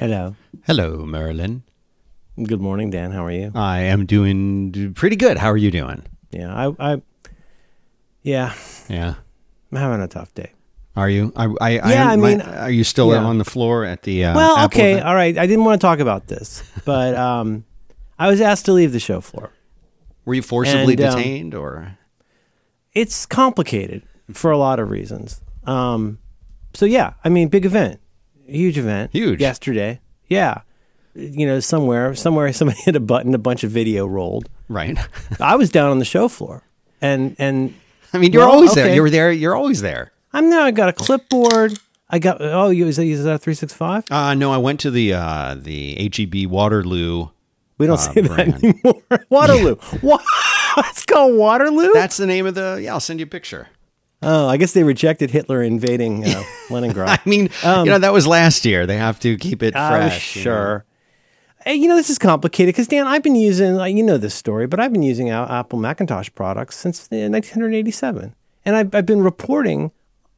Hello. 0.00 0.34
Hello, 0.64 1.04
Merlin. 1.04 1.62
Good 2.42 2.60
morning, 2.60 2.88
Dan. 2.88 3.10
How 3.12 3.24
are 3.26 3.30
you? 3.30 3.52
I 3.54 3.80
am 3.80 4.06
doing 4.06 4.94
pretty 4.94 5.16
good. 5.16 5.36
How 5.36 5.50
are 5.50 5.56
you 5.58 5.70
doing? 5.70 6.02
Yeah, 6.30 6.54
I, 6.54 6.92
I 6.94 7.02
yeah, 8.22 8.54
Yeah. 8.88 9.14
I'm 9.70 9.78
having 9.78 10.00
a 10.00 10.08
tough 10.08 10.32
day. 10.34 10.52
Are 10.96 11.08
you? 11.10 11.32
I, 11.36 11.44
I, 11.60 11.70
Yeah, 11.72 11.80
I 11.84 12.12
am- 12.14 12.20
mean, 12.20 12.38
my- 12.38 12.56
are 12.62 12.70
you 12.70 12.82
still 12.84 13.12
yeah. 13.12 13.18
on 13.22 13.36
the 13.38 13.44
floor 13.44 13.84
at 13.84 14.02
the? 14.02 14.24
Uh, 14.24 14.34
well, 14.34 14.56
Apple 14.56 14.78
okay, 14.80 14.92
event? 14.92 15.06
all 15.06 15.14
right. 15.14 15.36
I 15.36 15.46
didn't 15.46 15.64
want 15.64 15.78
to 15.80 15.86
talk 15.86 15.98
about 15.98 16.28
this, 16.28 16.62
but 16.86 17.14
um, 17.28 17.64
I 18.18 18.28
was 18.28 18.40
asked 18.40 18.64
to 18.66 18.72
leave 18.72 18.92
the 18.92 19.00
show 19.00 19.20
floor. 19.20 19.52
Were 20.24 20.34
you 20.34 20.42
forcibly 20.42 20.94
And, 20.94 21.02
um, 21.02 21.16
detained, 21.18 21.54
or? 21.54 21.98
It's 22.94 23.26
complicated 23.26 24.02
for 24.32 24.50
a 24.50 24.56
lot 24.58 24.80
of 24.80 24.88
reasons. 24.90 25.42
Um, 25.64 26.18
so 26.72 26.86
yeah, 26.86 27.12
I 27.22 27.28
mean, 27.28 27.48
big 27.48 27.66
event, 27.66 28.00
huge 28.50 28.78
event, 28.78 29.12
Huge. 29.12 29.40
yesterday. 29.40 30.00
Yeah, 30.28 30.62
you 31.14 31.46
know, 31.46 31.60
somewhere, 31.60 32.14
somewhere, 32.14 32.52
somebody 32.52 32.80
hit 32.82 32.96
a 32.96 33.00
button, 33.00 33.34
a 33.34 33.38
bunch 33.38 33.64
of 33.64 33.70
video 33.70 34.06
rolled. 34.06 34.48
Right. 34.68 34.98
I 35.40 35.56
was 35.56 35.70
down 35.70 35.90
on 35.90 35.98
the 35.98 36.04
show 36.04 36.28
floor, 36.28 36.62
and 37.00 37.34
and 37.38 37.74
I 38.12 38.18
mean, 38.18 38.32
you're 38.32 38.42
Well, 38.42 38.52
always 38.52 38.74
there. 38.74 38.94
You 38.94 39.02
were 39.02 39.10
there. 39.10 39.32
You're 39.32 39.56
always 39.56 39.80
there. 39.82 40.12
I'm 40.32 40.48
now. 40.50 40.62
I 40.64 40.70
got 40.70 40.88
a 40.88 40.92
clipboard. 40.92 41.78
I 42.08 42.18
got. 42.18 42.38
Oh, 42.40 42.70
you 42.70 42.86
is 42.86 42.96
that, 42.96 43.04
is 43.04 43.24
that 43.24 43.34
a 43.34 43.38
three 43.38 43.54
six 43.54 43.72
five? 43.72 44.04
Uh, 44.10 44.34
no, 44.34 44.52
I 44.52 44.58
went 44.58 44.80
to 44.80 44.90
the 44.90 45.12
uh, 45.14 45.56
the 45.58 46.10
HEB 46.14 46.50
Waterloo. 46.50 47.28
We 47.78 47.86
don't 47.86 47.94
uh, 47.98 48.12
say 48.12 48.20
brand. 48.22 48.54
that 48.54 48.64
anymore. 48.64 49.02
Waterloo. 49.30 49.76
What? 50.00 50.22
It's 50.76 51.04
called 51.04 51.36
Waterloo. 51.36 51.92
That's 51.92 52.16
the 52.16 52.26
name 52.26 52.46
of 52.46 52.54
the. 52.54 52.80
Yeah, 52.82 52.92
I'll 52.92 53.00
send 53.00 53.18
you 53.20 53.24
a 53.26 53.28
picture. 53.28 53.68
Oh, 54.22 54.48
I 54.48 54.56
guess 54.56 54.72
they 54.72 54.82
rejected 54.82 55.30
Hitler 55.30 55.62
invading 55.62 56.24
uh, 56.24 56.42
I 56.70 57.18
mean, 57.24 57.50
Um, 57.64 57.86
you 57.86 57.92
know, 57.92 57.98
that 57.98 58.12
was 58.12 58.26
last 58.26 58.64
year. 58.64 58.86
They 58.86 58.96
have 58.96 59.18
to 59.20 59.36
keep 59.36 59.62
it 59.62 59.74
was 59.74 59.88
fresh. 59.88 60.36
you 60.36 60.40
know. 60.40 60.44
sure. 60.44 60.84
Hey, 61.64 61.74
you 61.74 61.88
know 61.88 61.96
this 61.96 62.08
is 62.08 62.18
complicated 62.18 62.74
because 62.74 62.88
Dan, 62.88 63.06
I've 63.06 63.22
been 63.22 63.36
using. 63.36 63.78
You 63.94 64.02
know 64.02 64.16
this 64.16 64.34
story, 64.34 64.66
but 64.66 64.80
I've 64.80 64.92
been 64.92 65.02
using 65.02 65.28
Apple 65.28 65.78
Macintosh 65.78 66.30
products 66.34 66.76
since 66.76 67.00
uh, 67.12 67.28
1987, 67.28 68.34
and 68.64 68.76
I've, 68.76 68.94
I've 68.94 69.04
been 69.04 69.22
reporting 69.22 69.90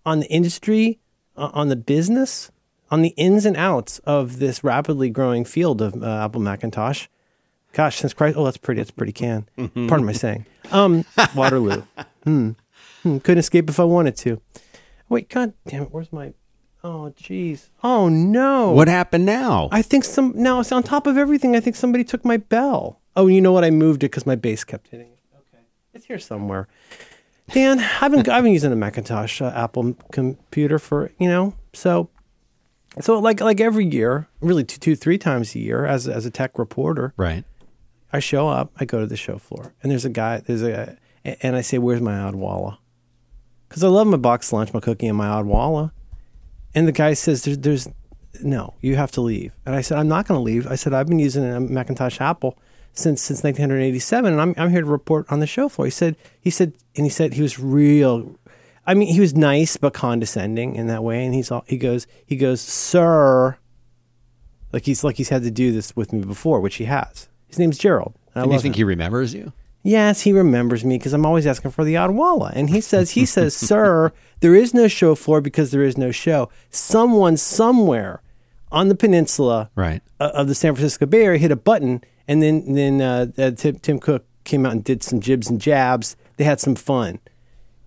on 0.04 0.18
the 0.18 0.26
industry, 0.26 0.98
uh, 1.36 1.50
on 1.52 1.68
the 1.68 1.76
business, 1.76 2.50
on 2.90 3.02
the 3.02 3.10
ins 3.10 3.46
and 3.46 3.56
outs 3.56 4.00
of 4.00 4.40
this 4.40 4.64
rapidly 4.64 5.10
growing 5.10 5.44
field 5.44 5.80
of 5.80 6.02
uh, 6.02 6.24
Apple 6.24 6.40
Macintosh. 6.40 7.06
Gosh, 7.72 7.98
since 8.00 8.12
Christ, 8.12 8.36
oh, 8.36 8.44
that's 8.44 8.56
pretty. 8.56 8.80
That's 8.80 8.90
pretty 8.90 9.12
can. 9.12 9.46
Pardon 9.56 10.04
my 10.04 10.12
saying. 10.12 10.44
Um, 10.72 11.04
Waterloo. 11.36 11.84
Hmm. 12.24 12.50
Hmm, 13.02 13.18
Couldn't 13.18 13.38
escape 13.38 13.68
if 13.68 13.80
I 13.80 13.84
wanted 13.84 14.16
to. 14.18 14.40
Wait, 15.08 15.28
God 15.28 15.52
damn 15.66 15.82
it! 15.84 15.88
Where's 15.92 16.12
my? 16.12 16.32
Oh, 16.84 17.12
jeez. 17.16 17.68
Oh 17.84 18.08
no. 18.08 18.72
What 18.72 18.88
happened 18.88 19.24
now? 19.24 19.68
I 19.70 19.82
think 19.82 20.04
some 20.04 20.32
now 20.34 20.60
it's 20.60 20.72
on 20.72 20.82
top 20.82 21.06
of 21.06 21.16
everything. 21.16 21.54
I 21.54 21.60
think 21.60 21.76
somebody 21.76 22.02
took 22.04 22.24
my 22.24 22.36
bell. 22.38 23.00
Oh, 23.14 23.26
you 23.28 23.40
know 23.40 23.52
what? 23.52 23.64
I 23.64 23.70
moved 23.70 24.02
it 24.02 24.10
because 24.10 24.26
my 24.26 24.34
bass 24.36 24.64
kept 24.64 24.88
hitting 24.88 25.08
it. 25.12 25.18
Okay, 25.36 25.62
it's 25.94 26.06
here 26.06 26.18
somewhere. 26.18 26.66
Dan, 27.52 27.78
I've 28.00 28.10
been 28.10 28.28
I've 28.30 28.42
been 28.42 28.52
using 28.52 28.72
a 28.72 28.76
Macintosh 28.76 29.40
uh, 29.42 29.52
Apple 29.54 29.94
computer 30.12 30.78
for 30.78 31.10
you 31.18 31.28
know 31.28 31.54
so 31.72 32.08
so 33.00 33.18
like 33.18 33.40
like 33.40 33.60
every 33.60 33.86
year, 33.86 34.28
really 34.40 34.64
two 34.64 34.78
two 34.78 34.96
three 34.96 35.18
times 35.18 35.54
a 35.54 35.58
year 35.58 35.84
as 35.84 36.08
as 36.08 36.24
a 36.26 36.30
tech 36.30 36.58
reporter, 36.58 37.12
right. 37.16 37.44
I 38.12 38.18
show 38.20 38.48
up, 38.48 38.72
I 38.78 38.84
go 38.84 39.00
to 39.00 39.06
the 39.06 39.16
show 39.16 39.38
floor, 39.38 39.72
and 39.82 39.90
there's 39.90 40.04
a 40.04 40.10
guy, 40.10 40.38
there's 40.38 40.62
a, 40.62 40.96
and 41.24 41.56
I 41.56 41.60
say, 41.62 41.78
"Where's 41.78 42.00
my 42.00 42.12
Odwalla?" 42.12 42.78
Because 43.72 43.84
I 43.84 43.88
love 43.88 44.06
my 44.06 44.18
box 44.18 44.52
lunch, 44.52 44.74
my 44.74 44.80
cookie, 44.80 45.06
and 45.06 45.16
my 45.16 45.28
Odwalla. 45.28 45.92
And 46.74 46.86
the 46.86 46.92
guy 46.92 47.14
says, 47.14 47.44
"There's, 47.44 47.56
there's, 47.56 47.88
no, 48.42 48.74
you 48.82 48.96
have 48.96 49.10
to 49.12 49.22
leave." 49.22 49.54
And 49.64 49.74
I 49.74 49.80
said, 49.80 49.96
"I'm 49.96 50.08
not 50.08 50.28
going 50.28 50.38
to 50.38 50.42
leave." 50.42 50.66
I 50.66 50.74
said, 50.74 50.92
"I've 50.92 51.06
been 51.06 51.18
using 51.18 51.42
a 51.42 51.58
Macintosh 51.58 52.20
Apple 52.20 52.58
since 52.92 53.22
since 53.22 53.42
1987, 53.42 54.30
and 54.30 54.42
I'm 54.42 54.54
I'm 54.58 54.68
here 54.70 54.82
to 54.82 54.86
report 54.86 55.24
on 55.32 55.40
the 55.40 55.46
show 55.46 55.70
floor." 55.70 55.86
He 55.86 55.90
said, 55.90 56.16
he 56.38 56.50
said, 56.50 56.74
and 56.96 57.06
he 57.06 57.10
said 57.10 57.32
he 57.32 57.40
was 57.40 57.58
real. 57.58 58.36
I 58.86 58.92
mean, 58.92 59.08
he 59.08 59.20
was 59.20 59.34
nice 59.34 59.78
but 59.78 59.94
condescending 59.94 60.74
in 60.74 60.86
that 60.88 61.02
way, 61.02 61.24
and 61.24 61.34
he's 61.34 61.50
all 61.50 61.64
he 61.66 61.78
goes, 61.78 62.06
he 62.26 62.36
goes, 62.36 62.60
"Sir." 62.60 63.56
Like 64.70 64.84
he's 64.84 65.02
like 65.02 65.16
he's 65.16 65.30
had 65.30 65.44
to 65.44 65.50
do 65.50 65.72
this 65.72 65.96
with 65.96 66.12
me 66.12 66.22
before, 66.24 66.60
which 66.60 66.76
he 66.76 66.84
has. 66.84 67.28
His 67.46 67.58
name's 67.58 67.78
Gerald. 67.78 68.14
and 68.34 68.42
I 68.42 68.44
And 68.44 68.52
you 68.52 68.58
think 68.58 68.74
him. 68.74 68.80
he 68.80 68.84
remembers 68.84 69.32
you? 69.34 69.52
Yes, 69.82 70.20
he 70.22 70.32
remembers 70.32 70.84
me 70.84 70.96
because 70.98 71.12
I'm 71.12 71.26
always 71.26 71.46
asking 71.46 71.72
for 71.72 71.84
the 71.84 71.94
Odwalla. 71.94 72.52
And 72.54 72.70
he 72.70 72.80
says, 72.80 73.12
he 73.12 73.26
says, 73.26 73.54
sir, 73.70 74.12
there 74.40 74.54
is 74.54 74.72
no 74.72 74.86
show 74.88 75.14
floor 75.14 75.40
because 75.40 75.70
there 75.72 75.82
is 75.82 75.98
no 75.98 76.10
show. 76.12 76.48
Someone 76.70 77.36
somewhere 77.36 78.22
on 78.70 78.88
the 78.88 78.94
peninsula 78.94 79.70
Right. 79.74 80.00
uh, 80.20 80.30
of 80.34 80.46
the 80.48 80.54
San 80.54 80.74
Francisco 80.74 81.06
Bay 81.06 81.24
Area 81.24 81.38
hit 81.38 81.50
a 81.50 81.56
button, 81.56 82.00
and 82.28 82.42
then 82.42 82.74
then 82.74 83.00
uh, 83.02 83.26
uh, 83.36 83.50
Tim, 83.50 83.76
Tim 83.80 83.98
Cook 83.98 84.24
came 84.44 84.64
out 84.64 84.72
and 84.72 84.84
did 84.84 85.02
some 85.02 85.20
jibs 85.20 85.50
and 85.50 85.60
jabs. 85.60 86.16
They 86.36 86.44
had 86.44 86.60
some 86.60 86.74
fun. 86.74 87.18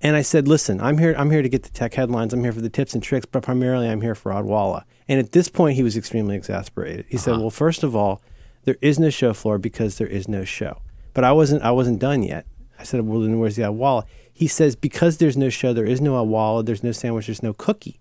And 0.01 0.15
I 0.15 0.21
said, 0.21 0.47
"Listen, 0.47 0.79
I'm 0.81 0.97
here. 0.99 1.15
I'm 1.17 1.31
here 1.31 1.41
to 1.41 1.49
get 1.49 1.63
the 1.63 1.69
tech 1.69 1.93
headlines. 1.95 2.33
I'm 2.33 2.43
here 2.43 2.51
for 2.51 2.61
the 2.61 2.69
tips 2.69 2.93
and 2.93 3.01
tricks, 3.01 3.25
but 3.25 3.41
primarily 3.41 3.87
I'm 3.89 4.01
here 4.01 4.13
for 4.13 4.31
Odwalla." 4.31 4.83
And 5.07 5.19
at 5.19 5.31
this 5.31 5.47
point, 5.49 5.75
he 5.77 5.83
was 5.83 5.97
extremely 5.97 6.35
exasperated. 6.35 7.05
He 7.09 7.17
said, 7.17 7.37
"Well, 7.37 7.49
first 7.49 7.81
of 7.83 7.95
all, 7.95 8.21
there 8.65 8.77
is 8.81 8.99
no 8.99 9.09
show 9.09 9.33
floor 9.33 9.57
because 9.57 9.97
there 9.97 10.07
is 10.07 10.27
no 10.27 10.43
show." 10.43 10.81
But 11.15 11.23
I 11.23 11.31
wasn't. 11.31 11.63
I 11.63 11.71
wasn't 11.71 11.97
done 11.97 12.21
yet. 12.21 12.45
I 12.77 12.83
said, 12.83 13.01
"Well, 13.01 13.21
then 13.21 13.39
where's 13.39 13.55
the 13.55 13.63
Odwalla?" 13.63 14.03
He 14.31 14.47
says, 14.47 14.75
"Because 14.75 15.17
there's 15.17 15.35
no 15.35 15.49
show, 15.49 15.73
there 15.73 15.85
is 15.85 15.99
no 15.99 16.23
Odwalla. 16.23 16.63
There's 16.63 16.83
no 16.83 16.91
sandwich. 16.91 17.25
There's 17.25 17.41
no 17.41 17.53
cookie." 17.53 17.99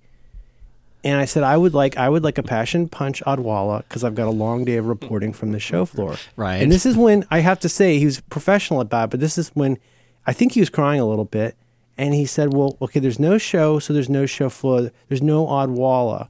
And 1.04 1.20
I 1.20 1.26
said, 1.26 1.42
I 1.42 1.58
would 1.58 1.74
like 1.74 1.98
I 1.98 2.08
would 2.08 2.24
like 2.24 2.38
a 2.38 2.42
passion 2.42 2.88
punch 2.88 3.22
Odwalla 3.26 3.82
because 3.86 4.02
I've 4.02 4.14
got 4.14 4.26
a 4.26 4.30
long 4.30 4.64
day 4.64 4.76
of 4.76 4.86
reporting 4.86 5.34
from 5.34 5.52
the 5.52 5.60
show 5.60 5.84
floor. 5.84 6.16
Right. 6.34 6.62
And 6.62 6.72
this 6.72 6.86
is 6.86 6.96
when 6.96 7.26
I 7.30 7.40
have 7.40 7.60
to 7.60 7.68
say 7.68 7.98
he 7.98 8.06
was 8.06 8.20
professional 8.22 8.80
about 8.80 9.04
it, 9.04 9.10
but 9.10 9.20
this 9.20 9.36
is 9.36 9.50
when 9.50 9.78
I 10.26 10.32
think 10.32 10.52
he 10.52 10.60
was 10.60 10.70
crying 10.70 11.00
a 11.00 11.06
little 11.06 11.26
bit. 11.26 11.56
And 11.98 12.14
he 12.14 12.24
said, 12.24 12.54
Well, 12.54 12.78
okay, 12.80 13.00
there's 13.00 13.20
no 13.20 13.36
show, 13.36 13.78
so 13.78 13.92
there's 13.92 14.08
no 14.08 14.24
show 14.24 14.48
floor. 14.48 14.90
There's 15.08 15.22
no 15.22 15.46
Odwalla. 15.46 16.28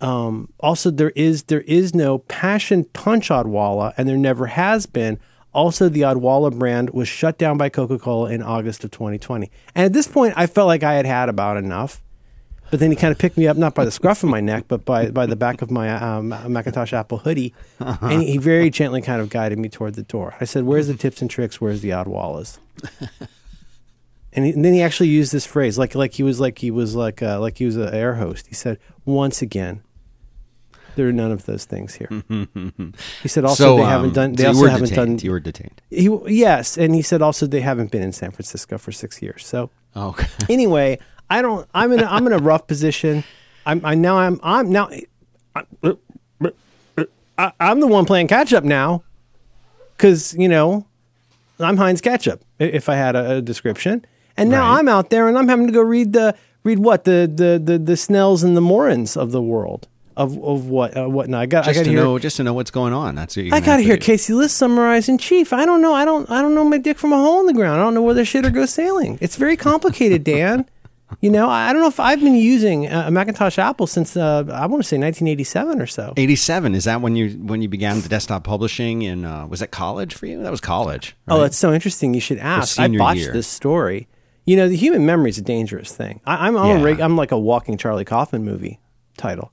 Um, 0.00 0.52
also, 0.60 0.90
there 0.90 1.10
is 1.10 1.42
there 1.44 1.60
is 1.62 1.92
no 1.92 2.18
passion 2.18 2.84
punch 2.84 3.28
Odwalla, 3.28 3.92
and 3.98 4.08
there 4.08 4.16
never 4.16 4.46
has 4.46 4.86
been. 4.86 5.18
Also, 5.52 5.88
the 5.88 6.02
Odwalla 6.02 6.56
brand 6.56 6.90
was 6.90 7.08
shut 7.08 7.36
down 7.36 7.58
by 7.58 7.68
Coca 7.68 7.98
Cola 7.98 8.30
in 8.30 8.42
August 8.42 8.84
of 8.84 8.90
2020. 8.92 9.50
And 9.74 9.84
at 9.84 9.92
this 9.92 10.06
point, 10.06 10.34
I 10.36 10.46
felt 10.46 10.68
like 10.68 10.82
I 10.82 10.94
had 10.94 11.06
had 11.06 11.28
about 11.28 11.56
enough. 11.56 12.00
But 12.70 12.78
then 12.78 12.90
he 12.92 12.96
kind 12.96 13.10
of 13.10 13.18
picked 13.18 13.36
me 13.36 13.48
up, 13.48 13.56
not 13.56 13.74
by 13.74 13.84
the 13.84 13.90
scruff 13.90 14.22
of 14.22 14.28
my 14.28 14.40
neck, 14.40 14.66
but 14.68 14.84
by, 14.84 15.10
by 15.10 15.26
the 15.26 15.34
back 15.34 15.60
of 15.60 15.72
my 15.72 15.90
um, 15.90 16.28
Macintosh 16.28 16.92
Apple 16.92 17.18
hoodie. 17.18 17.52
And 17.80 18.22
he 18.22 18.38
very 18.38 18.70
gently 18.70 19.02
kind 19.02 19.20
of 19.20 19.28
guided 19.28 19.58
me 19.58 19.68
toward 19.68 19.94
the 19.94 20.04
door. 20.04 20.36
I 20.40 20.44
said, 20.44 20.62
Where's 20.62 20.86
the 20.86 20.94
tips 20.94 21.20
and 21.20 21.28
tricks? 21.28 21.60
Where's 21.60 21.80
the 21.80 21.90
Odwallas? 21.90 22.58
and, 24.32 24.44
he, 24.44 24.52
and 24.52 24.64
then 24.64 24.72
he 24.72 24.82
actually 24.82 25.08
used 25.08 25.32
this 25.32 25.46
phrase, 25.46 25.78
like 25.78 25.94
like 25.94 26.14
he 26.14 26.22
was 26.22 26.38
like 26.38 26.58
he 26.58 26.70
was 26.70 26.94
like 26.94 27.22
uh, 27.22 27.40
like 27.40 27.58
he 27.58 27.66
was 27.66 27.76
an 27.76 27.92
air 27.92 28.14
host. 28.14 28.46
He 28.46 28.54
said, 28.54 28.78
"Once 29.04 29.42
again, 29.42 29.82
there 31.00 31.08
are 31.08 31.12
none 31.24 31.32
of 31.32 31.46
those 31.46 31.64
things 31.64 31.94
here." 31.94 32.08
he 33.22 33.28
said, 33.28 33.44
"Also, 33.44 33.64
so 33.64 33.76
they 33.76 33.82
um, 33.82 33.88
haven't 33.88 34.14
done. 34.14 34.32
They 34.32 34.42
so 34.44 34.48
you 34.48 34.48
also 34.48 34.62
were 34.62 34.68
haven't 34.68 34.88
detained. 34.90 35.18
done. 35.18 35.24
You 35.24 35.30
were 35.32 35.40
detained. 35.40 35.80
He, 35.88 36.08
yes, 36.26 36.76
and 36.76 36.94
he 36.94 37.02
said 37.02 37.22
also 37.22 37.46
they 37.46 37.62
haven't 37.62 37.90
been 37.90 38.02
in 38.02 38.12
San 38.12 38.30
Francisco 38.32 38.76
for 38.78 38.92
six 38.92 39.22
years. 39.22 39.46
So 39.46 39.70
Okay. 39.96 40.26
anyway, 40.48 40.98
I 41.28 41.40
don't. 41.42 41.66
I'm 41.74 41.92
in. 41.92 42.00
A, 42.00 42.06
I'm 42.06 42.26
in 42.26 42.32
a 42.32 42.38
rough 42.38 42.66
position. 42.66 43.24
I'm. 43.64 43.80
I 43.84 43.94
now. 43.94 44.18
I'm. 44.18 44.38
I'm 44.42 44.70
now. 44.70 44.90
I, 47.38 47.52
I'm 47.58 47.80
the 47.80 47.86
one 47.86 48.04
playing 48.04 48.28
catch 48.28 48.52
up 48.52 48.64
now, 48.64 49.02
because 49.96 50.34
you 50.34 50.48
know, 50.48 50.86
I'm 51.58 51.76
Heinz 51.78 52.00
Ketchup. 52.00 52.42
If 52.58 52.88
I 52.88 52.94
had 52.96 53.16
a, 53.16 53.36
a 53.36 53.42
description, 53.42 54.04
and 54.36 54.50
now 54.50 54.60
Right. 54.68 54.78
I'm 54.78 54.88
out 54.88 55.10
there 55.10 55.28
and 55.28 55.38
I'm 55.38 55.48
having 55.48 55.66
to 55.66 55.72
go 55.72 55.80
read 55.80 56.12
the 56.12 56.34
read 56.64 56.78
what 56.80 57.04
the 57.04 57.30
the 57.32 57.58
the, 57.62 57.78
the 57.78 57.96
Snells 57.96 58.42
and 58.42 58.56
the 58.56 58.60
Morans 58.60 59.16
of 59.16 59.32
the 59.32 59.40
world 59.42 59.88
of 60.20 60.36
of 60.42 60.66
what 60.68 60.96
uh, 60.96 61.08
whatnot. 61.08 61.40
I 61.42 61.46
got. 61.46 61.64
I 61.66 61.72
got 61.72 61.78
to 61.80 61.84
to 61.84 61.90
hear. 61.90 62.00
know, 62.02 62.18
just 62.18 62.36
to 62.36 62.44
know 62.44 62.52
what's 62.54 62.70
going 62.70 62.92
on. 62.92 63.14
That's 63.14 63.36
what 63.36 63.52
I 63.52 63.60
got 63.60 63.78
to 63.78 63.82
hear 63.82 63.96
do. 63.96 64.04
Casey 64.04 64.32
Liss 64.34 64.52
summarize 64.52 65.08
in 65.08 65.18
chief. 65.18 65.52
I 65.52 65.64
don't 65.64 65.80
know. 65.82 65.94
I 65.94 66.04
don't. 66.04 66.30
I 66.30 66.40
don't 66.42 66.54
know 66.54 66.64
my 66.64 66.78
dick 66.78 66.98
from 66.98 67.12
a 67.12 67.16
hole 67.16 67.40
in 67.40 67.46
the 67.46 67.52
ground. 67.54 67.80
I 67.80 67.84
don't 67.84 67.94
know 67.94 68.02
whether 68.02 68.24
shit 68.24 68.44
or 68.46 68.50
go 68.50 68.66
sailing. 68.66 69.18
It's 69.20 69.36
very 69.36 69.56
complicated, 69.56 70.24
Dan. 70.24 70.66
You 71.20 71.28
know, 71.28 71.50
I 71.50 71.72
don't 71.72 71.82
know 71.82 71.88
if 71.88 71.98
I've 71.98 72.20
been 72.20 72.36
using 72.36 72.86
uh, 72.86 73.08
a 73.08 73.10
Macintosh 73.10 73.58
Apple 73.58 73.88
since 73.88 74.16
uh, 74.16 74.44
I 74.52 74.66
want 74.66 74.80
to 74.80 74.88
say 74.88 74.96
1987 74.96 75.82
or 75.82 75.86
so. 75.88 76.14
87 76.16 76.76
is 76.76 76.84
that 76.84 77.00
when 77.00 77.16
you 77.16 77.30
when 77.30 77.60
you 77.60 77.68
began 77.68 78.00
the 78.00 78.08
desktop 78.08 78.44
publishing 78.44 79.02
in 79.02 79.24
uh, 79.24 79.44
was 79.48 79.58
that 79.58 79.72
college 79.72 80.14
for 80.14 80.26
you 80.26 80.40
that 80.44 80.52
was 80.52 80.60
college 80.60 81.16
Oh, 81.26 81.38
right? 81.40 81.46
it's 81.46 81.56
so 81.58 81.72
interesting. 81.72 82.14
You 82.14 82.20
should 82.20 82.38
ask. 82.38 82.78
I 82.78 82.86
botched 82.86 83.18
year. 83.22 83.32
this 83.32 83.48
story. 83.48 84.06
You 84.44 84.56
know, 84.56 84.68
the 84.68 84.76
human 84.76 85.04
memory 85.04 85.30
is 85.30 85.38
a 85.38 85.42
dangerous 85.42 85.92
thing. 85.92 86.20
I, 86.24 86.46
I'm 86.46 86.56
I'm, 86.56 86.78
Yeah. 86.78 86.84
reg, 86.84 87.00
I'm 87.00 87.16
like 87.16 87.32
a 87.32 87.38
walking 87.38 87.76
Charlie 87.76 88.04
Kaufman 88.04 88.44
movie 88.44 88.78
title 89.16 89.50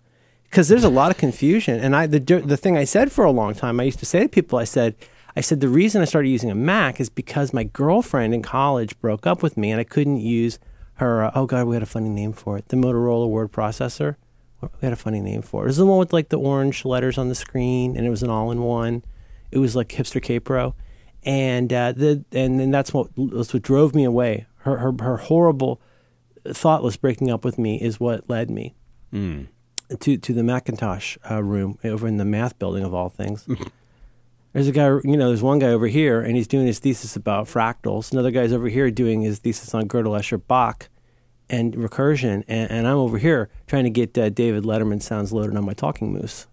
because 0.50 0.68
there's 0.68 0.84
a 0.84 0.90
lot 0.90 1.12
of 1.12 1.18
confusion. 1.18 1.80
And 1.80 1.96
I 1.96 2.08
the 2.08 2.20
the 2.20 2.58
thing 2.58 2.78
I 2.78 2.84
said 2.84 3.12
for 3.12 3.26
a 3.26 3.32
long 3.32 3.54
time, 3.54 3.80
I 3.80 3.84
used 3.84 4.00
to 4.00 4.06
say 4.06 4.22
to 4.22 4.30
people, 4.30 4.60
I 4.60 4.66
said. 4.66 4.96
I 5.36 5.42
said 5.42 5.60
the 5.60 5.70
reason 5.70 6.02
I 6.02 6.06
started 6.06 6.30
using 6.30 6.50
a 6.50 6.56
Mac 6.56 7.00
is 7.00 7.10
because 7.10 7.54
my 7.54 7.64
girlfriend 7.64 8.34
in 8.34 8.42
college 8.42 9.00
broke 9.00 9.28
up 9.28 9.44
with 9.44 9.56
me 9.56 9.70
and 9.70 9.80
I 9.80 9.84
couldn't 9.84 10.20
use 10.20 10.58
her. 10.96 11.26
Uh, 11.26 11.32
oh 11.36 11.46
God, 11.46 11.68
we 11.68 11.76
had 11.76 11.84
a 11.84 11.86
funny 11.86 12.10
name 12.10 12.34
for 12.34 12.58
it. 12.58 12.70
The 12.70 12.76
Motorola 12.76 13.30
word 13.30 13.52
processor, 13.52 14.16
we 14.62 14.70
had 14.82 14.94
a 14.94 14.96
funny 14.96 15.22
name 15.22 15.44
for 15.44 15.62
it. 15.62 15.66
It 15.66 15.68
was 15.68 15.78
the 15.78 15.86
one 15.86 16.00
with 16.00 16.12
like 16.12 16.30
the 16.30 16.40
orange 16.40 16.86
letters 16.86 17.20
on 17.20 17.30
the 17.30 17.36
screen, 17.36 17.96
and 17.96 18.08
it 18.08 18.10
was 18.10 18.24
an 18.24 18.32
all-in-one. 18.32 19.04
It 19.52 19.60
was 19.60 19.76
like 19.76 19.90
hipster 19.90 20.20
Kaypro, 20.20 20.74
and 21.24 21.72
uh, 21.72 21.92
the 21.92 22.26
and 22.32 22.60
then 22.60 22.72
that's 22.72 22.92
what 22.92 23.10
that's 23.16 23.54
what 23.54 23.62
drove 23.62 23.94
me 23.94 24.06
away. 24.06 24.48
Her 24.62 24.78
her 24.78 24.94
her 25.00 25.18
horrible, 25.18 25.80
thoughtless 26.48 26.98
breaking 26.98 27.30
up 27.30 27.46
with 27.46 27.60
me 27.60 27.80
is 27.80 28.00
what 28.00 28.28
led 28.28 28.50
me 28.50 28.74
to 30.00 30.18
to 30.18 30.34
the 30.34 30.44
Macintosh 30.44 31.18
uh, 31.30 31.42
room 31.44 31.78
over 31.84 32.08
in 32.08 32.18
the 32.18 32.26
math 32.26 32.58
building 32.60 32.84
of 32.84 32.94
all 32.94 33.10
things. 33.10 33.48
There's 34.54 34.68
a 34.68 34.72
guy, 34.72 34.88
you 35.04 35.18
know, 35.18 35.28
there's 35.28 35.44
one 35.44 35.60
guy 35.60 35.68
over 35.68 35.86
here, 35.86 36.20
and 36.20 36.36
he's 36.36 36.48
doing 36.48 36.66
his 36.66 36.80
thesis 36.80 37.16
about 37.16 37.46
fractals. 37.46 38.12
Another 38.12 38.32
guy's 38.32 38.52
over 38.52 38.68
here 38.70 38.90
doing 38.90 39.22
his 39.22 39.38
thesis 39.38 39.76
on 39.76 39.88
Gödel, 39.88 40.18
Escher, 40.18 40.42
Bach, 40.48 40.90
and 41.48 41.76
recursion. 41.76 42.44
And, 42.48 42.72
and 42.72 42.88
I'm 42.88 42.96
over 42.98 43.20
here 43.20 43.50
trying 43.68 43.84
to 43.84 43.92
get 43.92 44.18
uh, 44.18 44.30
David 44.30 44.64
Letterman 44.64 45.00
sounds 45.04 45.32
loaded 45.32 45.56
on 45.58 45.66
my 45.66 45.74
talking 45.74 46.12
moose. 46.12 46.48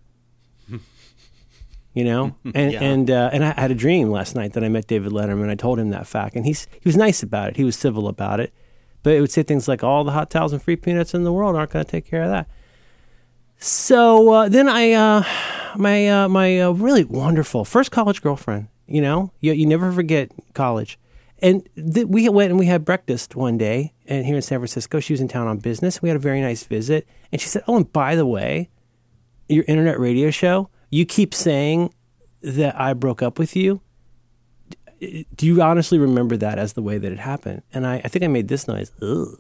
You 1.94 2.04
know, 2.04 2.34
and 2.54 2.72
Yeah. 2.72 2.82
and 2.82 3.10
uh, 3.10 3.30
and 3.32 3.44
I 3.44 3.52
had 3.58 3.70
a 3.70 3.74
dream 3.74 4.10
last 4.10 4.34
night 4.34 4.52
that 4.54 4.64
I 4.64 4.68
met 4.68 4.86
David 4.88 5.12
Letterman. 5.12 5.48
I 5.48 5.54
told 5.54 5.78
him 5.78 5.90
that 5.90 6.06
fact, 6.06 6.34
and 6.34 6.44
he's 6.44 6.66
he 6.72 6.80
was 6.88 6.96
nice 6.96 7.22
about 7.22 7.50
it. 7.50 7.56
He 7.56 7.64
was 7.64 7.76
civil 7.76 8.08
about 8.08 8.40
it, 8.40 8.52
but 9.04 9.14
it 9.14 9.20
would 9.20 9.30
say 9.30 9.44
things 9.44 9.68
like, 9.68 9.84
"All 9.84 10.02
the 10.04 10.10
hot 10.10 10.28
towels 10.28 10.52
and 10.52 10.60
free 10.60 10.76
peanuts 10.76 11.14
in 11.14 11.22
the 11.22 11.32
world 11.32 11.54
aren't 11.56 11.70
going 11.70 11.84
to 11.84 11.90
take 11.90 12.04
care 12.06 12.22
of 12.24 12.30
that." 12.30 12.48
So 13.58 14.30
uh, 14.32 14.48
then 14.48 14.68
I, 14.68 14.92
uh, 14.92 15.24
my 15.76 16.08
uh, 16.08 16.28
my 16.28 16.60
uh, 16.60 16.70
really 16.72 17.04
wonderful 17.04 17.64
first 17.64 17.90
college 17.90 18.22
girlfriend. 18.22 18.68
You 18.86 19.00
know, 19.00 19.32
you 19.40 19.52
you 19.52 19.66
never 19.66 19.90
forget 19.92 20.30
college. 20.52 20.98
And 21.40 21.68
th- 21.74 22.06
we 22.06 22.28
went 22.28 22.50
and 22.50 22.58
we 22.58 22.66
had 22.66 22.84
breakfast 22.84 23.34
one 23.36 23.58
day, 23.58 23.92
and 24.06 24.24
here 24.24 24.36
in 24.36 24.42
San 24.42 24.58
Francisco, 24.58 25.00
she 25.00 25.12
was 25.12 25.20
in 25.20 25.28
town 25.28 25.46
on 25.46 25.58
business. 25.58 26.00
We 26.00 26.08
had 26.08 26.16
a 26.16 26.20
very 26.20 26.40
nice 26.40 26.64
visit, 26.64 27.06
and 27.32 27.40
she 27.40 27.48
said, 27.48 27.62
"Oh, 27.66 27.76
and 27.76 27.92
by 27.92 28.14
the 28.16 28.26
way, 28.26 28.70
your 29.48 29.64
internet 29.66 29.98
radio 29.98 30.30
show, 30.30 30.68
you 30.90 31.04
keep 31.04 31.34
saying 31.34 31.92
that 32.42 32.78
I 32.78 32.92
broke 32.92 33.22
up 33.22 33.38
with 33.38 33.56
you. 33.56 33.80
Do 35.34 35.46
you 35.46 35.60
honestly 35.60 35.98
remember 35.98 36.36
that 36.36 36.58
as 36.58 36.74
the 36.74 36.82
way 36.82 36.98
that 36.98 37.10
it 37.12 37.18
happened?" 37.18 37.62
And 37.72 37.86
I, 37.86 37.96
I 38.04 38.08
think 38.08 38.24
I 38.24 38.28
made 38.28 38.48
this 38.48 38.68
noise. 38.68 38.92
Ugh. 39.02 39.38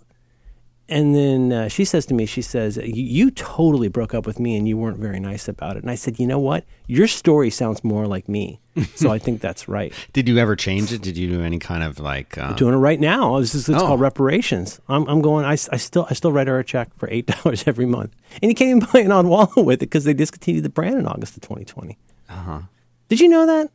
And 0.86 1.14
then 1.14 1.50
uh, 1.52 1.68
she 1.68 1.84
says 1.86 2.04
to 2.06 2.14
me, 2.14 2.26
she 2.26 2.42
says, 2.42 2.76
you, 2.76 3.30
totally 3.30 3.88
broke 3.88 4.12
up 4.12 4.26
with 4.26 4.38
me 4.38 4.54
and 4.54 4.68
you 4.68 4.76
weren't 4.76 4.98
very 4.98 5.18
nice 5.18 5.48
about 5.48 5.76
it. 5.76 5.82
And 5.82 5.90
I 5.90 5.94
said, 5.94 6.18
you 6.20 6.26
know 6.26 6.38
what? 6.38 6.64
Your 6.86 7.06
story 7.08 7.48
sounds 7.48 7.82
more 7.82 8.06
like 8.06 8.28
me. 8.28 8.60
So 8.96 9.10
I 9.10 9.18
think 9.18 9.40
that's 9.40 9.66
right. 9.68 9.92
Did 10.12 10.28
you 10.28 10.36
ever 10.38 10.56
change 10.56 10.92
it? 10.92 11.00
Did 11.00 11.16
you 11.16 11.28
do 11.28 11.42
any 11.42 11.58
kind 11.58 11.82
of 11.84 12.00
like? 12.00 12.36
Uh, 12.36 12.52
Doing 12.54 12.74
it 12.74 12.78
right 12.78 12.98
now. 13.00 13.38
This 13.40 13.54
is, 13.54 13.68
it's 13.68 13.80
Oh. 13.82 13.86
called 13.86 14.00
reparations. 14.00 14.80
I'm, 14.88 15.06
I'm 15.08 15.22
going, 15.22 15.44
I, 15.44 15.52
I 15.52 15.76
still 15.78 16.06
I 16.10 16.14
still 16.14 16.32
write 16.32 16.48
her 16.48 16.58
a 16.58 16.64
check 16.64 16.90
for 16.98 17.08
$8 17.08 17.64
every 17.68 17.86
month. 17.86 18.14
And 18.42 18.50
you 18.50 18.54
can't 18.54 18.76
even 18.76 18.88
buy 18.92 19.00
an 19.00 19.10
Odwalla 19.10 19.64
with 19.64 19.76
it 19.76 19.86
because 19.86 20.04
they 20.04 20.12
discontinued 20.12 20.64
the 20.64 20.68
brand 20.70 20.98
in 20.98 21.06
August 21.06 21.36
of 21.36 21.42
2020. 21.42 21.96
Uh-huh. 22.28 22.60
Did 23.08 23.20
you 23.20 23.28
know 23.28 23.46
that? 23.46 23.70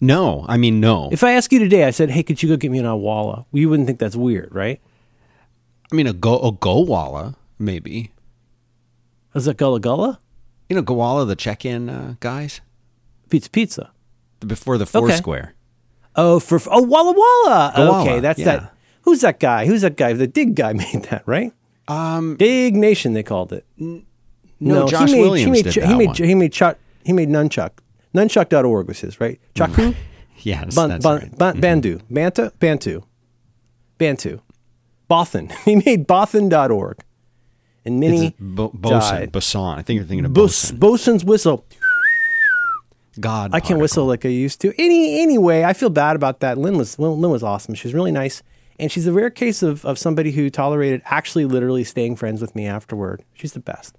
no, 0.00 0.44
I 0.48 0.56
mean 0.58 0.78
no. 0.80 1.08
If 1.10 1.24
I 1.24 1.32
ask 1.32 1.50
you 1.52 1.58
today, 1.58 1.84
I 1.84 1.90
said, 1.90 2.10
hey, 2.10 2.22
could 2.22 2.42
you 2.42 2.48
go 2.50 2.56
get 2.56 2.70
me 2.70 2.78
an 2.78 2.84
Awala? 2.84 3.46
You 3.52 3.68
wouldn't 3.70 3.86
think 3.86 3.98
that's 3.98 4.16
weird, 4.16 4.54
right? 4.54 4.80
I 5.92 5.94
mean 5.94 6.06
a 6.06 6.12
go 6.12 6.38
a 6.38 6.52
Gowalla 6.52 7.36
maybe. 7.58 8.10
Is 9.34 9.46
that 9.46 9.56
Gullah 9.56 9.80
Gullah? 9.80 10.18
You 10.68 10.76
know 10.76 10.82
Gowalla, 10.82 11.26
the 11.26 11.36
check-in 11.36 11.88
uh, 11.88 12.14
guys 12.20 12.60
Pizza 13.28 13.50
Pizza. 13.50 13.90
before 14.40 14.78
the 14.78 14.86
Foursquare. 14.86 15.54
Oh, 16.16 16.38
for 16.38 16.60
oh 16.70 16.82
Walla 16.82 17.12
Walla. 17.12 17.72
Gowalla, 17.76 18.02
okay, 18.02 18.20
that's 18.20 18.38
yeah. 18.38 18.44
that. 18.44 18.74
Who's 19.02 19.20
that 19.20 19.40
guy? 19.40 19.66
Who's 19.66 19.82
that 19.82 19.96
guy? 19.96 20.12
The 20.12 20.26
Digg 20.26 20.54
guy 20.54 20.72
made 20.84 21.02
that, 21.10 21.22
right? 21.26 21.52
Um, 21.88 22.36
Diggnation, 22.36 23.12
they 23.12 23.22
called 23.22 23.52
it. 23.52 23.66
no, 23.76 24.86
Josh 24.88 25.10
he 25.10 25.16
made, 25.16 25.20
Williams 25.20 25.44
he 25.44 25.50
made, 25.50 25.64
did 25.64 25.72
Ch- 25.72 25.76
that 25.76 25.88
he 25.88 25.94
made, 25.94 26.06
one. 26.06 26.16
He 26.16 26.34
made 26.34 26.52
Chuck. 26.52 26.78
He 27.04 27.12
made 27.12 27.28
Nunchuck. 27.28 27.70
Nunchuck.org 28.14 28.88
was 28.88 29.00
his, 29.00 29.20
right? 29.20 29.38
Chaku? 29.54 29.94
yes, 30.38 30.74
Ban, 30.74 30.88
that's 30.88 31.04
ban, 31.04 31.18
right. 31.18 31.38
ban, 31.38 31.60
Bandu. 31.60 32.00
Banta? 32.08 32.52
Bantu. 32.58 33.02
Bantu. 33.98 34.40
Bothan. 35.10 35.52
he 35.64 35.76
made 35.76 36.06
Bothan.org. 36.06 36.98
And 37.86 38.00
Minnie 38.00 38.34
Bo- 38.40 38.70
Bosun, 38.70 38.98
died. 39.20 39.32
Boson. 39.32 39.78
I 39.78 39.82
think 39.82 39.98
you're 39.98 40.06
thinking 40.06 40.24
of 40.24 40.32
Bos, 40.32 40.70
Bosun. 40.70 40.78
Bosun's 40.78 41.24
whistle. 41.24 41.66
God, 43.20 43.50
I 43.52 43.60
can't 43.60 43.78
whistle 43.78 44.06
like 44.06 44.24
I 44.24 44.28
used 44.30 44.60
to. 44.62 44.72
Any 44.78 45.20
anyway, 45.22 45.62
I 45.62 45.72
feel 45.72 45.90
bad 45.90 46.16
about 46.16 46.40
that. 46.40 46.58
Lynn 46.58 46.76
was 46.76 46.98
Lynn, 46.98 47.20
Lynn 47.20 47.30
was 47.30 47.42
awesome. 47.42 47.74
She 47.74 47.86
was 47.86 47.94
really 47.94 48.10
nice, 48.10 48.42
and 48.80 48.90
she's 48.90 49.06
a 49.06 49.12
rare 49.12 49.30
case 49.30 49.62
of 49.62 49.84
of 49.84 49.98
somebody 49.98 50.32
who 50.32 50.50
tolerated 50.50 51.02
actually 51.04 51.44
literally 51.44 51.84
staying 51.84 52.16
friends 52.16 52.40
with 52.40 52.56
me 52.56 52.66
afterward. 52.66 53.22
She's 53.34 53.52
the 53.52 53.60
best. 53.60 53.96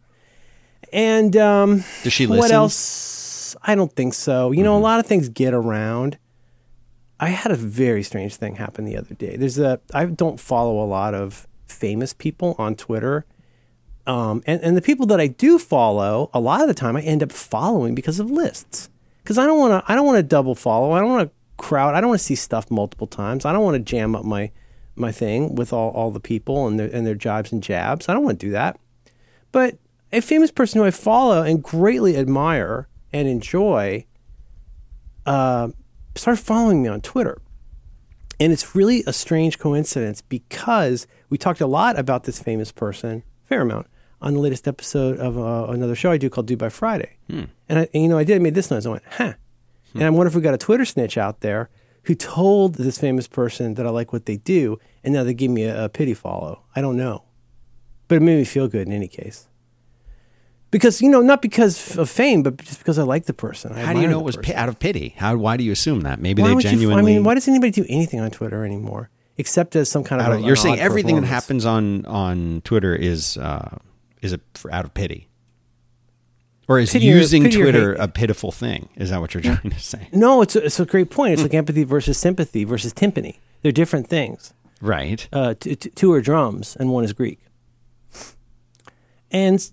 And 0.91 1.37
um, 1.37 1.83
Does 2.03 2.11
she 2.11 2.27
what 2.27 2.37
listen? 2.37 2.49
Mm-hmm. 2.49 2.55
else? 2.55 3.55
I 3.63 3.75
don't 3.75 3.93
think 3.95 4.13
so. 4.13 4.51
You 4.51 4.63
know, 4.63 4.77
a 4.77 4.79
lot 4.79 4.99
of 4.99 5.05
things 5.05 5.29
get 5.29 5.53
around. 5.53 6.17
I 7.19 7.29
had 7.29 7.51
a 7.51 7.55
very 7.55 8.03
strange 8.03 8.35
thing 8.35 8.55
happen 8.55 8.85
the 8.85 8.97
other 8.97 9.15
day. 9.15 9.37
There's 9.37 9.57
a 9.57 9.79
I 9.93 10.05
don't 10.05 10.39
follow 10.39 10.83
a 10.83 10.87
lot 10.87 11.13
of 11.13 11.47
famous 11.67 12.13
people 12.13 12.55
on 12.57 12.75
Twitter. 12.75 13.25
Um, 14.07 14.43
and, 14.45 14.61
and 14.61 14.77
the 14.77 14.81
people 14.81 15.07
that 15.07 15.19
I 15.19 15.27
do 15.27 15.57
follow, 15.57 16.29
a 16.33 16.39
lot 16.39 16.61
of 16.61 16.67
the 16.67 16.75
time 16.75 16.95
I 16.95 17.01
end 17.01 17.23
up 17.23 17.31
following 17.31 17.95
because 17.95 18.19
of 18.19 18.29
lists. 18.29 18.89
Because 19.23 19.39
I 19.39 19.45
don't 19.45 19.57
want 19.57 19.71
to. 19.83 19.91
I 19.91 19.95
don't 19.95 20.05
want 20.05 20.17
to 20.17 20.23
double 20.23 20.55
follow. 20.55 20.91
I 20.91 20.99
don't 20.99 21.09
want 21.09 21.29
to 21.29 21.35
crowd. 21.57 21.95
I 21.95 22.01
don't 22.01 22.09
want 22.09 22.19
to 22.19 22.25
see 22.25 22.35
stuff 22.35 22.69
multiple 22.69 23.07
times. 23.07 23.45
I 23.45 23.53
don't 23.53 23.63
want 23.63 23.75
to 23.75 23.83
jam 23.83 24.15
up 24.15 24.25
my 24.25 24.51
my 24.95 25.11
thing 25.11 25.55
with 25.55 25.73
all, 25.73 25.91
all 25.91 26.11
the 26.11 26.19
people 26.19 26.67
and 26.67 26.79
their 26.79 26.89
and 26.93 27.07
their 27.07 27.15
jibes 27.15 27.51
and 27.51 27.63
jabs. 27.63 28.07
I 28.07 28.13
don't 28.13 28.23
want 28.23 28.39
to 28.39 28.45
do 28.45 28.51
that. 28.51 28.79
But 29.51 29.77
a 30.11 30.21
famous 30.21 30.51
person 30.51 30.79
who 30.79 30.85
I 30.85 30.91
follow 30.91 31.41
and 31.41 31.63
greatly 31.63 32.17
admire 32.17 32.87
and 33.11 33.27
enjoy 33.27 34.05
uh, 35.25 35.69
started 36.15 36.41
following 36.43 36.81
me 36.81 36.89
on 36.89 37.01
Twitter. 37.01 37.41
And 38.39 38.51
it's 38.51 38.75
really 38.75 39.03
a 39.07 39.13
strange 39.13 39.59
coincidence 39.59 40.21
because 40.21 41.07
we 41.29 41.37
talked 41.37 41.61
a 41.61 41.67
lot 41.67 41.97
about 41.97 42.25
this 42.25 42.41
famous 42.41 42.71
person, 42.71 43.23
fair 43.45 43.61
amount, 43.61 43.87
on 44.21 44.33
the 44.33 44.39
latest 44.39 44.67
episode 44.67 45.17
of 45.19 45.37
uh, 45.37 45.71
another 45.71 45.95
show 45.95 46.11
I 46.11 46.17
do 46.17 46.29
called 46.29 46.47
Do 46.47 46.57
by 46.57 46.69
Friday. 46.69 47.17
And, 47.69 47.79
I, 47.79 47.87
and, 47.93 48.03
you 48.03 48.09
know, 48.09 48.17
I 48.17 48.23
did, 48.23 48.35
I 48.35 48.39
made 48.39 48.55
this 48.55 48.69
noise. 48.71 48.85
I 48.85 48.89
went, 48.89 49.03
huh. 49.11 49.33
And 49.93 50.03
I 50.03 50.09
wonder 50.09 50.27
if 50.27 50.35
we 50.35 50.41
got 50.41 50.53
a 50.53 50.57
Twitter 50.57 50.83
snitch 50.83 51.17
out 51.17 51.39
there 51.39 51.69
who 52.03 52.15
told 52.15 52.75
this 52.75 52.97
famous 52.97 53.27
person 53.27 53.75
that 53.75 53.87
I 53.87 53.89
like 53.89 54.11
what 54.11 54.25
they 54.25 54.37
do, 54.37 54.77
and 55.03 55.13
now 55.13 55.23
they 55.23 55.33
give 55.33 55.49
me 55.49 55.63
a, 55.63 55.85
a 55.85 55.89
pity 55.89 56.13
follow. 56.13 56.63
I 56.75 56.81
don't 56.81 56.97
know. 56.97 57.23
But 58.09 58.15
it 58.15 58.21
made 58.21 58.37
me 58.37 58.43
feel 58.43 58.67
good 58.67 58.87
in 58.87 58.93
any 58.93 59.07
case. 59.07 59.47
Because, 60.75 61.01
you 61.01 61.07
know, 61.07 61.21
not 61.21 61.41
because 61.41 61.97
of 61.97 62.09
fame, 62.09 62.43
but 62.43 62.57
just 62.57 62.79
because 62.79 62.99
I 62.99 63.03
like 63.03 63.27
the 63.27 63.33
person. 63.33 63.71
I 63.71 63.79
How 63.79 63.93
do 63.93 64.01
you 64.01 64.07
know 64.09 64.19
it 64.19 64.25
was 64.25 64.35
person. 64.35 64.55
out 64.55 64.67
of 64.67 64.77
pity? 64.77 65.13
How? 65.17 65.33
Why 65.37 65.55
do 65.55 65.63
you 65.63 65.71
assume 65.71 66.01
that? 66.01 66.19
Maybe 66.19 66.41
Why 66.41 66.49
they 66.49 66.55
would 66.55 66.63
you- 66.65 66.69
genuinely. 66.71 67.13
I 67.13 67.15
mean, 67.15 67.23
why 67.23 67.33
does 67.33 67.47
anybody 67.47 67.71
do 67.71 67.85
anything 67.87 68.19
on 68.19 68.29
Twitter 68.29 68.65
anymore 68.65 69.09
except 69.37 69.77
as 69.77 69.89
some 69.89 70.03
kind 70.03 70.19
of? 70.21 70.25
out 70.27 70.31
a- 70.33 70.35
of- 70.35 70.41
an 70.41 70.45
you're 70.47 70.57
saying 70.57 70.77
everything 70.81 71.15
that 71.21 71.27
happens 71.27 71.65
on 71.65 72.05
on 72.07 72.59
Twitter 72.65 72.93
is 72.93 73.37
uh, 73.37 73.77
is 74.21 74.33
a, 74.33 74.39
out 74.69 74.83
of 74.83 74.93
pity, 74.93 75.29
or 76.67 76.77
is 76.79 76.91
Pity 76.91 77.05
using 77.05 77.45
or 77.47 77.51
Twitter 77.51 77.93
a 77.93 78.09
pitiful 78.09 78.51
thing? 78.51 78.89
Is 78.97 79.11
that 79.11 79.21
what 79.21 79.33
you're 79.33 79.43
trying 79.43 79.69
to 79.71 79.79
say? 79.79 80.09
No, 80.11 80.41
it's 80.41 80.57
a, 80.57 80.65
it's 80.65 80.79
a 80.81 80.85
great 80.85 81.09
point. 81.09 81.31
It's 81.35 81.41
like 81.41 81.53
empathy 81.53 81.85
versus 81.85 82.17
sympathy 82.17 82.65
versus 82.65 82.93
timpani. 82.93 83.37
They're 83.61 83.71
different 83.71 84.07
things. 84.09 84.53
Right. 84.81 85.25
Uh, 85.31 85.53
t- 85.57 85.77
t- 85.77 85.89
two 85.91 86.11
are 86.11 86.19
drums 86.21 86.75
and 86.77 86.91
one 86.91 87.05
is 87.05 87.13
Greek. 87.13 87.39
And 89.31 89.69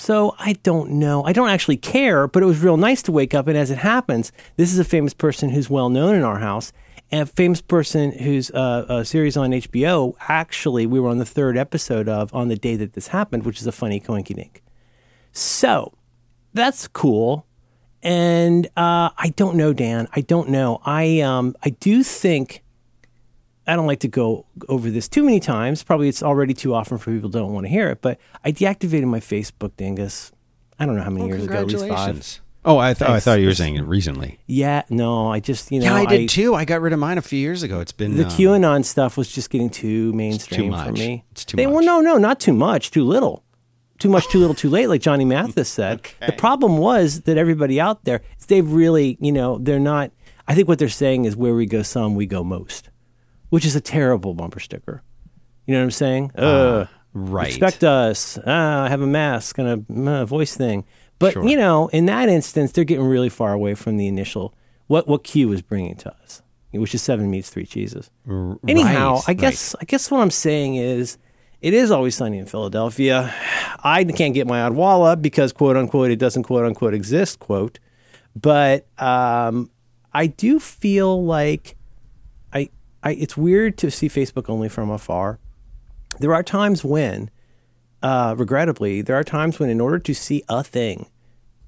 so 0.00 0.34
I 0.38 0.54
don't 0.62 0.92
know. 0.92 1.22
I 1.24 1.34
don't 1.34 1.50
actually 1.50 1.76
care, 1.76 2.26
but 2.26 2.42
it 2.42 2.46
was 2.46 2.62
real 2.62 2.78
nice 2.78 3.02
to 3.02 3.12
wake 3.12 3.34
up. 3.34 3.46
And 3.48 3.56
as 3.56 3.70
it 3.70 3.76
happens, 3.76 4.32
this 4.56 4.72
is 4.72 4.78
a 4.78 4.84
famous 4.84 5.12
person 5.12 5.50
who's 5.50 5.68
well 5.68 5.90
known 5.90 6.14
in 6.14 6.22
our 6.22 6.38
house. 6.38 6.72
And 7.12 7.20
a 7.20 7.26
famous 7.26 7.60
person 7.60 8.12
whose 8.12 8.50
uh, 8.52 8.86
a 8.88 9.04
series 9.04 9.36
on 9.36 9.50
HBO, 9.50 10.14
actually, 10.20 10.86
we 10.86 10.98
were 10.98 11.10
on 11.10 11.18
the 11.18 11.26
third 11.26 11.58
episode 11.58 12.08
of 12.08 12.32
on 12.34 12.48
the 12.48 12.56
day 12.56 12.76
that 12.76 12.94
this 12.94 13.08
happened, 13.08 13.44
which 13.44 13.60
is 13.60 13.66
a 13.66 13.72
funny 13.72 14.00
coinky 14.00 14.34
dink. 14.34 14.62
So 15.32 15.92
that's 16.54 16.88
cool. 16.88 17.44
And 18.02 18.68
uh, 18.78 19.10
I 19.18 19.34
don't 19.36 19.54
know, 19.56 19.74
Dan. 19.74 20.08
I 20.16 20.22
don't 20.22 20.48
know. 20.48 20.80
I 20.86 21.20
um, 21.20 21.54
I 21.62 21.70
do 21.70 22.02
think 22.02 22.62
I 23.70 23.76
don't 23.76 23.86
like 23.86 24.00
to 24.00 24.08
go 24.08 24.46
over 24.68 24.90
this 24.90 25.08
too 25.08 25.22
many 25.22 25.40
times. 25.40 25.82
Probably 25.82 26.08
it's 26.08 26.22
already 26.22 26.54
too 26.54 26.74
often 26.74 26.98
for 26.98 27.12
people 27.12 27.28
who 27.28 27.38
don't 27.38 27.52
want 27.52 27.66
to 27.66 27.70
hear 27.70 27.88
it. 27.90 28.02
But 28.02 28.18
I 28.44 28.52
deactivated 28.52 29.04
my 29.04 29.20
Facebook, 29.20 29.76
dingus. 29.76 30.32
I 30.78 30.86
don't 30.86 30.96
know 30.96 31.02
how 31.02 31.10
many 31.10 31.26
years 31.26 31.44
ago, 31.44 31.54
at 31.58 31.66
least 31.66 31.88
five. 31.88 32.40
Oh, 32.62 32.76
I, 32.76 32.92
th- 32.92 33.08
I 33.08 33.20
thought 33.20 33.40
you 33.40 33.46
were 33.46 33.54
saying 33.54 33.76
it 33.76 33.82
recently. 33.82 34.38
Yeah, 34.46 34.82
no, 34.90 35.32
I 35.32 35.40
just 35.40 35.72
you 35.72 35.80
know 35.80 35.86
yeah, 35.86 35.94
I 35.94 36.04
did 36.04 36.28
too. 36.28 36.54
I 36.54 36.66
got 36.66 36.82
rid 36.82 36.92
of 36.92 36.98
mine 36.98 37.16
a 37.16 37.22
few 37.22 37.38
years 37.38 37.62
ago. 37.62 37.80
It's 37.80 37.92
been 37.92 38.16
The 38.16 38.24
um, 38.24 38.30
QAnon 38.30 38.84
stuff 38.84 39.16
was 39.16 39.32
just 39.32 39.48
getting 39.48 39.70
too 39.70 40.12
mainstream 40.12 40.70
for 40.72 40.76
much. 40.90 40.92
me. 40.98 41.24
It's 41.30 41.44
too 41.46 41.56
They- 41.56 41.66
Well, 41.66 41.82
no, 41.82 42.00
no, 42.00 42.18
not 42.18 42.38
too 42.38 42.52
much, 42.52 42.90
too 42.90 43.04
little. 43.04 43.44
Too 43.98 44.08
much, 44.10 44.28
too 44.28 44.38
little, 44.38 44.54
too 44.54 44.68
late, 44.70 44.88
like 44.88 45.00
Johnny 45.02 45.24
Mathis 45.24 45.68
said. 45.70 46.02
The 46.26 46.32
problem 46.32 46.76
was 46.78 47.22
that 47.22 47.36
everybody 47.38 47.78
out 47.80 48.04
there, 48.04 48.20
they've 48.48 48.70
really, 48.70 49.16
you 49.20 49.32
know, 49.32 49.58
they're 49.58 49.78
not. 49.78 50.10
I 50.48 50.54
think 50.54 50.68
what 50.68 50.78
they're 50.78 50.88
saying 50.88 51.26
is 51.26 51.36
where 51.36 51.54
we 51.54 51.64
go 51.66 51.82
some, 51.82 52.14
we 52.14 52.26
go 52.26 52.42
most, 52.44 52.90
which 53.50 53.64
is 53.66 53.76
a 53.76 53.80
terrible 53.80 54.34
bumper 54.34 54.60
sticker. 54.60 55.02
You 55.66 55.74
know 55.74 55.80
what 55.80 55.84
I'm 55.84 55.90
saying? 55.90 56.32
Uh, 56.36 56.86
Right. 57.12 57.48
Expect 57.48 57.82
us. 57.82 58.38
Ah, 58.46 58.84
I 58.84 58.88
have 58.88 59.00
a 59.00 59.06
mask 59.06 59.58
and 59.58 59.84
a 59.90 60.10
uh, 60.10 60.24
voice 60.24 60.54
thing. 60.56 60.84
But 61.18 61.32
Sure. 61.32 61.44
you 61.44 61.56
know, 61.56 61.88
in 61.88 62.06
that 62.06 62.28
instance, 62.28 62.70
they're 62.72 62.84
getting 62.84 63.04
really 63.04 63.28
far 63.28 63.52
away 63.52 63.74
from 63.74 63.96
the 63.96 64.06
initial 64.06 64.54
what 64.86 65.08
what 65.08 65.24
Q 65.24 65.50
is 65.52 65.60
bringing 65.60 65.96
to 65.96 66.12
us, 66.22 66.42
which 66.70 66.94
is 66.94 67.02
seven 67.02 67.28
meats, 67.28 67.50
three 67.50 67.66
cheeses. 67.66 68.10
Anyhow, 68.68 69.14
Right, 69.16 69.24
I 69.28 69.34
guess 69.34 69.74
I 69.80 69.84
guess 69.84 70.08
what 70.10 70.20
I'm 70.20 70.30
saying 70.30 70.76
is, 70.76 71.18
it 71.60 71.74
is 71.74 71.90
always 71.90 72.14
sunny 72.14 72.38
in 72.38 72.46
Philadelphia. 72.46 73.34
I 73.82 74.04
can't 74.04 74.32
get 74.32 74.46
my 74.46 74.60
Odwalla 74.60 75.20
because 75.20 75.52
quote 75.52 75.76
unquote 75.76 76.12
it 76.12 76.16
doesn't 76.20 76.44
quote 76.44 76.64
unquote 76.64 76.94
exist 76.94 77.40
quote, 77.40 77.80
but 78.40 78.86
um, 79.02 79.68
I 80.12 80.28
do 80.28 80.60
feel 80.60 81.24
like 81.24 81.76
I 83.02 83.12
it's 83.12 83.36
weird 83.36 83.78
to 83.78 83.90
see 83.90 84.08
Facebook 84.08 84.48
only 84.48 84.68
from 84.68 84.90
afar. 84.90 85.38
There 86.18 86.34
are 86.34 86.42
times 86.42 86.84
when, 86.84 87.30
uh, 88.02 88.34
regrettably, 88.36 89.00
there 89.00 89.16
are 89.16 89.24
times 89.24 89.58
when 89.58 89.70
in 89.70 89.80
order 89.80 89.98
to 89.98 90.14
see 90.14 90.42
a 90.48 90.62
thing, 90.62 91.06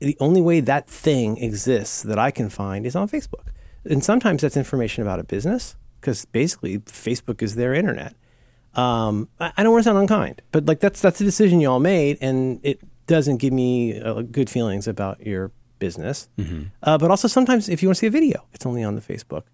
the 0.01 0.17
only 0.21 0.41
way 0.41 0.61
that 0.61 0.89
thing 0.89 1.39
exists 1.39 2.03
that 2.03 2.19
I 2.19 2.31
can 2.31 2.49
find 2.51 2.85
is 2.85 2.97
on 2.97 3.09
Facebook. 3.09 3.47
And 3.85 4.05
sometimes 4.05 4.43
that's 4.43 4.57
information 4.57 5.03
about 5.03 5.21
a 5.21 5.25
business 5.25 5.77
because 6.01 6.25
basically 6.27 6.79
Facebook 6.81 7.41
is 7.43 7.55
their 7.55 7.73
internet. 7.73 8.15
Um, 8.75 9.29
I, 9.39 9.53
I 9.57 9.63
don't 9.63 9.73
want 9.73 9.85
to 9.85 9.89
sound 9.89 9.99
unkind, 9.99 10.43
but 10.51 10.67
like 10.67 10.81
that's 10.81 11.01
that's 11.01 11.21
a 11.21 11.25
decision 11.25 11.61
you 11.61 11.71
all 11.71 11.81
made, 11.81 12.19
and 12.21 12.59
it 12.63 12.81
doesn't 13.07 13.37
give 13.37 13.53
me 13.53 14.01
uh, 14.01 14.23
good 14.23 14.49
feelings 14.51 14.89
about 14.89 15.25
your 15.25 15.51
business. 15.79 16.29
Uh, 16.83 16.97
but 16.99 17.11
also 17.11 17.29
sometimes 17.29 17.69
if 17.69 17.83
you 17.83 17.89
want 17.89 17.97
to 17.97 18.01
see 18.01 18.07
a 18.07 18.11
video, 18.11 18.45
it's 18.53 18.65
only 18.67 18.83
on 18.83 18.95
the 18.95 19.01
Facebook. 19.01 19.45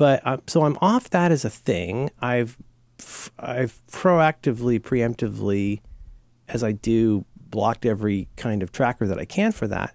But 0.00 0.26
uh, 0.26 0.38
so 0.46 0.64
I'm 0.64 0.78
off 0.80 1.10
that 1.10 1.30
as 1.30 1.44
a 1.44 1.50
thing. 1.50 2.10
I've 2.22 2.56
I've 3.38 3.82
proactively, 3.92 4.80
preemptively, 4.80 5.82
as 6.48 6.64
I 6.64 6.72
do, 6.72 7.26
blocked 7.36 7.84
every 7.84 8.26
kind 8.36 8.62
of 8.62 8.72
tracker 8.72 9.06
that 9.06 9.18
I 9.18 9.26
can 9.26 9.52
for 9.52 9.68
that. 9.68 9.94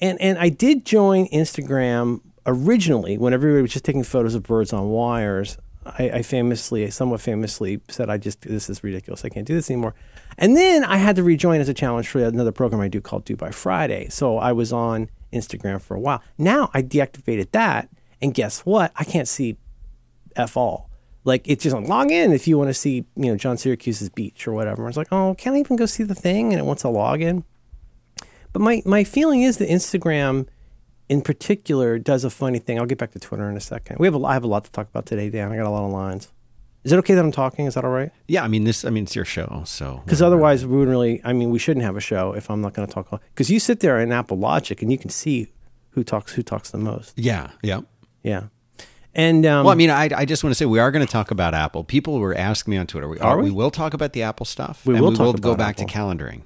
And 0.00 0.20
and 0.20 0.38
I 0.38 0.50
did 0.50 0.86
join 0.86 1.26
Instagram 1.30 2.20
originally 2.46 3.18
when 3.18 3.34
everybody 3.34 3.60
was 3.60 3.72
just 3.72 3.84
taking 3.84 4.04
photos 4.04 4.36
of 4.36 4.44
birds 4.44 4.72
on 4.72 4.90
wires. 4.90 5.58
I, 5.84 6.10
I 6.10 6.22
famously, 6.22 6.88
somewhat 6.92 7.20
famously, 7.20 7.80
said, 7.88 8.08
"I 8.08 8.18
just 8.18 8.42
this 8.42 8.70
is 8.70 8.84
ridiculous. 8.84 9.24
I 9.24 9.30
can't 9.30 9.48
do 9.48 9.54
this 9.54 9.68
anymore." 9.68 9.96
And 10.38 10.56
then 10.56 10.84
I 10.84 10.98
had 10.98 11.16
to 11.16 11.24
rejoin 11.24 11.60
as 11.60 11.68
a 11.68 11.74
challenge 11.74 12.06
for 12.06 12.22
another 12.22 12.52
program 12.52 12.80
I 12.80 12.86
do 12.86 13.00
called 13.00 13.24
Do 13.24 13.34
by 13.34 13.50
Friday. 13.50 14.10
So 14.10 14.38
I 14.38 14.52
was 14.52 14.72
on 14.72 15.10
Instagram 15.32 15.82
for 15.82 15.96
a 15.96 16.00
while. 16.00 16.22
Now 16.38 16.70
I 16.72 16.82
deactivated 16.82 17.50
that, 17.50 17.88
and 18.22 18.34
guess 18.34 18.60
what? 18.60 18.92
I 18.96 19.04
can't 19.04 19.28
see 19.28 19.56
f 20.36 20.56
all. 20.56 20.90
Like 21.24 21.46
it's 21.48 21.62
just 21.64 21.76
like, 21.76 21.86
log 21.86 22.10
in 22.10 22.32
if 22.32 22.48
you 22.48 22.56
want 22.56 22.68
to 22.70 22.74
see, 22.74 23.04
you 23.16 23.26
know, 23.30 23.36
John 23.36 23.56
Siracusa's 23.56 24.08
beach 24.08 24.48
or 24.48 24.52
whatever. 24.52 24.84
I 24.84 24.86
was 24.86 24.96
like, 24.96 25.12
oh, 25.12 25.34
can 25.36 25.54
I 25.54 25.58
even 25.58 25.76
go 25.76 25.86
see 25.86 26.02
the 26.02 26.14
thing? 26.14 26.52
And 26.52 26.60
it 26.60 26.64
wants 26.64 26.84
a 26.84 26.88
login. 26.88 27.44
But 28.52 28.62
my 28.62 28.82
my 28.84 29.04
feeling 29.04 29.42
is 29.42 29.58
that 29.58 29.68
Instagram, 29.68 30.48
in 31.08 31.22
particular, 31.22 31.98
does 31.98 32.24
a 32.24 32.30
funny 32.30 32.58
thing. 32.58 32.78
I'll 32.78 32.86
get 32.86 32.98
back 32.98 33.12
to 33.12 33.18
Twitter 33.18 33.48
in 33.50 33.56
a 33.56 33.60
second. 33.60 33.98
We 33.98 34.06
have 34.06 34.14
a, 34.14 34.24
I 34.24 34.32
have 34.32 34.44
a 34.44 34.48
lot 34.48 34.64
to 34.64 34.72
talk 34.72 34.88
about 34.88 35.06
today, 35.06 35.28
Dan. 35.30 35.52
I 35.52 35.56
got 35.56 35.66
a 35.66 35.70
lot 35.70 35.84
of 35.84 35.92
lines. 35.92 36.32
Is 36.82 36.92
it 36.92 36.96
okay 36.96 37.12
that 37.14 37.22
I'm 37.22 37.30
talking? 37.30 37.66
Is 37.66 37.74
that 37.74 37.84
all 37.84 37.90
right? 37.90 38.10
Yeah, 38.26 38.42
I 38.42 38.48
mean 38.48 38.64
this. 38.64 38.86
I 38.86 38.90
mean 38.90 39.04
it's 39.04 39.14
your 39.14 39.26
show, 39.26 39.62
so 39.66 40.00
Because 40.04 40.22
otherwise, 40.22 40.64
we 40.64 40.78
wouldn't 40.78 40.90
really. 40.90 41.20
I 41.22 41.34
mean, 41.34 41.50
we 41.50 41.58
shouldn't 41.58 41.84
have 41.84 41.96
a 41.96 42.00
show 42.00 42.32
if 42.32 42.50
I'm 42.50 42.62
not 42.62 42.72
going 42.72 42.88
to 42.88 42.94
talk. 42.94 43.22
Because 43.34 43.50
you 43.50 43.60
sit 43.60 43.80
there 43.80 44.00
in 44.00 44.10
Apple 44.10 44.38
Logic 44.38 44.80
and 44.80 44.90
you 44.90 44.96
can 44.96 45.10
see 45.10 45.52
who 45.90 46.02
talks 46.02 46.32
who 46.32 46.42
talks 46.42 46.70
the 46.70 46.78
most. 46.78 47.18
yeah, 47.18 47.50
yeah. 47.62 47.80
Yeah, 48.22 48.44
and 49.14 49.44
um, 49.44 49.64
Well, 49.64 49.72
I 49.72 49.76
mean, 49.76 49.90
I, 49.90 50.08
I 50.14 50.24
just 50.24 50.44
want 50.44 50.52
to 50.52 50.54
say 50.54 50.66
we 50.66 50.78
are 50.78 50.90
going 50.90 51.04
to 51.04 51.10
talk 51.10 51.30
about 51.30 51.54
Apple. 51.54 51.82
People 51.84 52.18
were 52.20 52.34
asking 52.34 52.70
me 52.70 52.76
on 52.76 52.86
Twitter. 52.86 53.08
We 53.08 53.18
Are 53.18 53.36
we? 53.36 53.44
we 53.44 53.50
will 53.50 53.70
talk 53.70 53.92
about 53.92 54.12
the 54.12 54.22
Apple 54.22 54.46
stuff. 54.46 54.86
We 54.86 54.94
and 54.94 55.02
will 55.02 55.12
we 55.12 55.18
will 55.18 55.32
go 55.32 55.56
back 55.56 55.76
to 55.76 55.84
calendaring. 55.84 56.42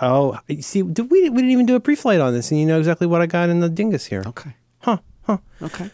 oh, 0.00 0.38
see, 0.60 0.82
did 0.82 1.10
we 1.10 1.28
we 1.28 1.36
didn't 1.36 1.50
even 1.50 1.66
do 1.66 1.74
a 1.74 1.80
pre-flight 1.80 2.20
on 2.20 2.32
this, 2.32 2.50
and 2.50 2.60
you 2.60 2.66
know 2.66 2.78
exactly 2.78 3.06
what 3.06 3.20
I 3.20 3.26
got 3.26 3.48
in 3.48 3.60
the 3.60 3.68
dingus 3.68 4.06
here. 4.06 4.22
Okay. 4.26 4.54
Huh? 4.78 4.98
Huh? 5.22 5.38
Okay. 5.60 5.90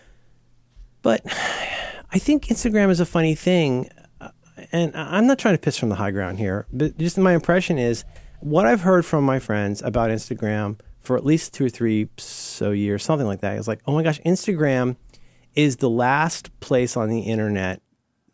But 1.03 1.23
I 2.13 2.19
think 2.19 2.47
Instagram 2.47 2.91
is 2.91 3.01
a 3.01 3.07
funny 3.07 3.35
thing, 3.35 3.89
uh, 4.21 4.31
and 4.73 4.95
I'm 4.95 5.27
not 5.27 5.39
trying 5.39 5.55
to 5.55 5.61
piss 5.61 5.79
from 5.79 5.89
the 5.89 5.95
high 5.95 6.11
ground 6.11 6.39
here, 6.39 6.67
but 6.73 6.99
just 6.99 7.17
my 7.17 7.33
impression 7.33 7.79
is 7.79 8.05
what 8.41 8.67
I've 8.67 8.83
heard 8.83 9.07
from 9.07 9.25
my 9.25 9.39
friends 9.39 9.81
about 9.81 10.11
Instagram 10.11 10.79
for 11.01 11.17
at 11.17 11.25
least 11.25 11.55
two 11.55 11.65
or 11.65 11.71
three 11.71 12.09
so 12.19 12.73
years, 12.73 13.03
something 13.03 13.27
like 13.27 13.41
that, 13.41 13.57
is 13.57 13.67
like, 13.67 13.81
oh 13.87 13.95
my 13.95 14.03
gosh, 14.03 14.21
Instagram 14.21 14.97
is 15.55 15.77
the 15.77 15.91
last 15.91 16.49
place 16.61 16.97
on 16.97 17.09
the 17.09 17.21
internet 17.21 17.83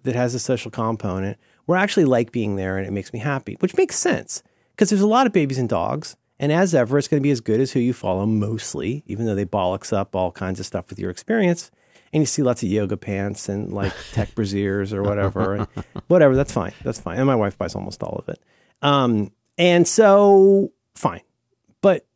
that 0.02 0.14
has 0.14 0.34
a 0.34 0.38
social 0.38 0.70
component 0.70 1.38
where 1.64 1.78
I 1.78 1.82
actually 1.82 2.04
like 2.04 2.30
being 2.32 2.56
there 2.56 2.76
and 2.78 2.86
it 2.86 2.92
makes 2.92 3.12
me 3.12 3.18
happy, 3.18 3.56
which 3.60 3.76
makes 3.76 3.96
sense 3.96 4.42
because 4.70 4.90
there's 4.90 5.00
a 5.02 5.06
lot 5.06 5.26
of 5.26 5.32
babies 5.32 5.58
and 5.58 5.68
dogs. 5.68 6.16
And 6.38 6.52
as 6.52 6.74
ever, 6.74 6.98
it's 6.98 7.08
going 7.08 7.20
to 7.20 7.26
be 7.26 7.30
as 7.30 7.40
good 7.40 7.60
as 7.60 7.72
who 7.72 7.80
you 7.80 7.94
follow 7.94 8.26
mostly, 8.26 9.02
even 9.06 9.24
though 9.24 9.34
they 9.34 9.46
bollocks 9.46 9.92
up 9.92 10.14
all 10.14 10.30
kinds 10.30 10.60
of 10.60 10.66
stuff 10.66 10.90
with 10.90 10.98
your 10.98 11.10
experience. 11.10 11.70
And 12.12 12.22
you 12.22 12.26
see 12.26 12.42
lots 12.42 12.62
of 12.62 12.68
yoga 12.68 12.96
pants 12.98 13.48
and 13.48 13.72
like 13.72 13.92
tech 14.12 14.34
brasiers 14.34 14.92
or 14.92 15.02
whatever. 15.02 15.54
And 15.54 15.66
whatever, 16.08 16.36
that's 16.36 16.52
fine. 16.52 16.72
That's 16.84 17.00
fine. 17.00 17.16
And 17.16 17.26
my 17.26 17.34
wife 17.34 17.56
buys 17.56 17.74
almost 17.74 18.02
all 18.02 18.16
of 18.22 18.28
it. 18.28 18.38
Um, 18.82 19.32
and 19.58 19.88
so, 19.88 20.72
fine. 20.94 21.22
But 21.80 22.06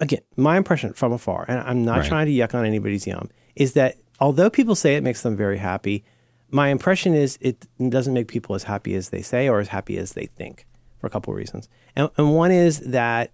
again, 0.00 0.20
my 0.36 0.56
impression 0.56 0.92
from 0.94 1.12
afar, 1.12 1.44
and 1.46 1.60
I'm 1.60 1.84
not 1.84 1.98
Right. 2.00 2.08
trying 2.08 2.26
to 2.26 2.32
yuck 2.32 2.54
on 2.54 2.64
anybody's 2.64 3.06
yum, 3.06 3.28
is 3.54 3.74
that 3.74 3.96
although 4.20 4.50
people 4.50 4.74
say 4.74 4.96
it 4.96 5.02
makes 5.02 5.22
them 5.22 5.36
very 5.36 5.58
happy, 5.58 6.04
my 6.50 6.68
impression 6.68 7.14
is 7.14 7.38
it 7.40 7.66
doesn't 7.88 8.14
make 8.14 8.28
people 8.28 8.54
as 8.54 8.64
happy 8.64 8.94
as 8.94 9.10
they 9.10 9.22
say 9.22 9.48
or 9.48 9.60
as 9.60 9.68
happy 9.68 9.98
as 9.98 10.12
they 10.12 10.26
think 10.26 10.66
for 11.00 11.06
a 11.06 11.10
couple 11.10 11.32
of 11.32 11.36
reasons. 11.36 11.68
And, 11.96 12.10
and 12.16 12.34
one 12.34 12.50
is 12.50 12.80
that 12.80 13.32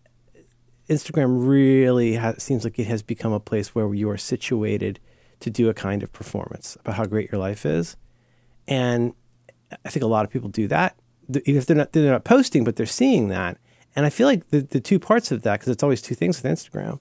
Instagram 0.89 1.47
really 1.47 2.17
ha 2.17 2.35
seems 2.39 2.65
like 2.65 2.79
it 2.79 2.87
has 2.87 3.03
become 3.03 3.33
a 3.33 3.41
place 3.41 3.75
where 3.75 3.93
you 3.95 4.11
are 4.11 4.19
situated 4.19 4.99
to 5.41 5.51
do 5.51 5.69
a 5.69 5.75
kind 5.75 6.03
of 6.03 6.13
performance 6.13 6.77
about 6.81 6.97
how 6.97 7.05
great 7.05 7.31
your 7.31 7.41
life 7.41 7.65
is. 7.65 7.97
And 8.67 9.15
I 9.85 9.89
think 9.89 10.03
a 10.03 10.09
lot 10.09 10.25
of 10.25 10.31
people 10.31 10.49
do 10.49 10.67
that, 10.69 10.97
if 11.29 11.67
they're 11.67 11.77
not 11.77 11.93
they're 11.93 12.11
not 12.11 12.25
posting, 12.25 12.65
but 12.65 12.77
they're 12.77 12.87
seeing 12.87 13.29
that. 13.29 13.59
And 13.95 14.07
I 14.07 14.11
feel 14.11 14.27
like 14.27 14.49
the 14.49 14.63
the 14.63 14.81
two 14.81 14.99
parts 14.99 15.31
of 15.31 15.43
that, 15.43 15.61
because 15.61 15.69
it's 15.69 15.83
always 15.83 16.03
two 16.03 16.15
things 16.15 16.43
with 16.43 16.51
Instagram, 16.51 17.01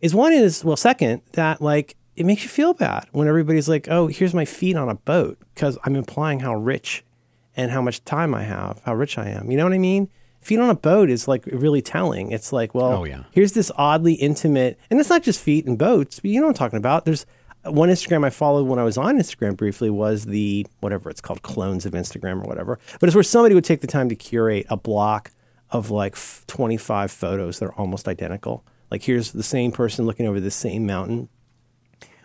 is 0.00 0.14
one 0.14 0.32
is 0.32 0.64
well, 0.64 0.76
second 0.76 1.22
that 1.32 1.60
like 1.60 1.96
it 2.16 2.26
makes 2.26 2.42
you 2.42 2.48
feel 2.48 2.72
bad 2.74 3.06
when 3.12 3.28
everybody's 3.28 3.68
like, 3.68 3.88
oh, 3.90 4.06
here's 4.06 4.34
my 4.34 4.44
feet 4.44 4.76
on 4.76 4.88
a 4.88 4.94
boat 4.94 5.38
because 5.54 5.76
I'm 5.84 5.94
implying 5.96 6.40
how 6.40 6.54
rich 6.54 7.04
and 7.56 7.70
how 7.70 7.80
much 7.82 8.04
time 8.04 8.34
I 8.34 8.42
have, 8.44 8.80
how 8.84 8.94
rich 8.94 9.18
I 9.18 9.28
am. 9.28 9.50
You 9.50 9.56
know 9.56 9.64
what 9.64 9.72
I 9.72 9.78
mean? 9.78 10.08
Feet 10.40 10.58
on 10.58 10.70
a 10.70 10.74
boat 10.74 11.10
is 11.10 11.26
like 11.26 11.44
really 11.46 11.82
telling. 11.82 12.30
It's 12.30 12.52
like, 12.52 12.74
well, 12.74 12.92
Oh, 12.92 13.04
yeah. 13.04 13.24
here's 13.32 13.52
this 13.52 13.70
oddly 13.76 14.14
intimate, 14.14 14.78
and 14.90 15.00
it's 15.00 15.10
not 15.10 15.22
just 15.22 15.40
feet 15.40 15.66
and 15.66 15.76
boats, 15.78 16.20
but 16.20 16.30
you 16.30 16.40
know 16.40 16.46
what 16.46 16.50
I'm 16.50 16.58
talking 16.58 16.76
about. 16.78 17.04
There's 17.04 17.26
uh, 17.66 17.72
one 17.72 17.88
Instagram 17.88 18.24
I 18.24 18.30
followed 18.30 18.66
when 18.66 18.78
I 18.78 18.84
was 18.84 18.96
on 18.96 19.18
Instagram 19.18 19.56
briefly 19.56 19.90
was 19.90 20.26
the 20.26 20.66
whatever 20.80 21.10
it's 21.10 21.20
called, 21.20 21.42
clones 21.42 21.84
of 21.84 21.92
Instagram 21.94 22.42
or 22.44 22.46
whatever. 22.46 22.78
But 23.00 23.08
it's 23.08 23.16
where 23.16 23.24
somebody 23.24 23.54
would 23.56 23.64
take 23.64 23.80
the 23.80 23.86
time 23.88 24.08
to 24.08 24.14
curate 24.14 24.66
a 24.70 24.76
block 24.76 25.32
of 25.70 25.90
like 25.90 26.12
f- 26.12 26.44
25 26.46 27.10
photos 27.10 27.58
that 27.58 27.66
are 27.66 27.74
almost 27.74 28.06
identical. 28.06 28.64
Like 28.90 29.02
here's 29.02 29.32
the 29.32 29.42
same 29.42 29.72
person 29.72 30.06
looking 30.06 30.26
over 30.28 30.38
the 30.38 30.52
same 30.52 30.86
mountain, 30.86 31.28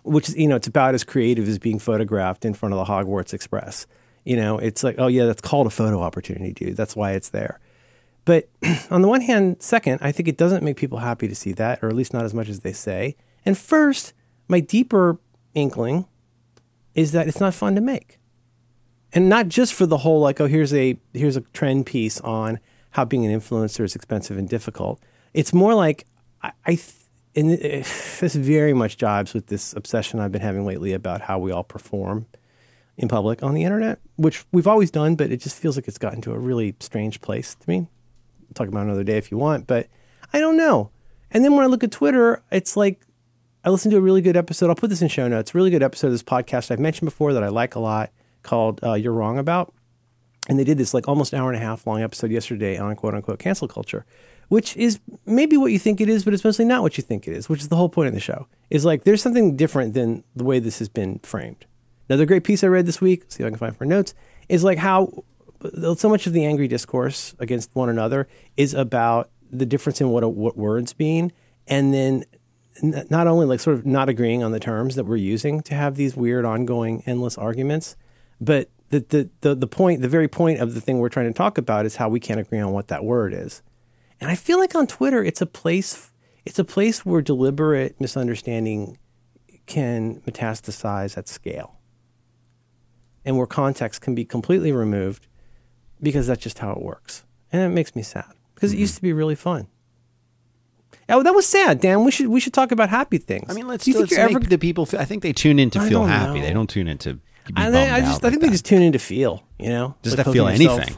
which 0.03 0.29
is 0.29 0.37
you 0.37 0.47
know 0.47 0.55
it's 0.55 0.67
about 0.67 0.93
as 0.93 1.03
creative 1.03 1.47
as 1.47 1.59
being 1.59 1.79
photographed 1.79 2.45
in 2.45 2.53
front 2.53 2.73
of 2.73 2.79
the 2.79 2.91
Hogwarts 2.91 3.33
Express. 3.33 3.87
You 4.23 4.35
know, 4.35 4.57
it's 4.57 4.83
like 4.83 4.95
oh 4.97 5.07
yeah, 5.07 5.25
that's 5.25 5.41
called 5.41 5.67
a 5.67 5.71
photo 5.71 6.01
opportunity, 6.01 6.53
dude. 6.53 6.77
That's 6.77 6.95
why 6.95 7.11
it's 7.11 7.29
there. 7.29 7.59
But 8.25 8.49
on 8.91 9.01
the 9.01 9.07
one 9.07 9.21
hand, 9.21 9.57
second, 9.61 9.99
I 10.01 10.11
think 10.11 10.27
it 10.27 10.37
doesn't 10.37 10.63
make 10.63 10.77
people 10.77 10.99
happy 10.99 11.27
to 11.27 11.35
see 11.35 11.53
that, 11.53 11.79
or 11.81 11.89
at 11.89 11.95
least 11.95 12.13
not 12.13 12.25
as 12.25 12.33
much 12.33 12.49
as 12.49 12.59
they 12.59 12.73
say. 12.73 13.15
And 13.45 13.57
first, 13.57 14.13
my 14.47 14.59
deeper 14.59 15.19
inkling 15.53 16.05
is 16.93 17.11
that 17.13 17.27
it's 17.27 17.39
not 17.39 17.53
fun 17.53 17.75
to 17.75 17.81
make. 17.81 18.19
And 19.13 19.27
not 19.27 19.47
just 19.47 19.73
for 19.73 19.85
the 19.85 19.99
whole 19.99 20.19
like, 20.19 20.39
oh, 20.39 20.47
here's 20.47 20.73
a 20.73 20.97
here's 21.13 21.35
a 21.35 21.41
trend 21.41 21.85
piece 21.85 22.21
on 22.21 22.59
how 22.91 23.05
being 23.05 23.25
an 23.25 23.37
influencer 23.37 23.83
is 23.83 23.95
expensive 23.95 24.37
and 24.37 24.47
difficult. 24.47 25.01
It's 25.33 25.53
more 25.53 25.73
like 25.73 26.05
I, 26.41 26.51
I 26.65 26.75
and 27.35 27.51
this 27.51 28.35
very 28.35 28.73
much 28.73 28.97
jibes 28.97 29.33
with 29.33 29.47
this 29.47 29.73
obsession 29.73 30.19
I've 30.19 30.31
been 30.31 30.41
having 30.41 30.65
lately 30.65 30.93
about 30.93 31.21
how 31.21 31.39
we 31.39 31.51
all 31.51 31.63
perform 31.63 32.25
in 32.97 33.07
public 33.07 33.41
on 33.41 33.53
the 33.53 33.63
internet, 33.63 33.99
which 34.17 34.45
we've 34.51 34.67
always 34.67 34.91
done, 34.91 35.15
but 35.15 35.31
it 35.31 35.37
just 35.37 35.57
feels 35.57 35.75
like 35.75 35.87
it's 35.87 35.97
gotten 35.97 36.21
to 36.21 36.33
a 36.33 36.39
really 36.39 36.75
strange 36.79 37.21
place 37.21 37.55
to 37.55 37.69
me. 37.69 37.87
We'll 38.41 38.53
talk 38.53 38.67
about 38.67 38.85
another 38.85 39.03
day 39.03 39.17
if 39.17 39.31
you 39.31 39.37
want, 39.37 39.65
but 39.65 39.87
I 40.33 40.39
don't 40.39 40.57
know. 40.57 40.91
And 41.31 41.43
then 41.43 41.55
when 41.55 41.63
I 41.63 41.67
look 41.67 41.83
at 41.83 41.91
Twitter, 41.91 42.43
it's 42.51 42.75
like 42.75 43.01
I 43.63 43.69
listened 43.69 43.91
to 43.91 43.97
a 43.97 44.01
really 44.01 44.21
good 44.21 44.35
episode. 44.35 44.69
I'll 44.69 44.75
put 44.75 44.89
this 44.89 45.01
in 45.01 45.07
show 45.07 45.27
notes. 45.27 45.55
Really 45.55 45.69
good 45.71 45.83
episode 45.83 46.07
of 46.07 46.13
this 46.13 46.23
podcast 46.23 46.71
I've 46.71 46.79
mentioned 46.79 47.07
before 47.07 47.33
that 47.33 47.43
I 47.43 47.47
like 47.47 47.75
a 47.75 47.79
lot 47.79 48.11
called 48.43 48.79
uh, 48.83 48.93
"You're 48.93 49.13
Wrong 49.13 49.37
About," 49.37 49.73
and 50.49 50.59
they 50.59 50.63
did 50.63 50.77
this 50.77 50.93
like 50.93 51.07
almost 51.07 51.33
hour 51.33 51.51
and 51.51 51.61
a 51.61 51.65
half 51.65 51.87
long 51.87 52.01
episode 52.01 52.31
yesterday 52.31 52.77
on 52.77 52.95
quote 52.95 53.13
unquote 53.13 53.39
cancel 53.39 53.67
culture, 53.67 54.05
which 54.51 54.75
is 54.75 54.99
maybe 55.25 55.55
what 55.55 55.71
you 55.71 55.79
think 55.79 56.01
it 56.01 56.09
is, 56.09 56.25
but 56.25 56.33
it's 56.33 56.43
mostly 56.43 56.65
not 56.65 56.81
what 56.81 56.97
you 56.97 57.01
think 57.01 57.25
it 57.25 57.31
is. 57.31 57.47
Which 57.47 57.61
is 57.61 57.69
the 57.69 57.77
whole 57.77 57.87
point 57.87 58.09
of 58.09 58.13
the 58.13 58.19
show. 58.19 58.47
Is 58.69 58.83
like 58.83 59.05
there's 59.05 59.21
something 59.21 59.55
different 59.55 59.93
than 59.93 60.25
the 60.35 60.43
way 60.43 60.59
this 60.59 60.79
has 60.79 60.89
been 60.89 61.19
framed. 61.19 61.65
Another 62.09 62.25
great 62.25 62.43
piece 62.43 62.61
I 62.61 62.67
read 62.67 62.85
this 62.85 62.99
week, 62.99 63.23
see 63.29 63.43
if 63.43 63.47
I 63.47 63.49
can 63.49 63.57
find 63.57 63.77
for 63.77 63.85
notes, 63.85 64.13
is 64.49 64.61
like 64.65 64.77
how 64.77 65.23
so 65.95 66.09
much 66.09 66.27
of 66.27 66.33
the 66.33 66.43
angry 66.43 66.67
discourse 66.67 67.33
against 67.39 67.73
one 67.75 67.87
another 67.87 68.27
is 68.57 68.73
about 68.73 69.29
the 69.49 69.65
difference 69.65 70.01
in 70.01 70.09
what 70.09 70.29
what 70.33 70.57
words 70.57 70.99
mean, 70.99 71.31
and 71.65 71.93
then 71.93 72.25
not 72.83 73.27
only 73.27 73.45
like 73.45 73.61
sort 73.61 73.77
of 73.77 73.85
not 73.85 74.09
agreeing 74.09 74.43
on 74.43 74.51
the 74.51 74.59
terms 74.59 74.95
that 74.95 75.05
we're 75.05 75.15
using 75.15 75.61
to 75.61 75.75
have 75.75 75.95
these 75.95 76.17
weird, 76.17 76.43
ongoing, 76.43 77.03
endless 77.05 77.37
arguments, 77.37 77.95
but 78.41 78.69
the 78.89 78.99
the 78.99 79.29
the, 79.39 79.55
the 79.55 79.67
point, 79.67 80.01
the 80.01 80.09
very 80.09 80.27
point 80.27 80.59
of 80.59 80.73
the 80.73 80.81
thing 80.81 80.99
we're 80.99 81.07
trying 81.07 81.27
to 81.27 81.33
talk 81.33 81.57
about 81.57 81.85
is 81.85 81.95
how 81.95 82.09
we 82.09 82.19
can't 82.19 82.41
agree 82.41 82.59
on 82.59 82.73
what 82.73 82.89
that 82.89 83.05
word 83.05 83.33
is. 83.33 83.61
And 84.21 84.29
I 84.29 84.35
feel 84.35 84.59
like 84.59 84.75
on 84.75 84.85
Twitter, 84.87 85.23
it's 85.23 85.41
a 85.41 85.45
place, 85.47 86.11
it's 86.45 86.59
a 86.59 86.63
place 86.63 87.05
where 87.05 87.21
deliberate 87.21 87.99
misunderstanding 87.99 88.97
can 89.65 90.21
metastasize 90.21 91.17
at 91.17 91.27
scale, 91.27 91.75
and 93.25 93.37
where 93.37 93.47
context 93.47 94.01
can 94.01 94.13
be 94.15 94.23
completely 94.25 94.71
removed 94.71 95.27
because 96.01 96.27
that's 96.27 96.41
just 96.41 96.59
how 96.59 96.71
it 96.71 96.81
works, 96.81 97.25
and 97.51 97.61
it 97.61 97.69
makes 97.69 97.95
me 97.95 98.01
sad 98.03 98.31
because 98.55 98.73
it 98.73 98.77
used 98.79 98.95
to 98.95 99.01
be 99.01 99.11
really 99.13 99.35
fun. 99.35 99.67
Oh, 101.09 101.23
that 101.23 101.33
was 101.33 101.47
sad, 101.47 101.81
Dan. 101.81 102.03
We 102.05 102.11
should 102.11 102.27
we 102.27 102.39
should 102.39 102.53
talk 102.53 102.71
about 102.71 102.89
happy 102.89 103.17
things. 103.17 103.49
I 103.49 103.53
mean, 103.53 103.67
let's, 103.67 103.83
Do 103.85 103.91
you 103.91 103.97
think 103.97 104.11
you're 104.11 104.19
ever? 104.21 104.39
the 104.39 104.57
people. 104.57 104.85
Feel, 104.85 104.99
I 104.99 105.05
think 105.05 105.23
they 105.23 105.33
tune 105.33 105.59
in 105.59 105.69
to 105.71 105.81
feel 105.81 106.05
happy. 106.05 106.39
know. 106.39 106.45
They 106.45 106.53
don't 106.53 106.69
tune 106.69 106.87
in 106.87 106.97
to. 106.99 107.15
Be 107.15 107.53
I, 107.55 107.63
bummed 107.71 107.75
I 107.75 107.81
just 107.81 107.91
out 107.91 107.97
I 107.97 108.11
like 108.11 108.21
think 108.21 108.41
they 108.41 108.47
that. 108.47 108.51
just 108.51 108.65
tune 108.65 108.81
in 108.81 108.91
to 108.93 108.99
feel. 108.99 109.43
You 109.59 109.69
know, 109.69 109.95
Just 110.03 110.15
Like 110.17 110.25
to 110.27 110.31
feel 110.31 110.49
yourself- 110.49 110.79
anything. 110.81 110.97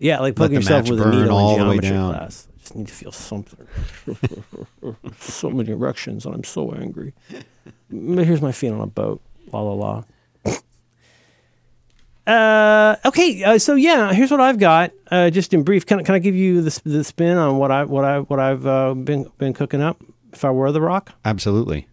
Yeah, 0.00 0.18
like 0.20 0.34
poking 0.34 0.56
yourself 0.56 0.90
with 0.90 1.00
a 1.00 1.08
needle 1.10 1.36
all 1.36 1.54
in 1.54 1.60
the 1.60 1.64
way 1.66 1.78
geometry 1.78 1.90
down. 1.90 2.12
class. 2.14 2.48
Just 2.64 2.76
need 2.76 2.86
to 2.88 2.94
feel 2.94 3.12
something. 3.12 3.66
so 5.20 5.50
many 5.50 5.70
erections, 5.70 6.24
and 6.24 6.34
I'm 6.34 6.44
so 6.44 6.72
angry. 6.72 7.12
But 7.90 8.24
Here's 8.24 8.40
my 8.40 8.52
feet 8.52 8.70
on 8.70 8.80
a 8.80 8.86
boat. 8.86 9.20
La 9.52 9.60
la 9.60 9.72
la. 9.74 10.02
Uh, 12.26 12.96
okay, 13.04 13.44
uh, 13.44 13.58
so 13.58 13.74
yeah, 13.74 14.14
here's 14.14 14.30
what 14.30 14.40
I've 14.40 14.58
got. 14.58 14.92
Uh, 15.10 15.28
just 15.28 15.52
in 15.52 15.62
brief, 15.62 15.84
can, 15.84 16.00
I- 16.00 16.02
can 16.04 16.14
I 16.14 16.18
give 16.18 16.34
you 16.34 16.62
the, 16.62 16.80
the 16.88 17.04
spin 17.04 17.36
on 17.36 17.58
what 17.58 17.70
I 17.70 17.84
what 17.84 18.06
I 18.06 18.20
what 18.20 18.40
I've 18.40 18.66
uh, 18.66 18.94
been 18.94 19.30
been 19.36 19.52
cooking 19.52 19.82
up? 19.82 20.02
If 20.32 20.42
I 20.42 20.50
were 20.50 20.72
the 20.72 20.80
Rock, 20.80 21.12
Absolutely. 21.26 21.86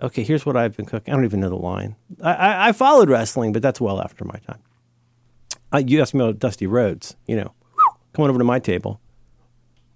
okay, 0.00 0.22
here's 0.22 0.46
what 0.46 0.56
I've 0.56 0.76
been 0.76 0.86
cooking. 0.86 1.12
I 1.12 1.16
don't 1.16 1.24
even 1.24 1.40
know 1.40 1.48
the 1.50 1.56
line. 1.56 1.96
I, 2.22 2.32
I, 2.34 2.68
I 2.68 2.72
followed 2.72 3.10
wrestling, 3.10 3.52
but 3.52 3.62
that's 3.62 3.80
well 3.80 4.00
after 4.00 4.24
my 4.24 4.38
time. 4.46 4.60
Uh, 5.72 5.78
you 5.84 6.00
asked 6.00 6.14
me 6.14 6.20
about 6.22 6.38
Dusty 6.38 6.66
Rhodes, 6.68 7.16
you 7.26 7.34
know, 7.36 7.52
coming 8.14 8.30
over 8.30 8.38
to 8.38 8.44
my 8.44 8.60
table, 8.60 9.00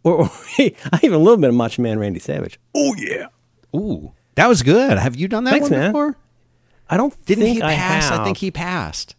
or, 0.05 0.23
or 0.23 0.31
I 0.59 1.01
even 1.03 1.15
a 1.15 1.19
little 1.19 1.37
bit 1.39 1.49
of 1.51 1.55
Macho 1.57 1.83
Man 1.83 1.99
Randy 1.99 2.21
Savage. 2.21 2.59
Oh 2.75 2.95
yeah, 2.97 3.27
Ooh, 3.75 4.13
that 4.37 4.49
was 4.49 4.63
good. 4.63 4.99
Have 4.99 5.17
you 5.17 5.29
done 5.29 5.45
that 5.45 5.51
Thanks, 5.53 5.71
one 5.71 5.79
man. 5.79 5.93
before? 5.93 6.17
I 6.91 6.97
don't 6.97 7.15
Didn't 7.27 7.45
think 7.45 7.57
he 7.57 7.61
pass? 7.61 8.11
I, 8.11 8.15
have. 8.17 8.25
think 8.25 8.39
he 8.39 8.51
passed. 8.51 9.15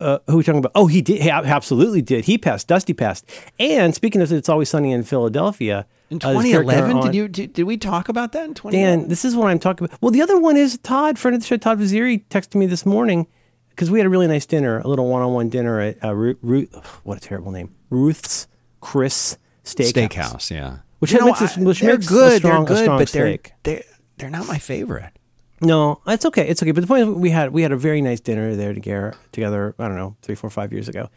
uh, 0.00 0.18
who 0.26 0.34
are 0.34 0.36
we 0.36 0.42
talking 0.42 0.58
about? 0.58 0.72
Oh, 0.74 0.86
he 0.86 1.00
did. 1.00 1.22
He 1.22 1.30
absolutely 1.30 2.02
did. 2.02 2.26
He 2.26 2.36
passed. 2.36 2.68
Dusty 2.68 2.92
passed. 2.92 3.24
And 3.58 3.94
speaking 3.94 4.20
of, 4.20 4.30
it, 4.32 4.36
it's 4.36 4.48
always 4.48 4.68
sunny 4.68 4.92
in 4.92 5.02
Philadelphia. 5.04 5.86
In 6.10 6.18
uh, 6.18 6.32
2011, 6.32 6.96
on- 6.98 7.06
did 7.06 7.14
you 7.14 7.26
did, 7.28 7.52
did 7.54 7.62
we 7.62 7.78
talk 7.78 8.10
about 8.10 8.32
that 8.32 8.44
in 8.44 8.52
2011? 8.54 9.00
Dan, 9.00 9.08
this 9.08 9.24
is 9.24 9.34
what 9.34 9.46
I'm 9.48 9.58
talking 9.58 9.86
about. 9.86 9.96
Well, 10.02 10.10
the 10.10 10.20
other 10.20 10.38
one 10.38 10.58
is 10.58 10.76
Todd, 10.82 11.18
friend 11.18 11.34
of 11.34 11.40
the 11.40 11.46
show, 11.46 11.56
Todd 11.56 11.78
Vaziri, 11.78 12.26
texted 12.28 12.56
me 12.56 12.66
this 12.66 12.84
morning 12.84 13.26
because 13.70 13.90
we 13.90 13.98
had 13.98 14.04
a 14.04 14.10
really 14.10 14.26
nice 14.26 14.44
dinner, 14.44 14.78
a 14.80 14.86
little 14.88 15.08
one-on-one 15.08 15.48
dinner 15.48 15.80
at 15.80 16.04
uh, 16.04 16.14
Ruth. 16.14 16.36
Ruth 16.42 16.74
what 17.04 17.16
a 17.16 17.20
terrible 17.20 17.50
name, 17.50 17.74
Ruth's 17.88 18.46
Chris 18.82 19.38
Steakhouse. 19.64 19.92
Steakhouse, 19.92 20.50
yeah. 20.50 20.78
Which 20.98 21.12
You 21.12 21.24
makes 21.24 21.40
know, 21.40 21.46
a- 21.46 21.50
I- 21.60 21.62
which 21.64 21.80
they're 21.80 21.92
makes 21.94 22.06
a 22.06 22.08
good. 22.08 22.38
strong- 22.38 22.64
they're 22.64 22.76
good, 22.76 22.82
strong 22.84 22.98
but 22.98 23.08
they're, 23.10 23.26
steak. 23.28 23.52
they're 23.62 23.82
they're 24.18 24.30
not 24.30 24.46
my 24.46 24.58
favorite. 24.58 25.12
No, 25.60 26.00
it's 26.06 26.24
okay. 26.26 26.48
It's 26.48 26.62
okay. 26.62 26.72
But 26.72 26.80
the 26.82 26.86
point 26.86 27.02
is, 27.02 27.08
we 27.14 27.30
had 27.30 27.52
we 27.52 27.62
had 27.62 27.72
a 27.72 27.76
very 27.76 28.02
nice 28.02 28.20
dinner 28.20 28.54
there 28.56 28.74
together. 28.74 29.14
Together, 29.32 29.74
I 29.78 29.86
don't 29.88 29.96
know, 29.96 30.16
three, 30.22 30.34
four, 30.34 30.50
five 30.50 30.72
years 30.72 30.88
ago. 30.88 31.08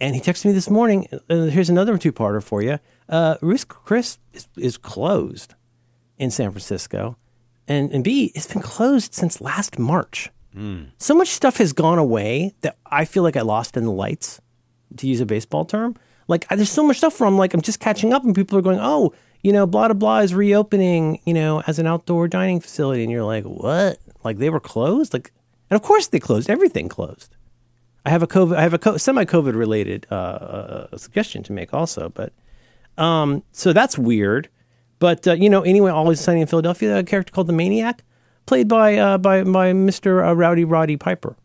And 0.00 0.14
he 0.14 0.20
texted 0.22 0.46
me 0.46 0.52
this 0.52 0.70
morning. 0.70 1.06
Uh, 1.28 1.44
here's 1.44 1.68
another 1.68 1.98
two-parter 1.98 2.42
for 2.42 2.62
you. 2.62 2.78
Uh, 3.06 3.36
Ruth 3.42 3.68
Chris 3.68 4.16
is, 4.32 4.48
is 4.56 4.78
closed 4.78 5.54
in 6.16 6.30
San 6.30 6.50
Francisco, 6.50 7.16
and 7.68 7.90
and 7.92 8.02
B, 8.02 8.32
it's 8.34 8.46
been 8.50 8.62
closed 8.62 9.12
since 9.14 9.40
last 9.42 9.78
March. 9.78 10.30
So 10.98 11.14
much 11.14 11.28
stuff 11.28 11.58
has 11.58 11.72
gone 11.72 11.98
away 11.98 12.54
that 12.62 12.76
I 12.84 13.04
feel 13.04 13.22
like 13.22 13.36
I 13.36 13.42
lost 13.42 13.76
in 13.76 13.84
the 13.84 13.92
lights, 13.92 14.40
to 14.96 15.06
use 15.06 15.20
a 15.20 15.26
baseball 15.26 15.64
term. 15.64 15.94
Like 16.28 16.48
there's 16.48 16.70
so 16.70 16.84
much 16.84 16.98
stuff 16.98 17.18
where 17.20 17.28
I'm 17.28 17.36
like 17.36 17.54
I'm 17.54 17.60
just 17.60 17.80
catching 17.80 18.12
up, 18.12 18.24
and 18.24 18.34
people 18.34 18.58
are 18.58 18.62
going, 18.62 18.78
oh, 18.80 19.12
you 19.42 19.52
know, 19.52 19.66
blah 19.66 19.88
blah 19.88 19.94
blah 19.94 20.18
is 20.18 20.34
reopening, 20.34 21.20
you 21.24 21.34
know, 21.34 21.62
as 21.66 21.78
an 21.78 21.86
outdoor 21.86 22.28
dining 22.28 22.60
facility, 22.60 23.02
and 23.02 23.10
you're 23.10 23.24
like, 23.24 23.44
what? 23.44 23.98
Like 24.22 24.38
they 24.38 24.50
were 24.50 24.60
closed? 24.60 25.12
Like, 25.12 25.32
and 25.70 25.76
of 25.76 25.82
course 25.82 26.06
they 26.08 26.20
closed. 26.20 26.50
Everything 26.50 26.88
closed. 26.88 27.36
I 28.04 28.10
have 28.10 28.22
a 28.22 28.26
COVID, 28.26 28.56
I 28.56 28.62
have 28.62 28.74
a 28.74 28.78
co- 28.78 28.96
semi-COVID 28.96 29.54
related 29.54 30.06
uh, 30.10 30.14
uh, 30.14 30.96
suggestion 30.96 31.42
to 31.44 31.52
make 31.52 31.74
also, 31.74 32.08
but 32.08 32.32
um, 32.96 33.42
so 33.52 33.72
that's 33.72 33.98
weird. 33.98 34.48
But 34.98 35.26
uh, 35.26 35.32
you 35.32 35.50
know, 35.50 35.62
anyway, 35.62 35.90
always 35.90 36.20
sunny 36.20 36.40
in 36.40 36.46
Philadelphia. 36.46 36.98
A 36.98 37.04
character 37.04 37.32
called 37.32 37.46
the 37.46 37.52
Maniac, 37.52 38.02
played 38.46 38.68
by 38.68 38.96
uh, 38.96 39.18
by 39.18 39.44
by 39.44 39.72
Mr. 39.72 40.26
Uh, 40.26 40.34
Rowdy 40.34 40.64
Roddy 40.64 40.96
Piper, 40.96 41.36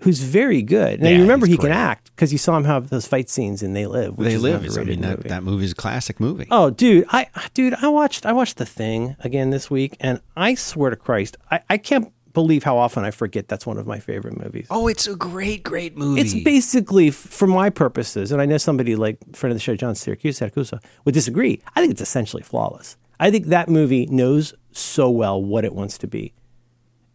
who's 0.00 0.20
very 0.20 0.62
good. 0.62 1.00
Now 1.00 1.08
Yeah, 1.08 1.16
you 1.16 1.22
remember 1.22 1.46
he 1.46 1.56
can 1.56 1.70
act 1.72 2.10
because 2.14 2.32
you 2.32 2.38
saw 2.38 2.56
him 2.56 2.64
have 2.64 2.90
those 2.90 3.06
fight 3.06 3.28
scenes 3.30 3.62
in 3.62 3.72
They 3.72 3.86
Live. 3.86 4.18
Which 4.18 4.28
They 4.28 4.34
is 4.34 4.42
live. 4.42 4.62
I 4.78 4.84
mean, 4.84 5.00
that, 5.00 5.16
movie. 5.18 5.28
that 5.28 5.42
movie's 5.42 5.72
a 5.72 5.74
classic 5.76 6.20
movie. 6.20 6.46
Oh, 6.50 6.70
dude, 6.70 7.06
I 7.10 7.26
dude, 7.54 7.74
I 7.74 7.88
watched 7.88 8.26
I 8.26 8.32
watched 8.32 8.56
The 8.58 8.66
Thing 8.66 9.16
again 9.20 9.50
this 9.50 9.70
week, 9.70 9.96
and 10.00 10.20
I 10.36 10.54
swear 10.54 10.90
to 10.90 10.96
Christ, 10.96 11.36
I, 11.50 11.60
I 11.70 11.78
can't 11.78 12.12
believe 12.34 12.64
how 12.64 12.76
often 12.76 13.04
I 13.04 13.12
forget 13.12 13.46
that's 13.48 13.64
one 13.64 13.78
of 13.78 13.86
my 13.86 14.00
favorite 14.00 14.36
movies. 14.42 14.66
Oh, 14.68 14.88
it's 14.88 15.06
a 15.06 15.14
great, 15.14 15.62
great 15.62 15.96
movie. 15.96 16.20
It's 16.20 16.34
basically, 16.34 17.10
for 17.12 17.46
my 17.46 17.70
purposes, 17.70 18.32
and 18.32 18.42
I 18.42 18.44
know 18.46 18.58
somebody 18.58 18.96
like 18.96 19.18
friend 19.34 19.52
of 19.52 19.56
the 19.56 19.60
show, 19.60 19.76
John 19.76 19.94
Siracusa 19.94 20.80
would 21.04 21.14
disagree. 21.14 21.62
I 21.76 21.80
think 21.80 21.92
it's 21.92 22.00
essentially 22.02 22.42
flawless. 22.42 22.96
I 23.20 23.30
think 23.30 23.46
that 23.46 23.68
movie 23.68 24.06
knows 24.06 24.52
so 24.72 25.08
well 25.08 25.40
what 25.40 25.64
it 25.64 25.74
wants 25.74 25.96
to 25.98 26.08
be. 26.08 26.34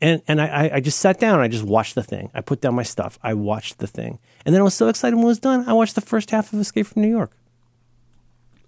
And 0.02 0.22
and 0.28 0.42
I, 0.42 0.72
I- 0.76 0.80
just 0.80 1.00
sat 1.00 1.20
down 1.20 1.36
and 1.36 1.44
I 1.44 1.48
just 1.48 1.64
watched 1.66 1.96
the 1.96 2.04
thing. 2.04 2.30
I 2.34 2.42
put 2.42 2.62
down 2.62 2.74
my 2.76 2.84
stuff. 2.84 3.20
I 3.22 3.34
watched 3.34 3.80
the 3.80 3.88
thing. 3.88 4.20
And 4.46 4.56
then 4.56 4.62
I 4.62 4.64
was 4.64 4.74
so 4.74 4.88
excited 4.88 5.16
when 5.16 5.26
it 5.26 5.28
was 5.28 5.40
done. 5.40 5.68
I 5.68 5.74
watched 5.74 5.96
the 5.96 6.02
first 6.02 6.32
half 6.32 6.54
of 6.54 6.60
Escape 6.60 6.88
from 6.88 7.02
New 7.02 7.10
York. 7.10 7.32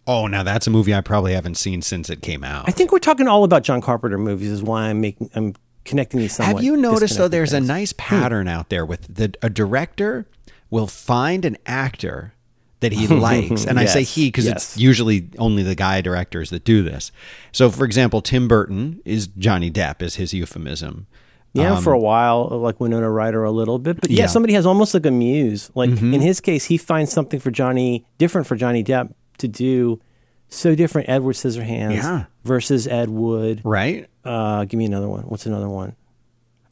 oh, 0.07 0.27
now 0.27 0.43
that's 0.43 0.67
a 0.67 0.69
movie 0.69 0.93
I 0.93 1.01
probably 1.01 1.33
haven't 1.33 1.55
seen 1.55 1.81
since 1.81 2.09
it 2.09 2.21
came 2.21 2.43
out. 2.43 2.65
I 2.67 2.71
think 2.71 2.91
we're 2.91 2.99
talking 2.99 3.27
all 3.27 3.43
about 3.43 3.63
John 3.63 3.81
Carpenter 3.81 4.17
movies, 4.17 4.49
is 4.49 4.61
why 4.63 4.89
I'm 4.89 4.99
making 4.99 5.29
I'm 5.35 5.55
connecting 5.85 6.19
these 6.19 6.35
somewhat. 6.35 6.55
Have 6.55 6.63
you 6.63 6.75
noticed 6.75 7.17
though? 7.17 7.27
There's 7.27 7.53
a 7.53 7.61
nice 7.61 7.93
pattern 7.97 8.47
out 8.47 8.69
there 8.69 8.85
with 8.85 9.13
the 9.15 9.33
a 9.41 9.49
director 9.49 10.27
will 10.69 10.87
find 10.87 11.45
an 11.45 11.57
actor 11.65 12.33
that 12.81 12.91
he 12.91 13.07
likes, 13.07 13.65
and 13.65 13.79
I 13.79 13.85
say 13.85 14.03
he 14.15 14.27
because 14.27 14.45
yes. 14.45 14.55
it's 14.55 14.77
usually 14.77 15.29
only 15.39 15.63
the 15.63 15.75
guy 15.75 16.01
directors 16.01 16.49
that 16.51 16.63
do 16.63 16.83
this. 16.83 17.11
So, 17.51 17.69
for 17.71 17.85
example, 17.85 18.21
Tim 18.21 18.47
Burton 18.47 19.01
is 19.05 19.27
Johnny 19.27 19.71
Depp 19.71 20.01
is 20.01 20.15
his 20.15 20.33
euphemism. 20.33 21.07
Yeah, 21.53 21.79
for 21.81 21.91
a 21.91 21.99
while, 21.99 22.47
like 22.47 22.79
Winona 22.79 23.09
Ryder 23.09 23.43
a 23.43 23.51
little 23.51 23.77
bit. 23.77 23.99
But 23.99 24.09
yeah, 24.09 24.13
Um, 24.13 24.17
Yeah. 24.17 24.23
Mm-hmm. 24.25 24.31
somebody 24.31 24.53
has 24.53 24.65
almost 24.65 24.93
like 24.93 25.05
a 25.05 25.11
muse. 25.11 25.69
Like 25.75 25.89
in 25.89 26.21
his 26.21 26.39
case, 26.39 26.65
he 26.65 26.77
finds 26.77 27.11
something 27.11 27.39
for 27.41 27.51
Johnny, 27.51 28.05
different 28.17 28.47
for 28.47 28.55
Johnny 28.55 28.83
Depp 28.83 29.13
to 29.39 29.47
do. 29.49 29.99
So 30.47 30.75
different, 30.75 31.07
Edward 31.09 31.35
Scissorhands 31.35 31.95
Yeah. 31.95 32.25
versus 32.45 32.87
Ed 32.87 33.09
Wood. 33.09 33.61
Right? 33.63 34.07
Uh, 34.23 34.63
give 34.65 34.77
me 34.77 34.85
another 34.85 35.07
one. 35.09 35.23
What's 35.23 35.45
another 35.45 35.67
one? 35.69 35.95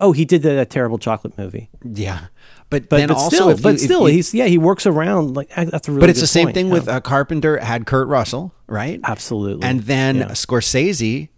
Oh, 0.02 0.14
he 0.14 0.24
did 0.24 0.44
that, 0.44 0.54
that 0.54 0.70
terrible 0.70 0.98
chocolate 0.98 1.38
movie. 1.38 1.70
Yeah, 1.84 2.28
but 2.70 2.88
But, 2.90 2.98
then 2.98 3.08
but 3.10 3.18
also, 3.18 3.36
still, 3.36 3.58
but 3.58 3.72
you- 3.74 3.78
still, 3.80 4.10
you- 4.10 4.16
he's 4.16 4.34
yeah, 4.34 4.46
he 4.46 4.58
works 4.58 4.86
around 4.86 5.36
like 5.36 5.50
that's 5.56 5.88
a 5.88 5.92
really. 5.92 6.02
but 6.02 6.10
it's 6.10 6.22
the 6.22 6.28
same 6.28 6.48
point. 6.48 6.56
thing 6.56 6.68
Yeah. 6.68 6.74
with 6.74 6.88
uh, 6.88 7.02
Carpenter 7.02 7.58
had 7.58 7.86
Kurt 7.86 8.08
Russell, 8.08 8.54
right? 8.68 9.00
absolutely. 9.04 9.68
And 9.68 9.82
then 9.84 10.18
Yeah. 10.18 10.26
Scorsese, 10.30 11.30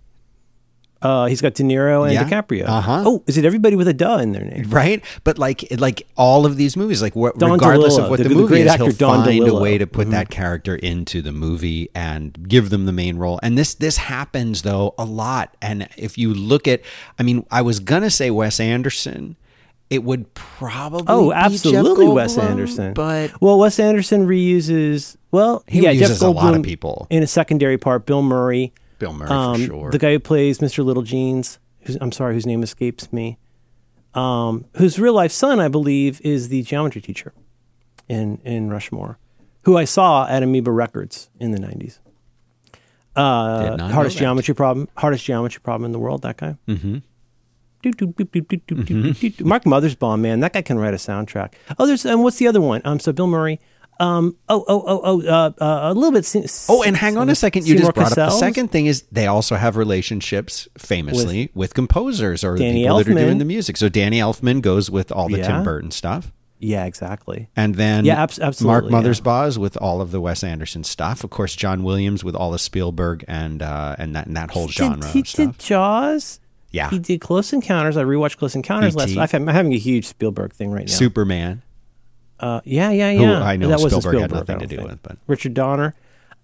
uh, 1.02 1.26
he's 1.26 1.42
got 1.42 1.56
De 1.56 1.64
Niro 1.64 2.04
and 2.04 2.14
Yeah. 2.14 2.26
DiCaprio. 2.26 2.66
Uh-huh. 2.68 3.04
Oh, 3.08 3.24
is 3.26 3.36
it 3.38 3.44
everybody 3.44 3.76
with 3.76 3.88
a 3.88 3.94
duh 3.94 4.18
in 4.18 4.34
their 4.34 4.44
name? 4.46 4.70
right? 4.70 5.04
But 5.24 5.40
like 5.40 5.66
like 5.80 6.06
all 6.16 6.46
of 6.46 6.58
these 6.58 6.78
movies, 6.78 7.02
like 7.02 7.14
wh- 7.14 7.34
regardless 7.36 7.96
DeLillo, 7.98 8.04
of 8.04 8.10
what 8.12 8.18
the- 8.18 8.24
the, 8.24 8.30
the 8.30 8.36
movie 8.36 8.48
great 8.50 8.66
is, 8.68 8.72
actor 8.74 8.84
he'll 8.86 8.94
Don 8.94 9.26
find 9.26 9.48
a 9.48 9.56
way 9.56 9.78
to 9.80 9.88
put 9.88 10.02
Mm-hmm. 10.08 10.12
that 10.12 10.30
character 10.30 10.76
into 10.76 11.22
the 11.24 11.32
movie 11.32 11.90
and 11.96 12.48
give 12.48 12.70
them 12.70 12.86
the 12.86 12.92
main 12.92 13.18
role. 13.18 13.40
And 13.42 13.58
this 13.58 13.74
this 13.74 13.98
happens 13.98 14.62
though 14.62 14.94
a 15.00 15.06
lot. 15.06 15.56
And 15.62 15.88
if 15.98 16.18
you 16.20 16.34
look 16.36 16.68
at, 16.68 16.82
I 17.18 17.24
mean, 17.24 17.46
I 17.50 17.62
was 17.64 17.80
gonna 17.80 18.12
say 18.12 18.30
Wes 18.30 18.60
Anderson. 18.60 19.38
It 19.92 20.04
would 20.06 20.34
probably 20.34 21.04
Oh, 21.08 21.30
be 21.30 21.36
Jeff 21.36 21.44
absolutely, 21.46 22.08
Wes 22.08 22.38
Anderson. 22.38 22.94
but 22.94 23.40
well, 23.42 23.60
Wes 23.60 23.78
Anderson 23.78 24.26
reuses. 24.26 25.18
Well, 25.32 25.64
He 25.68 25.82
yeah, 25.84 25.94
Jeff 25.94 26.12
reuses 26.12 26.24
a 26.26 26.30
lot 26.30 26.56
of 26.56 26.64
people. 26.64 27.08
in 27.10 27.22
a 27.22 27.28
secondary 27.28 27.78
part. 27.78 28.06
Bill 28.06 28.22
Murray, 28.24 28.74
Bill 29.00 29.12
Murray 29.14 29.30
um, 29.30 29.60
for 29.60 29.66
sure. 29.68 29.92
the 29.92 29.98
guy 30.00 30.14
who 30.14 30.20
plays 30.20 30.60
Mr. 30.60 30.84
Little 30.84 31.04
Jeans. 31.04 31.60
Who's, 31.82 31.98
I'm 32.00 32.12
sorry, 32.14 32.36
whose 32.36 32.46
name 32.46 32.64
escapes 32.64 33.12
me. 33.12 33.38
Um, 34.14 34.66
whose 34.78 34.98
real 35.00 35.14
life 35.14 35.32
son, 35.32 35.60
I 35.60 35.68
believe, 35.68 36.22
is 36.24 36.48
the 36.50 36.62
geometry 36.64 37.02
teacher 37.02 37.34
in 38.08 38.40
in 38.46 38.70
Rushmore, 38.70 39.18
who 39.64 39.78
I 39.78 39.84
saw 39.86 40.26
at 40.28 40.42
Amoeba 40.42 40.72
Records 40.72 41.30
in 41.40 41.52
the 41.52 41.60
'90s. 41.60 42.00
Uh, 43.16 43.62
Did 43.72 43.78
not 43.78 43.88
know 43.90 43.94
hardest 43.94 44.18
geometry 44.18 44.56
problem, 44.56 44.88
hardest 44.96 45.26
geometry 45.26 45.60
problem 45.62 45.86
in 45.86 45.92
the 45.92 46.00
world. 46.00 46.22
That 46.22 46.38
guy. 46.38 46.56
Mm-hmm. 46.68 47.00
Mm-hmm. 47.84 49.48
Mark 49.48 49.64
Mothersbaugh, 49.64 50.20
man, 50.20 50.40
that 50.42 50.54
guy 50.54 50.62
can 50.62 50.80
write 50.80 50.94
a 50.94 50.98
soundtrack. 50.98 51.54
Oh, 51.78 51.86
there's 51.86 52.06
and 52.06 52.24
what's 52.24 52.38
the 52.38 52.48
other 52.48 52.62
one? 52.62 52.82
Um, 52.86 53.00
so 53.00 53.12
Bill 53.12 53.28
Murray. 53.28 53.60
Um, 54.00 54.36
oh, 54.50 54.66
oh, 54.68 54.84
oh, 54.88 55.02
oh, 55.04 55.22
uh, 55.22 55.52
uh, 55.64 55.92
a 55.92 55.94
little 55.94 56.12
bit. 56.12 56.66
Oh, 56.68 56.82
and 56.82 56.98
hang 56.98 57.18
on 57.18 57.30
a 57.30 57.36
second. 57.36 57.68
You 57.68 57.78
just 57.78 57.94
brought 57.94 58.08
Cassell's? 58.08 58.34
up 58.34 58.40
the 58.40 58.40
second 58.40 58.72
thing 58.72 58.88
is 58.88 59.04
they 59.12 59.28
also 59.28 59.56
have 59.56 59.78
relationships 59.78 60.68
famously 60.76 61.44
with, 61.54 61.56
with 61.56 61.74
composers 61.76 62.44
or 62.44 62.58
Danny 62.58 62.82
people 62.82 62.98
Elfman. 62.98 63.06
that 63.06 63.12
are 63.12 63.26
doing 63.26 63.38
the 63.38 63.46
music. 63.46 63.78
So 63.78 63.90
Danny 63.90 64.18
Elfman 64.18 64.64
goes 64.64 64.90
with 64.90 65.12
all 65.12 65.30
the 65.30 65.38
yeah. 65.38 65.48
Tim 65.48 65.64
Burton 65.64 65.92
stuff. 65.92 66.32
Yeah, 66.58 66.86
exactly. 66.86 67.50
And 67.56 67.76
then 67.76 68.06
yeah, 68.06 68.24
ab- 68.24 68.32
absolutely, 68.40 68.92
Mark 68.92 69.06
Mothersbaugh 69.06 69.56
yeah. 69.56 69.62
with 69.62 69.78
all 69.78 70.02
of 70.02 70.12
the 70.12 70.22
Wes 70.22 70.44
Anderson 70.44 70.84
stuff. 70.84 71.24
Of 71.24 71.30
course, 71.30 71.56
John 71.56 71.84
Williams 71.84 72.24
with 72.24 72.36
all 72.36 72.52
the 72.52 72.60
Spielberg 72.60 73.26
and 73.28 73.62
uh, 73.62 73.96
and 73.98 74.16
that 74.16 74.28
and 74.28 74.38
that 74.38 74.52
whole 74.52 74.68
genre. 74.68 75.08
He 75.10 75.24
stuff. 75.24 75.58
did 75.58 75.60
Jaws 75.60 76.40
yeah. 76.72 76.90
He 76.90 77.00
did 77.00 77.22
Close 77.22 77.52
Encounters. 77.54 77.98
I 77.98 78.04
rewatched 78.04 78.38
Close 78.38 78.56
Encounters 78.56 78.96
last. 78.96 79.10
E.T.. 79.10 79.20
I've 79.20 79.32
had, 79.32 79.42
I'm 79.42 79.48
having 79.48 79.74
a 79.74 79.78
huge 79.78 80.06
Spielberg 80.08 80.54
thing 80.54 80.72
right 80.72 80.88
now. 80.88 80.94
Superman. 80.94 81.62
Uh, 82.40 82.62
yeah, 82.64 82.90
yeah, 82.92 83.12
Who 83.14 83.22
yeah. 83.24 83.44
I 83.44 83.56
know 83.58 83.68
that 83.68 83.80
wasn't 83.80 84.02
Spielberg 84.04 84.22
had 84.22 84.32
nothing 84.32 84.56
I 84.56 84.60
to 84.60 84.66
don't 84.66 84.70
do 84.70 84.78
think. 84.78 84.90
with, 84.90 85.04
but- 85.04 85.18
Richard 85.28 85.54
Donner. 85.54 85.94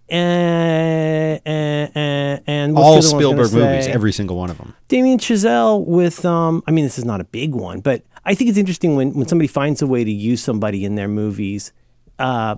And 0.09 1.41
and 1.45 1.91
and, 1.95 2.41
and 2.47 2.73
what's 2.75 3.11
all 3.11 3.19
the 3.19 3.25
other 3.25 3.27
one 3.29 3.37
I 3.37 3.39
was 3.39 3.49
Spielberg 3.49 3.51
gonna 3.51 3.71
movies, 3.71 3.85
say? 3.85 3.91
every 3.91 4.11
single 4.13 4.37
one 4.37 4.49
of 4.49 4.57
them. 4.57 4.73
Damien 4.87 5.19
Chazelle 5.19 5.85
with 5.85 6.23
um 6.25 6.63
I 6.65 6.71
mean 6.71 6.85
this 6.85 6.97
is 6.97 7.05
not 7.05 7.19
a 7.19 7.25
big 7.25 7.53
one, 7.53 7.81
but 7.81 8.03
I 8.25 8.33
think 8.33 8.49
it's 8.49 8.57
interesting 8.57 8.95
when 8.95 9.13
when 9.13 9.27
somebody 9.27 9.47
finds 9.47 9.81
a 9.81 9.87
way 9.87 10.03
to 10.03 10.11
use 10.11 10.41
somebody 10.41 10.85
in 10.85 10.95
their 10.95 11.07
movies. 11.09 11.73
Uh, 12.19 12.55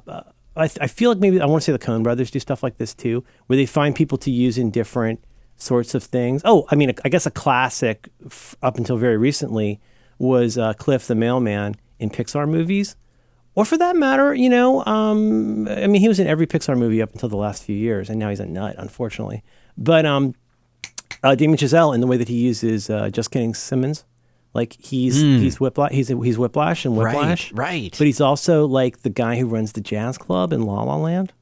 I, 0.56 0.70
I 0.80 0.88
feel 0.88 1.10
like 1.10 1.20
maybe 1.20 1.42
I 1.42 1.46
want 1.46 1.62
to 1.64 1.66
say 1.66 1.72
the 1.72 1.80
Coen 1.84 2.04
Brothers 2.04 2.30
do 2.32 2.40
stuff 2.40 2.62
like 2.64 2.78
this 2.78 2.94
too, 2.94 3.24
where 3.48 3.58
they 3.58 3.66
find 3.66 3.96
people 3.96 4.18
to 4.20 4.32
use 4.32 4.58
in 4.58 4.70
different 4.72 5.24
sorts 5.60 5.94
of 5.94 6.04
things. 6.04 6.42
Oh, 6.46 6.66
I 6.72 6.76
mean, 6.76 6.94
I 7.06 7.10
guess 7.10 7.26
a 7.28 7.32
classic 7.32 8.10
f- 8.26 8.56
up 8.64 8.78
until 8.78 8.98
very 8.98 9.18
recently 9.18 9.80
was 10.18 10.58
uh, 10.58 10.74
Cliff 10.74 11.06
the 11.06 11.14
Mailman 11.16 11.76
in 12.00 12.10
Pixar 12.10 12.50
movies, 12.50 12.96
or 13.56 13.66
for 13.66 13.78
that 13.78 13.96
matter, 13.96 14.34
you 14.34 14.50
know, 14.50 14.84
um, 14.86 15.68
I 15.68 15.86
mean, 15.88 16.02
he 16.02 16.08
was 16.08 16.20
in 16.20 16.28
every 16.28 16.48
Pixar 16.48 16.78
movie 16.78 17.02
up 17.02 17.12
until 17.14 17.30
the 17.30 17.38
last 17.38 17.64
few 17.64 17.76
years, 17.76 18.10
and 18.10 18.18
now 18.18 18.30
he's 18.30 18.40
a 18.40 18.46
nut, 18.46 18.76
unfortunately. 18.78 19.44
But 19.78 20.06
um, 20.06 20.34
uh, 21.24 21.36
Damien 21.36 21.58
Chazelle 21.58 21.94
in 21.94 22.02
the 22.02 22.08
way 22.08 22.18
that 22.18 22.28
he 22.30 22.38
uses 22.38 22.90
uh, 22.90 23.10
Just 23.10 23.32
Kidding 23.32 23.54
Simmons. 23.54 24.06
Like 24.54 24.74
he's 24.80 25.16
he's 25.22 25.60
Whiplash, 25.60 25.92
he's 25.92 26.08
he's 26.08 26.38
Whiplash 26.40 26.84
and 26.84 26.98
Whiplash, 26.98 27.52
Hmm. 27.52 27.56
right. 27.60 27.96
But 27.96 28.08
he's 28.08 28.20
also 28.20 28.66
like 28.66 29.04
the 29.04 29.10
guy 29.12 29.38
who 29.38 29.46
runs 29.46 29.74
the 29.74 29.82
jazz 29.82 30.18
club 30.18 30.52
in 30.54 30.64
La 30.64 30.82
La 30.84 30.96
Land. 30.96 31.34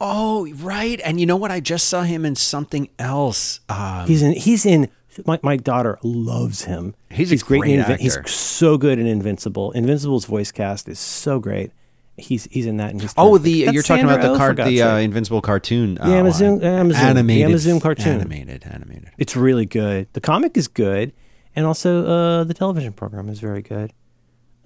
Oh, 0.00 0.48
right. 0.54 1.00
And 1.04 1.18
you 1.20 1.26
know 1.26 1.36
what? 1.36 1.50
I 1.50 1.60
just 1.60 1.88
saw 1.88 2.02
him 2.02 2.24
in 2.24 2.36
something 2.36 2.88
else. 2.98 3.60
Um, 3.68 4.06
He's 4.06 4.22
in 4.22 4.32
he's 4.32 4.64
in. 4.64 4.88
My, 5.26 5.40
my 5.42 5.56
daughter 5.56 5.98
loves 6.04 6.64
him. 6.66 6.94
He's 7.10 7.32
a 7.32 7.36
great. 7.38 7.60
great 7.62 7.74
in 7.74 7.80
Invi- 7.80 7.88
actor. 7.90 8.02
He's 8.02 8.30
so 8.30 8.78
good 8.78 9.00
in 9.00 9.06
Invincible. 9.06 9.72
Invincible's 9.72 10.26
voice 10.26 10.52
cast 10.52 10.88
is 10.88 11.00
so 11.00 11.40
great. 11.40 11.72
He's 12.16 12.44
he's 12.52 12.66
in 12.66 12.76
that. 12.76 12.90
And 12.90 13.00
he's 13.00 13.14
oh, 13.16 13.38
the 13.38 13.64
That's 13.64 13.74
you're 13.74 13.82
talking 13.82 14.06
Sandra 14.06 14.14
about 14.16 14.28
the 14.28 14.34
Oh, 14.34 14.36
card, 14.38 14.56
the 14.58 14.82
uh. 14.82 14.96
Invincible 14.98 15.40
cartoon. 15.40 15.94
The 15.96 16.02
uh, 16.04 16.08
Amazon-. 16.10 16.62
Amazon- 16.62 17.00
the 17.02 17.08
animated, 17.08 17.44
Amazon 17.46 17.80
cartoon. 17.80 18.20
animated, 18.20 18.64
animated. 18.70 19.10
It's 19.18 19.34
really 19.34 19.66
good. 19.66 20.06
The 20.12 20.20
comic 20.20 20.56
is 20.56 20.68
good, 20.68 21.12
and 21.56 21.66
also 21.66 22.06
uh, 22.06 22.44
the 22.44 22.54
television 22.54 22.92
program 22.92 23.28
is 23.28 23.40
very 23.40 23.62
good. 23.62 23.92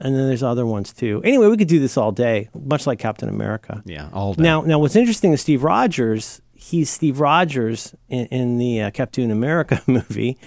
And 0.05 0.17
then 0.17 0.27
there's 0.27 0.43
other 0.43 0.67
ones 0.67 0.93
too. 0.93 1.23
Anyway, 1.25 1.47
we 1.47 1.57
could 1.57 1.69
do 1.69 1.79
this 1.79 1.97
all 1.97 2.11
day, 2.11 2.49
much 2.55 2.89
like 2.89 2.99
Captain 2.99 3.29
America. 3.29 3.83
Yeah, 3.87 4.09
all 4.13 4.35
day. 4.35 4.43
Now, 4.43 4.63
now, 4.63 4.81
what's 4.81 4.97
interesting 4.97 5.33
is 5.33 5.41
Steve 5.41 5.63
Rogers. 5.63 6.43
He's 6.55 6.91
Steve 6.91 7.21
Rogers 7.21 7.95
in, 8.09 8.27
in 8.27 8.59
the 8.59 8.83
uh, 8.83 8.91
Captain 8.91 9.31
America 9.31 9.81
movie, 9.87 10.39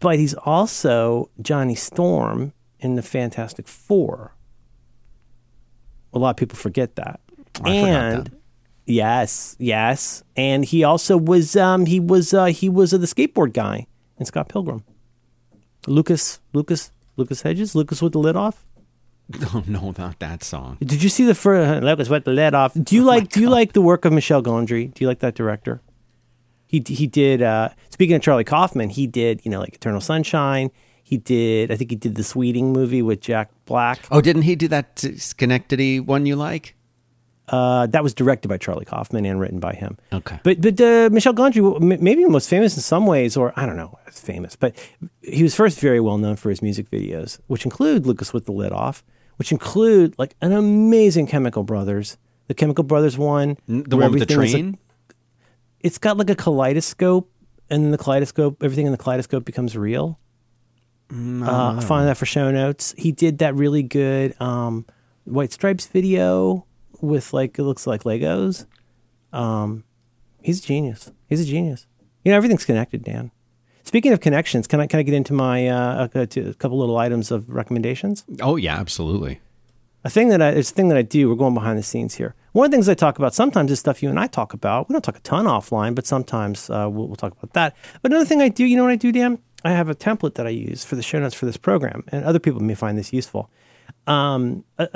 but 0.00 0.18
he's 0.18 0.34
also 0.34 1.30
Johnny 1.40 1.74
Storm 1.74 2.52
in 2.78 2.94
the 2.96 3.02
Fantastic 3.02 3.66
Four. 3.66 4.36
A 6.12 6.18
lot 6.18 6.30
of 6.30 6.36
people 6.36 6.58
forget 6.58 6.96
that. 6.96 7.20
I 7.64 7.70
and 7.70 8.26
that. 8.26 8.32
yes, 8.84 9.56
yes, 9.58 10.22
and 10.36 10.62
he 10.62 10.84
also 10.84 11.16
was 11.16 11.56
um, 11.56 11.86
he 11.86 12.00
was 12.00 12.34
uh, 12.34 12.46
he 12.46 12.68
was 12.68 12.92
uh, 12.92 12.98
the 12.98 13.06
skateboard 13.06 13.54
guy 13.54 13.86
in 14.18 14.26
Scott 14.26 14.50
Pilgrim. 14.50 14.84
Lucas, 15.86 16.40
Lucas, 16.52 16.92
Lucas 17.16 17.40
Hedges, 17.40 17.74
Lucas 17.74 18.02
with 18.02 18.12
the 18.12 18.18
lid 18.18 18.36
off. 18.36 18.66
Oh 19.54 19.64
no, 19.66 19.94
not 19.96 20.18
that 20.20 20.42
song. 20.42 20.78
Did 20.80 21.02
you 21.02 21.08
see 21.08 21.24
the 21.24 21.34
first? 21.34 21.82
Lucas 21.82 22.08
with 22.08 22.24
the 22.24 22.32
lid 22.32 22.54
off. 22.54 22.74
Do 22.74 22.94
you 22.94 23.02
like 23.04 23.28
Do 23.28 23.40
you 23.40 23.48
like 23.48 23.72
the 23.72 23.82
work 23.82 24.04
of 24.04 24.12
Michel 24.12 24.42
Gondry? 24.42 24.92
Do 24.92 25.04
you 25.04 25.08
like 25.08 25.20
that 25.20 25.34
director? 25.34 25.80
He 26.66 26.82
he 26.86 27.06
did. 27.06 27.42
Uh, 27.42 27.70
speaking 27.90 28.16
of 28.16 28.22
Charlie 28.22 28.44
Kaufman, 28.44 28.90
he 28.90 29.06
did 29.06 29.40
you 29.44 29.50
know 29.50 29.60
like 29.60 29.74
Eternal 29.74 30.00
Sunshine. 30.00 30.70
He 31.02 31.16
did. 31.16 31.72
I 31.72 31.76
think 31.76 31.90
he 31.90 31.96
did 31.96 32.14
the 32.14 32.22
Sweeting 32.22 32.72
movie 32.72 33.02
with 33.02 33.20
Jack 33.20 33.50
Black. 33.64 33.98
Oh, 34.10 34.20
didn't 34.20 34.42
he 34.42 34.54
do 34.54 34.68
that 34.68 35.04
uh, 35.04 35.16
Schenectady 35.16 35.98
one 35.98 36.26
you 36.26 36.36
like? 36.36 36.76
Uh, 37.50 37.86
that 37.88 38.04
was 38.04 38.14
directed 38.14 38.46
by 38.46 38.56
Charlie 38.56 38.84
Kaufman 38.84 39.26
and 39.26 39.40
written 39.40 39.58
by 39.58 39.74
him. 39.74 39.98
Okay. 40.12 40.38
But 40.44 40.60
but 40.60 40.80
uh, 40.80 41.08
Michel 41.10 41.34
Gondry, 41.34 41.80
maybe 42.00 42.24
most 42.26 42.48
famous 42.48 42.76
in 42.76 42.82
some 42.82 43.06
ways, 43.06 43.36
or 43.36 43.52
I 43.56 43.66
don't 43.66 43.76
know, 43.76 43.98
famous, 44.06 44.54
but 44.54 44.76
he 45.22 45.42
was 45.42 45.54
first 45.56 45.80
very 45.80 45.98
well 45.98 46.16
known 46.16 46.36
for 46.36 46.50
his 46.50 46.62
music 46.62 46.88
videos, 46.90 47.40
which 47.48 47.64
include 47.64 48.06
Lucas 48.06 48.32
with 48.32 48.46
the 48.46 48.52
Lid 48.52 48.70
Off, 48.70 49.02
which 49.40 49.50
include 49.52 50.14
like 50.18 50.36
an 50.42 50.52
amazing 50.52 51.26
Chemical 51.26 51.62
Brothers, 51.64 52.18
the 52.46 52.52
Chemical 52.54 52.84
Brothers 52.84 53.16
one, 53.16 53.56
The 53.66 53.96
one 53.96 54.12
with 54.12 54.28
the 54.28 54.34
everything 54.34 54.42
is, 54.44 54.52
like, 54.54 54.62
train? 54.62 54.78
it's 55.80 55.96
got 55.96 56.18
like 56.18 56.28
a 56.28 56.34
kaleidoscope, 56.36 57.30
and 57.70 57.82
then 57.82 57.90
the 57.90 57.96
kaleidoscope, 57.96 58.62
everything 58.62 58.84
in 58.84 58.92
the 58.92 58.98
kaleidoscope 58.98 59.46
becomes 59.46 59.76
real. 59.78 60.18
Mm, 61.08 61.46
Uh, 61.48 61.80
find 61.80 62.06
that 62.06 62.18
for 62.18 62.26
show 62.26 62.50
notes. 62.50 62.94
He 62.98 63.12
did 63.12 63.38
that 63.38 63.54
really 63.54 63.82
good 63.82 64.38
um, 64.42 64.84
White 65.24 65.52
Stripes 65.52 65.86
video 65.86 66.66
with 67.00 67.32
like 67.32 67.58
it 67.58 67.62
looks 67.62 67.86
like 67.86 68.02
Legos. 68.02 68.66
Um, 69.32 69.84
he's 70.42 70.62
a 70.62 70.66
genius. 70.66 71.10
He's 71.28 71.40
a 71.40 71.44
genius. 71.46 71.86
You 72.24 72.30
know 72.32 72.36
everything's 72.36 72.66
connected, 72.66 73.02
Dan. 73.02 73.30
Speaking 73.84 74.12
of 74.12 74.20
connections, 74.20 74.66
can 74.66 74.80
I 74.80 74.86
can 74.86 75.00
I 75.00 75.02
get 75.02 75.14
into 75.14 75.32
my 75.32 75.68
uh, 75.68 76.08
a, 76.14 76.20
a 76.22 76.54
couple 76.54 76.78
little 76.78 76.96
items 76.98 77.30
of 77.30 77.48
recommendations? 77.48 78.24
oh 78.40 78.56
yeah, 78.56 78.76
absolutely. 78.78 79.40
a 80.04 80.10
thing 80.10 80.28
that 80.28 80.40
I 80.42 80.50
it's 80.50 80.70
a 80.70 80.74
thing 80.74 80.88
that 80.88 80.98
I 80.98 81.02
do. 81.02 81.28
We're 81.28 81.34
going 81.36 81.54
behind 81.54 81.78
the 81.78 81.82
scenes 81.82 82.14
here. 82.14 82.34
One 82.52 82.64
of 82.64 82.70
the 82.70 82.76
things 82.76 82.88
I 82.88 82.94
talk 82.94 83.18
about 83.18 83.34
sometimes 83.34 83.70
is 83.70 83.78
stuff 83.78 84.02
you 84.02 84.08
and 84.10 84.18
I 84.18 84.26
talk 84.26 84.52
about. 84.54 84.88
We 84.88 84.92
don't 84.92 85.02
talk 85.02 85.16
a 85.16 85.20
ton 85.20 85.46
offline, 85.46 85.94
but 85.94 86.04
sometimes 86.06 86.68
uh, 86.68 86.88
we'll, 86.90 87.06
we'll 87.06 87.16
talk 87.16 87.32
about 87.32 87.52
that. 87.52 87.76
But 88.02 88.10
another 88.10 88.24
thing 88.26 88.42
I 88.42 88.48
do, 88.48 88.64
you 88.64 88.76
know 88.76 88.82
what 88.82 88.92
I 88.92 88.96
do, 88.96 89.12
Dan? 89.12 89.38
I 89.64 89.70
have 89.72 89.88
a 89.88 89.94
template 89.94 90.34
that 90.34 90.46
I 90.46 90.50
use 90.50 90.84
for 90.84 90.96
the 90.96 91.02
show 91.02 91.20
notes 91.20 91.34
for 91.34 91.46
this 91.46 91.56
program, 91.56 92.02
and 92.08 92.24
other 92.24 92.38
people 92.38 92.60
may 92.60 92.74
find 92.74 92.96
this 92.98 93.12
useful. 93.12 93.50
Um, 94.06 94.64
a, 94.78 94.88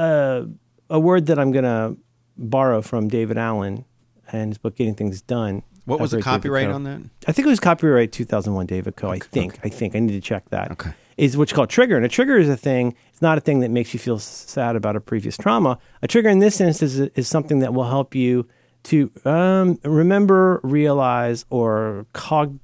a, 0.90 0.96
a 0.96 0.98
word 1.00 1.26
that 1.26 1.38
I'm 1.38 1.52
going 1.52 1.64
to 1.64 1.96
borrow 2.36 2.82
from 2.82 3.08
David 3.08 3.38
Allen 3.38 3.84
and 4.32 4.50
his 4.50 4.58
book 4.58 4.76
"Getting 4.76 4.94
Things 4.94 5.20
Done." 5.20 5.62
What 5.84 6.00
was 6.00 6.12
the 6.12 6.18
over 6.18 6.22
at 6.22 6.24
David 6.24 6.42
copyright 6.42 6.68
on 6.68 6.84
that? 6.84 7.02
I 7.26 7.32
think 7.32 7.46
it 7.46 7.50
was 7.50 7.60
copyright 7.60 8.12
2001 8.12 8.66
David 8.66 8.96
Co. 8.96 9.10
I 9.10 9.18
think. 9.18 9.58
I 9.62 9.68
think 9.68 9.94
I 9.94 9.98
need 9.98 10.12
to 10.12 10.20
check 10.20 10.48
that. 10.50 10.70
Okay. 10.72 10.92
Is 11.16 11.36
what's 11.36 11.52
called 11.52 11.70
trigger, 11.70 11.96
and 11.96 12.04
a 12.04 12.08
trigger 12.08 12.36
is 12.36 12.48
a 12.48 12.56
thing. 12.56 12.96
It's 13.12 13.22
not 13.22 13.38
a 13.38 13.40
thing 13.40 13.60
that 13.60 13.70
makes 13.70 13.94
you 13.94 14.00
feel 14.00 14.18
sad 14.18 14.74
about 14.74 14.96
a 14.96 15.00
previous 15.00 15.36
trauma. 15.36 15.78
A 16.02 16.08
trigger 16.08 16.28
in 16.28 16.40
this 16.40 16.60
instance 16.60 16.94
is, 16.94 17.08
is 17.14 17.28
something 17.28 17.60
that 17.60 17.72
will 17.72 17.88
help 17.88 18.16
you 18.16 18.48
to 18.84 19.12
um, 19.24 19.78
remember, 19.84 20.60
realize, 20.64 21.44
or 21.50 22.06
cognify 22.14 22.58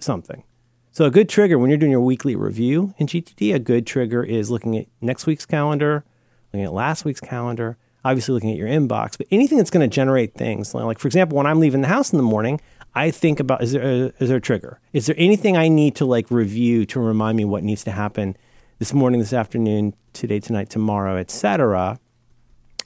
something. 0.00 0.42
So 0.90 1.04
a 1.06 1.10
good 1.10 1.28
trigger 1.28 1.58
when 1.58 1.70
you're 1.70 1.78
doing 1.78 1.92
your 1.92 2.00
weekly 2.00 2.36
review 2.36 2.94
in 2.98 3.06
GTD, 3.06 3.54
a 3.54 3.58
good 3.58 3.86
trigger 3.86 4.22
is 4.22 4.50
looking 4.50 4.76
at 4.76 4.86
next 5.00 5.26
week's 5.26 5.46
calendar, 5.46 6.04
looking 6.52 6.64
at 6.64 6.72
last 6.72 7.04
week's 7.04 7.20
calendar, 7.20 7.76
obviously 8.04 8.34
looking 8.34 8.50
at 8.50 8.56
your 8.56 8.68
inbox, 8.68 9.16
but 9.16 9.26
anything 9.30 9.58
that's 9.58 9.70
going 9.70 9.88
to 9.88 9.94
generate 9.94 10.34
things. 10.34 10.74
Like 10.74 10.98
for 10.98 11.08
example, 11.08 11.36
when 11.36 11.46
I'm 11.46 11.60
leaving 11.60 11.80
the 11.80 11.88
house 11.88 12.12
in 12.12 12.16
the 12.16 12.22
morning, 12.22 12.60
I 12.94 13.10
think 13.10 13.40
about 13.40 13.62
is 13.62 13.72
there 13.72 13.82
a, 13.82 14.12
is 14.20 14.28
there 14.28 14.36
a 14.36 14.40
trigger? 14.40 14.80
Is 14.92 15.06
there 15.06 15.16
anything 15.18 15.56
I 15.56 15.68
need 15.68 15.96
to 15.96 16.04
like 16.04 16.30
review 16.30 16.86
to 16.86 17.00
remind 17.00 17.36
me 17.36 17.44
what 17.44 17.64
needs 17.64 17.84
to 17.84 17.90
happen 17.90 18.36
this 18.78 18.92
morning, 18.92 19.20
this 19.20 19.32
afternoon, 19.32 19.94
today, 20.12 20.40
tonight, 20.40 20.70
tomorrow, 20.70 21.16
etc. 21.16 21.98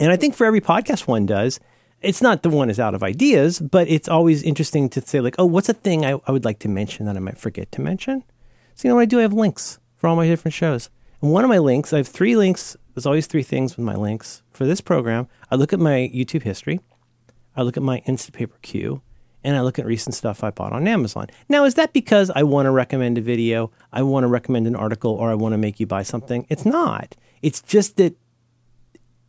And 0.00 0.12
I 0.12 0.16
think 0.16 0.34
for 0.34 0.46
every 0.46 0.60
podcast 0.60 1.06
one 1.06 1.26
does, 1.26 1.60
it's 2.00 2.22
not 2.22 2.42
the 2.42 2.50
one 2.50 2.70
is 2.70 2.78
out 2.78 2.94
of 2.94 3.02
ideas, 3.02 3.58
but 3.58 3.88
it's 3.88 4.08
always 4.08 4.42
interesting 4.42 4.88
to 4.90 5.00
say 5.00 5.20
like, 5.20 5.34
oh, 5.38 5.46
what's 5.46 5.68
a 5.68 5.74
thing 5.74 6.04
I, 6.04 6.20
I 6.26 6.30
would 6.30 6.44
like 6.44 6.60
to 6.60 6.68
mention 6.68 7.06
that 7.06 7.16
I 7.16 7.20
might 7.20 7.38
forget 7.38 7.72
to 7.72 7.80
mention? 7.80 8.22
So 8.74 8.86
you 8.86 8.90
know 8.90 8.96
what 8.96 9.02
I 9.02 9.06
do? 9.06 9.18
I 9.18 9.22
have 9.22 9.32
links 9.32 9.78
for 9.96 10.06
all 10.06 10.16
my 10.16 10.26
different 10.26 10.54
shows. 10.54 10.90
And 11.20 11.32
one 11.32 11.42
of 11.42 11.50
my 11.50 11.58
links, 11.58 11.92
I 11.92 11.96
have 11.96 12.08
three 12.08 12.36
links. 12.36 12.76
There's 12.98 13.06
always 13.06 13.28
three 13.28 13.44
things 13.44 13.76
with 13.76 13.86
my 13.86 13.94
links 13.94 14.42
for 14.50 14.66
this 14.66 14.80
program. 14.80 15.28
I 15.52 15.54
look 15.54 15.72
at 15.72 15.78
my 15.78 16.10
YouTube 16.12 16.42
history, 16.42 16.80
I 17.54 17.62
look 17.62 17.76
at 17.76 17.82
my 17.84 18.02
Instapaper 18.08 18.60
queue, 18.60 19.02
and 19.44 19.56
I 19.56 19.60
look 19.60 19.78
at 19.78 19.86
recent 19.86 20.16
stuff 20.16 20.42
I 20.42 20.50
bought 20.50 20.72
on 20.72 20.88
Amazon. 20.88 21.28
Now, 21.48 21.62
is 21.62 21.74
that 21.74 21.92
because 21.92 22.28
I 22.34 22.42
want 22.42 22.66
to 22.66 22.72
recommend 22.72 23.16
a 23.16 23.20
video, 23.20 23.70
I 23.92 24.02
want 24.02 24.24
to 24.24 24.26
recommend 24.26 24.66
an 24.66 24.74
article, 24.74 25.12
or 25.12 25.30
I 25.30 25.34
want 25.34 25.52
to 25.52 25.58
make 25.58 25.78
you 25.78 25.86
buy 25.86 26.02
something? 26.02 26.44
It's 26.48 26.64
not. 26.64 27.14
It's 27.40 27.62
just 27.62 27.98
that 27.98 28.16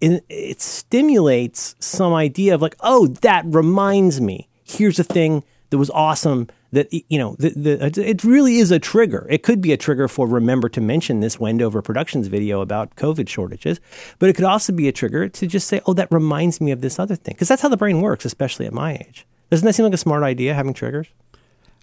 it, 0.02 0.26
it 0.30 0.62
stimulates 0.62 1.76
some 1.78 2.16
idea 2.16 2.56
of 2.56 2.64
like, 2.64 2.76
oh, 2.80 3.06
that 3.22 3.44
reminds 3.46 4.20
me. 4.20 4.50
Here's 4.64 4.98
a 4.98 5.04
thing 5.04 5.44
that 5.70 5.78
was 5.78 5.90
awesome. 5.92 6.48
That 6.72 6.88
you 6.94 7.18
know, 7.18 7.36
the, 7.40 7.50
the, 7.50 8.04
it 8.08 8.24
really 8.24 8.58
is 8.58 8.70
a 8.70 8.78
trigger. 8.78 9.26
It 9.30 9.42
could 9.42 9.60
be 9.60 9.72
a 9.74 9.78
trigger 9.78 10.08
for 10.08 10.28
remember 10.28 10.70
to 10.70 10.82
mention 10.82 11.20
this 11.20 11.40
Wendover 11.40 11.82
Productions 11.82 12.28
video 12.28 12.62
about 12.62 12.96
COVID 12.96 13.28
shortages, 13.28 13.80
but 14.20 14.30
it 14.30 14.34
could 14.36 14.46
also 14.46 14.72
be 14.72 14.88
a 14.88 14.92
trigger 14.92 15.28
to 15.30 15.48
just 15.48 15.68
say, 15.68 15.82
"Oh, 15.88 15.94
that 15.94 16.08
reminds 16.12 16.62
me 16.62 16.70
of 16.72 16.82
this 16.82 17.00
other 17.00 17.16
thing," 17.16 17.34
because 17.34 17.48
that's 17.48 17.64
how 17.64 17.70
the 17.70 17.78
brain 17.78 18.02
works, 18.02 18.24
especially 18.24 18.68
at 18.68 18.74
my 18.74 18.94
age. 18.94 19.26
Doesn't 19.50 19.66
that 19.66 19.74
seem 19.74 19.84
like 19.86 19.94
a 19.96 19.98
smart 19.98 20.22
idea 20.22 20.54
having 20.54 20.76
triggers? 20.76 21.08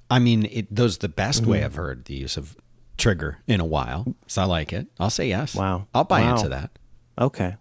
I 0.09 0.21
mean, 0.21 0.47
it, 0.53 0.73
those 0.73 0.99
the 0.99 1.09
best 1.09 1.45
way 1.47 1.59
Mm-hmm. 1.59 1.65
I've 1.67 1.75
heard 1.75 2.05
the 2.05 2.15
use 2.15 2.37
of 2.37 2.57
trigger 2.97 3.39
in 3.49 3.59
a 3.61 3.65
while. 3.65 4.15
So 4.29 4.43
I 4.43 4.45
like 4.45 4.73
it. 4.73 4.87
I'll 5.01 5.11
say 5.11 5.29
yes. 5.29 5.55
Wow. 5.57 5.89
I'll 5.93 6.05
buy 6.05 6.21
Wow. 6.23 6.37
into 6.37 6.49
that. 6.51 6.71
Okay, 7.19 7.57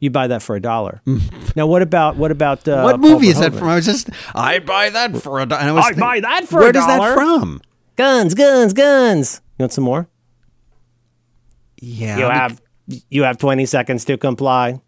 you 0.00 0.10
buy 0.10 0.26
that 0.26 0.42
for 0.42 0.56
a 0.56 0.60
dollar. 0.60 1.02
now, 1.54 1.66
what 1.66 1.82
about 1.82 2.16
what 2.16 2.30
about 2.30 2.66
uh, 2.66 2.82
what 2.82 2.98
movie 2.98 3.28
is 3.28 3.38
that 3.38 3.54
from? 3.54 3.68
I 3.68 3.76
was 3.76 3.84
just 3.84 4.10
I 4.34 4.58
buy 4.58 4.90
that 4.90 5.16
for 5.16 5.40
a 5.40 5.46
dollar. 5.46 5.62
I 5.62 5.72
was 5.72 5.84
I 5.84 5.88
think- 5.90 6.00
buy 6.00 6.20
that 6.20 6.48
for 6.48 6.58
a 6.58 6.60
dollar. 6.60 6.64
Where 6.64 6.72
does 6.72 6.86
dollar. 6.86 7.08
that 7.10 7.14
from? 7.14 7.60
Guns, 7.96 8.34
guns, 8.34 8.72
guns. 8.72 9.40
You 9.58 9.64
want 9.64 9.72
some 9.72 9.84
more? 9.84 10.08
Yeah. 11.80 12.18
You 12.18 12.24
have 12.24 12.62
you 13.08 13.22
have 13.22 13.38
20 13.38 13.66
seconds 13.66 14.04
to 14.06 14.16
comply. 14.18 14.80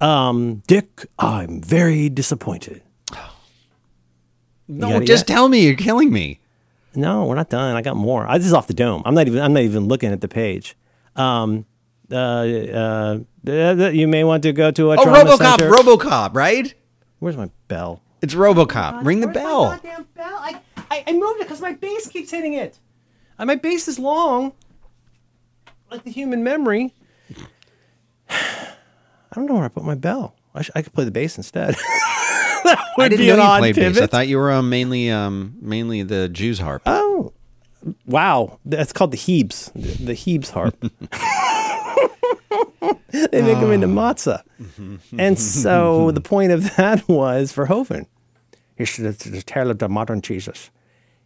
Um, 0.00 0.62
Dick, 0.66 1.06
I'm 1.18 1.60
very 1.60 2.08
disappointed. 2.08 2.82
no, 4.68 5.00
just 5.00 5.28
yet? 5.28 5.34
tell 5.34 5.48
me. 5.48 5.64
You're 5.66 5.76
killing 5.76 6.12
me. 6.12 6.40
No, 6.94 7.24
we're 7.26 7.34
not 7.36 7.48
done. 7.50 7.74
I 7.76 7.82
got 7.82 7.96
more. 7.96 8.26
I, 8.28 8.38
this 8.38 8.46
is 8.46 8.52
off 8.52 8.66
the 8.66 8.74
dome. 8.74 9.02
I'm 9.04 9.14
not 9.14 9.26
even. 9.26 9.40
I'm 9.42 9.52
not 9.52 9.62
even 9.62 9.86
looking 9.88 10.12
at 10.12 10.20
the 10.20 10.28
page. 10.28 10.76
Um, 11.16 11.64
uh, 12.10 12.16
uh, 12.16 13.18
uh, 13.48 13.88
you 13.90 14.08
may 14.08 14.24
want 14.24 14.42
to 14.44 14.52
go 14.52 14.70
to 14.70 14.92
a 14.92 14.96
Oh, 14.98 15.02
trauma 15.04 15.30
RoboCop, 15.30 15.38
center. 15.58 15.70
RoboCop, 15.70 16.34
right? 16.34 16.72
Where's 17.18 17.36
my 17.36 17.50
bell? 17.68 18.02
It's 18.22 18.34
RoboCop. 18.34 19.04
Ring 19.04 19.20
the 19.20 19.26
Where's 19.26 19.36
my 19.36 19.42
bell. 19.42 19.64
goddamn 19.70 20.06
bell? 20.14 20.36
I, 20.40 20.60
I, 20.90 21.04
I 21.06 21.12
moved 21.12 21.40
it 21.40 21.44
because 21.44 21.60
my 21.60 21.72
base 21.72 22.08
keeps 22.08 22.30
hitting 22.30 22.54
it. 22.54 22.78
Uh, 23.38 23.44
my 23.46 23.54
base 23.54 23.86
is 23.88 23.98
long, 23.98 24.52
like 25.90 26.02
the 26.04 26.10
human 26.10 26.42
memory. 26.42 26.94
I 28.30 29.34
don't 29.34 29.46
know 29.46 29.54
where 29.54 29.64
I 29.64 29.68
put 29.68 29.84
my 29.84 29.94
bell. 29.94 30.34
I, 30.54 30.62
sh- 30.62 30.70
I 30.74 30.82
could 30.82 30.92
play 30.92 31.04
the 31.04 31.10
bass 31.10 31.36
instead. 31.36 31.74
that 32.64 32.84
would 32.96 33.04
I 33.04 33.08
didn't 33.08 33.20
be 33.20 33.26
know 33.28 33.34
an 33.34 33.38
you 33.40 33.44
odd 33.44 33.58
played 33.60 33.74
pivot. 33.74 33.94
bass. 33.94 34.02
I 34.02 34.06
thought 34.06 34.28
you 34.28 34.38
were 34.38 34.50
um, 34.50 34.68
mainly 34.70 35.10
um, 35.10 35.56
mainly 35.60 36.02
the 36.02 36.28
Jews 36.28 36.58
harp. 36.58 36.82
Oh, 36.86 37.32
wow! 38.06 38.58
That's 38.64 38.92
called 38.92 39.10
the 39.12 39.16
Hebes, 39.16 39.72
the, 39.74 40.04
the 40.04 40.12
Hebes 40.12 40.50
harp. 40.50 40.78
they 43.10 43.42
make 43.42 43.60
them 43.60 43.72
into 43.72 43.86
matzah, 43.86 44.42
and 45.18 45.38
so 45.64 46.10
the 46.10 46.20
point 46.20 46.52
of 46.52 46.76
that 46.76 47.08
was 47.08 47.52
for. 47.52 47.66
He's 48.76 48.96
the, 48.96 49.10
the 49.10 49.42
tale 49.42 49.70
of 49.70 49.78
the 49.78 49.88
modern 49.88 50.20
Jesus. 50.20 50.70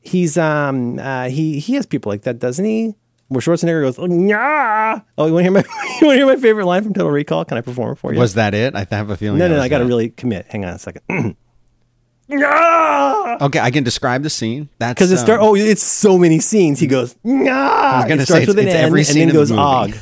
He's 0.00 0.36
um 0.36 0.98
uh, 0.98 1.28
he 1.28 1.58
he 1.60 1.74
has 1.74 1.86
people 1.86 2.10
like 2.10 2.22
that, 2.22 2.38
doesn't 2.38 2.64
he? 2.64 2.94
Where 3.28 3.40
Schwarzenegger 3.40 3.82
goes, 3.82 4.28
yeah. 4.28 5.00
Oh, 5.16 5.26
you 5.26 5.32
want 5.32 5.46
to 5.46 5.50
hear 5.50 5.52
my 5.52 5.60
you 6.00 6.06
want 6.06 6.16
to 6.16 6.24
hear 6.24 6.26
my 6.26 6.36
favorite 6.36 6.66
line 6.66 6.82
from 6.82 6.92
Total 6.92 7.10
Recall? 7.10 7.44
Can 7.44 7.56
I 7.56 7.60
perform 7.60 7.92
it 7.92 7.98
for 7.98 8.12
you? 8.12 8.18
Was 8.18 8.34
that 8.34 8.52
it? 8.52 8.74
I 8.74 8.86
have 8.90 9.10
a 9.10 9.16
feeling. 9.16 9.38
no, 9.38 9.48
no, 9.48 9.56
no, 9.56 9.62
I 9.62 9.68
got 9.68 9.78
to 9.78 9.86
really 9.86 10.10
commit. 10.10 10.46
Hang 10.46 10.64
on 10.64 10.74
a 10.74 10.78
second. 10.78 11.02
Yeah. 12.32 13.38
Okay, 13.42 13.60
I 13.60 13.70
can 13.70 13.84
describe 13.84 14.22
the 14.22 14.30
scene. 14.30 14.68
That's 14.78 14.94
Because 14.94 15.10
it 15.12 15.28
um, 15.28 15.38
Oh, 15.40 15.54
it's 15.54 15.82
so 15.82 16.18
many 16.18 16.40
scenes. 16.40 16.78
He 16.80 16.86
goes. 16.86 17.14
Nah. 17.24 17.50
I 17.50 18.06
was 18.08 18.20
it 18.20 18.24
starts 18.26 18.44
say, 18.44 18.46
with 18.48 18.58
an 18.58 18.66
it's 18.68 18.74
N 18.74 18.84
every 18.84 19.00
and 19.00 19.06
scene 19.06 19.18
then 19.18 19.28
in 19.30 19.34
goes 19.34 19.48
the 19.50 19.58
og. 19.58 19.94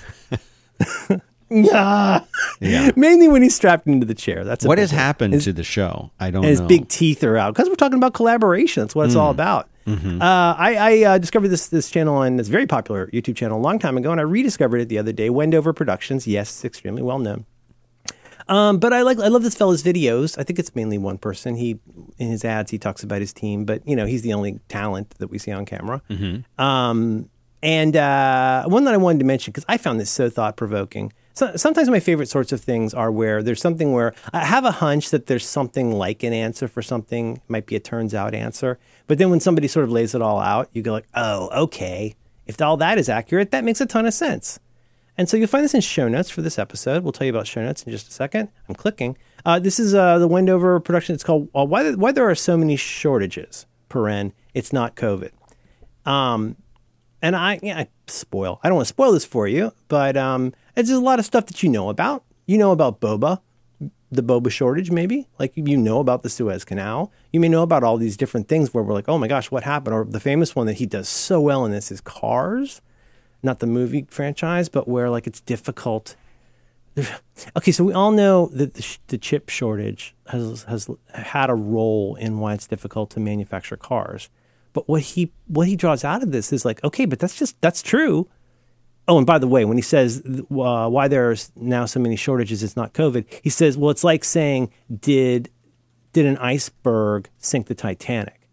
Nah. 1.52 2.20
Yeah. 2.60 2.92
Mainly 2.94 3.26
when 3.26 3.42
he's 3.42 3.56
strapped 3.56 3.88
into 3.88 4.06
the 4.06 4.14
chair. 4.14 4.44
That's 4.44 4.64
What 4.64 4.78
has 4.78 4.92
happened 4.92 5.34
His, 5.34 5.44
to 5.44 5.52
the 5.52 5.64
show? 5.64 6.12
I 6.20 6.30
don't 6.30 6.44
and 6.44 6.50
his 6.50 6.60
know. 6.60 6.68
big 6.68 6.86
teeth 6.88 7.24
are 7.24 7.36
out 7.36 7.54
because 7.54 7.68
we're 7.68 7.74
talking 7.74 7.98
about 7.98 8.14
collaboration. 8.14 8.84
That's 8.84 8.94
what 8.94 9.06
it's 9.06 9.16
Mm. 9.16 9.20
all 9.20 9.30
about. 9.32 9.68
Mm-hmm. 9.84 10.22
Uh, 10.22 10.54
I, 10.56 10.76
I 10.76 11.02
uh, 11.14 11.18
discovered 11.18 11.48
this 11.48 11.66
this 11.66 11.90
channel 11.90 12.14
on 12.14 12.36
this 12.36 12.46
very 12.46 12.66
popular 12.68 13.08
YouTube 13.08 13.34
channel 13.34 13.58
a 13.58 13.60
long 13.62 13.80
time 13.80 13.96
ago, 13.96 14.12
and 14.12 14.20
I 14.20 14.22
rediscovered 14.22 14.80
it 14.82 14.88
the 14.88 14.98
other 14.98 15.10
day. 15.12 15.28
Wendover 15.28 15.72
Productions. 15.72 16.28
Yes, 16.28 16.50
it's 16.50 16.64
extremely 16.64 17.02
well 17.02 17.18
known. 17.18 17.46
Um, 18.50 18.78
but 18.78 18.92
I 18.92 19.02
like 19.02 19.18
I 19.20 19.28
love 19.28 19.44
this 19.44 19.54
fella's 19.54 19.82
videos. 19.82 20.36
I 20.36 20.42
think 20.42 20.58
it's 20.58 20.74
mainly 20.74 20.98
one 20.98 21.18
person. 21.18 21.54
He 21.54 21.78
in 22.18 22.28
his 22.28 22.44
ads 22.44 22.72
he 22.72 22.78
talks 22.78 23.02
about 23.04 23.20
his 23.20 23.32
team, 23.32 23.64
but 23.64 23.86
you 23.86 23.94
know 23.94 24.06
he's 24.06 24.22
the 24.22 24.32
only 24.34 24.58
talent 24.68 25.10
that 25.18 25.28
we 25.28 25.38
see 25.38 25.52
on 25.52 25.64
camera. 25.64 26.02
Um, 26.58 27.30
and 27.62 27.94
uh, 27.94 28.64
one 28.66 28.84
that 28.84 28.94
I 28.94 28.96
wanted 28.96 29.20
to 29.20 29.24
mention 29.24 29.52
because 29.52 29.64
I 29.68 29.76
found 29.76 30.00
this 30.00 30.10
so 30.10 30.28
thought 30.28 30.56
provoking. 30.56 31.12
So, 31.32 31.54
sometimes 31.56 31.88
my 31.88 32.00
favorite 32.00 32.28
sorts 32.28 32.50
of 32.52 32.60
things 32.60 32.92
are 32.92 33.12
where 33.12 33.40
there's 33.40 33.60
something 33.60 33.92
where 33.92 34.14
I 34.32 34.44
have 34.44 34.64
a 34.64 34.72
hunch 34.72 35.10
that 35.10 35.26
there's 35.26 35.46
something 35.46 35.92
like 35.92 36.24
an 36.24 36.32
answer 36.32 36.66
for 36.66 36.82
something, 36.82 37.36
It 37.36 37.42
might 37.48 37.66
be 37.66 37.76
a 37.76 37.80
turns 37.80 38.14
out 38.14 38.34
answer, 38.34 38.78
but 39.06 39.18
then 39.18 39.30
when 39.30 39.40
somebody 39.40 39.68
sort 39.68 39.84
of 39.84 39.92
lays 39.92 40.14
it 40.14 40.22
all 40.22 40.40
out, 40.40 40.68
you 40.72 40.82
go 40.82 40.92
like, 40.92 41.06
oh, 41.14 41.48
okay. 41.64 42.16
If 42.46 42.60
all 42.60 42.76
that 42.78 42.98
is 42.98 43.08
accurate, 43.08 43.52
that 43.52 43.62
makes 43.62 43.80
a 43.80 43.86
ton 43.86 44.06
of 44.06 44.14
sense. 44.14 44.58
And 45.20 45.28
so 45.28 45.36
you'll 45.36 45.48
find 45.48 45.62
this 45.62 45.74
in 45.74 45.82
show 45.82 46.08
notes 46.08 46.30
for 46.30 46.40
this 46.40 46.58
episode. 46.58 47.02
We'll 47.02 47.12
tell 47.12 47.26
you 47.26 47.30
about 47.30 47.46
show 47.46 47.62
notes 47.62 47.82
in 47.82 47.92
just 47.92 48.08
a 48.08 48.10
second. 48.10 48.48
I'm 48.70 48.74
clicking. 48.74 49.18
Uh, 49.44 49.58
this 49.58 49.78
is 49.78 49.94
uh, 49.94 50.18
the 50.18 50.26
Wendover 50.26 50.80
production. 50.80 51.14
It's 51.14 51.22
called 51.22 51.50
uh, 51.54 51.66
why, 51.66 51.92
why 51.92 52.10
There 52.10 52.26
Are 52.30 52.34
So 52.34 52.56
Many 52.56 52.74
Shortages, 52.76 53.66
paren, 53.90 54.32
It's 54.54 54.72
Not 54.72 54.96
COVID. 54.96 55.32
Um, 56.06 56.56
and 57.20 57.36
I, 57.36 57.60
yeah, 57.62 57.80
I 57.80 57.88
spoil. 58.06 58.60
I 58.62 58.68
don't 58.68 58.76
want 58.76 58.86
to 58.86 58.94
spoil 58.94 59.12
this 59.12 59.26
for 59.26 59.46
you, 59.46 59.74
but 59.88 60.16
um, 60.16 60.54
it's 60.74 60.88
just 60.88 61.02
a 61.02 61.04
lot 61.04 61.18
of 61.18 61.26
stuff 61.26 61.44
that 61.48 61.62
you 61.62 61.68
know 61.68 61.90
about. 61.90 62.24
You 62.46 62.56
know 62.56 62.72
about 62.72 63.02
boba, 63.02 63.42
the 64.10 64.22
boba 64.22 64.50
shortage, 64.50 64.90
maybe. 64.90 65.28
Like 65.38 65.52
you 65.54 65.76
know 65.76 66.00
about 66.00 66.22
the 66.22 66.30
Suez 66.30 66.64
Canal. 66.64 67.12
You 67.30 67.40
may 67.40 67.48
know 67.50 67.62
about 67.62 67.84
all 67.84 67.98
these 67.98 68.16
different 68.16 68.48
things 68.48 68.72
where 68.72 68.82
we're 68.82 68.94
like, 68.94 69.10
oh 69.10 69.18
my 69.18 69.28
gosh, 69.28 69.50
what 69.50 69.64
happened? 69.64 69.94
Or 69.94 70.06
the 70.06 70.18
famous 70.18 70.56
one 70.56 70.66
that 70.66 70.78
he 70.78 70.86
does 70.86 71.10
so 71.10 71.42
well 71.42 71.66
in 71.66 71.72
this 71.72 71.92
is 71.92 72.00
Cars, 72.00 72.80
not 73.42 73.60
the 73.60 73.66
movie 73.66 74.06
franchise, 74.10 74.68
but 74.68 74.88
where 74.88 75.10
like 75.10 75.26
it's 75.26 75.40
difficult. 75.40 76.16
Okay, 77.56 77.72
so 77.72 77.84
we 77.84 77.94
all 77.94 78.10
know 78.10 78.48
that 78.52 78.74
the, 78.74 78.82
sh- 78.82 78.98
the 79.06 79.16
chip 79.16 79.48
shortage 79.48 80.14
has 80.26 80.64
has 80.64 80.90
had 81.14 81.48
a 81.48 81.54
role 81.54 82.14
in 82.16 82.38
why 82.38 82.52
it's 82.52 82.66
difficult 82.66 83.08
to 83.10 83.20
manufacture 83.20 83.78
cars. 83.78 84.28
But 84.74 84.88
what 84.88 85.00
he 85.00 85.32
what 85.46 85.66
he 85.66 85.74
draws 85.74 86.04
out 86.04 86.22
of 86.22 86.32
this 86.32 86.52
is 86.52 86.66
like, 86.66 86.84
okay, 86.84 87.06
but 87.06 87.18
that's 87.18 87.38
just 87.38 87.58
that's 87.62 87.80
true. 87.82 88.28
Oh, 89.08 89.16
and 89.18 89.26
by 89.26 89.38
the 89.38 89.48
way, 89.48 89.64
when 89.64 89.78
he 89.78 89.82
says 89.82 90.22
uh, 90.26 90.88
why 90.88 91.08
there 91.08 91.30
are 91.30 91.36
now 91.56 91.86
so 91.86 91.98
many 91.98 92.16
shortages, 92.16 92.62
it's 92.62 92.76
not 92.76 92.92
COVID. 92.92 93.24
He 93.42 93.50
says, 93.50 93.76
well, 93.76 93.90
it's 93.90 94.04
like 94.04 94.22
saying, 94.22 94.70
did 94.94 95.50
did 96.12 96.26
an 96.26 96.36
iceberg 96.38 97.28
sink 97.38 97.66
the 97.66 97.74
Titanic? 97.74 98.48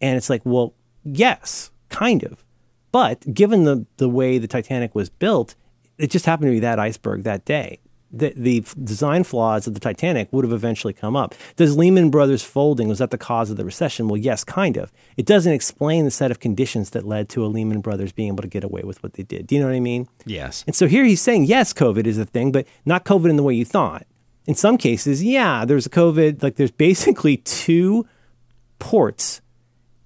And 0.00 0.16
it's 0.16 0.30
like, 0.30 0.42
well, 0.44 0.74
yes, 1.04 1.70
kind 1.88 2.22
of. 2.22 2.44
But 2.92 3.34
given 3.34 3.64
the 3.64 3.86
the 3.96 4.08
way 4.08 4.38
the 4.38 4.48
Titanic 4.48 4.94
was 4.94 5.10
built, 5.10 5.54
it 5.98 6.10
just 6.10 6.26
happened 6.26 6.48
to 6.48 6.52
be 6.52 6.60
that 6.60 6.78
iceberg 6.78 7.24
that 7.24 7.44
day. 7.44 7.80
The, 8.10 8.32
the 8.34 8.64
design 8.82 9.22
flaws 9.22 9.66
of 9.66 9.74
the 9.74 9.80
Titanic 9.80 10.32
would 10.32 10.42
have 10.42 10.52
eventually 10.52 10.94
come 10.94 11.14
up. 11.14 11.34
Does 11.56 11.76
Lehman 11.76 12.08
Brothers 12.08 12.42
folding 12.42 12.88
was 12.88 13.00
that 13.00 13.10
the 13.10 13.18
cause 13.18 13.50
of 13.50 13.58
the 13.58 13.66
recession? 13.66 14.08
Well, 14.08 14.16
yes, 14.16 14.44
kind 14.44 14.78
of. 14.78 14.90
It 15.18 15.26
doesn't 15.26 15.52
explain 15.52 16.06
the 16.06 16.10
set 16.10 16.30
of 16.30 16.40
conditions 16.40 16.90
that 16.90 17.06
led 17.06 17.28
to 17.30 17.44
a 17.44 17.48
Lehman 17.48 17.82
Brothers 17.82 18.12
being 18.12 18.28
able 18.28 18.40
to 18.40 18.48
get 18.48 18.64
away 18.64 18.80
with 18.82 19.02
what 19.02 19.12
they 19.12 19.24
did. 19.24 19.46
Do 19.46 19.54
you 19.54 19.60
know 19.60 19.66
what 19.66 19.76
I 19.76 19.80
mean? 19.80 20.08
Yes. 20.24 20.64
And 20.66 20.74
so 20.74 20.86
here 20.86 21.04
he's 21.04 21.20
saying, 21.20 21.44
yes, 21.44 21.74
COVID 21.74 22.06
is 22.06 22.16
a 22.16 22.24
thing, 22.24 22.50
but 22.50 22.66
not 22.86 23.04
COVID 23.04 23.28
in 23.28 23.36
the 23.36 23.42
way 23.42 23.52
you 23.52 23.66
thought. 23.66 24.06
In 24.46 24.54
some 24.54 24.78
cases, 24.78 25.22
yeah, 25.22 25.66
there's 25.66 25.84
a 25.84 25.90
COVID, 25.90 26.42
like 26.42 26.56
there's 26.56 26.70
basically 26.88 27.36
two 27.36 28.06
ports 28.78 29.42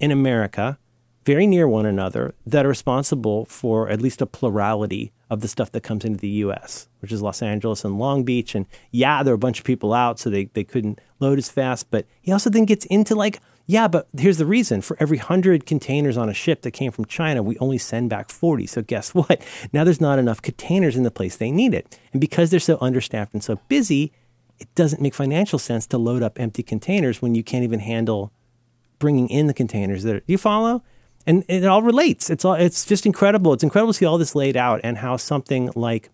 in 0.01 0.11
America, 0.11 0.77
very 1.25 1.47
near 1.47 1.69
one 1.69 1.87
another, 1.87 2.35
that 2.47 2.67
are 2.67 2.71
responsible 2.71 3.45
for 3.47 3.89
at 3.89 4.01
least 4.01 4.21
a 4.21 4.27
plurality 4.27 5.13
of 5.31 5.41
the 5.41 5.49
stuff 5.49 5.73
that 5.73 5.83
comes 5.83 6.05
into 6.05 6.19
the 6.19 6.29
US, 6.29 6.89
which 7.01 7.13
is 7.13 7.23
Los 7.23 7.43
Angeles 7.43 7.85
and 7.85 7.99
Long 7.99 8.25
Beach. 8.25 8.55
And 8.55 8.67
yeah, 8.91 9.23
there 9.23 9.33
are 9.33 9.37
a 9.37 9.39
bunch 9.39 9.59
of 9.59 9.65
people 9.65 9.93
out, 9.95 10.19
so 10.19 10.29
they, 10.29 10.47
they 10.47 10.65
couldn't 10.65 11.01
load 11.21 11.39
as 11.39 11.49
fast. 11.49 11.91
But 11.91 12.07
he 12.21 12.33
also 12.33 12.51
then 12.51 12.65
gets 12.65 12.85
into 12.87 13.15
like, 13.15 13.41
yeah, 13.67 13.89
but 13.89 14.09
here's 14.19 14.39
the 14.39 14.47
reason 14.47 14.83
for 14.83 14.97
every 15.01 15.19
100 15.19 15.65
containers 15.65 16.17
on 16.17 16.29
a 16.29 16.35
ship 16.35 16.63
that 16.63 16.73
came 16.73 16.93
from 16.93 17.05
China, 17.05 17.43
we 17.43 17.57
only 17.59 17.79
send 17.79 18.11
back 18.11 18.29
40. 18.29 18.67
So 18.67 18.83
guess 18.83 19.15
what? 19.15 19.43
Now 19.73 19.85
there's 19.85 20.01
not 20.01 20.19
enough 20.19 20.43
containers 20.43 20.97
in 20.97 21.05
the 21.05 21.11
place 21.11 21.37
they 21.37 21.51
need 21.51 21.75
it. 21.75 21.99
And 22.13 22.21
because 22.21 22.51
they're 22.51 22.61
so 22.61 22.79
understaffed 22.81 23.33
and 23.33 23.43
so 23.43 23.61
busy, 23.69 24.13
it 24.59 24.75
doesn't 24.75 25.03
make 25.03 25.15
financial 25.15 25.59
sense 25.59 25.87
to 25.89 25.99
load 25.99 26.23
up 26.23 26.39
empty 26.39 26.63
containers 26.63 27.23
when 27.23 27.35
you 27.35 27.43
can't 27.43 27.65
even 27.65 27.81
handle 27.81 28.33
bringing 28.99 29.29
in 29.29 29.49
the 29.49 29.55
containers 29.55 30.03
that 30.05 30.17
are, 30.17 30.23
you 30.27 30.39
follow 30.39 30.83
and 31.27 31.45
it 31.49 31.65
all 31.65 31.83
relates. 31.83 32.31
It's 32.31 32.45
all 32.45 32.55
it's 32.55 32.85
just 32.85 33.07
incredible. 33.07 33.53
It's 33.53 33.63
incredible 33.63 33.93
to 33.93 33.99
see 33.99 34.05
all 34.05 34.19
this 34.19 34.35
laid 34.35 34.57
out 34.57 34.81
and 34.83 34.99
how 34.99 35.17
something 35.17 35.71
like 35.75 36.11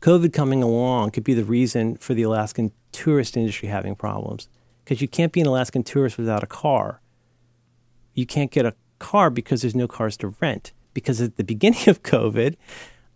covid 0.00 0.32
coming 0.32 0.62
along 0.62 1.10
could 1.12 1.24
be 1.24 1.34
the 1.34 1.44
reason 1.44 1.96
for 1.96 2.12
the 2.12 2.22
alaskan 2.22 2.72
tourist 2.92 3.36
industry 3.36 3.68
having 3.68 3.94
problems. 3.94 4.48
Because 4.84 5.00
you 5.00 5.08
can't 5.08 5.32
be 5.32 5.40
an 5.40 5.46
alaskan 5.46 5.82
tourist 5.82 6.18
without 6.18 6.42
a 6.42 6.46
car. 6.46 7.00
You 8.12 8.26
can't 8.26 8.50
get 8.50 8.66
a 8.66 8.74
car 8.98 9.30
because 9.30 9.62
there's 9.62 9.74
no 9.74 9.88
cars 9.88 10.16
to 10.18 10.34
rent. 10.40 10.72
Because 10.92 11.20
at 11.20 11.36
the 11.36 11.44
beginning 11.44 11.80
of 11.88 12.02
covid 12.02 12.56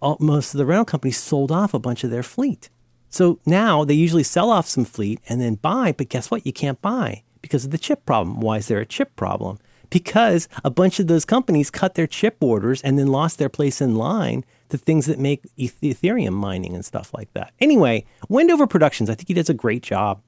all, 0.01 0.17
most 0.21 0.55
of 0.55 0.59
the 0.59 0.67
rental 0.67 0.85
companies 0.85 1.19
sold 1.19 1.53
off 1.53 1.75
a 1.75 1.79
bunch 1.79 2.05
of 2.05 2.11
their 2.11 2.23
fleet. 2.23 2.71
So 3.11 3.41
now 3.47 3.85
they 3.85 3.95
usually 3.95 4.23
sell 4.23 4.51
off 4.51 4.69
some 4.69 4.85
fleet 4.85 5.21
and 5.29 5.41
then 5.41 5.57
buy 5.57 5.93
but 5.93 6.09
guess 6.09 6.31
what? 6.31 6.47
You 6.47 6.53
can't 6.53 6.81
buy 6.81 7.23
because 7.43 7.65
of 7.65 7.71
the 7.71 7.79
chip 7.79 8.05
problem. 8.07 8.41
Why 8.41 8.59
is 8.59 8.69
there 8.69 8.81
a 8.81 8.87
chip 8.87 9.17
problem? 9.17 9.59
Because 9.91 10.49
a 10.65 10.71
bunch 10.71 11.01
of 11.01 11.07
those 11.07 11.25
companies 11.25 11.71
cut 11.71 11.95
their 11.95 12.07
chip 12.07 12.37
orders 12.41 12.83
and 12.83 12.99
then 12.99 13.07
lost 13.07 13.39
their 13.39 13.49
place 13.49 13.81
in 13.81 13.97
line 13.97 14.45
to 14.69 14.77
things 14.77 15.07
that 15.07 15.19
make 15.19 15.43
Ethereum 15.57 16.33
mining 16.33 16.75
and 16.75 16.85
stuff 16.85 17.13
like 17.15 17.33
that. 17.33 17.53
Anyway, 17.61 18.05
Wendover 18.29 18.67
Productions, 18.67 19.09
I 19.09 19.15
think 19.15 19.29
he 19.29 19.35
does 19.35 19.49
a 19.49 19.55
great 19.55 19.83
job. 19.83 20.23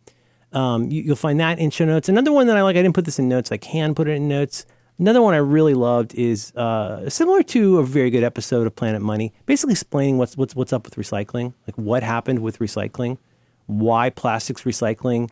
Um, 0.53 0.91
you, 0.91 1.09
will 1.09 1.17
find 1.17 1.39
that 1.41 1.59
in 1.59 1.71
show 1.71 1.85
notes. 1.85 2.09
Another 2.09 2.33
one 2.33 2.47
that 2.47 2.57
I 2.57 2.63
like, 2.63 2.77
I 2.77 2.83
didn't 2.83 2.95
put 2.95 3.05
this 3.05 3.19
in 3.19 3.29
notes, 3.29 3.53
I 3.53 3.57
can 3.57 3.95
put 3.95 4.09
it 4.09 4.13
in 4.13 4.29
notes. 4.29 4.67
Another 4.99 5.23
one 5.23 5.33
I 5.33 5.39
really 5.39 5.75
loved 5.75 6.15
is 6.15 6.55
uh, 6.57 7.09
similar 7.09 7.43
to 7.45 7.79
a 7.79 7.85
very 7.85 8.11
good 8.11 8.23
episode 8.23 8.67
of 8.67 8.77
Planet 8.77 9.01
Money, 9.01 9.33
basically 9.47 9.73
explaining 9.73 10.19
what's, 10.19 10.37
what's, 10.37 10.55
what's 10.55 10.73
up 10.73 10.85
with 10.85 10.97
recycling, 10.97 11.55
like 11.67 11.77
what 11.77 12.03
happened 12.03 12.41
with 12.41 12.59
recycling, 12.59 13.17
why 13.67 14.11
plastics 14.11 14.63
recycling, 14.63 15.31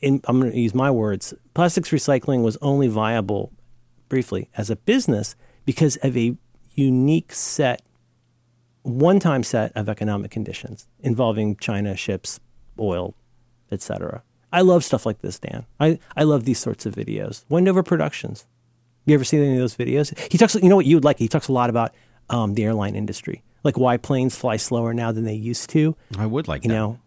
in, 0.00 0.20
I'm 0.24 0.40
going 0.40 0.52
to 0.52 0.58
use 0.58 0.74
my 0.74 0.90
words, 0.90 1.34
plastics 1.54 1.90
recycling 1.90 2.42
was 2.42 2.56
only 2.62 2.88
viable 2.88 3.52
briefly 4.08 4.48
as 4.56 4.70
a 4.70 4.76
business 4.76 5.36
because 5.64 5.96
of 5.96 6.16
a 6.16 6.36
unique 6.74 7.32
set, 7.32 7.82
one 8.82 9.18
time 9.20 9.42
set 9.42 9.72
of 9.76 9.88
economic 9.88 10.30
conditions 10.30 10.88
involving 11.00 11.56
China, 11.56 11.96
ships, 11.96 12.40
oil, 12.78 13.14
etc. 13.70 14.22
I 14.52 14.62
love 14.62 14.82
stuff 14.84 15.04
like 15.04 15.20
this, 15.20 15.38
Dan. 15.38 15.66
I, 15.78 15.98
I 16.16 16.22
love 16.22 16.44
these 16.44 16.58
sorts 16.58 16.86
of 16.86 16.94
videos. 16.94 17.44
Wendover 17.48 17.82
Productions. 17.82 18.46
You 19.04 19.14
ever 19.14 19.24
seen 19.24 19.40
any 19.42 19.54
of 19.54 19.58
those 19.58 19.76
videos? 19.76 20.16
He 20.30 20.38
talks, 20.38 20.54
you 20.54 20.68
know 20.68 20.76
what 20.76 20.86
you'd 20.86 21.04
like? 21.04 21.18
He 21.18 21.28
talks 21.28 21.48
a 21.48 21.52
lot 21.52 21.70
about 21.70 21.94
um, 22.30 22.54
the 22.54 22.64
airline 22.64 22.94
industry, 22.94 23.42
like 23.64 23.78
why 23.78 23.96
planes 23.96 24.36
fly 24.36 24.56
slower 24.56 24.92
now 24.94 25.12
than 25.12 25.24
they 25.24 25.34
used 25.34 25.70
to. 25.70 25.96
I 26.18 26.26
would 26.26 26.46
like 26.48 26.64
you 26.64 26.68
that. 26.68 26.74
know, 26.74 26.98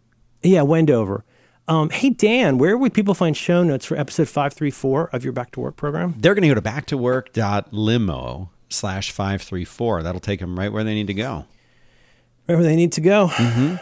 yeah, 0.43 0.61
Wendover. 0.63 1.23
Um, 1.67 1.89
hey 1.89 2.09
Dan, 2.09 2.57
where 2.57 2.77
would 2.77 2.93
people 2.93 3.13
find 3.13 3.35
show 3.37 3.63
notes 3.63 3.85
for 3.85 3.95
episode 3.95 4.27
five 4.27 4.53
three 4.53 4.71
four 4.71 5.09
of 5.13 5.23
your 5.23 5.33
Back 5.33 5.51
to 5.51 5.59
Work 5.59 5.75
program? 5.75 6.15
They're 6.17 6.33
going 6.33 6.43
to 6.43 6.47
go 6.47 6.55
to 6.55 6.61
backtowork.limo 6.61 8.49
slash 8.69 9.11
five 9.11 9.41
three 9.41 9.65
four. 9.65 10.03
That'll 10.03 10.21
take 10.21 10.39
them 10.39 10.57
right 10.57 10.71
where 10.71 10.83
they 10.83 10.93
need 10.93 11.07
to 11.07 11.13
go. 11.13 11.45
Right 12.47 12.55
where 12.55 12.63
they 12.63 12.75
need 12.75 12.91
to 12.93 13.01
go. 13.01 13.27
Mm-hmm. 13.27 13.75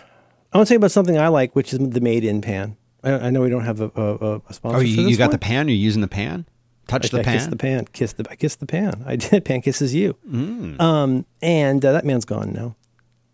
I 0.51 0.57
want 0.57 0.67
to 0.67 0.71
tell 0.71 0.75
you 0.75 0.77
about 0.77 0.91
something 0.91 1.17
I 1.17 1.27
like, 1.27 1.55
which 1.55 1.73
is 1.73 1.79
the 1.79 2.01
made 2.01 2.23
in 2.23 2.41
pan. 2.41 2.75
I, 3.03 3.11
I, 3.11 3.29
know 3.29 3.41
we 3.41 3.49
don't 3.49 3.63
have 3.63 3.81
a, 3.81 3.91
a, 3.95 4.41
a 4.49 4.53
sponsor. 4.53 4.77
Oh, 4.77 4.81
you, 4.81 5.07
you 5.07 5.15
got 5.15 5.25
one. 5.25 5.31
the 5.31 5.37
pan? 5.37 5.67
You're 5.67 5.77
using 5.77 6.01
the 6.01 6.07
pan? 6.07 6.45
Touch 6.87 7.05
I, 7.05 7.17
the 7.17 7.19
I 7.19 7.23
pan. 7.23 7.37
Kiss 7.37 7.47
the 7.47 7.55
pan. 7.55 7.85
Kiss 7.93 8.13
the. 8.13 8.25
I 8.29 8.35
kiss 8.35 8.55
the 8.55 8.65
pan. 8.65 9.03
I 9.05 9.15
did. 9.15 9.45
Pan 9.45 9.61
kisses 9.61 9.93
you. 9.93 10.15
Mm. 10.27 10.81
Um, 10.81 11.25
and 11.41 11.85
uh, 11.85 11.93
that 11.93 12.03
man's 12.03 12.25
gone 12.25 12.51
now. 12.51 12.75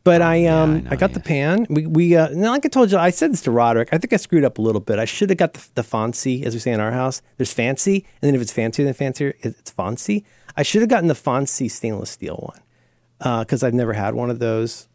But 0.06 0.22
Oh, 0.22 0.26
I 0.26 0.36
yeah, 0.36 0.62
um 0.62 0.76
I 0.76 0.80
know, 0.82 0.90
I 0.92 0.96
got 0.96 1.14
the 1.14 1.20
pan. 1.20 1.66
We 1.70 1.88
we 1.88 2.16
uh, 2.16 2.30
now, 2.30 2.52
like 2.52 2.66
I 2.66 2.70
told 2.70 2.92
you, 2.92 2.98
I 2.98 3.10
said 3.10 3.34
this 3.34 3.42
to 3.42 3.52
Roderick. 3.52 3.90
I 3.92 3.98
think 3.98 4.14
I 4.14 4.18
screwed 4.18 4.46
up 4.46 4.60
a 4.60 4.62
little 4.62 4.80
bit. 4.80 5.00
I 5.00 5.06
should 5.06 5.30
have 5.32 5.38
got 5.38 5.56
the, 5.56 5.68
the 5.74 5.84
fancy, 5.84 6.46
as 6.46 6.54
we 6.54 6.60
say 6.60 6.72
in 6.72 6.80
our 6.80 6.92
house. 6.92 7.22
There's 7.38 7.52
fancy, 7.52 8.06
and 8.22 8.28
then 8.28 8.36
if 8.36 8.42
it's 8.42 8.54
fancier 8.54 8.86
than 8.86 8.94
fancier, 8.94 9.34
it's 9.40 9.72
fancy. 9.72 10.24
I 10.56 10.64
should 10.64 10.82
have 10.82 10.90
gotten 10.90 11.08
the 11.08 11.16
fancy 11.16 11.68
stainless 11.68 12.12
steel 12.12 12.38
one 12.54 13.42
because 13.44 13.64
I've 13.64 13.74
never 13.74 13.94
had 13.94 14.14
one 14.14 14.30
of 14.30 14.40
those. 14.40 14.88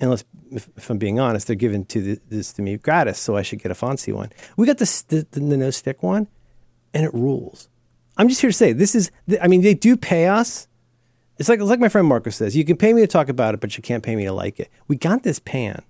Unless, 0.00 0.24
if, 0.50 0.68
if 0.76 0.90
I'm 0.90 0.98
being 0.98 1.20
honest, 1.20 1.46
they're 1.46 1.54
given 1.56 1.84
to 1.84 2.00
the, 2.00 2.20
this 2.28 2.52
to 2.54 2.62
me 2.62 2.76
gratis, 2.78 3.18
so 3.18 3.36
I 3.36 3.42
should 3.42 3.62
get 3.62 3.70
a 3.70 3.76
fancy 3.76 4.12
one. 4.12 4.32
We 4.56 4.66
got 4.66 4.78
the, 4.78 5.04
the, 5.08 5.40
the 5.40 5.56
no 5.56 5.70
stick 5.70 6.02
one, 6.02 6.26
and 6.92 7.04
it 7.04 7.14
rules. 7.14 7.68
I'm 8.16 8.28
just 8.28 8.40
here 8.40 8.50
to 8.50 8.56
say 8.56 8.72
this 8.72 8.94
is. 8.94 9.10
I 9.42 9.46
mean, 9.46 9.60
they 9.60 9.74
do 9.74 9.96
pay 9.96 10.26
us. 10.26 10.68
It's 11.38 11.48
like 11.48 11.60
it's 11.60 11.68
like 11.68 11.80
my 11.80 11.88
friend 11.88 12.06
Marcus 12.06 12.36
says. 12.36 12.56
You 12.56 12.64
can 12.64 12.76
pay 12.76 12.92
me 12.92 13.00
to 13.00 13.06
talk 13.06 13.28
about 13.28 13.54
it, 13.54 13.60
but 13.60 13.76
you 13.76 13.82
can't 13.82 14.02
pay 14.02 14.14
me 14.16 14.24
to 14.24 14.32
like 14.32 14.60
it. 14.60 14.70
We 14.86 14.96
got 14.96 15.22
this 15.22 15.38
pan, 15.38 15.82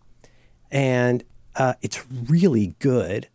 and 0.70 1.22
uh, 1.57 1.74
it's 1.83 2.04
really 2.28 2.74
good. 2.78 3.28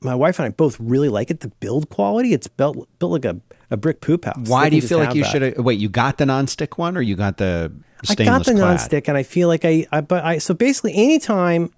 My 0.00 0.14
wife 0.14 0.38
and 0.38 0.46
I 0.46 0.50
both 0.50 0.78
really 0.78 1.08
like 1.08 1.30
it. 1.30 1.40
The 1.40 1.48
build 1.48 1.88
quality, 1.88 2.32
it's 2.32 2.46
built 2.46 2.88
built 3.00 3.12
like 3.12 3.24
a, 3.24 3.40
a 3.70 3.76
brick 3.76 4.00
poop 4.00 4.24
house. 4.24 4.48
Why 4.48 4.70
do 4.70 4.76
you 4.76 4.82
feel 4.82 4.98
like 4.98 5.14
you 5.14 5.24
should 5.24 5.42
have? 5.42 5.58
Wait, 5.58 5.80
you 5.80 5.88
got 5.88 6.18
the 6.18 6.24
nonstick 6.24 6.78
one 6.78 6.96
or 6.96 7.02
you 7.02 7.16
got 7.16 7.38
the 7.38 7.72
stainless? 8.04 8.28
I 8.28 8.38
got 8.38 8.46
the 8.46 8.54
clad? 8.54 8.78
nonstick, 8.78 9.08
and 9.08 9.16
I 9.16 9.24
feel 9.24 9.48
like 9.48 9.64
I, 9.64 9.86
I 9.90 10.00
but 10.00 10.24
I 10.24 10.38
so 10.38 10.54
basically 10.54 10.94
anytime 10.94 11.72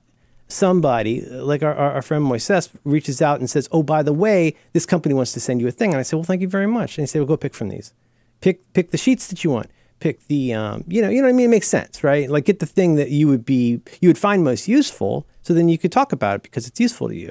somebody 0.49 1.23
like 1.23 1.63
our, 1.63 1.75
our, 1.75 1.93
our 1.93 2.03
friend 2.03 2.25
Moises 2.25 2.69
reaches 2.85 3.23
out 3.23 3.41
and 3.41 3.49
says, 3.49 3.69
"Oh, 3.73 3.83
by 3.83 4.03
the 4.03 4.13
way, 4.13 4.55
this 4.75 4.85
company 4.85 5.15
wants 5.15 5.33
to 5.33 5.41
send 5.41 5.63
you 5.63 5.69
a 5.69 5.71
thing," 5.71 5.91
and 5.91 5.99
I 5.99 6.03
say, 6.03 6.17
"Well, 6.17 6.25
thank 6.25 6.43
you 6.43 6.49
very 6.49 6.67
much," 6.67 6.99
and 6.99 7.03
he 7.03 7.07
say, 7.07 7.21
"Well, 7.21 7.27
go 7.27 7.37
pick 7.39 7.55
from 7.55 7.71
these, 7.71 7.95
pick 8.41 8.73
pick 8.73 8.91
the 8.91 8.99
sheets 8.99 9.27
that 9.29 9.45
you 9.45 9.51
want." 9.51 9.71
Pick 10.01 10.27
the, 10.29 10.55
um, 10.55 10.83
you 10.89 11.03
know, 11.03 11.11
you 11.11 11.21
know 11.21 11.29
what 11.29 11.35
I 11.35 11.37
mean. 11.37 11.45
It 11.45 11.51
makes 11.51 11.69
sense, 11.69 12.03
right? 12.03 12.31
Like, 12.31 12.47
get 12.47 12.59
the 12.59 12.65
thing 12.65 12.95
that 12.95 13.11
you 13.11 13.29
would 13.29 13.45
be, 13.45 13.83
you 14.01 14.09
would 14.09 14.17
find 14.17 14.43
most 14.43 14.67
useful, 14.67 15.27
so 15.43 15.53
then 15.53 15.69
you 15.69 15.77
could 15.77 15.93
talk 15.93 16.11
about 16.11 16.37
it 16.37 16.43
because 16.43 16.67
it's 16.67 16.81
useful 16.81 17.09
to 17.09 17.15
you. 17.15 17.31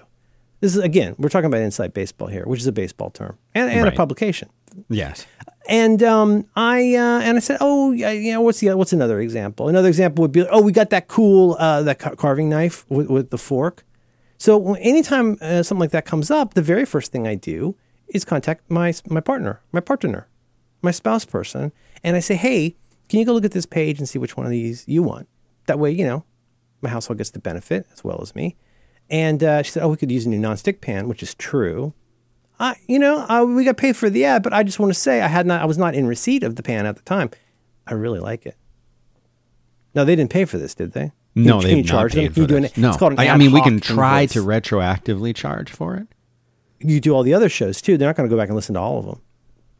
This 0.60 0.76
is 0.76 0.84
again, 0.84 1.15
we're 1.17 1.30
talking 1.30 1.48
about 1.48 1.62
inside 1.62 1.95
baseball 1.95 2.28
here, 2.28 2.43
which 2.45 2.60
is 2.60 2.67
a 2.67 2.72
baseball 2.72 3.10
term 3.10 3.39
and, 3.56 3.72
and 3.72 3.88
a 3.88 3.91
publication. 3.91 4.50
Yes. 4.88 5.26
And 5.67 6.04
um, 6.04 6.45
I 6.56 6.93
uh, 6.93 7.22
and 7.22 7.38
I 7.38 7.39
said, 7.39 7.58
oh, 7.60 7.91
yeah, 7.91 8.12
you 8.12 8.34
know, 8.34 8.41
what's 8.41 8.60
the 8.60 8.76
what's 8.78 8.93
another 8.93 9.19
example? 9.19 9.67
Another 9.67 9.88
example 9.88 10.22
would 10.22 10.32
be, 10.32 10.48
oh, 10.48 10.62
we 10.62 10.72
got 10.72 10.91
that 10.91 11.08
cool 11.08 11.56
uh, 11.60 11.82
that 11.82 11.98
ca- 11.98 12.13
carving 12.13 12.50
knife 12.50 12.86
with, 12.88 13.10
with 13.10 13.32
the 13.32 13.39
fork. 13.39 13.84
So 14.38 14.76
anytime 14.76 15.38
uh, 15.41 15.63
something 15.63 15.80
like 15.80 15.91
that 15.91 16.06
comes 16.06 16.30
up, 16.30 16.54
the 16.54 16.62
very 16.62 16.86
first 16.86 17.12
thing 17.12 17.28
I 17.28 17.34
do 17.34 17.76
is 18.10 18.26
contact 18.26 18.69
my 18.69 18.93
my 19.10 19.22
partner, 19.22 19.60
my 19.72 19.80
partner, 19.80 20.28
my 20.82 20.92
spouse 20.92 21.26
person, 21.26 21.72
and 22.04 22.15
I 22.15 22.20
say, 22.20 22.36
hey, 22.36 22.76
can 23.10 23.20
you 23.20 23.26
go 23.26 23.34
look 23.34 23.46
at 23.46 23.52
this 23.52 23.65
page 23.65 24.00
and 24.00 24.08
see 24.08 24.20
which 24.20 24.38
one 24.38 24.46
of 24.46 24.52
these 24.52 24.84
you 24.88 25.04
want? 25.04 25.28
That 25.65 25.80
way, 25.80 25.92
you 25.92 26.06
know, 26.06 26.24
my 26.82 26.89
household 26.89 27.18
gets 27.18 27.32
the 27.32 27.39
benefit 27.39 27.86
as 27.94 28.04
well 28.04 28.20
as 28.22 28.36
me. 28.36 28.56
And 29.10 29.44
uh, 29.44 29.63
she 29.63 29.72
said, 29.72 29.84
oh, 29.84 29.89
we 29.89 29.98
could 29.98 30.12
use 30.12 30.26
a 30.26 30.30
new 30.30 30.39
nonstick 30.39 30.82
pan, 30.82 31.08
which 31.08 31.24
is 31.24 31.34
true. 31.36 31.94
I, 32.60 32.76
you 32.88 33.00
know, 33.00 33.26
I, 33.28 33.44
we 33.44 33.63
got 33.63 33.78
paid 33.78 33.96
for 33.98 34.10
the 34.10 34.26
ad, 34.26 34.44
but 34.44 34.54
I 34.54 34.63
just 34.63 34.80
want 34.80 34.94
to 34.94 35.00
say 35.00 35.22
I 35.22 35.28
had 35.28 35.46
not, 35.46 35.62
I 35.62 35.65
was 35.65 35.78
not 35.78 35.96
in 35.96 36.08
receipt 36.08 36.44
of 36.44 36.56
the 36.56 36.63
pan 36.63 36.86
at 36.86 36.96
the 36.96 37.02
time. 37.02 37.32
I 37.88 37.94
really 37.94 38.20
like 38.20 38.46
it. 38.46 38.56
No, 39.96 40.06
they 40.06 40.15
didn't 40.15 40.32
pay 40.32 40.46
for 40.46 40.58
this, 40.58 40.76
did 40.76 40.92
they? 40.92 41.12
No, 41.36 41.62
you, 41.62 41.70
you 41.70 41.76
not 41.78 41.86
charge 41.86 42.13
them? 42.13 42.22
paid 42.28 42.38
you 42.38 42.44
for 42.44 42.48
do 42.48 42.60
this. 42.62 42.76
an- 42.76 42.82
No, 42.82 42.89
it's 42.89 42.98
called 42.98 43.13
an 43.13 43.20
I, 43.20 43.30
I 43.30 43.38
mean 43.38 43.52
we 43.52 43.62
can 43.62 43.80
try 43.80 44.26
to 44.28 44.39
retroactively 44.44 45.36
charge 45.36 45.72
for 45.72 45.96
it. 45.96 46.08
You 46.80 47.00
do 47.00 47.13
all 47.13 47.24
the 47.24 47.34
other 47.34 47.50
shows 47.50 47.82
too. 47.82 47.98
They're 47.98 48.08
not 48.08 48.15
going 48.15 48.30
to 48.30 48.34
go 48.34 48.39
back 48.39 48.50
and 48.50 48.56
listen 48.56 48.76
to 48.76 48.80
all 48.80 49.00
of 49.00 49.06
them. 49.06 49.22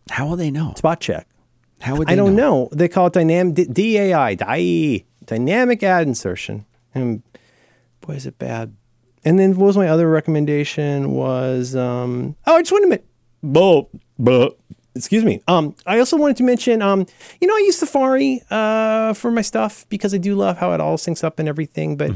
How 0.10 0.28
will 0.28 0.36
they 0.36 0.52
know? 0.52 0.74
Spot 0.76 1.00
check. 1.00 1.28
How 1.82 1.96
would 1.96 2.08
they 2.08 2.14
I 2.14 2.16
don't 2.16 2.36
know. 2.36 2.70
They 2.72 2.88
call 2.88 3.08
it 3.08 3.14
dynamic 3.14 3.56
DAI, 3.72 4.36
DAI, 4.36 5.06
dynamic 5.26 5.84
ad 5.84 6.08
insertion. 6.08 6.66
And 6.94 7.24
boy, 8.02 8.14
is 8.14 8.26
it 8.26 8.38
bad. 8.38 8.76
And 9.24 9.38
then 9.38 9.56
what 9.56 9.68
was 9.68 9.78
my 9.78 9.88
other 9.88 10.10
recommendation? 10.10 11.12
Was 11.12 11.76
um, 11.76 12.36
oh, 12.48 12.56
I 12.56 12.62
just 12.62 12.72
wanted 12.72 12.86
to 12.86 12.90
mention. 12.90 13.08
But, 13.42 13.88
but, 14.18 14.58
excuse 14.96 15.24
me. 15.24 15.42
Um, 15.48 15.76
I 15.86 16.00
also 16.00 16.18
wanted 16.18 16.38
to 16.38 16.44
mention. 16.44 16.82
Um, 16.82 17.06
you 17.40 17.48
know, 17.48 17.54
I 17.56 17.60
use 17.60 17.78
Safari 17.78 18.42
uh, 18.50 19.14
for 19.14 19.32
my 19.32 19.42
stuff 19.42 19.86
because 19.90 20.14
I 20.14 20.18
do 20.18 20.36
love 20.36 20.58
how 20.58 20.74
it 20.74 20.82
all 20.82 20.98
syncs 20.98 21.24
up 21.24 21.40
and 21.40 21.48
everything. 21.48 21.96
But 21.96 22.14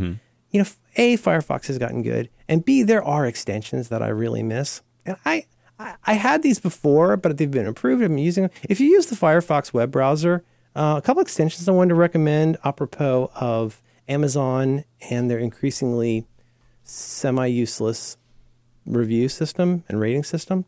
you 0.52 0.62
know, 0.62 0.66
a 0.96 1.18
Firefox 1.18 1.68
has 1.68 1.78
gotten 1.78 2.04
good, 2.04 2.30
and 2.48 2.64
b 2.64 2.84
there 2.84 3.04
are 3.04 3.26
extensions 3.26 3.90
that 3.90 4.02
I 4.04 4.10
really 4.10 4.44
miss. 4.44 4.82
And 5.06 5.18
I, 5.26 5.46
I, 6.06 6.14
had 6.14 6.44
these 6.44 6.60
before, 6.60 7.18
but 7.18 7.38
they've 7.38 7.50
been 7.50 7.66
improved. 7.66 8.04
I've 8.04 8.10
been 8.10 8.18
using 8.18 8.44
them. 8.44 8.52
If 8.70 8.80
you 8.80 8.88
use 8.88 9.08
the 9.08 9.16
Firefox 9.16 9.74
web 9.74 9.92
browser, 9.92 10.44
uh, 10.76 10.96
a 10.98 11.02
couple 11.02 11.22
extensions 11.22 11.68
I 11.68 11.72
wanted 11.72 11.90
to 11.90 11.96
recommend 11.96 12.58
apropos 12.64 13.32
of 13.36 13.82
Amazon 14.08 14.86
and 15.10 15.30
their 15.30 15.40
increasingly 15.40 16.26
semi-useless 16.84 18.18
review 18.86 19.30
system 19.30 19.84
and 19.88 20.00
rating 20.00 20.24
system. 20.24 20.66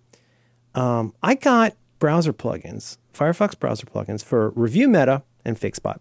Um, 0.73 1.13
I 1.21 1.35
got 1.35 1.75
browser 1.99 2.33
plugins, 2.33 2.97
Firefox 3.13 3.57
browser 3.57 3.85
plugins 3.85 4.23
for 4.23 4.51
Review 4.51 4.87
Meta 4.87 5.23
and 5.43 5.59
FakeSpot, 5.59 5.99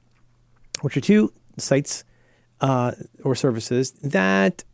which 0.83 0.97
are 0.97 1.01
two 1.01 1.33
sites 1.59 2.05
uh, 2.61 2.93
or 3.23 3.35
services 3.35 3.93
that, 4.03 4.65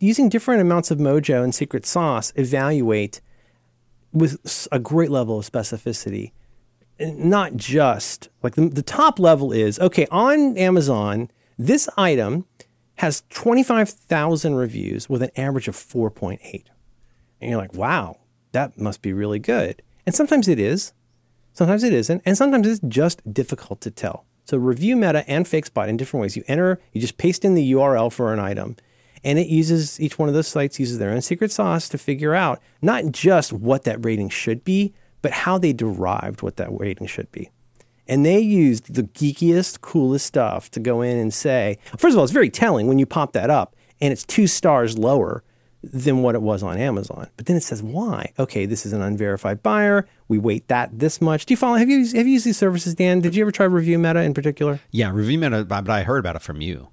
using 0.00 0.28
different 0.28 0.60
amounts 0.60 0.90
of 0.90 0.98
mojo 0.98 1.42
and 1.42 1.54
secret 1.54 1.86
sauce, 1.86 2.32
evaluate 2.36 3.20
with 4.16 4.68
a 4.72 4.78
great 4.78 5.10
level 5.10 5.38
of 5.38 5.50
specificity. 5.50 6.32
Not 6.98 7.56
just 7.56 8.30
like 8.42 8.54
the, 8.54 8.68
the 8.68 8.82
top 8.82 9.18
level 9.18 9.52
is 9.52 9.78
okay 9.78 10.06
on 10.10 10.56
Amazon. 10.56 11.30
This 11.58 11.88
item 11.96 12.46
has 12.96 13.22
25,000 13.30 14.54
reviews 14.54 15.08
with 15.08 15.22
an 15.22 15.30
average 15.36 15.68
of 15.68 15.76
4.8. 15.76 16.40
And 17.40 17.50
you're 17.50 17.60
like, 17.60 17.74
wow, 17.74 18.18
that 18.52 18.78
must 18.78 19.02
be 19.02 19.12
really 19.12 19.38
good. 19.38 19.82
And 20.06 20.14
sometimes 20.14 20.48
it 20.48 20.58
is, 20.58 20.94
sometimes 21.52 21.82
it 21.84 21.92
isn't, 21.92 22.22
and 22.24 22.38
sometimes 22.38 22.66
it's 22.66 22.80
just 22.88 23.34
difficult 23.34 23.82
to 23.82 23.90
tell. 23.90 24.24
So 24.44 24.56
review 24.56 24.96
meta 24.96 25.28
and 25.28 25.44
FakeSpot 25.44 25.88
in 25.88 25.96
different 25.96 26.22
ways. 26.22 26.36
You 26.36 26.44
enter, 26.46 26.80
you 26.92 27.00
just 27.00 27.18
paste 27.18 27.44
in 27.44 27.54
the 27.54 27.72
URL 27.72 28.10
for 28.10 28.32
an 28.32 28.38
item, 28.38 28.76
and 29.24 29.38
it 29.38 29.48
uses 29.48 30.00
each 30.00 30.18
one 30.18 30.28
of 30.28 30.34
those 30.34 30.48
sites 30.48 30.78
uses 30.78 30.98
their 30.98 31.10
own 31.10 31.22
secret 31.22 31.50
sauce 31.52 31.88
to 31.88 31.98
figure 31.98 32.34
out 32.34 32.60
not 32.82 33.06
just 33.06 33.52
what 33.52 33.84
that 33.84 34.04
rating 34.04 34.28
should 34.28 34.64
be, 34.64 34.94
but 35.22 35.32
how 35.32 35.58
they 35.58 35.72
derived 35.72 36.42
what 36.42 36.56
that 36.56 36.68
rating 36.70 37.06
should 37.06 37.30
be. 37.32 37.50
And 38.08 38.24
they 38.24 38.38
used 38.38 38.94
the 38.94 39.02
geekiest, 39.02 39.80
coolest 39.80 40.26
stuff 40.26 40.70
to 40.70 40.80
go 40.80 41.02
in 41.02 41.16
and 41.18 41.34
say, 41.34 41.78
first 41.96 42.12
of 42.14 42.18
all, 42.18 42.24
it's 42.24 42.32
very 42.32 42.50
telling 42.50 42.86
when 42.86 42.98
you 42.98 43.06
pop 43.06 43.32
that 43.32 43.50
up 43.50 43.74
and 44.00 44.12
it's 44.12 44.24
two 44.24 44.46
stars 44.46 44.96
lower 44.96 45.42
than 45.82 46.22
what 46.22 46.34
it 46.34 46.42
was 46.42 46.62
on 46.62 46.78
Amazon. 46.78 47.28
But 47.36 47.46
then 47.46 47.56
it 47.56 47.62
says 47.62 47.82
why? 47.82 48.32
Okay, 48.38 48.66
this 48.66 48.86
is 48.86 48.92
an 48.92 49.02
unverified 49.02 49.62
buyer. 49.62 50.06
We 50.28 50.38
weight 50.38 50.68
that 50.68 50.98
this 50.98 51.20
much. 51.20 51.46
Do 51.46 51.52
you 51.52 51.56
follow? 51.56 51.76
Have 51.76 51.88
you 51.88 52.04
have 52.16 52.26
you 52.26 52.34
used 52.34 52.46
these 52.46 52.56
services, 52.56 52.94
Dan? 52.94 53.20
Did 53.20 53.34
you 53.34 53.42
ever 53.42 53.52
try 53.52 53.66
Review 53.66 53.98
Meta 53.98 54.20
in 54.20 54.34
particular? 54.34 54.80
Yeah, 54.90 55.10
Review 55.12 55.38
Meta, 55.38 55.64
but 55.64 55.88
I 55.88 56.02
heard 56.02 56.18
about 56.18 56.36
it 56.36 56.42
from 56.42 56.60
you. 56.60 56.88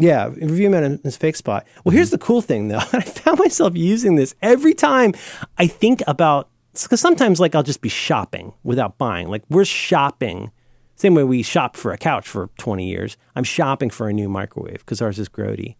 Yeah, 0.00 0.26
Review 0.28 0.70
Meta 0.70 0.98
is 1.04 1.16
Fake 1.16 1.36
Spot. 1.36 1.66
Well, 1.84 1.92
here's 1.92 2.08
mm-hmm. 2.08 2.14
the 2.14 2.24
cool 2.24 2.42
thing 2.42 2.68
though. 2.68 2.78
I 2.92 3.02
found 3.02 3.38
myself 3.38 3.76
using 3.76 4.16
this 4.16 4.34
every 4.42 4.74
time 4.74 5.14
I 5.58 5.66
think 5.66 6.02
about 6.06 6.48
because 6.72 7.00
sometimes 7.00 7.38
like 7.38 7.54
I'll 7.54 7.62
just 7.62 7.82
be 7.82 7.88
shopping 7.88 8.52
without 8.62 8.98
buying. 8.98 9.28
Like 9.28 9.44
we're 9.48 9.64
shopping. 9.64 10.50
Same 10.96 11.14
way 11.14 11.24
we 11.24 11.42
shopped 11.42 11.78
for 11.78 11.92
a 11.92 11.98
couch 11.98 12.28
for 12.28 12.50
20 12.58 12.86
years. 12.86 13.16
I'm 13.34 13.44
shopping 13.44 13.88
for 13.88 14.08
a 14.08 14.12
new 14.12 14.28
microwave 14.28 14.80
because 14.80 15.00
ours 15.00 15.18
is 15.18 15.30
grody 15.30 15.76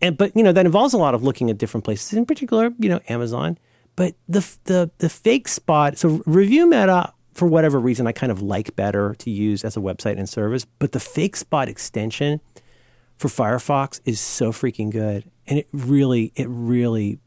and 0.00 0.16
but 0.16 0.34
you 0.36 0.42
know 0.42 0.52
that 0.52 0.66
involves 0.66 0.94
a 0.94 0.98
lot 0.98 1.14
of 1.14 1.22
looking 1.22 1.50
at 1.50 1.58
different 1.58 1.84
places, 1.84 2.12
in 2.14 2.26
particular, 2.26 2.72
you 2.78 2.88
know, 2.88 3.00
Amazon. 3.08 3.58
But 3.96 4.14
the 4.28 4.46
the 4.64 4.90
the 4.98 5.08
fake 5.08 5.48
spot, 5.48 5.98
so 5.98 6.22
Review 6.26 6.66
Meta, 6.66 7.12
for 7.34 7.46
whatever 7.46 7.78
reason, 7.78 8.06
I 8.06 8.12
kind 8.12 8.32
of 8.32 8.42
like 8.42 8.74
better 8.76 9.14
to 9.18 9.30
use 9.30 9.64
as 9.64 9.76
a 9.76 9.80
website 9.80 10.18
and 10.18 10.28
service. 10.28 10.64
But 10.78 10.92
the 10.92 11.00
fake 11.00 11.36
spot 11.36 11.68
extension 11.68 12.40
for 13.20 13.28
Firefox 13.28 14.00
is 14.04 14.20
so 14.20 14.50
freaking 14.50 14.90
good, 14.90 15.30
and 15.46 15.58
it 15.58 15.68
really 15.72 16.32
it 16.36 16.46
really 16.48 17.18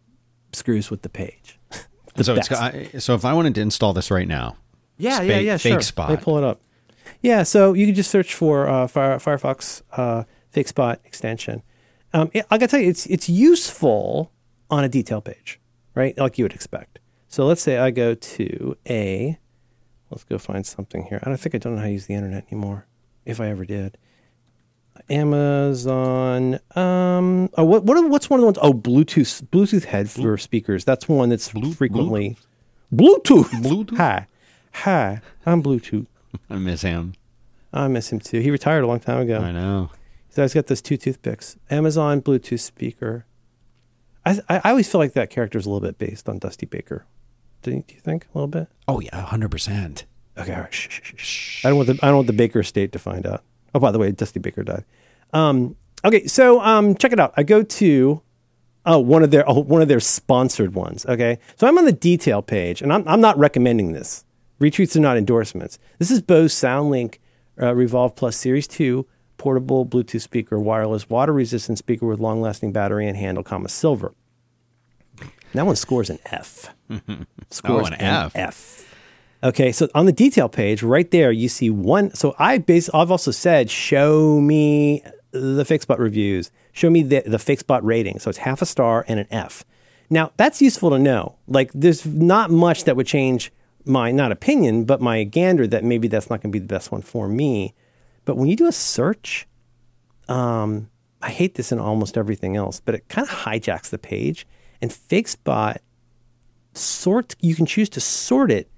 screws 0.51 0.89
with 0.89 1.01
the 1.03 1.09
page. 1.09 1.59
the 2.15 2.23
so, 2.23 2.35
it's, 2.35 3.03
so 3.03 3.15
if 3.15 3.25
I 3.25 3.33
wanted 3.33 3.55
to 3.55 3.61
install 3.61 3.93
this 3.93 4.11
right 4.11 4.27
now, 4.27 4.57
yeah, 4.97 5.21
yeah, 5.21 5.39
yeah, 5.39 5.57
fake 5.57 5.73
sure. 5.73 5.81
spot. 5.81 6.09
Let 6.09 6.19
me 6.19 6.23
pull 6.23 6.37
it 6.37 6.43
up. 6.43 6.61
Yeah, 7.21 7.43
so 7.43 7.73
you 7.73 7.85
can 7.85 7.95
just 7.95 8.11
search 8.11 8.33
for 8.33 8.67
uh, 8.67 8.87
Fire, 8.87 9.17
Firefox 9.17 9.81
uh, 9.91 10.23
fake 10.51 10.67
spot 10.67 10.99
extension 11.05 11.63
um, 12.13 12.29
it, 12.33 12.45
I 12.49 12.57
gotta 12.57 12.69
tell 12.69 12.79
you, 12.79 12.89
it's 12.89 13.05
it's 13.07 13.27
useful 13.27 14.31
on 14.69 14.83
a 14.83 14.89
detail 14.89 15.21
page, 15.21 15.59
right? 15.95 16.17
Like 16.17 16.37
you 16.37 16.45
would 16.45 16.53
expect. 16.53 16.99
So 17.27 17.45
let's 17.45 17.61
say 17.61 17.79
I 17.79 17.89
go 17.89 18.13
to 18.13 18.77
a, 18.87 19.39
let's 20.11 20.23
go 20.23 20.37
find 20.37 20.65
something 20.65 21.05
here. 21.05 21.19
I 21.23 21.29
don't 21.29 21.39
think 21.39 21.55
I 21.55 21.57
don't 21.57 21.75
know 21.75 21.81
how 21.81 21.87
to 21.87 21.91
use 21.91 22.05
the 22.05 22.13
internet 22.13 22.45
anymore, 22.51 22.85
if 23.25 23.41
I 23.41 23.47
ever 23.47 23.65
did. 23.65 23.97
Amazon. 25.09 26.59
Um. 26.75 27.49
Oh, 27.57 27.63
what 27.63 27.83
what 27.83 28.09
what's 28.09 28.29
one 28.29 28.39
of 28.39 28.41
the 28.41 28.45
ones? 28.45 28.57
Oh, 28.61 28.73
Bluetooth 28.73 29.43
Bluetooth 29.47 29.85
head 29.85 30.09
for 30.09 30.37
speakers. 30.37 30.85
That's 30.85 31.07
one 31.07 31.29
that's 31.29 31.49
Blue, 31.51 31.73
frequently 31.73 32.37
Bluetooth. 32.93 33.49
Bluetooth. 33.49 33.97
Hi, 33.97 34.27
hi. 34.71 35.21
I'm 35.45 35.61
Bluetooth. 35.61 36.07
I 36.49 36.55
miss 36.55 36.81
him. 36.81 37.13
I 37.71 37.87
miss 37.87 38.11
him 38.11 38.19
too. 38.19 38.39
He 38.39 38.51
retired 38.51 38.83
a 38.83 38.87
long 38.87 38.99
time 38.99 39.19
ago. 39.21 39.39
I 39.39 39.51
know. 39.51 39.89
So 40.29 40.43
I 40.43 40.47
got 40.47 40.67
those 40.67 40.81
two 40.81 40.97
toothpicks. 40.97 41.57
Amazon 41.69 42.21
Bluetooth 42.21 42.59
speaker. 42.59 43.25
I, 44.25 44.39
I, 44.49 44.61
I 44.63 44.69
always 44.71 44.89
feel 44.89 44.99
like 44.99 45.13
that 45.13 45.29
character 45.29 45.57
is 45.59 45.65
a 45.65 45.69
little 45.69 45.85
bit 45.85 45.97
based 45.97 46.29
on 46.29 46.39
Dusty 46.39 46.65
Baker. 46.65 47.05
Do 47.61 47.71
you, 47.71 47.83
do 47.87 47.95
you 47.95 48.01
think 48.01 48.25
a 48.33 48.37
little 48.37 48.47
bit? 48.47 48.67
Oh 48.87 48.99
yeah, 48.99 49.21
hundred 49.21 49.51
percent. 49.51 50.05
Okay, 50.37 50.53
all 50.53 50.61
right. 50.61 50.73
Shh, 50.73 50.87
shh, 50.89 51.13
shh. 51.15 51.65
I 51.65 51.69
don't 51.69 51.77
want 51.77 51.87
the 51.87 51.99
I 52.01 52.07
don't 52.07 52.15
want 52.17 52.27
the 52.27 52.33
Baker 52.33 52.59
estate 52.59 52.91
to 52.93 52.99
find 52.99 53.25
out. 53.25 53.43
Oh, 53.73 53.79
by 53.79 53.91
the 53.91 53.99
way, 53.99 54.11
Dusty 54.11 54.39
Baker 54.39 54.63
died. 54.63 54.85
Um, 55.33 55.75
okay, 56.05 56.27
so 56.27 56.61
um, 56.61 56.95
check 56.95 57.11
it 57.11 57.19
out. 57.19 57.33
I 57.35 57.43
go 57.43 57.63
to 57.63 58.21
oh 58.85 58.99
one 58.99 59.23
of 59.23 59.31
their 59.31 59.47
oh, 59.49 59.59
one 59.59 59.81
of 59.81 59.87
their 59.87 59.99
sponsored 59.99 60.75
ones. 60.75 61.05
Okay, 61.05 61.39
so 61.55 61.67
I'm 61.67 61.77
on 61.77 61.85
the 61.85 61.91
detail 61.91 62.41
page, 62.41 62.81
and 62.81 62.93
I'm 62.93 63.07
I'm 63.07 63.21
not 63.21 63.37
recommending 63.37 63.93
this. 63.93 64.25
Retweets 64.59 64.95
are 64.95 64.99
not 64.99 65.17
endorsements. 65.17 65.79
This 65.97 66.11
is 66.11 66.21
Bose 66.21 66.53
SoundLink 66.53 67.17
uh, 67.61 67.73
Revolve 67.73 68.15
Plus 68.15 68.35
Series 68.35 68.67
Two 68.67 69.07
portable 69.37 69.85
Bluetooth 69.85 70.21
speaker, 70.21 70.59
wireless, 70.59 71.09
water 71.09 71.33
resistant 71.33 71.77
speaker 71.77 72.05
with 72.05 72.19
long 72.19 72.41
lasting 72.41 72.71
battery 72.71 73.07
and 73.07 73.17
handle, 73.17 73.43
comma, 73.43 73.67
silver. 73.67 74.13
That 75.53 75.65
one 75.65 75.75
scores 75.75 76.09
an 76.09 76.19
F. 76.25 76.73
scores 77.49 77.83
oh, 77.83 77.87
an, 77.87 77.93
an 77.93 77.99
F. 77.99 78.31
F. 78.35 78.92
Okay, 79.43 79.73
so 79.73 79.89
on 79.93 80.05
the 80.05 80.13
detail 80.13 80.47
page, 80.47 80.83
right 80.83 81.11
there, 81.11 81.29
you 81.29 81.49
see 81.49 81.69
one. 81.69 82.13
So 82.13 82.33
I 82.39 82.59
base, 82.59 82.89
I've 82.93 83.11
also 83.11 83.31
said, 83.31 83.69
show 83.69 84.39
me 84.39 85.03
the 85.31 85.65
FakeSpot 85.65 85.99
reviews, 85.99 86.49
show 86.71 86.89
me 86.89 87.03
the, 87.03 87.23
the 87.25 87.37
FakeSpot 87.37 87.81
rating. 87.83 88.19
So 88.19 88.29
it's 88.29 88.39
half 88.39 88.61
a 88.61 88.65
star 88.65 89.03
and 89.05 89.19
an 89.19 89.27
F. 89.29 89.65
Now, 90.09 90.31
that's 90.37 90.61
useful 90.61 90.91
to 90.91 90.99
know. 90.99 91.35
Like, 91.45 91.71
there's 91.73 92.05
not 92.05 92.51
much 92.51 92.85
that 92.85 92.95
would 92.95 93.07
change 93.07 93.51
my, 93.83 94.11
not 94.11 94.31
opinion, 94.31 94.85
but 94.85 95.01
my 95.01 95.25
gander 95.25 95.67
that 95.67 95.83
maybe 95.83 96.07
that's 96.07 96.29
not 96.29 96.41
going 96.41 96.51
to 96.51 96.57
be 96.57 96.59
the 96.59 96.73
best 96.73 96.89
one 96.89 97.01
for 97.01 97.27
me. 97.27 97.73
But 98.23 98.37
when 98.37 98.47
you 98.47 98.55
do 98.55 98.67
a 98.67 98.71
search, 98.71 99.45
um, 100.29 100.89
I 101.21 101.31
hate 101.31 101.55
this 101.55 101.73
in 101.73 101.79
almost 101.79 102.17
everything 102.17 102.55
else, 102.55 102.79
but 102.79 102.95
it 102.95 103.09
kind 103.09 103.27
of 103.27 103.33
hijacks 103.33 103.89
the 103.89 103.97
page. 103.97 104.47
And 104.81 104.89
FakeSpot 104.89 105.79
sort 106.75 107.35
you 107.41 107.55
can 107.55 107.65
choose 107.65 107.89
to 107.89 107.99
sort 107.99 108.49
it 108.49 108.69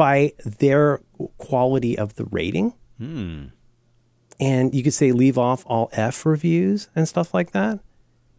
by 0.00 0.32
their 0.46 1.02
quality 1.36 1.98
of 1.98 2.14
the 2.14 2.24
rating. 2.24 2.72
Hmm. 2.96 3.48
And 4.40 4.74
you 4.74 4.82
could 4.82 4.94
say 4.94 5.12
leave 5.12 5.36
off 5.36 5.62
all 5.66 5.90
F 5.92 6.24
reviews 6.24 6.88
and 6.96 7.06
stuff 7.06 7.34
like 7.34 7.50
that. 7.50 7.80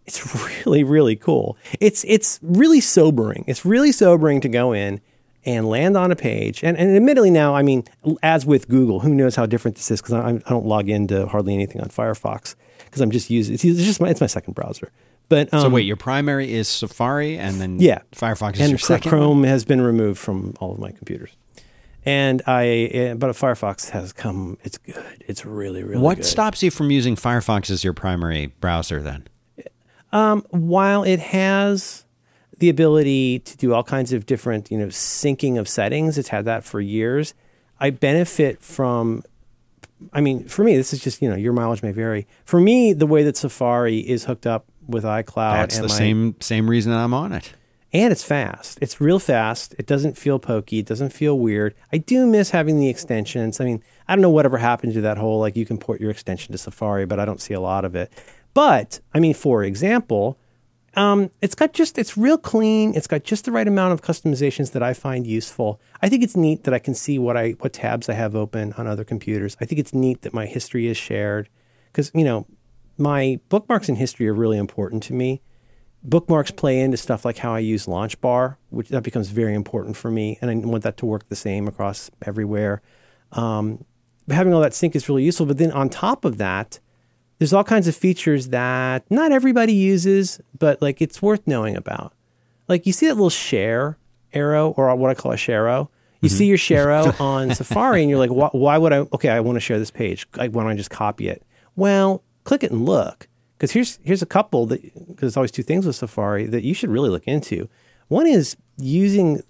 It's 0.07 0.65
really, 0.65 0.83
really 0.83 1.15
cool. 1.15 1.55
It's 1.79 2.03
it's 2.07 2.39
really 2.41 2.81
sobering. 2.81 3.45
It's 3.45 3.63
really 3.63 3.91
sobering 3.91 4.41
to 4.41 4.49
go 4.49 4.73
in 4.73 5.01
and 5.45 5.69
land 5.69 5.95
on 5.95 6.11
a 6.11 6.15
page. 6.15 6.63
And, 6.63 6.75
and 6.75 6.95
admittedly, 6.95 7.29
now, 7.29 7.53
I 7.53 7.61
mean, 7.61 7.83
as 8.23 8.43
with 8.43 8.67
Google, 8.67 9.01
who 9.01 9.13
knows 9.13 9.35
how 9.35 9.45
different 9.45 9.77
this 9.77 9.91
is 9.91 10.01
because 10.01 10.13
I, 10.15 10.29
I, 10.29 10.49
don't 10.49 10.65
log 10.65 10.89
into 10.89 11.27
hardly 11.27 11.53
anything 11.53 11.79
on 11.79 11.89
Firefox 11.89 12.55
because 12.85 13.01
I'm 13.01 13.11
just 13.11 13.29
using 13.29 13.53
it's, 13.53 13.63
just 13.63 14.01
my, 14.01 14.09
it's 14.09 14.21
my 14.21 14.27
second 14.27 14.55
browser. 14.55 14.91
But 15.29 15.53
um, 15.53 15.61
so 15.61 15.69
wait, 15.69 15.85
your 15.85 15.97
primary 15.97 16.51
is 16.51 16.67
Safari, 16.67 17.37
and 17.37 17.61
then 17.61 17.79
yeah, 17.79 18.01
Firefox 18.13 18.55
is 18.55 18.61
and 18.61 18.69
your 18.71 18.79
second. 18.79 19.09
Chrome 19.11 19.43
has 19.43 19.63
been 19.63 19.81
removed 19.81 20.17
from 20.19 20.55
all 20.59 20.73
of 20.73 20.79
my 20.79 20.91
computers. 20.91 21.37
And 22.03 22.41
I, 22.47 22.65
eh, 22.65 23.13
but 23.13 23.29
Firefox 23.35 23.89
has 23.89 24.11
come. 24.11 24.57
It's 24.63 24.77
good. 24.77 25.23
It's 25.27 25.45
really, 25.45 25.83
really. 25.83 26.01
What 26.01 26.17
good. 26.17 26.25
stops 26.25 26.63
you 26.63 26.71
from 26.71 26.89
using 26.89 27.15
Firefox 27.15 27.69
as 27.69 27.83
your 27.83 27.93
primary 27.93 28.47
browser 28.59 29.01
then? 29.01 29.27
Um, 30.11 30.43
while 30.49 31.03
it 31.03 31.19
has 31.19 32.05
the 32.57 32.69
ability 32.69 33.39
to 33.39 33.57
do 33.57 33.73
all 33.73 33.83
kinds 33.83 34.13
of 34.13 34.25
different, 34.25 34.71
you 34.71 34.77
know, 34.77 34.87
syncing 34.87 35.59
of 35.59 35.67
settings. 35.67 36.17
It's 36.17 36.29
had 36.29 36.45
that 36.45 36.63
for 36.63 36.79
years. 36.79 37.33
I 37.79 37.89
benefit 37.89 38.61
from 38.61 39.23
I 40.13 40.21
mean, 40.21 40.45
for 40.45 40.63
me, 40.63 40.75
this 40.75 40.93
is 40.93 40.99
just, 40.99 41.21
you 41.21 41.29
know, 41.29 41.35
your 41.35 41.53
mileage 41.53 41.83
may 41.83 41.91
vary. 41.91 42.27
For 42.45 42.59
me, 42.59 42.93
the 42.93 43.05
way 43.05 43.23
that 43.23 43.37
Safari 43.37 43.99
is 43.99 44.25
hooked 44.25 44.47
up 44.47 44.65
with 44.87 45.03
iCloud 45.03 45.53
That's 45.53 45.77
the 45.77 45.83
my, 45.83 45.87
same 45.89 46.35
same 46.39 46.69
reason 46.69 46.93
I'm 46.93 47.13
on 47.13 47.33
it. 47.33 47.53
And 47.93 48.11
it's 48.11 48.23
fast. 48.23 48.77
It's 48.81 49.01
real 49.01 49.19
fast. 49.19 49.75
It 49.77 49.85
doesn't 49.85 50.17
feel 50.17 50.39
pokey. 50.39 50.79
It 50.79 50.85
doesn't 50.85 51.11
feel 51.11 51.37
weird. 51.37 51.75
I 51.91 51.97
do 51.97 52.25
miss 52.25 52.51
having 52.51 52.79
the 52.79 52.87
extensions. 52.87 53.59
I 53.59 53.65
mean, 53.65 53.83
I 54.07 54.15
don't 54.15 54.21
know 54.21 54.29
whatever 54.29 54.57
happened 54.57 54.93
to 54.93 55.01
that 55.01 55.17
whole 55.17 55.39
like 55.39 55.57
you 55.57 55.65
can 55.65 55.77
port 55.77 55.99
your 55.99 56.11
extension 56.11 56.53
to 56.53 56.57
Safari, 56.57 57.05
but 57.05 57.19
I 57.19 57.25
don't 57.25 57.41
see 57.41 57.53
a 57.53 57.59
lot 57.59 57.83
of 57.83 57.95
it. 57.95 58.11
But 58.53 59.01
I 59.13 59.19
mean, 59.19 59.33
for 59.33 59.63
example, 59.63 60.37
um, 60.95 61.31
it's 61.41 61.55
got 61.55 61.73
just 61.73 61.97
it's 61.97 62.17
real 62.17 62.37
clean. 62.37 62.93
It's 62.95 63.07
got 63.07 63.23
just 63.23 63.45
the 63.45 63.51
right 63.51 63.67
amount 63.67 63.93
of 63.93 64.01
customizations 64.01 64.71
that 64.71 64.83
I 64.83 64.93
find 64.93 65.27
useful. 65.27 65.79
I 66.01 66.07
think 66.07 66.23
it's 66.23 66.35
neat 66.35 66.63
that 66.63 66.73
I 66.73 66.79
can 66.79 66.93
see 66.93 67.19
what 67.19 67.35
I 67.35 67.51
what 67.59 67.73
tabs 67.73 68.09
I 68.09 68.13
have 68.13 68.35
open 68.35 68.73
on 68.73 68.87
other 68.87 69.03
computers. 69.03 69.55
I 69.61 69.65
think 69.65 69.79
it's 69.79 69.93
neat 69.93 70.21
that 70.21 70.33
my 70.33 70.45
history 70.45 70.87
is 70.87 70.97
shared 70.97 71.49
because 71.91 72.11
you 72.13 72.23
know 72.23 72.45
my 72.97 73.39
bookmarks 73.49 73.89
and 73.89 73.97
history 73.97 74.27
are 74.27 74.33
really 74.33 74.57
important 74.57 75.03
to 75.03 75.13
me. 75.13 75.41
Bookmarks 76.03 76.51
play 76.51 76.79
into 76.79 76.97
stuff 76.97 77.25
like 77.25 77.37
how 77.37 77.53
I 77.53 77.59
use 77.59 77.87
Launch 77.87 78.19
Bar, 78.21 78.57
which 78.69 78.89
that 78.89 79.03
becomes 79.03 79.29
very 79.29 79.53
important 79.53 79.95
for 79.95 80.09
me, 80.09 80.37
and 80.41 80.49
I 80.49 80.55
want 80.55 80.83
that 80.83 80.97
to 80.97 81.05
work 81.05 81.29
the 81.29 81.35
same 81.35 81.67
across 81.67 82.09
everywhere. 82.25 82.81
Um, 83.33 83.85
having 84.29 84.53
all 84.53 84.61
that 84.61 84.73
sync 84.73 84.95
is 84.95 85.07
really 85.07 85.23
useful. 85.23 85.45
But 85.45 85.57
then 85.57 85.71
on 85.71 85.89
top 85.89 86.25
of 86.25 86.37
that, 86.37 86.79
there's 87.37 87.53
all 87.53 87.63
kinds 87.63 87.87
of 87.87 87.95
features 87.95 88.49
that 88.49 89.03
not 89.09 89.31
everybody 89.31 89.73
uses, 89.73 90.39
but 90.57 90.81
like 90.81 91.01
it's 91.01 91.21
worth 91.21 91.47
knowing 91.47 91.75
about. 91.75 92.13
Like 92.67 92.85
you 92.85 92.93
see 92.93 93.07
that 93.07 93.15
little 93.15 93.29
share 93.29 93.97
arrow 94.33 94.71
or 94.77 94.95
what 94.95 95.09
I 95.09 95.15
call 95.15 95.31
a 95.31 95.37
share 95.37 95.67
You 95.67 95.73
mm-hmm. 95.73 96.27
see 96.27 96.45
your 96.45 96.57
share 96.57 96.91
on 97.21 97.53
Safari 97.55 98.01
and 98.01 98.09
you're 98.09 98.19
like, 98.19 98.29
why, 98.29 98.49
why, 98.51 98.77
would 98.77 98.93
I? 98.93 98.99
Okay, 99.13 99.29
I 99.29 99.39
want 99.39 99.55
to 99.55 99.59
share 99.59 99.79
this 99.79 99.91
page. 99.91 100.27
Like, 100.35 100.51
why 100.51 100.63
don't 100.63 100.71
I 100.71 100.75
just 100.75 100.91
copy 100.91 101.29
it? 101.29 101.43
Well, 101.75 102.23
click 102.43 102.63
it 102.63 102.71
and 102.71 102.85
look. 102.85 103.27
Because 103.61 103.73
here's 103.73 103.99
here's 104.01 104.23
a 104.23 104.25
couple 104.25 104.65
that 104.65 104.81
because 104.81 105.17
there's 105.19 105.37
always 105.37 105.51
two 105.51 105.61
things 105.61 105.85
with 105.85 105.95
Safari 105.95 106.47
that 106.47 106.63
you 106.63 106.73
should 106.73 106.89
really 106.89 107.11
look 107.11 107.27
into. 107.27 107.69
One 108.07 108.25
is 108.25 108.57
using 108.79 109.43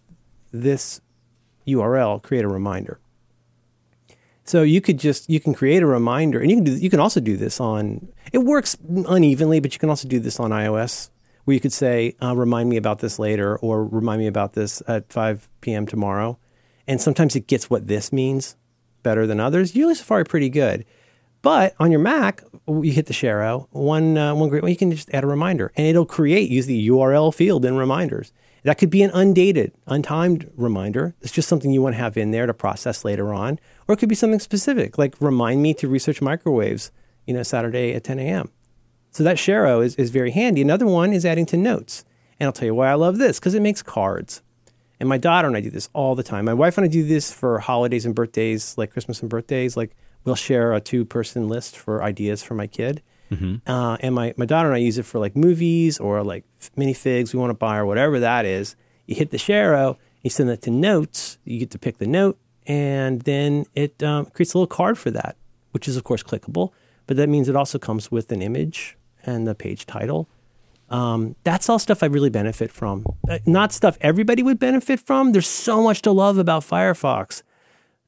this 0.51 0.99
URL, 1.65 2.21
create 2.21 2.43
a 2.43 2.49
reminder. 2.49 2.99
So 4.43 4.63
you 4.63 4.81
could 4.81 4.99
just 4.99 5.29
you 5.29 5.39
can 5.39 5.53
create 5.53 5.81
a 5.81 5.85
reminder, 5.85 6.41
and 6.41 6.51
you 6.51 6.57
can 6.57 6.65
do 6.65 6.73
you 6.73 6.89
can 6.89 6.99
also 6.99 7.21
do 7.21 7.37
this 7.37 7.61
on. 7.61 8.09
It 8.33 8.39
works 8.39 8.75
unevenly, 9.07 9.61
but 9.61 9.71
you 9.71 9.79
can 9.79 9.89
also 9.89 10.09
do 10.09 10.19
this 10.19 10.41
on 10.41 10.51
iOS, 10.51 11.09
where 11.45 11.53
you 11.53 11.61
could 11.61 11.71
say, 11.71 12.13
uh, 12.21 12.35
"Remind 12.35 12.67
me 12.67 12.75
about 12.75 12.99
this 12.99 13.17
later," 13.17 13.55
or 13.59 13.85
"Remind 13.85 14.19
me 14.19 14.27
about 14.27 14.55
this 14.55 14.83
at 14.89 15.09
5 15.09 15.47
p.m. 15.61 15.87
tomorrow." 15.87 16.37
And 16.85 16.99
sometimes 16.99 17.37
it 17.37 17.47
gets 17.47 17.69
what 17.69 17.87
this 17.87 18.11
means 18.11 18.57
better 19.03 19.25
than 19.25 19.39
others. 19.39 19.73
Usually 19.73 19.95
Safari 19.95 20.25
pretty 20.25 20.49
good. 20.49 20.83
But 21.41 21.75
on 21.79 21.91
your 21.91 21.99
Mac, 21.99 22.43
you 22.67 22.91
hit 22.91 23.07
the 23.07 23.13
Share 23.13 23.57
One 23.71 24.17
uh, 24.17 24.35
one 24.35 24.49
great 24.49 24.63
way 24.63 24.69
you 24.71 24.77
can 24.77 24.91
just 24.91 25.09
add 25.11 25.23
a 25.23 25.27
reminder, 25.27 25.71
and 25.75 25.87
it'll 25.87 26.05
create 26.05 26.49
use 26.49 26.67
the 26.67 26.87
URL 26.89 27.33
field 27.33 27.65
in 27.65 27.75
reminders. 27.75 28.31
That 28.63 28.77
could 28.77 28.91
be 28.91 29.01
an 29.01 29.09
undated, 29.11 29.73
untimed 29.87 30.51
reminder. 30.55 31.15
It's 31.21 31.31
just 31.31 31.49
something 31.49 31.71
you 31.71 31.81
want 31.81 31.95
to 31.95 32.01
have 32.01 32.15
in 32.15 32.29
there 32.29 32.45
to 32.45 32.53
process 32.53 33.03
later 33.03 33.33
on, 33.33 33.59
or 33.87 33.93
it 33.93 33.97
could 33.97 34.09
be 34.09 34.15
something 34.15 34.39
specific, 34.39 34.99
like 34.99 35.15
remind 35.19 35.63
me 35.63 35.73
to 35.75 35.87
research 35.87 36.21
microwaves, 36.21 36.91
you 37.25 37.33
know, 37.33 37.41
Saturday 37.41 37.93
at 37.93 38.03
10 38.03 38.19
a.m. 38.19 38.51
So 39.09 39.23
that 39.23 39.39
Share 39.39 39.81
is, 39.81 39.95
is 39.95 40.11
very 40.11 40.31
handy. 40.31 40.61
Another 40.61 40.85
one 40.85 41.11
is 41.11 41.25
adding 41.25 41.47
to 41.47 41.57
notes. 41.57 42.05
And 42.39 42.47
I'll 42.47 42.53
tell 42.53 42.67
you 42.67 42.75
why 42.75 42.89
I 42.89 42.95
love 42.95 43.17
this 43.17 43.39
because 43.39 43.55
it 43.55 43.61
makes 43.61 43.81
cards. 43.81 44.41
And 44.99 45.09
my 45.09 45.17
daughter 45.17 45.47
and 45.47 45.57
I 45.57 45.61
do 45.61 45.71
this 45.71 45.89
all 45.93 46.15
the 46.15 46.23
time. 46.23 46.45
My 46.45 46.53
wife 46.53 46.77
and 46.77 46.85
I 46.85 46.87
do 46.87 47.03
this 47.03 47.31
for 47.31 47.59
holidays 47.59 48.05
and 48.05 48.13
birthdays, 48.15 48.77
like 48.77 48.91
Christmas 48.91 49.21
and 49.21 49.29
birthdays. 49.29 49.75
Like 49.75 49.95
we'll 50.23 50.35
share 50.35 50.73
a 50.73 50.81
two 50.81 51.05
person 51.05 51.47
list 51.47 51.77
for 51.77 52.03
ideas 52.03 52.43
for 52.43 52.53
my 52.53 52.67
kid. 52.67 53.01
Mm-hmm. 53.31 53.69
Uh, 53.69 53.97
and 54.01 54.13
my, 54.13 54.33
my 54.35 54.45
daughter 54.45 54.67
and 54.67 54.75
I 54.75 54.79
use 54.79 54.97
it 54.97 55.05
for 55.05 55.19
like 55.19 55.35
movies 55.35 55.99
or 55.99 56.21
like 56.23 56.43
minifigs 56.77 57.33
we 57.33 57.39
want 57.39 57.51
to 57.51 57.55
buy 57.55 57.77
or 57.77 57.85
whatever 57.85 58.19
that 58.19 58.45
is. 58.45 58.75
You 59.05 59.15
hit 59.15 59.31
the 59.31 59.37
Share, 59.37 59.95
you 60.21 60.29
send 60.29 60.49
that 60.49 60.61
to 60.63 60.71
notes, 60.71 61.37
you 61.45 61.59
get 61.59 61.71
to 61.71 61.79
pick 61.79 61.97
the 61.97 62.07
note, 62.07 62.37
and 62.67 63.21
then 63.21 63.65
it 63.73 64.01
um, 64.03 64.25
creates 64.27 64.53
a 64.53 64.57
little 64.57 64.67
card 64.67 64.97
for 64.97 65.11
that, 65.11 65.35
which 65.71 65.87
is, 65.87 65.97
of 65.97 66.03
course, 66.03 66.23
clickable. 66.23 66.71
But 67.07 67.17
that 67.17 67.29
means 67.29 67.49
it 67.49 67.55
also 67.55 67.79
comes 67.79 68.11
with 68.11 68.31
an 68.31 68.41
image 68.41 68.97
and 69.25 69.47
the 69.47 69.55
page 69.55 69.85
title. 69.85 70.27
Um, 70.89 71.35
that's 71.43 71.69
all 71.69 71.79
stuff 71.79 72.03
I 72.03 72.07
really 72.07 72.29
benefit 72.29 72.71
from. 72.71 73.05
Uh, 73.29 73.39
not 73.45 73.71
stuff 73.71 73.97
everybody 74.01 74.43
would 74.43 74.59
benefit 74.59 74.99
from. 74.99 75.31
There's 75.31 75.47
so 75.47 75.81
much 75.81 76.01
to 76.03 76.11
love 76.11 76.37
about 76.37 76.63
Firefox. 76.63 77.43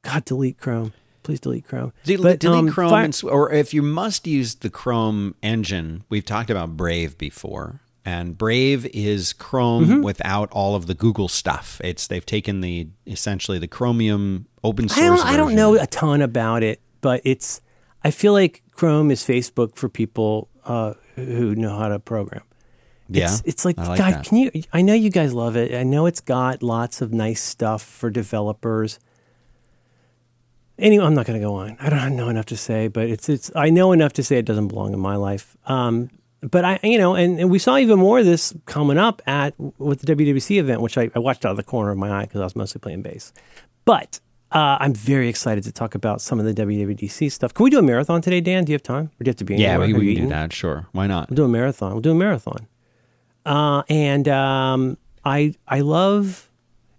God, 0.02 0.24
delete 0.24 0.58
Chrome. 0.58 0.92
Please 1.24 1.40
delete 1.40 1.66
Chrome. 1.66 1.92
Del- 2.04 2.22
But, 2.22 2.38
delete 2.38 2.58
um, 2.58 2.68
Chrome, 2.70 2.90
Fire- 2.90 3.04
and, 3.04 3.20
or 3.24 3.52
if 3.52 3.74
you 3.74 3.82
must 3.82 4.26
use 4.28 4.54
the 4.54 4.70
Chrome 4.70 5.34
engine, 5.42 6.04
we've 6.08 6.24
talked 6.24 6.50
about 6.50 6.76
Brave 6.76 7.18
before, 7.18 7.80
and 8.04 8.38
Brave 8.38 8.86
is 8.94 9.32
Chrome 9.32 9.86
Mm-hmm. 9.86 10.02
without 10.02 10.52
all 10.52 10.76
of 10.76 10.86
the 10.86 10.94
Google 10.94 11.26
stuff. 11.28 11.80
It's 11.82 12.06
they've 12.06 12.24
taken 12.24 12.60
the 12.60 12.86
essentially 13.06 13.58
the 13.58 13.66
Chromium 13.66 14.46
open 14.62 14.88
source. 14.88 15.00
I 15.00 15.06
don't, 15.06 15.26
I 15.26 15.36
don't 15.36 15.54
know 15.56 15.74
a 15.74 15.86
ton 15.88 16.22
about 16.22 16.62
it, 16.62 16.80
but 17.00 17.20
it's. 17.24 17.60
I 18.06 18.10
feel 18.10 18.34
like 18.34 18.62
Chrome 18.72 19.10
is 19.10 19.22
Facebook 19.22 19.76
for 19.76 19.88
people 19.88 20.48
uh, 20.66 20.92
who 21.16 21.54
know 21.54 21.78
how 21.78 21.88
to 21.88 21.98
program. 21.98 22.42
Yeah, 23.08 23.24
It's, 23.32 23.42
it's 23.46 23.64
like, 23.66 23.76
like 23.78 23.98
God, 23.98 24.12
that. 24.14 24.24
can 24.24 24.36
you? 24.38 24.50
I 24.72 24.82
know 24.82 24.92
you 24.94 25.08
guys 25.10 25.32
love 25.32 25.56
it. 25.56 25.74
I 25.74 25.82
know 25.84 26.04
it's 26.06 26.20
got 26.20 26.62
lots 26.62 27.00
of 27.00 27.12
nice 27.12 27.42
stuff 27.42 27.82
for 27.82 28.10
developers. 28.10 28.98
Anyway, 30.78 31.04
I'm 31.04 31.14
not 31.14 31.26
going 31.26 31.38
to 31.38 31.44
go 31.44 31.54
on. 31.54 31.76
I 31.80 31.88
don't 31.88 32.16
know 32.16 32.28
enough 32.28 32.46
to 32.46 32.56
say, 32.56 32.88
but 32.88 33.08
it's 33.08 33.28
it's. 33.28 33.50
I 33.54 33.70
know 33.70 33.92
enough 33.92 34.12
to 34.14 34.22
say 34.22 34.38
it 34.38 34.44
doesn't 34.44 34.68
belong 34.68 34.92
in 34.92 35.00
my 35.00 35.16
life. 35.16 35.56
Um, 35.66 36.10
but 36.40 36.64
I, 36.64 36.78
you 36.82 36.98
know, 36.98 37.14
and, 37.14 37.40
and 37.40 37.50
we 37.50 37.58
saw 37.58 37.78
even 37.78 37.98
more 37.98 38.18
of 38.18 38.26
this 38.26 38.54
coming 38.66 38.98
up 38.98 39.22
at 39.26 39.54
with 39.78 40.02
the 40.02 40.14
WWDC 40.14 40.58
event, 40.58 40.82
which 40.82 40.98
I, 40.98 41.10
I 41.14 41.18
watched 41.18 41.44
out 41.46 41.52
of 41.52 41.56
the 41.56 41.62
corner 41.62 41.90
of 41.90 41.98
my 41.98 42.10
eye 42.10 42.22
because 42.22 42.40
I 42.40 42.44
was 42.44 42.54
mostly 42.56 42.80
playing 42.80 43.02
bass. 43.02 43.32
But 43.84 44.20
uh, 44.52 44.76
I'm 44.80 44.94
very 44.94 45.28
excited 45.28 45.64
to 45.64 45.72
talk 45.72 45.94
about 45.94 46.20
some 46.20 46.38
of 46.38 46.44
the 46.44 46.54
WWDC 46.54 47.32
stuff. 47.32 47.54
Can 47.54 47.64
we 47.64 47.70
do 47.70 47.78
a 47.78 47.82
marathon 47.82 48.20
today, 48.20 48.40
Dan? 48.40 48.64
Do 48.64 48.72
you 48.72 48.74
have 48.74 48.82
time, 48.82 49.06
or 49.06 49.24
do 49.24 49.28
you 49.28 49.30
have 49.30 49.36
to 49.36 49.44
be? 49.44 49.56
Yeah, 49.56 49.78
we, 49.78 49.92
we 49.94 50.14
can 50.14 50.24
do 50.24 50.28
that. 50.30 50.52
Sure, 50.52 50.86
why 50.92 51.06
not? 51.06 51.30
We'll 51.30 51.36
do 51.36 51.44
a 51.44 51.48
marathon. 51.48 51.92
We'll 51.92 52.02
do 52.02 52.12
a 52.12 52.14
marathon. 52.14 52.66
Uh, 53.46 53.82
and 53.88 54.28
um, 54.28 54.98
I 55.24 55.54
I 55.66 55.80
love 55.80 56.50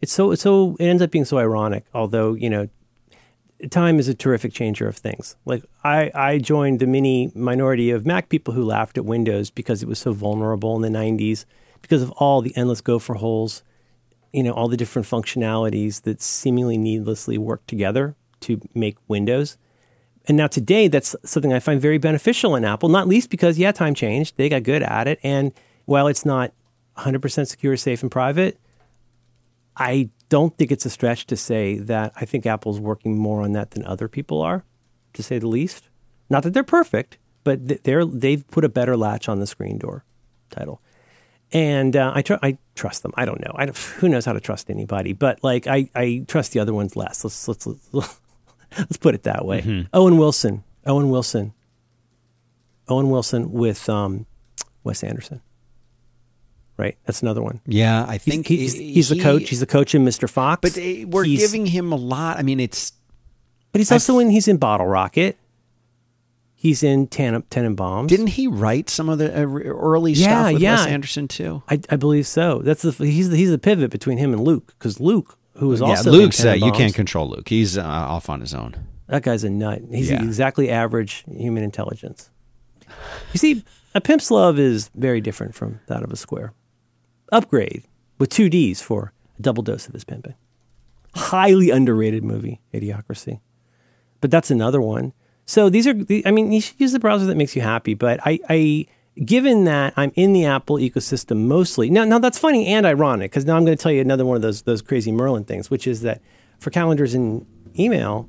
it's 0.01 0.11
so 0.13 0.31
it's 0.31 0.41
so 0.41 0.75
it 0.79 0.85
ends 0.85 1.01
up 1.01 1.11
being 1.11 1.25
so 1.25 1.37
ironic. 1.37 1.85
Although 1.93 2.33
you 2.33 2.49
know, 2.49 2.67
time 3.69 3.99
is 3.99 4.07
a 4.07 4.13
terrific 4.13 4.53
changer 4.53 4.87
of 4.87 4.97
things. 4.97 5.35
Like 5.45 5.63
I 5.83 6.11
I 6.13 6.37
joined 6.39 6.79
the 6.79 6.87
mini 6.87 7.31
minority 7.35 7.89
of 7.91 8.05
Mac 8.05 8.29
people 8.29 8.53
who 8.53 8.63
laughed 8.63 8.97
at 8.97 9.05
Windows 9.05 9.49
because 9.49 9.81
it 9.81 9.87
was 9.87 9.99
so 9.99 10.13
vulnerable 10.13 10.75
in 10.75 10.81
the 10.81 10.99
'90s 10.99 11.45
because 11.81 12.01
of 12.01 12.11
all 12.11 12.41
the 12.41 12.55
endless 12.57 12.81
gopher 12.81 13.15
holes. 13.15 13.63
You 14.31 14.43
know, 14.43 14.51
all 14.51 14.67
the 14.67 14.75
different 14.75 15.07
functionalities 15.07 16.01
that 16.01 16.21
seemingly 16.21 16.77
needlessly 16.77 17.37
work 17.37 17.65
together 17.67 18.15
to 18.41 18.59
make 18.73 18.97
Windows. 19.07 19.57
And 20.27 20.37
now 20.37 20.47
today, 20.47 20.87
that's 20.87 21.15
something 21.23 21.53
I 21.53 21.59
find 21.59 21.79
very 21.79 21.97
beneficial 21.97 22.55
in 22.55 22.65
Apple, 22.65 22.89
not 22.89 23.07
least 23.07 23.29
because, 23.29 23.59
yeah, 23.59 23.71
time 23.71 23.93
changed. 23.93 24.37
They 24.37 24.49
got 24.49 24.63
good 24.63 24.81
at 24.81 25.07
it. 25.07 25.19
And 25.23 25.51
while 25.85 26.07
it's 26.07 26.25
not 26.25 26.51
100% 26.97 27.47
secure, 27.47 27.77
safe, 27.77 28.01
and 28.01 28.11
private, 28.11 28.59
I 29.77 30.09
don't 30.29 30.57
think 30.57 30.71
it's 30.71 30.85
a 30.85 30.89
stretch 30.89 31.25
to 31.27 31.37
say 31.37 31.77
that 31.77 32.13
I 32.15 32.25
think 32.25 32.45
Apple's 32.45 32.79
working 32.79 33.17
more 33.17 33.41
on 33.41 33.51
that 33.53 33.71
than 33.71 33.85
other 33.85 34.07
people 34.07 34.41
are, 34.41 34.63
to 35.13 35.23
say 35.23 35.39
the 35.39 35.47
least. 35.47 35.89
Not 36.29 36.43
that 36.43 36.53
they're 36.53 36.63
perfect, 36.63 37.17
but 37.43 37.83
they're, 37.83 38.05
they've 38.05 38.47
put 38.47 38.63
a 38.63 38.69
better 38.69 38.97
latch 38.97 39.29
on 39.29 39.39
the 39.39 39.47
screen 39.47 39.77
door 39.77 40.03
title. 40.49 40.81
And 41.51 41.95
uh, 41.95 42.11
I, 42.15 42.21
tr- 42.21 42.33
I 42.41 42.57
trust 42.73 43.03
them. 43.03 43.13
I 43.15 43.25
don't 43.25 43.39
know. 43.41 43.51
I 43.55 43.65
don't, 43.65 43.77
who 43.99 44.09
knows 44.09 44.25
how 44.25 44.33
to 44.33 44.39
trust 44.39 44.69
anybody, 44.69 45.13
but 45.13 45.43
like 45.43 45.67
I, 45.67 45.89
I 45.95 46.25
trust 46.27 46.53
the 46.53 46.59
other 46.59 46.73
ones 46.73 46.95
less. 46.95 47.23
Let's, 47.23 47.47
let's, 47.47 47.67
let's, 47.67 48.19
let's 48.77 48.97
put 48.97 49.15
it 49.15 49.23
that 49.23 49.45
way. 49.45 49.61
Owen 49.93 50.17
Wilson. 50.17 50.63
Owen 50.85 51.09
Wilson. 51.09 51.53
Owen 52.87 53.09
Wilson 53.09 53.51
with 53.51 53.87
um, 53.89 54.25
Wes 54.83 55.03
Anderson. 55.03 55.41
Right, 56.77 56.97
that's 57.05 57.21
another 57.21 57.41
one. 57.41 57.61
Yeah, 57.65 58.03
I 58.05 58.13
He's, 58.13 58.23
think 58.23 58.47
he's, 58.47 58.73
he- 58.73 58.93
he's 58.93 59.07
the 59.09 59.19
coach. 59.21 59.49
He's 59.49 59.61
the 59.61 59.65
coach 59.65 59.95
in 59.95 60.03
Mr. 60.03 60.29
Fox. 60.29 60.59
But 60.61 60.77
uh, 60.77 61.07
we're 61.07 61.23
He's- 61.23 61.39
giving 61.39 61.65
him 61.67 61.91
a 61.93 61.95
lot. 61.95 62.37
I 62.37 62.41
mean, 62.43 62.59
it's 62.59 62.91
But 63.71 63.79
he's 63.79 63.91
also 63.93 64.19
in. 64.19 64.29
He's 64.29 64.47
in 64.49 64.57
Bottle 64.57 64.85
Rocket. 64.87 65.37
He's 66.53 66.81
in 66.83 67.07
Ten, 67.07 67.41
Tenenbaums. 67.43 68.07
didn't 68.07 68.27
he 68.27 68.47
write 68.47 68.89
some 68.89 69.07
of 69.07 69.19
the 69.19 69.31
uh, 69.31 69.41
early 69.45 70.13
Yeah, 70.13 70.25
stuff 70.45 70.53
with 70.53 70.61
yeah. 70.63 70.75
Wes 70.77 70.87
Anderson 70.87 71.27
too? 71.27 71.61
I, 71.69 71.79
I 71.89 71.95
believe 71.95 72.25
so. 72.25 72.59
That's 72.59 72.81
the 72.81 72.91
he's 73.05 73.29
the, 73.29 73.37
he's 73.37 73.51
the 73.51 73.57
pivot 73.59 73.91
between 73.91 74.17
him 74.17 74.33
and 74.33 74.43
Luke 74.43 74.67
because 74.67 74.99
Luke, 74.99 75.37
who 75.57 75.67
was 75.67 75.79
Yeah, 75.79 75.87
also 75.89 76.09
Luke's 76.11 76.39
in 76.43 76.47
uh, 76.47 76.53
you 76.53 76.71
can't 76.71 76.93
control 76.95 77.29
Luke. 77.29 77.47
He's 77.49 77.77
uh, 77.77 77.83
off 77.83 78.29
on 78.29 78.41
his 78.41 78.53
own. 78.55 78.75
That 79.07 79.21
guy's 79.21 79.43
a 79.43 79.49
nut. 79.49 79.81
He's 79.91 80.09
Yeah. 80.09 80.23
exactly 80.23 80.69
average 80.71 81.23
human 81.31 81.63
intelligence. 81.63 82.31
You 83.33 83.37
see, 83.37 83.63
a 83.93 84.01
pimp's 84.01 84.31
love 84.31 84.57
is 84.57 84.89
very 84.95 85.21
different 85.21 85.53
from 85.53 85.81
that 85.87 86.01
of 86.03 86.11
a 86.11 86.15
square. 86.15 86.53
Upgrayedd 87.31 87.83
with 88.17 88.29
two 88.29 88.49
D's 88.49 88.81
for 88.81 89.13
a 89.37 89.41
double 89.41 89.63
dose 89.63 89.87
of 89.87 89.93
his 89.93 90.03
pimping. 90.03 90.35
Highly 91.15 91.69
underrated 91.69 92.23
movie, 92.23 92.61
Idiocracy. 92.73 93.39
But 94.21 94.31
that's 94.31 94.51
another 94.51 94.81
one. 94.81 95.13
So 95.45 95.69
these 95.69 95.87
are, 95.87 95.95
I 96.25 96.31
mean, 96.31 96.51
you 96.51 96.61
should 96.61 96.79
use 96.79 96.91
the 96.91 96.99
browser 96.99 97.25
that 97.25 97.35
makes 97.35 97.55
you 97.55 97.61
happy. 97.61 97.93
But 97.93 98.19
I, 98.25 98.39
I 98.49 98.85
given 99.23 99.65
that 99.65 99.93
I'm 99.95 100.11
in 100.15 100.33
the 100.33 100.45
Apple 100.45 100.77
ecosystem 100.77 101.45
mostly, 101.45 101.89
now, 101.89 102.03
now 102.03 102.19
that's 102.19 102.39
funny 102.39 102.67
and 102.67 102.85
ironic 102.85 103.31
because 103.31 103.45
now 103.45 103.55
I'm 103.55 103.65
going 103.65 103.77
to 103.77 103.81
tell 103.81 103.91
you 103.91 104.01
another 104.01 104.25
one 104.25 104.35
of 104.35 104.41
those 104.41 104.63
those 104.63 104.81
crazy 104.81 105.11
Merlin 105.11 105.45
things, 105.45 105.69
which 105.69 105.87
is 105.87 106.01
that 106.01 106.21
for 106.59 106.69
calendars 106.69 107.13
and 107.13 107.45
email, 107.77 108.27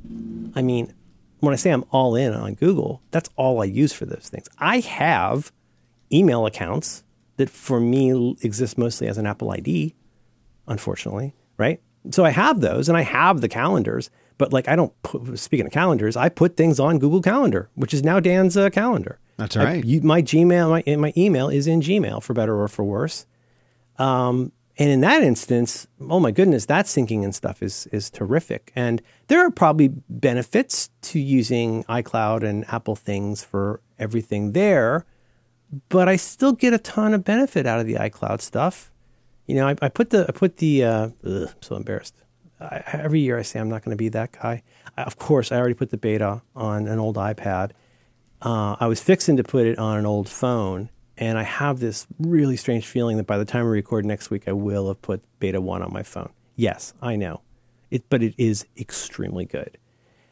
I 0.54 0.62
mean, 0.62 0.92
when 1.40 1.52
I 1.52 1.56
say 1.56 1.70
I'm 1.70 1.84
all 1.90 2.14
in 2.14 2.34
on 2.34 2.54
Google, 2.54 3.02
that's 3.10 3.30
all 3.36 3.62
I 3.62 3.66
use 3.66 3.92
for 3.92 4.06
those 4.06 4.28
things. 4.30 4.48
I 4.58 4.80
have 4.80 5.52
email 6.12 6.46
accounts 6.46 7.02
that 7.36 7.50
for 7.50 7.80
me 7.80 8.36
exists 8.42 8.78
mostly 8.78 9.08
as 9.08 9.18
an 9.18 9.26
Apple 9.26 9.50
ID, 9.50 9.94
unfortunately, 10.66 11.34
right? 11.58 11.80
So 12.10 12.24
I 12.24 12.30
have 12.30 12.60
those 12.60 12.88
and 12.88 12.96
I 12.96 13.02
have 13.02 13.40
the 13.40 13.48
calendars, 13.48 14.10
but 14.38 14.52
like 14.52 14.68
I 14.68 14.76
don't 14.76 14.92
put, 15.02 15.38
speaking 15.38 15.66
of 15.66 15.72
calendars, 15.72 16.16
I 16.16 16.28
put 16.28 16.56
things 16.56 16.78
on 16.78 16.98
Google 16.98 17.22
Calendar, 17.22 17.68
which 17.74 17.92
is 17.92 18.02
now 18.02 18.20
Dan's 18.20 18.56
uh, 18.56 18.70
calendar. 18.70 19.18
That's 19.36 19.56
I- 19.56 19.64
right. 19.64 19.84
you, 19.84 20.00
my 20.02 20.22
Gmail, 20.22 20.84
my, 20.86 20.96
my 20.96 21.12
email 21.16 21.48
is 21.48 21.66
in 21.66 21.80
Gmail 21.80 22.22
for 22.22 22.32
better 22.34 22.60
or 22.60 22.68
for 22.68 22.84
worse. 22.84 23.26
Um, 23.98 24.52
and 24.78 24.90
in 24.90 25.00
that 25.00 25.22
instance, 25.22 25.86
oh 26.00 26.20
my 26.20 26.30
goodness, 26.30 26.66
that 26.66 26.84
syncing 26.84 27.24
and 27.24 27.34
stuff 27.34 27.62
is 27.62 27.86
is 27.92 28.10
terrific. 28.10 28.72
And 28.76 29.00
there 29.28 29.40
are 29.40 29.50
probably 29.50 29.88
benefits 30.10 30.90
to 31.02 31.18
using 31.18 31.82
iCloud 31.84 32.42
and 32.42 32.64
Apple 32.68 32.94
things 32.94 33.42
for 33.42 33.80
everything 33.98 34.52
there, 34.52 35.06
but 35.88 36.08
I 36.08 36.16
still 36.16 36.52
get 36.52 36.72
a 36.72 36.78
ton 36.78 37.14
of 37.14 37.24
benefit 37.24 37.66
out 37.66 37.80
of 37.80 37.86
the 37.86 37.94
iCloud 37.94 38.40
stuff. 38.40 38.92
You 39.46 39.56
know, 39.56 39.68
I, 39.68 39.76
I 39.82 39.88
put 39.88 40.10
the 40.10 40.26
I 40.28 40.32
put 40.32 40.56
the 40.58 40.84
uh, 40.84 41.08
ugh, 41.24 41.48
I'm 41.54 41.62
so 41.62 41.76
embarrassed. 41.76 42.14
I, 42.60 42.82
every 42.92 43.20
year 43.20 43.38
I 43.38 43.42
say 43.42 43.60
I'm 43.60 43.68
not 43.68 43.84
going 43.84 43.96
to 43.96 43.98
be 43.98 44.08
that 44.10 44.32
guy. 44.32 44.62
I, 44.96 45.02
of 45.02 45.18
course, 45.18 45.52
I 45.52 45.56
already 45.56 45.74
put 45.74 45.90
the 45.90 45.96
beta 45.96 46.42
on 46.54 46.88
an 46.88 46.98
old 46.98 47.16
iPad. 47.16 47.72
Uh, 48.42 48.76
I 48.78 48.86
was 48.86 49.00
fixing 49.00 49.36
to 49.36 49.44
put 49.44 49.66
it 49.66 49.78
on 49.78 49.98
an 49.98 50.06
old 50.06 50.28
phone, 50.28 50.90
and 51.16 51.38
I 51.38 51.42
have 51.42 51.80
this 51.80 52.06
really 52.18 52.56
strange 52.56 52.86
feeling 52.86 53.16
that 53.16 53.26
by 53.26 53.38
the 53.38 53.44
time 53.44 53.64
we 53.64 53.70
record 53.70 54.04
next 54.04 54.30
week, 54.30 54.46
I 54.46 54.52
will 54.52 54.88
have 54.88 55.00
put 55.02 55.22
beta 55.38 55.60
one 55.60 55.82
on 55.82 55.92
my 55.92 56.02
phone. 56.02 56.30
Yes, 56.54 56.94
I 57.02 57.16
know, 57.16 57.42
it, 57.90 58.08
but 58.08 58.22
it 58.22 58.34
is 58.36 58.66
extremely 58.78 59.44
good. 59.44 59.78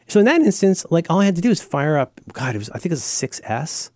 So 0.07 0.19
in 0.19 0.25
that 0.25 0.41
instance, 0.41 0.85
like 0.89 1.07
all 1.09 1.19
I 1.19 1.25
had 1.25 1.35
to 1.35 1.41
do 1.41 1.49
is 1.49 1.61
fire 1.61 1.97
up. 1.97 2.19
God, 2.31 2.55
it 2.55 2.59
was 2.59 2.69
I 2.69 2.73
think 2.73 2.87
it 2.87 2.91
was 2.91 3.23
a 3.23 3.27
6S. 3.27 3.89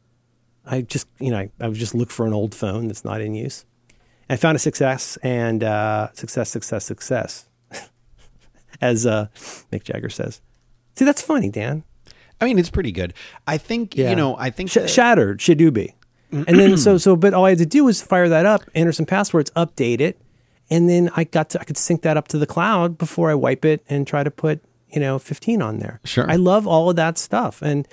I 0.69 0.81
just 0.81 1.07
you 1.19 1.31
know 1.31 1.49
I, 1.59 1.67
would 1.67 1.75
just 1.77 1.95
look 1.95 2.11
for 2.11 2.25
an 2.25 2.33
old 2.33 2.53
phone 2.55 2.87
that's 2.87 3.03
not 3.03 3.19
in 3.21 3.33
use. 3.33 3.65
I 4.29 4.35
found 4.35 4.55
a 4.55 4.59
success 4.59 5.17
and 5.23 5.63
uh, 5.63 6.09
success, 6.13 6.49
success, 6.51 6.85
success, 6.85 7.47
as 8.81 9.05
uh, 9.05 9.27
Mick 9.71 9.83
Jagger 9.83 10.09
says. 10.09 10.41
See, 10.95 11.05
that's 11.05 11.21
funny, 11.21 11.49
Dan. 11.49 11.83
I 12.41 12.45
mean, 12.45 12.59
it's 12.59 12.69
pretty 12.69 12.91
good. 12.91 13.13
I 13.47 13.57
think 13.57 13.95
Yeah. 13.97 14.11
you 14.11 14.15
know. 14.15 14.37
I 14.37 14.49
think 14.49 14.69
Sh- 14.69 14.75
that- 14.75 14.89
shattered 14.89 15.39
Shadoobie. 15.39 15.93
and 16.31 16.45
then 16.59 16.77
so 16.77 16.97
so 16.97 17.15
but 17.15 17.33
all 17.33 17.45
I 17.45 17.49
had 17.49 17.57
to 17.57 17.65
do 17.65 17.85
was 17.85 18.01
fire 18.01 18.29
that 18.29 18.45
up, 18.45 18.61
enter 18.75 18.91
some 18.91 19.05
passwords, 19.07 19.49
update 19.55 19.99
it, 19.99 20.21
and 20.69 20.87
then 20.87 21.09
I 21.15 21.23
got 21.23 21.49
to 21.51 21.59
I 21.59 21.63
could 21.63 21.77
sync 21.77 22.03
that 22.03 22.17
up 22.17 22.27
to 22.29 22.37
the 22.37 22.45
cloud 22.45 22.97
before 22.99 23.31
I 23.31 23.33
wipe 23.33 23.65
it 23.65 23.83
and 23.89 24.05
try 24.05 24.23
to 24.23 24.29
put 24.31 24.61
you 24.89 24.99
know 24.99 25.17
15 25.17 25.61
on 25.61 25.79
there. 25.79 25.99
Sure. 26.05 26.29
I 26.29 26.35
love 26.35 26.67
all 26.67 26.89
of 26.91 26.95
that 26.97 27.17
stuff, 27.17 27.61
and, 27.63 27.69
and 27.79 27.87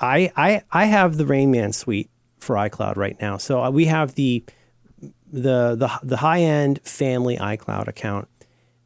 I 0.00 0.32
I 0.36 0.62
I 0.70 0.84
have 0.84 1.16
the 1.16 1.26
Rain 1.26 1.50
Man 1.50 1.72
suite 1.72 2.10
for 2.38 2.56
iCloud 2.56 2.96
right 2.96 3.20
now. 3.20 3.36
So 3.36 3.62
uh, 3.62 3.70
we 3.70 3.86
have 3.86 4.14
the 4.14 4.44
the 5.32 5.74
the 5.74 5.90
the 6.02 6.16
high 6.18 6.40
end 6.40 6.80
family 6.82 7.36
iCloud 7.36 7.88
account 7.88 8.28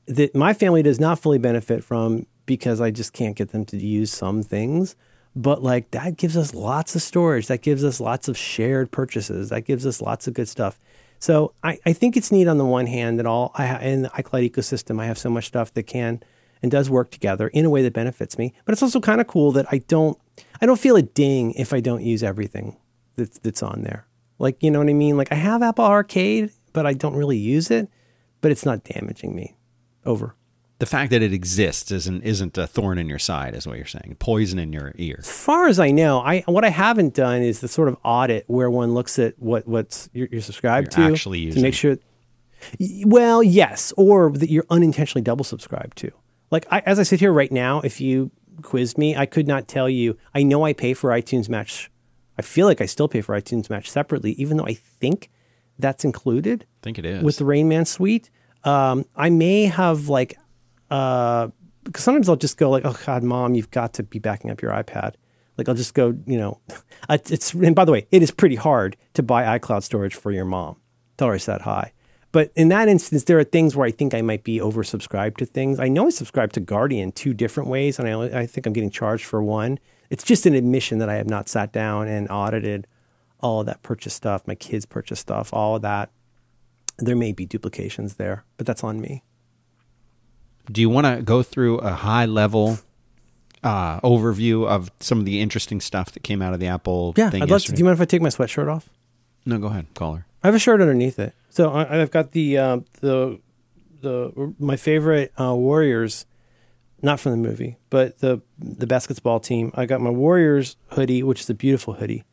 that 0.06 0.34
my 0.34 0.52
family 0.52 0.82
does 0.82 0.98
not 0.98 1.18
fully 1.18 1.38
benefit 1.38 1.84
from 1.84 2.26
because 2.46 2.80
I 2.80 2.90
just 2.90 3.12
can't 3.12 3.36
get 3.36 3.52
them 3.52 3.64
to 3.66 3.76
use 3.76 4.10
some 4.10 4.42
things. 4.42 4.96
But 5.36 5.62
like 5.62 5.92
that 5.92 6.16
gives 6.16 6.36
us 6.36 6.54
lots 6.54 6.96
of 6.96 7.02
storage. 7.02 7.46
That 7.46 7.62
gives 7.62 7.84
us 7.84 8.00
lots 8.00 8.26
of 8.26 8.36
shared 8.36 8.90
purchases. 8.90 9.50
That 9.50 9.62
gives 9.62 9.86
us 9.86 10.00
lots 10.00 10.26
of 10.26 10.34
good 10.34 10.48
stuff. 10.48 10.78
So 11.20 11.52
I, 11.62 11.78
I 11.84 11.92
think 11.92 12.16
it's 12.16 12.32
neat 12.32 12.48
on 12.48 12.58
the 12.58 12.64
one 12.64 12.86
hand 12.86 13.18
that 13.18 13.26
all 13.26 13.52
I 13.54 13.66
ha- 13.66 13.78
in 13.78 14.02
the 14.02 14.08
iCloud 14.08 14.50
ecosystem 14.50 15.00
I 15.00 15.06
have 15.06 15.18
so 15.18 15.30
much 15.30 15.46
stuff 15.46 15.72
that 15.74 15.84
can 15.84 16.22
and 16.62 16.70
does 16.70 16.90
work 16.90 17.10
together 17.10 17.48
in 17.48 17.64
a 17.64 17.70
way 17.70 17.82
that 17.82 17.92
benefits 17.92 18.38
me. 18.38 18.54
But 18.64 18.72
it's 18.72 18.82
also 18.82 19.00
kind 19.00 19.20
of 19.20 19.26
cool 19.26 19.52
that 19.52 19.66
I 19.70 19.78
don't 19.78 20.18
I 20.60 20.66
don't 20.66 20.80
feel 20.80 20.96
a 20.96 21.02
ding 21.02 21.52
if 21.52 21.72
I 21.72 21.80
don't 21.80 22.02
use 22.02 22.22
everything 22.22 22.76
that's 23.16 23.38
that's 23.38 23.62
on 23.62 23.82
there. 23.82 24.06
Like 24.38 24.62
you 24.62 24.70
know 24.70 24.78
what 24.78 24.88
I 24.88 24.94
mean? 24.94 25.16
Like 25.16 25.32
I 25.32 25.36
have 25.36 25.62
Apple 25.62 25.84
Arcade, 25.84 26.50
but 26.72 26.86
I 26.86 26.94
don't 26.94 27.14
really 27.14 27.38
use 27.38 27.70
it. 27.70 27.88
But 28.40 28.50
it's 28.50 28.64
not 28.64 28.84
damaging 28.84 29.34
me. 29.34 29.56
Over. 30.06 30.34
the 30.78 30.86
fact 30.86 31.10
that 31.10 31.20
it 31.20 31.32
exists 31.34 31.90
isn't 31.92 32.22
isn't 32.22 32.56
a 32.56 32.66
thorn 32.66 32.98
in 32.98 33.06
your 33.06 33.18
side, 33.18 33.54
is 33.54 33.66
what 33.66 33.76
you're 33.76 33.84
saying. 33.84 34.16
Poison 34.18 34.58
in 34.58 34.72
your 34.72 34.92
ear. 34.96 35.16
As 35.18 35.30
far 35.30 35.68
as 35.68 35.78
I 35.78 35.90
know, 35.90 36.20
I 36.20 36.40
what 36.46 36.64
I 36.64 36.70
haven't 36.70 37.12
done 37.12 37.42
is 37.42 37.60
the 37.60 37.68
sort 37.68 37.88
of 37.88 37.98
audit 38.02 38.44
where 38.48 38.70
one 38.70 38.94
looks 38.94 39.18
at 39.18 39.38
what 39.38 39.68
what's 39.68 40.08
you're, 40.14 40.28
you're 40.32 40.40
subscribed 40.40 40.96
You're 40.96 41.06
to 41.06 41.12
actually 41.12 41.52
to 41.52 41.60
make 41.60 41.74
sure. 41.74 41.98
Well, 43.04 43.42
yes, 43.42 43.92
or 43.98 44.32
that 44.32 44.50
you're 44.50 44.66
unintentionally 44.70 45.22
double 45.22 45.44
subscribed 45.44 45.98
to. 45.98 46.12
Like 46.50 46.66
I, 46.70 46.80
as 46.80 46.98
I 46.98 47.04
sit 47.04 47.20
here 47.20 47.32
right 47.32 47.52
now, 47.52 47.80
if 47.80 48.00
you 48.00 48.30
quizzed 48.62 48.98
me, 48.98 49.16
I 49.16 49.26
could 49.26 49.46
not 49.46 49.68
tell 49.68 49.88
you. 49.88 50.16
I 50.34 50.42
know 50.42 50.64
I 50.64 50.72
pay 50.72 50.94
for 50.94 51.10
iTunes 51.10 51.48
Match. 51.48 51.90
I 52.38 52.42
feel 52.42 52.66
like 52.66 52.80
I 52.80 52.86
still 52.86 53.08
pay 53.08 53.20
for 53.20 53.38
iTunes 53.38 53.70
Match 53.70 53.90
separately, 53.90 54.32
even 54.32 54.56
though 54.56 54.66
I 54.66 54.74
think 54.74 55.30
that's 55.78 56.04
included 56.04 56.66
I 56.82 56.84
think 56.84 56.98
it 56.98 57.04
is. 57.04 57.22
with 57.22 57.38
the 57.38 57.44
Rain 57.44 57.68
Man 57.68 57.84
suite. 57.84 58.30
Um, 58.64 59.06
I 59.16 59.30
may 59.30 59.64
have 59.64 60.08
like, 60.08 60.38
uh, 60.90 61.48
because 61.84 62.04
sometimes 62.04 62.28
I'll 62.28 62.36
just 62.36 62.58
go 62.58 62.70
like, 62.70 62.84
oh 62.84 62.96
God, 63.06 63.22
mom, 63.22 63.54
you've 63.54 63.70
got 63.70 63.94
to 63.94 64.02
be 64.02 64.18
backing 64.18 64.50
up 64.50 64.60
your 64.60 64.72
iPad. 64.72 65.14
Like 65.56 65.68
I'll 65.68 65.74
just 65.74 65.94
go, 65.94 66.16
you 66.26 66.38
know, 66.38 66.60
it's, 67.08 67.54
and 67.54 67.74
by 67.74 67.84
the 67.84 67.92
way, 67.92 68.06
it 68.10 68.22
is 68.22 68.30
pretty 68.30 68.56
hard 68.56 68.96
to 69.14 69.22
buy 69.22 69.58
iCloud 69.58 69.82
storage 69.82 70.14
for 70.14 70.30
your 70.30 70.44
mom. 70.44 70.76
Tell 71.16 71.28
her 71.28 71.34
it's 71.34 71.46
that 71.46 71.62
high. 71.62 71.92
But 72.32 72.52
in 72.54 72.68
that 72.68 72.88
instance, 72.88 73.24
there 73.24 73.38
are 73.38 73.44
things 73.44 73.74
where 73.74 73.86
I 73.86 73.90
think 73.90 74.14
I 74.14 74.22
might 74.22 74.44
be 74.44 74.58
oversubscribed 74.58 75.38
to 75.38 75.46
things. 75.46 75.80
I 75.80 75.88
know 75.88 76.06
I 76.06 76.10
subscribe 76.10 76.52
to 76.52 76.60
Guardian 76.60 77.10
two 77.10 77.34
different 77.34 77.68
ways, 77.68 77.98
and 77.98 78.06
I, 78.06 78.12
only, 78.12 78.34
I 78.34 78.46
think 78.46 78.66
I'm 78.66 78.72
getting 78.72 78.90
charged 78.90 79.24
for 79.24 79.42
one. 79.42 79.78
It's 80.10 80.22
just 80.22 80.46
an 80.46 80.54
admission 80.54 80.98
that 80.98 81.08
I 81.08 81.14
have 81.14 81.28
not 81.28 81.48
sat 81.48 81.72
down 81.72 82.06
and 82.08 82.30
audited 82.30 82.86
all 83.40 83.60
of 83.60 83.66
that 83.66 83.82
purchase 83.82 84.14
stuff, 84.14 84.46
my 84.46 84.54
kids' 84.54 84.86
purchase 84.86 85.18
stuff, 85.18 85.52
all 85.52 85.76
of 85.76 85.82
that 85.82 86.10
there 87.06 87.16
may 87.16 87.32
be 87.32 87.46
duplications 87.46 88.14
there, 88.14 88.44
but 88.56 88.66
that's 88.66 88.84
on 88.84 89.00
me. 89.00 89.22
Do 90.70 90.80
you 90.80 90.88
want 90.90 91.06
to 91.06 91.22
go 91.22 91.42
through 91.42 91.78
a 91.78 91.92
high 91.92 92.26
level 92.26 92.78
uh, 93.62 94.00
overview 94.00 94.66
of 94.66 94.90
some 95.00 95.18
of 95.18 95.24
the 95.24 95.40
interesting 95.40 95.80
stuff 95.80 96.12
that 96.12 96.22
came 96.22 96.42
out 96.42 96.54
of 96.54 96.60
the 96.60 96.66
Apple 96.66 97.14
Yeah, 97.16 97.30
thing 97.30 97.42
I'd 97.42 97.50
love 97.50 97.64
to. 97.64 97.72
Do 97.72 97.78
you 97.78 97.84
mind 97.84 97.94
if 97.96 98.00
I 98.00 98.04
take 98.04 98.22
my 98.22 98.28
sweatshirt 98.28 98.72
off? 98.72 98.88
no, 99.46 99.58
go 99.58 99.68
ahead, 99.68 99.86
caller. 99.94 100.26
I 100.42 100.48
have 100.48 100.54
a 100.54 100.58
shirt 100.58 100.80
underneath 100.80 101.18
it. 101.18 101.34
So 101.50 101.70
I, 101.70 102.00
I've 102.00 102.10
got 102.10 102.32
the 102.32 102.58
uh, 102.58 102.80
the 103.00 103.40
the 104.00 104.54
my 104.58 104.76
favorite 104.76 105.32
uh, 105.40 105.54
Warriors, 105.54 106.26
not 107.02 107.20
from 107.20 107.32
the 107.32 107.38
movie, 107.48 107.76
but 107.90 108.18
the 108.20 108.40
the 108.58 108.86
basketball 108.86 109.40
team. 109.40 109.70
I 109.74 109.86
got 109.86 110.00
my 110.00 110.10
Warriors 110.10 110.76
hoodie, 110.88 111.22
which 111.22 111.40
is 111.40 111.50
a 111.50 111.54
beautiful 111.54 111.94
hoodie. 111.94 112.24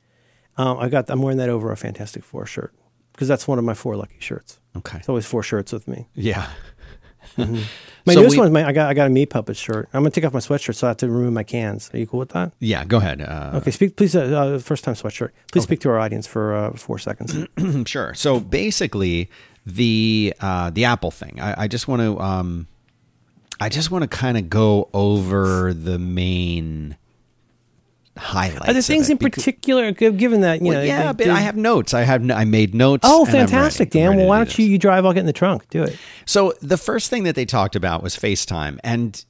Um, 0.58 0.78
I 0.80 0.90
got 0.90 1.10
I'm 1.10 1.22
wearing 1.22 1.38
that 1.38 1.50
over 1.50 1.72
a 1.72 1.78
Fantastic 1.78 2.24
Four 2.24 2.46
shirt 2.46 2.74
because 3.12 3.28
that's 3.28 3.48
one 3.48 3.60
of 3.60 3.66
my 3.66 3.74
four 3.74 3.96
lucky 3.96 4.20
shirts. 4.20 4.60
Okay. 4.76 5.00
It's 5.00 5.10
always 5.10 5.26
four 5.26 5.44
shirts 5.44 5.74
with 5.74 5.88
me. 5.88 6.08
Yeah. 6.14 6.48
My 8.08 8.14
So 8.14 8.22
newest 8.22 8.36
we- 8.36 8.40
one, 8.40 8.48
is 8.48 8.54
my, 8.54 8.66
I 8.66 8.72
got 8.72 8.90
I 8.90 8.94
got 8.94 9.08
a 9.08 9.10
meat 9.10 9.30
puppet 9.30 9.58
shirt. 9.58 9.90
I'm 9.94 10.02
gonna 10.02 10.12
take 10.12 10.24
off 10.26 10.34
my 10.34 10.40
sweatshirt, 10.40 10.76
so 10.76 10.88
I 10.88 10.92
have 10.92 10.98
to 10.98 11.10
remove 11.10 11.34
my 11.34 11.44
cans. 11.44 11.92
Are 11.94 11.98
you 12.00 12.08
cool 12.08 12.20
with 12.20 12.30
that? 12.30 12.54
Yeah, 12.60 12.86
go 12.86 12.98
ahead. 12.98 13.22
Uh, 13.22 13.52
Okay, 13.56 13.72
speak 13.72 13.96
please. 13.98 14.16
Uh, 14.16 14.22
uh, 14.56 14.60
first 14.60 14.84
time 14.86 14.96
sweatshirt. 14.96 15.32
Please 15.52 15.64
speak 15.64 15.82
to 15.82 15.90
our 15.90 16.00
audience 16.00 16.26
for 16.26 16.56
uh, 16.56 16.72
four 16.72 16.98
seconds. 17.00 17.36
sure. 17.90 18.14
So 18.14 18.40
basically, 18.40 19.30
the 19.66 20.34
uh, 20.40 20.70
the 20.70 20.86
Apple 20.86 21.12
thing. 21.12 21.40
I, 21.42 21.64
I 21.64 21.68
just 21.68 21.88
want 21.90 22.02
to 22.02 22.18
um, 22.20 22.68
I 23.60 23.68
just 23.70 23.92
want 23.92 24.04
to 24.04 24.08
kind 24.08 24.38
of 24.38 24.50
go 24.50 24.88
over 24.94 25.74
the 25.74 26.00
main 26.00 26.96
highlights. 28.18 28.68
Are 28.70 28.74
there 28.74 28.82
things 28.82 29.10
in 29.10 29.18
because- 29.18 29.44
particular, 29.44 29.92
given 29.92 30.42
that 30.42 30.62
you 30.62 30.68
Well, 30.68 30.80
know? 30.80 30.84
yeah, 30.84 31.12
they- 31.14 31.26
but 31.26 31.34
I 31.34 31.40
have 31.42 31.56
notes. 31.56 31.94
I 31.94 32.02
have. 32.04 32.30
I 32.32 32.46
made 32.46 32.76
notes. 32.76 33.02
Oh, 33.06 33.22
and 33.26 33.30
I'm 33.30 33.34
ready. 33.42 33.52
fantastic, 33.52 33.90
Dan. 33.92 34.18
Well, 34.18 34.28
why 34.28 34.40
do 34.40 34.46
don't 34.46 34.60
you 34.60 34.66
you 34.66 34.78
drive? 34.78 35.06
I'll 35.06 35.14
get 35.14 35.22
in 35.22 35.26
the 35.26 35.34
trunk. 35.34 35.70
Do 35.70 35.84
it. 35.84 35.98
So 36.26 36.54
the 36.62 36.78
first 36.78 37.10
thing 37.10 37.24
that 37.24 37.36
they 37.36 37.46
talked 37.46 37.76
about 37.76 38.04
was 38.04 38.16
FaceTime, 38.18 38.80
and 38.84 39.24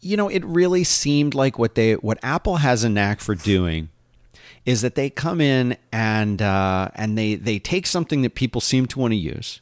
you 0.00 0.16
know, 0.16 0.28
it 0.28 0.44
really 0.44 0.82
seemed 0.84 1.34
like 1.34 1.58
what 1.58 1.74
they 1.74 1.94
what 1.94 2.18
Apple 2.22 2.56
has 2.56 2.84
a 2.84 2.88
knack 2.88 3.20
for 3.20 3.34
doing 3.34 3.88
is 4.66 4.82
that 4.82 4.94
they 4.94 5.10
come 5.10 5.40
in 5.40 5.76
and 5.92 6.40
uh, 6.42 6.88
and 6.94 7.16
they 7.18 7.34
they 7.34 7.58
take 7.58 7.86
something 7.86 8.22
that 8.22 8.34
people 8.34 8.60
seem 8.60 8.86
to 8.86 8.98
want 8.98 9.12
to 9.12 9.16
use 9.16 9.60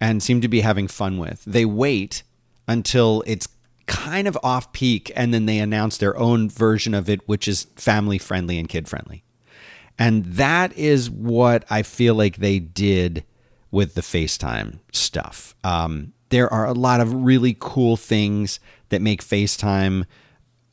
and 0.00 0.22
seem 0.22 0.40
to 0.40 0.48
be 0.48 0.60
having 0.60 0.88
fun 0.88 1.18
with. 1.18 1.42
They 1.46 1.64
wait 1.64 2.22
until 2.66 3.22
it's 3.26 3.46
kind 3.86 4.26
of 4.26 4.38
off 4.42 4.72
peak, 4.72 5.12
and 5.14 5.32
then 5.32 5.46
they 5.46 5.58
announce 5.58 5.98
their 5.98 6.16
own 6.16 6.48
version 6.48 6.94
of 6.94 7.08
it, 7.08 7.26
which 7.28 7.48
is 7.48 7.64
family 7.76 8.18
friendly 8.18 8.58
and 8.58 8.68
kid 8.68 8.88
friendly. 8.88 9.24
And 9.98 10.24
that 10.24 10.76
is 10.76 11.10
what 11.10 11.64
I 11.70 11.82
feel 11.82 12.14
like 12.14 12.36
they 12.36 12.58
did 12.58 13.24
with 13.70 13.94
the 13.94 14.00
FaceTime 14.00 14.78
stuff. 14.92 15.54
Um, 15.64 16.12
there 16.30 16.52
are 16.52 16.66
a 16.66 16.72
lot 16.72 17.00
of 17.00 17.12
really 17.12 17.56
cool 17.58 17.96
things 17.96 18.58
that 18.88 19.02
make 19.02 19.22
FaceTime 19.22 20.04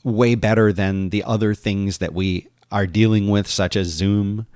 way 0.04 0.36
better 0.36 0.74
than 0.74 1.10
the 1.10 1.24
other 1.24 1.54
things 1.54 2.00
that 2.00 2.14
we 2.14 2.48
are 2.72 2.88
dealing 2.88 3.30
with, 3.30 3.48
such 3.48 3.76
as 3.76 3.88
Zoom. 3.88 4.48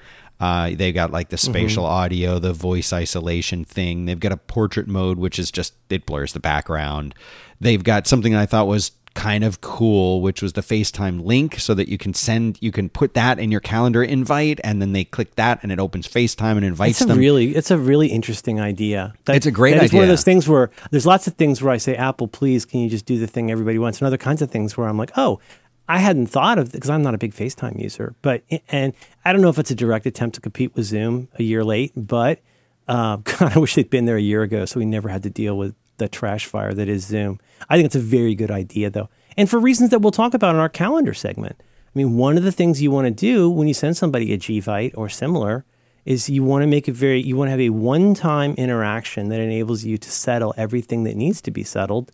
Uh, 0.45 0.75
they 0.75 0.91
got 0.91 1.11
like 1.11 1.29
the 1.29 1.37
spatial 1.37 1.85
audio, 1.85 2.37
the 2.39 2.53
voice 2.53 2.93
isolation 2.93 3.65
thing. 3.65 4.05
They've 4.05 4.19
got 4.19 4.31
a 4.31 4.37
portrait 4.37 4.87
mode, 4.87 5.17
which 5.17 5.39
is 5.39 5.49
just 5.51 5.73
it 5.89 6.05
blurs 6.05 6.33
the 6.33 6.39
background. 6.39 7.15
They've 7.59 7.83
got 7.83 8.05
something 8.05 8.35
I 8.35 8.45
thought 8.45 8.67
was 8.67 8.91
kind 9.15 9.45
of 9.45 9.61
cool, 9.61 10.21
which 10.21 10.41
was 10.41 10.53
the 10.53 10.61
FaceTime 10.61 11.23
link, 11.23 11.57
so 11.57 11.73
that 11.73 11.87
you 11.87 11.97
can 11.97 12.13
send, 12.13 12.57
you 12.61 12.69
can 12.69 12.89
put 12.89 13.13
that 13.13 13.39
in 13.39 13.49
your 13.49 13.61
calendar 13.61 14.03
invite, 14.03 14.59
and 14.61 14.81
then 14.81 14.91
they 14.91 15.05
click 15.05 15.35
that, 15.35 15.57
and 15.63 15.71
it 15.71 15.79
opens 15.79 16.05
FaceTime 16.05 16.57
and 16.57 16.65
invites 16.65 16.99
It's 16.99 17.01
a 17.01 17.05
them. 17.07 17.17
really, 17.17 17.55
it's 17.55 17.71
a 17.71 17.77
really 17.77 18.07
interesting 18.09 18.59
idea. 18.59 19.13
That- 19.23 19.37
It's 19.37 19.45
a 19.45 19.51
great 19.51 19.77
It's 19.77 19.93
one 19.93 20.03
of 20.03 20.09
those 20.09 20.25
things 20.25 20.49
where 20.49 20.69
there's 20.91 21.05
lots 21.05 21.27
of 21.27 21.35
things 21.35 21.61
where 21.61 21.71
I 21.71 21.77
say, 21.77 21.95
Apple, 21.95 22.27
please, 22.27 22.65
can 22.65 22.81
you 22.81 22.89
just 22.89 23.05
do 23.05 23.17
the 23.17 23.25
thing 23.27 23.49
everybody 23.51 23.79
wants? 23.79 23.99
And 24.01 24.05
other 24.05 24.17
kinds 24.17 24.41
of 24.41 24.51
things 24.51 24.75
where 24.75 24.85
I'm 24.89 24.97
like, 24.97 25.11
oh, 25.15 25.39
I 25.87 25.99
hadn't 25.99 26.27
thought 26.27 26.57
of 26.57 26.71
because 26.71 26.89
I'm 26.89 27.03
not 27.03 27.13
a 27.13 27.19
big 27.19 27.33
FaceTime 27.33 27.79
user, 27.81 28.15
but 28.21 28.43
and 28.69 28.93
I 29.23 29.31
don't 29.31 29.41
know 29.41 29.49
if 29.49 29.59
it's 29.59 29.71
a 29.71 29.75
direct 29.75 30.05
attempt 30.05 30.35
to 30.35 30.41
compete 30.41 30.75
with 30.75 30.85
Zoom 30.85 31.27
a 31.37 31.43
year 31.43 31.63
late, 31.63 31.91
but 31.95 32.39
uh, 32.87 33.17
God, 33.23 33.55
I 33.55 33.59
wish 33.59 33.75
they'd 33.75 33.89
been 33.89 34.05
there 34.05 34.17
a 34.17 34.21
year 34.21 34.41
ago 34.41 34.65
so 34.65 34.79
we 34.79 34.85
never 34.85 35.09
had 35.09 35.23
to 35.23 35.29
deal 35.29 35.57
with 35.57 35.75
the 35.97 36.07
trash 36.07 36.45
fire 36.45 36.73
that 36.73 36.89
is 36.89 37.05
Zoom. 37.05 37.39
I 37.69 37.75
think 37.75 37.85
it's 37.85 37.95
a 37.95 37.99
very 37.99 38.35
good 38.35 38.51
idea 38.51 38.89
though, 38.89 39.09
and 39.37 39.49
for 39.49 39.59
reasons 39.59 39.91
that 39.91 39.99
we'll 39.99 40.11
talk 40.11 40.33
about 40.33 40.55
in 40.55 40.61
our 40.61 40.69
calendar 40.69 41.13
segment. 41.13 41.55
I 41.59 41.97
mean, 41.97 42.17
one 42.17 42.37
of 42.37 42.43
the 42.43 42.51
things 42.51 42.81
you 42.81 42.91
want 42.91 43.05
to 43.05 43.11
do 43.11 43.49
when 43.49 43.69
you 43.69 43.73
send 43.73 43.95
somebody 43.95 44.33
a 44.33 44.37
Evite 44.37 44.91
or 44.97 45.07
similar 45.07 45.63
is 46.03 46.29
you 46.29 46.43
want 46.43 46.61
to 46.61 46.67
make 46.67 46.87
it 46.87 46.93
very 46.93 47.21
you 47.21 47.35
want 47.35 47.47
to 47.47 47.51
have 47.51 47.61
a 47.61 47.69
one-time 47.69 48.53
interaction 48.55 49.29
that 49.29 49.39
enables 49.39 49.83
you 49.83 49.97
to 49.97 50.11
settle 50.11 50.53
everything 50.57 51.03
that 51.03 51.15
needs 51.15 51.41
to 51.41 51.51
be 51.51 51.63
settled 51.63 52.11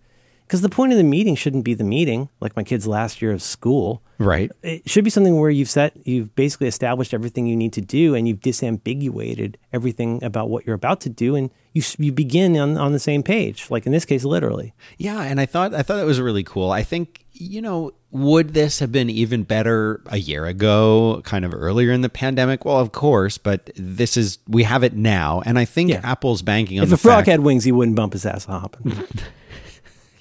because 0.52 0.62
the 0.62 0.68
point 0.68 0.92
of 0.92 0.98
the 0.98 1.04
meeting 1.06 1.34
shouldn't 1.34 1.64
be 1.64 1.74
the 1.74 1.84
meeting 1.86 2.28
like 2.42 2.58
my 2.58 2.64
kids 2.64 2.86
last 2.86 3.22
year 3.22 3.32
of 3.32 3.42
school 3.42 4.04
right? 4.18 4.52
it 4.64 4.88
should 4.90 5.06
be 5.06 5.10
something 5.10 5.40
where 5.40 5.50
you've 5.50 5.70
set 5.70 5.96
you've 6.06 6.36
basically 6.36 6.68
established 6.68 7.14
everything 7.14 7.48
you 7.48 7.56
need 7.56 7.72
to 7.72 7.80
do 7.80 8.14
and 8.16 8.28
you've 8.28 8.42
disambiguated 8.42 9.56
everything 9.72 10.22
about 10.22 10.50
what 10.50 10.66
you're 10.66 10.76
about 10.76 11.00
to 11.00 11.10
do 11.10 11.38
and 11.38 11.50
you 11.72 11.82
you 11.98 12.12
begin 12.12 12.58
on, 12.58 12.78
on 12.78 12.92
the 12.92 13.00
same 13.00 13.24
page 13.24 13.70
like 13.70 13.86
in 13.86 13.94
this 13.94 14.04
case 14.04 14.26
literally 14.26 14.74
Yeah, 14.98 15.22
and 15.22 15.40
I 15.40 15.46
thought 15.46 15.74
I 15.74 15.84
thought 15.84 15.96
that 15.96 16.06
was 16.06 16.20
really 16.20 16.44
cool. 16.44 16.70
I 16.70 16.84
think 16.84 17.24
you 17.34 17.62
know, 17.62 17.92
would 18.12 18.54
this 18.54 18.80
have 18.80 18.92
been 18.92 19.10
even 19.10 19.44
better 19.44 20.02
a 20.08 20.18
year 20.18 20.46
ago, 20.46 21.22
kind 21.24 21.44
of 21.44 21.54
earlier 21.56 21.92
in 21.92 22.02
the 22.02 22.10
pandemic? 22.10 22.66
Well, 22.66 22.78
of 22.78 22.92
course, 22.92 23.40
but 23.40 23.72
this 23.76 24.16
is 24.18 24.38
we 24.48 24.64
have 24.64 24.84
it 24.84 24.94
now, 24.94 25.42
and 25.46 25.58
I 25.58 25.66
think 25.66 25.90
Yeah. 25.90 26.02
Apple's 26.04 26.42
banking 26.44 26.78
on 26.80 26.84
if 26.84 26.90
the 26.90 26.96
a 26.96 27.00
frog 27.00 27.20
fact. 27.20 27.28
had 27.30 27.40
wings 27.40 27.64
he 27.64 27.72
wouldn't 27.72 27.96
bump 27.96 28.14
his 28.14 28.26
ass 28.26 28.46
hopping 28.46 28.94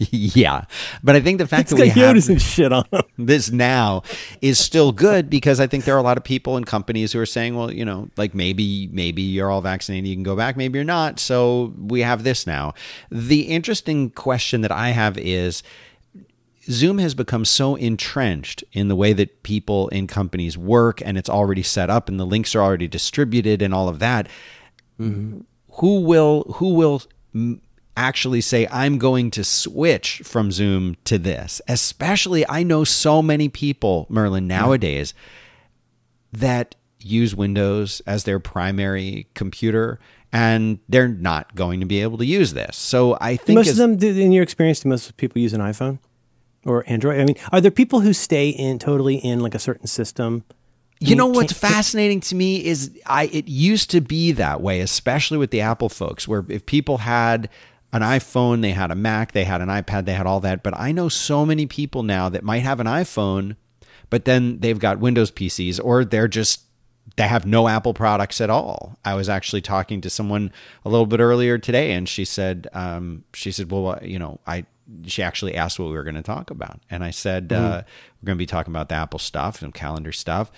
yeah, 0.11 0.65
but 1.03 1.15
I 1.15 1.21
think 1.21 1.37
the 1.39 1.47
fact 1.47 1.71
It's 1.71 1.73
that 1.73 1.81
we 1.81 1.89
have 1.91 2.29
and 2.29 2.41
shit 2.41 2.73
on 2.73 2.85
them. 2.91 3.03
this 3.19 3.51
now 3.51 4.03
is 4.41 4.59
still 4.59 4.93
good 4.93 5.29
because 5.29 5.61
I 5.61 5.67
think 5.67 5.85
there 5.85 5.95
are 5.95 5.99
a 5.99 6.03
lot 6.03 6.17
of 6.17 6.25
people 6.25 6.57
and 6.57 6.67
companies 6.67 7.13
who 7.13 7.21
are 7.21 7.27
saying, 7.27 7.55
well, 7.55 7.71
you 7.71 7.85
know, 7.85 8.09
like 8.17 8.35
maybe 8.35 8.89
maybe 8.93 9.21
you're 9.21 9.51
all 9.51 9.61
vaccinated, 9.61 10.09
you 10.09 10.17
can 10.17 10.23
go 10.23 10.35
back, 10.35 10.57
maybe 10.57 10.79
you're 10.79 10.85
not. 10.85 11.21
So 11.21 11.75
we 11.79 12.01
have 12.01 12.25
this 12.25 12.47
now. 12.47 12.73
The 13.11 13.43
interesting 13.43 14.09
question 14.09 14.63
that 14.63 14.73
I 14.73 14.91
have 14.91 15.19
is 15.19 15.63
Zoom 16.63 16.97
has 16.97 17.15
become 17.15 17.45
so 17.45 17.75
entrenched 17.75 18.65
in 18.73 18.89
the 18.89 18.97
way 18.97 19.13
that 19.13 19.43
people 19.43 19.89
in 19.89 20.07
companies 20.07 20.57
work 20.57 21.03
and 21.05 21.19
it's 21.19 21.29
already 21.29 21.63
set 21.63 21.91
up 21.91 22.09
and 22.09 22.19
the 22.19 22.25
links 22.25 22.55
are 22.55 22.63
already 22.63 22.89
distributed 22.89 23.61
and 23.61 23.75
all 23.75 23.87
of 23.87 23.99
that. 23.99 24.29
Mm-hmm. 24.99 25.41
Who 25.73 26.01
will 26.01 26.45
who 26.55 26.73
will 26.73 27.03
actually 27.97 28.41
say 28.41 28.67
I'm 28.71 28.99
going 28.99 29.31
to 29.33 29.45
switch 29.45 30.23
from 30.25 30.53
Zoom 30.53 30.97
to 31.05 31.19
this? 31.19 31.61
Especially 31.69 32.49
I 32.49 32.63
know 32.63 32.85
so 32.85 33.23
many 33.23 33.49
people, 33.49 34.07
Merlin, 34.09 34.47
nowadays 34.47 35.15
that 36.33 36.75
use 37.01 37.35
Windows 37.35 38.03
as 38.07 38.25
their 38.25 38.39
primary 38.39 39.27
computer 39.35 39.99
and 40.33 40.79
they're 40.89 41.09
not 41.09 41.55
going 41.55 41.81
to 41.81 41.87
be 41.87 42.03
able 42.03 42.19
to 42.19 42.27
use 42.27 42.53
this. 42.53 42.77
So 42.77 43.19
I 43.21 43.37
think 43.37 43.57
Most 43.57 43.71
of 43.71 43.77
them, 43.77 43.99
in 44.01 44.33
your 44.33 44.43
experience, 44.43 44.81
do 44.81 44.89
most 44.89 45.17
people 45.17 45.41
use 45.41 45.53
an 45.53 45.61
iPhone 45.61 45.99
or 46.65 46.85
Android? 46.87 47.21
I 47.21 47.25
mean, 47.25 47.37
are 47.51 47.61
there 47.61 47.71
people 47.71 48.01
who 48.01 48.13
stay 48.13 48.51
in 48.51 48.79
totally 48.79 49.17
in 49.17 49.41
like 49.41 49.55
a 49.55 49.59
certain 49.59 49.87
system? 49.87 50.45
You 51.03 51.17
know 51.17 51.27
what's 51.27 51.55
fascinating 51.55 52.21
to 52.21 52.35
me 52.35 52.63
is 52.63 52.91
I 53.07 53.25
it 53.33 53.49
used 53.49 53.91
to 53.93 54.03
be 54.03 54.33
that 54.33 54.61
way, 54.61 54.81
especially 54.81 55.39
with 55.39 55.51
the 55.51 55.63
Apple 55.63 55.89
folks, 55.89 56.29
where 56.29 56.45
if 56.49 56.67
people 56.67 56.99
had 56.99 57.49
an 57.93 58.03
iPhone, 58.03 58.63
they 58.63 58.71
had 58.71 58.91
a 58.91 58.95
Mac, 58.95 59.33
they 59.33 59.45
had 59.45 59.61
an 59.61 59.69
iPad, 59.69 60.05
they 60.05 60.15
had 60.15 60.27
all 60.27 60.41
that. 60.41 60.63
But 60.63 60.79
I 60.79 60.93
know 60.93 61.09
so 61.09 61.45
many 61.45 61.67
people 61.67 62.03
now 62.03 62.29
that 62.29 62.45
might 62.45 62.61
have 62.61 62.81
an 62.81 62.87
iPhone, 62.87 63.57
but 64.11 64.25
then 64.25 64.61
they've 64.61 64.79
got 64.79 65.01
Windows 65.01 65.31
PCs 65.31 65.81
or 65.83 66.05
they're 66.05 66.29
just 66.29 66.63
they 67.17 67.27
have 67.27 67.47
no 67.47 67.69
Apple 67.69 67.95
products 67.95 68.41
at 68.41 68.51
all. 68.51 68.97
I 69.05 69.15
was 69.15 69.29
actually 69.29 69.63
talking 69.63 70.01
to 70.03 70.11
someone 70.11 70.53
a 70.85 70.89
little 70.89 71.07
bit 71.07 71.21
earlier 71.21 71.59
today, 71.59 71.93
and 71.93 72.09
she 72.09 72.25
said, 72.25 72.69
um, 72.73 73.25
she 73.35 73.51
said, 73.53 73.71
well, 73.71 73.99
you 74.03 74.19
know, 74.19 74.41
I. 74.47 74.67
She 75.07 75.23
actually 75.23 75.55
asked 75.55 75.79
what 75.79 75.89
we 75.89 75.95
were 75.95 76.03
going 76.03 76.17
to 76.17 76.23
talk 76.23 76.51
about, 76.51 76.81
and 76.91 77.05
I 77.05 77.13
said 77.13 77.53
uh, 77.53 77.83
we're 78.21 78.27
going 78.27 78.37
to 78.37 78.43
be 78.43 78.47
talking 78.47 78.73
about 78.73 78.89
the 78.89 78.97
Apple 78.97 79.21
stuff 79.21 79.63
and 79.63 79.73
calendar 79.73 80.11
stuff. 80.11 80.51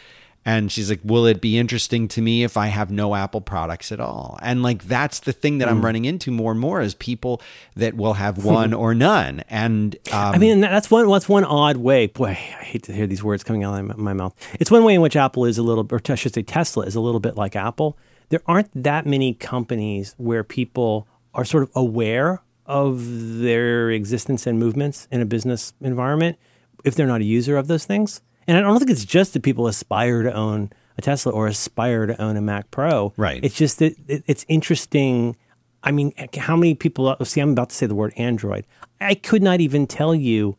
And 0.45 0.73
she's 0.73 0.91
like, 0.91 1.01
"Will 1.05 1.27
it 1.27 1.41
be 1.41 1.57
interesting 1.57 2.09
to 2.09 2.21
me 2.21 2.43
if 2.43 2.57
I 2.57 2.67
have 2.67 2.91
no 2.91 3.15
Apple 3.15 3.41
products 3.41 3.93
at 3.93 4.01
all?" 4.01 4.39
And 4.43 4.63
like 4.63 4.85
that's 4.85 5.21
the 5.21 5.33
thing 5.33 5.59
that 5.59 5.69
I'm 5.69 5.85
running 5.85 6.05
into 6.05 6.31
more 6.33 6.51
and 6.51 6.61
more 6.61 6.81
is 6.81 6.95
people 6.95 7.41
that 7.77 7.95
will 7.95 8.15
have 8.15 8.45
one 8.45 8.75
or 8.75 8.93
none. 8.95 9.45
And 9.49 9.95
um, 10.11 10.35
I 10.35 10.39
mean, 10.39 10.61
that's 10.61 10.91
one. 10.91 11.09
that's 11.09 11.29
one 11.29 11.45
odd 11.45 11.77
way? 11.77 12.09
Boy, 12.09 12.31
I 12.31 12.35
hate 12.35 12.83
to 12.85 12.93
hear 12.93 13.07
these 13.07 13.23
words 13.23 13.45
coming 13.45 13.63
out 13.63 13.79
of 13.79 13.87
my, 13.87 13.95
my 13.95 14.13
mouth. 14.13 14.35
It's 14.59 14.71
one 14.71 14.83
way 14.83 14.95
in 14.95 15.01
which 15.01 15.15
Apple 15.15 15.45
is 15.45 15.59
a 15.59 15.63
little, 15.63 15.87
or 15.91 16.01
I 16.09 16.15
should 16.17 16.35
say, 16.35 16.43
Tesla 16.43 16.85
is 16.87 16.97
a 16.97 17.01
little 17.01 17.21
bit 17.21 17.37
like 17.37 17.55
Apple. 17.55 17.97
There 18.31 18.43
aren't 18.47 18.71
that 18.83 19.07
many 19.07 19.35
companies 19.35 20.15
where 20.17 20.43
people 20.43 21.07
are 21.35 21.45
sort 21.45 21.63
of 21.63 21.71
aware 21.75 22.43
of 22.67 23.39
their 23.41 23.91
existence 23.91 24.47
and 24.47 24.59
movements 24.59 25.07
in 25.11 25.21
a 25.21 25.27
business 25.27 25.75
environment 25.81 26.39
if 26.85 26.95
they're 26.95 27.07
not 27.07 27.21
a 27.21 27.25
user 27.25 27.57
of 27.57 27.69
those 27.69 27.85
things. 27.85 28.23
And 28.47 28.57
I 28.57 28.61
don't 28.61 28.79
think 28.79 28.91
it's 28.91 29.05
just 29.05 29.35
that 29.35 29.43
people 29.43 29.67
aspire 29.67 30.23
to 30.23 30.33
own 30.33 30.71
a 30.99 31.03
Tesla 31.03 31.33
or 31.33 31.47
aspire 31.47 32.07
to 32.07 32.21
own 32.21 32.37
a 32.37 32.41
Mac 32.41 32.71
Pro. 32.71 33.13
Right. 33.17 33.43
It's 33.43 33.55
just 33.55 33.79
that 33.79 33.95
it, 34.09 34.25
it's 34.27 34.45
interesting. 34.49 35.37
I 35.83 35.91
mean, 35.91 36.13
how 36.37 36.57
many 36.57 36.75
people 36.75 37.17
see? 37.25 37.41
I'm 37.41 37.53
about 37.53 37.71
to 37.71 37.77
say 37.77 37.87
the 37.87 37.95
word 37.95 38.13
Android. 38.17 38.65
I 39.01 39.15
could 39.15 39.43
not 39.43 39.61
even 39.61 39.87
tell 39.87 40.15
you 40.15 40.57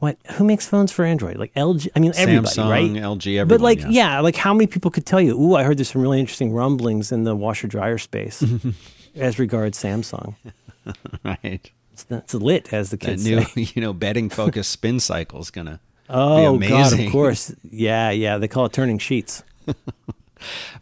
what 0.00 0.18
who 0.32 0.44
makes 0.44 0.66
phones 0.66 0.90
for 0.90 1.04
Android. 1.04 1.36
Like 1.36 1.54
LG. 1.54 1.88
I 1.94 2.00
mean, 2.00 2.12
everybody, 2.16 2.54
Samsung, 2.54 2.70
right? 2.70 2.90
LG, 2.90 3.48
But 3.48 3.60
like, 3.60 3.80
yeah. 3.80 3.88
yeah. 3.88 4.20
like 4.20 4.36
how 4.36 4.52
many 4.52 4.66
people 4.66 4.90
could 4.90 5.06
tell 5.06 5.20
you? 5.20 5.38
Ooh, 5.40 5.54
I 5.54 5.62
heard 5.62 5.78
there's 5.78 5.90
some 5.90 6.02
really 6.02 6.20
interesting 6.20 6.52
rumblings 6.52 7.12
in 7.12 7.24
the 7.24 7.36
washer 7.36 7.68
dryer 7.68 7.98
space 7.98 8.42
as 9.14 9.38
regards 9.38 9.82
Samsung. 9.82 10.34
right, 11.24 11.70
It's, 11.92 12.06
it's 12.08 12.34
lit, 12.34 12.72
as 12.72 12.90
the 12.90 12.96
that 12.96 13.06
kids 13.06 13.24
new 13.24 13.42
say. 13.42 13.72
you 13.74 13.82
know 13.82 13.92
betting 13.92 14.30
focused 14.30 14.70
spin 14.70 14.98
cycle 15.00 15.40
is 15.40 15.50
gonna 15.50 15.80
Oh 16.10 16.58
God, 16.58 16.98
of 16.98 17.12
course. 17.12 17.54
Yeah, 17.62 18.10
yeah. 18.10 18.38
They 18.38 18.48
call 18.48 18.66
it 18.66 18.72
turning 18.72 18.98
sheets. 18.98 19.42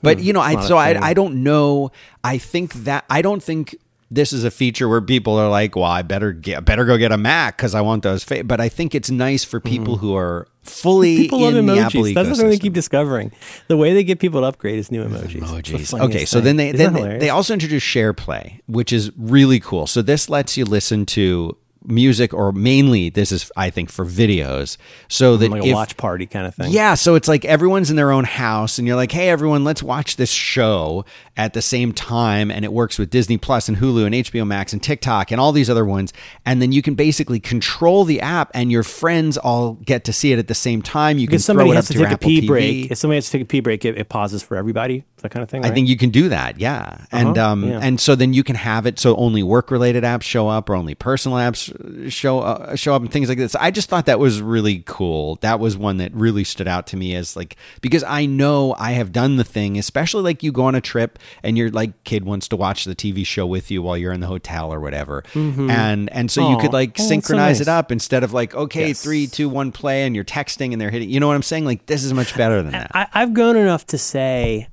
But 0.03 0.21
you 0.21 0.33
know, 0.33 0.41
I 0.41 0.61
so 0.61 0.77
I. 0.77 1.09
I 1.09 1.15
don't 1.15 1.43
know. 1.43 1.91
I 2.23 2.39
think 2.39 2.73
that 2.75 3.05
I 3.11 3.23
don't 3.23 3.43
think 3.43 3.77
this 4.11 4.33
is 4.33 4.45
a 4.45 4.51
feature 4.51 4.89
where 4.89 5.01
people 5.01 5.37
are 5.37 5.49
like, 5.49 5.77
"Well, 5.77 5.85
I 5.85 6.03
better 6.03 6.33
get 6.33 6.65
better 6.65 6.85
go 6.85 6.97
get 6.97 7.13
a 7.13 7.19
Mac 7.19 7.57
because 7.57 7.75
I 7.75 7.81
want 7.81 8.03
those." 8.03 8.25
Fa-. 8.25 8.45
But 8.45 8.61
I 8.61 8.69
think 8.69 8.95
it's 8.95 9.11
nice 9.11 9.45
for 9.45 9.61
people 9.61 9.97
mm-hmm. 9.97 10.07
who 10.07 10.17
are 10.17 10.49
fully. 10.63 11.17
People 11.17 11.41
love 11.41 11.57
in 11.57 11.67
the 11.67 11.79
Apple. 11.79 12.05
That's 12.15 12.29
the 12.29 12.35
thing 12.37 12.49
they 12.49 12.59
keep 12.59 12.73
discovering. 12.73 13.33
The 13.67 13.77
way 13.77 13.93
they 13.93 14.05
get 14.05 14.21
people 14.21 14.41
to 14.41 14.47
upgrade 14.47 14.79
is 14.79 14.91
new 14.91 15.05
emojis. 15.05 15.41
Emojis. 15.41 16.01
Okay, 16.01 16.25
so 16.25 16.39
thing. 16.39 16.45
then 16.45 16.57
they 16.57 16.69
Isn't 16.71 16.93
then 16.95 17.09
they, 17.11 17.19
they 17.19 17.31
also 17.31 17.53
introduced 17.53 17.87
SharePlay, 17.87 18.61
which 18.67 18.93
is 18.93 19.11
really 19.17 19.61
cool. 19.61 19.87
So 19.87 20.03
this 20.03 20.31
lets 20.31 20.57
you 20.57 20.65
listen 20.65 21.05
to 21.07 21.57
music, 21.85 22.35
or 22.35 22.53
mainly 22.53 23.09
this 23.09 23.33
is 23.33 23.51
I 23.57 23.71
think 23.71 23.91
for 23.91 24.05
videos, 24.05 24.77
so 25.09 25.37
that 25.37 25.51
like 25.51 25.63
a 25.63 25.67
if, 25.67 25.75
watch 25.75 25.97
party 25.97 26.27
kind 26.27 26.47
of 26.47 26.55
thing. 26.55 26.73
Yeah, 26.73 26.95
so 26.95 27.15
it's 27.15 27.29
like 27.29 27.45
everyone's 27.45 27.91
in 27.91 27.97
their 27.97 28.11
own 28.11 28.25
house, 28.25 28.79
and 28.79 28.87
you're 28.87 28.97
like, 28.97 29.13
"Hey, 29.13 29.29
everyone, 29.29 29.65
let's 29.65 29.83
watch 29.83 30.17
this 30.17 30.31
show 30.31 31.05
at 31.37 31.55
the 31.55 31.63
same 31.63 31.93
time." 31.93 32.51
And 32.51 32.65
it 32.65 32.73
works 32.73 32.99
with 32.99 33.11
Disney 33.11 33.39
Plus 33.39 33.69
and 33.69 33.79
Hulu 33.79 34.07
and 34.07 34.15
HBO 34.15 34.47
Max 34.47 34.73
and 34.73 34.83
TikTok 34.83 35.31
and 35.31 35.41
all 35.41 35.53
these 35.53 35.71
other 35.71 35.85
ones. 35.85 36.13
And 36.45 36.61
then 36.61 36.73
you 36.73 36.83
can 36.83 36.95
basically 36.95 37.41
control 37.41 38.05
the 38.05 38.21
app, 38.21 38.51
and 38.55 38.71
your 38.71 38.83
friends 38.83 39.37
all 39.39 39.75
get 39.75 40.05
to 40.05 40.13
see 40.13 40.33
it 40.33 40.39
at 40.39 40.49
the 40.49 40.55
same 40.55 40.83
time. 40.83 41.19
You 41.19 41.29
can 41.29 41.39
somebody 41.39 41.69
throw 41.69 41.73
it 41.73 41.77
has 41.77 41.91
up 41.91 41.97
to 41.97 41.99
to 41.99 42.05
take 42.05 42.15
a 42.15 42.19
pee 42.19 42.41
TV. 42.43 42.47
break. 42.47 42.91
If 42.91 42.99
somebody 42.99 43.17
has 43.17 43.27
to 43.27 43.33
take 43.33 43.43
a 43.43 43.47
pee 43.47 43.61
break, 43.61 43.85
it, 43.85 43.99
it 43.99 44.09
pauses 44.09 44.43
for 44.43 44.57
everybody. 44.57 45.05
That 45.23 45.31
kind 45.31 45.43
of 45.43 45.51
thing. 45.51 45.65
I 45.65 45.71
think 45.71 45.89
you 45.89 45.97
can 45.97 46.11
do 46.11 46.29
that, 46.29 46.59
yeah. 46.61 47.05
And 47.13 47.37
Uh-huh, 47.37 47.53
um 47.53 47.65
yeah. 47.69 47.81
and 47.83 48.01
so 48.01 48.15
then 48.15 48.33
you 48.33 48.45
can 48.45 48.57
have 48.57 48.87
it 48.87 48.99
so 48.99 49.17
only 49.17 49.43
work 49.43 49.71
related 49.71 50.05
apps 50.05 50.23
show 50.23 50.49
up 50.49 50.69
or 50.71 50.75
only 50.75 50.95
personal 50.95 51.39
apps 51.39 52.11
show 52.11 52.41
uh, 52.41 52.77
show 52.77 52.95
up 52.95 53.03
and 53.03 53.11
things 53.11 53.29
like 53.29 53.39
this. 53.39 53.55
I 53.55 53.71
just 53.71 53.89
thought 53.89 54.07
that 54.07 54.19
was 54.19 54.41
really 54.43 54.83
cool. 54.87 55.37
That 55.43 55.61
was 55.61 55.77
one 55.77 55.97
that 55.99 56.13
really 56.15 56.45
stood 56.45 56.69
out 56.69 56.87
to 56.89 56.97
me 56.97 57.15
as 57.15 57.37
like 57.37 57.57
because 57.81 58.05
I 58.05 58.27
know 58.27 58.75
I 58.79 58.93
have 58.93 59.13
done 59.13 59.37
the 59.37 59.45
thing, 59.45 59.79
especially 59.79 60.23
like 60.23 60.43
you 60.43 60.53
go 60.53 60.65
on 60.65 60.75
a 60.75 60.81
trip 60.81 61.19
and 61.43 61.59
your 61.59 61.71
like 61.71 62.05
kid 62.05 62.25
wants 62.25 62.49
to 62.49 62.57
watch 62.57 62.85
the 62.85 62.95
TV 62.95 63.27
show 63.27 63.47
with 63.47 63.71
you 63.71 63.83
while 63.83 63.97
you're 63.97 64.13
in 64.13 64.21
the 64.21 64.27
hotel 64.27 64.73
or 64.73 64.81
whatever, 64.81 65.25
and 65.35 66.11
and 66.11 66.31
so 66.31 66.51
you 66.51 66.57
could 66.59 66.73
like 66.73 66.89
Mm-hmm. 66.89 67.03
Oh, 67.03 67.03
that's 67.03 67.03
so 67.03 67.09
synchronize 67.09 67.61
it 67.61 67.69
up 67.69 67.91
instead 67.93 68.23
of 68.25 68.33
like 68.33 68.55
okay 68.55 68.89
Yes. 68.89 69.03
three 69.03 69.27
two 69.27 69.49
one 69.49 69.73
play 69.73 70.05
and 70.05 70.15
you're 70.15 70.25
texting 70.25 70.73
and 70.73 70.81
they're 70.81 70.91
hitting. 70.91 71.11
You 71.11 71.21
know 71.21 71.27
what 71.29 71.35
I'm 71.35 71.43
saying? 71.43 71.65
Like 71.65 71.87
this 71.87 72.05
is 72.05 72.13
much 72.15 72.37
better 72.37 72.63
than 72.63 72.73
that. 72.73 72.91
I, 72.95 73.07
I've 73.13 73.35
grown 73.35 73.57
enough 73.57 73.87
to 73.89 73.99
say. 73.99 74.69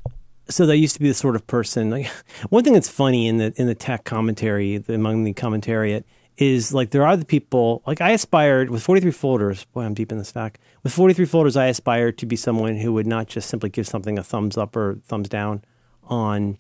So 0.48 0.70
I 0.70 0.74
used 0.74 0.94
to 0.96 1.00
be 1.00 1.08
the 1.08 1.14
sort 1.14 1.36
of 1.36 1.46
person. 1.48 1.90
Like 1.90 2.08
one 2.50 2.64
thing 2.64 2.74
that's 2.74 2.90
funny 2.90 3.28
in 3.28 3.38
the 3.38 3.54
in 3.58 3.68
the 3.68 3.76
tech 3.76 4.04
commentary 4.04 4.84
among 4.88 5.24
the 5.24 5.34
commentariat 5.34 6.04
is 6.38 6.74
like 6.74 6.90
there 6.90 7.06
are 7.06 7.16
the 7.16 7.26
people 7.26 7.82
like 7.88 8.02
I 8.02 8.12
aspired 8.12 8.70
with 8.70 8.84
43 8.84 9.12
folders. 9.12 9.66
Boy, 9.66 9.84
I'm 9.84 9.94
deep 9.94 10.12
in 10.12 10.18
the 10.18 10.26
stack. 10.26 10.60
With 10.84 10.94
43 10.94 11.26
folders, 11.26 11.56
I 11.56 11.68
aspired 11.68 12.18
to 12.20 12.26
be 12.26 12.36
someone 12.36 12.78
who 12.78 12.94
would 12.94 13.08
not 13.08 13.28
just 13.28 13.50
simply 13.50 13.70
give 13.70 13.88
something 13.88 14.20
a 14.20 14.24
thumbs 14.24 14.58
up 14.58 14.76
or 14.76 15.00
thumbs 15.06 15.30
down 15.30 15.64
on, 16.04 16.58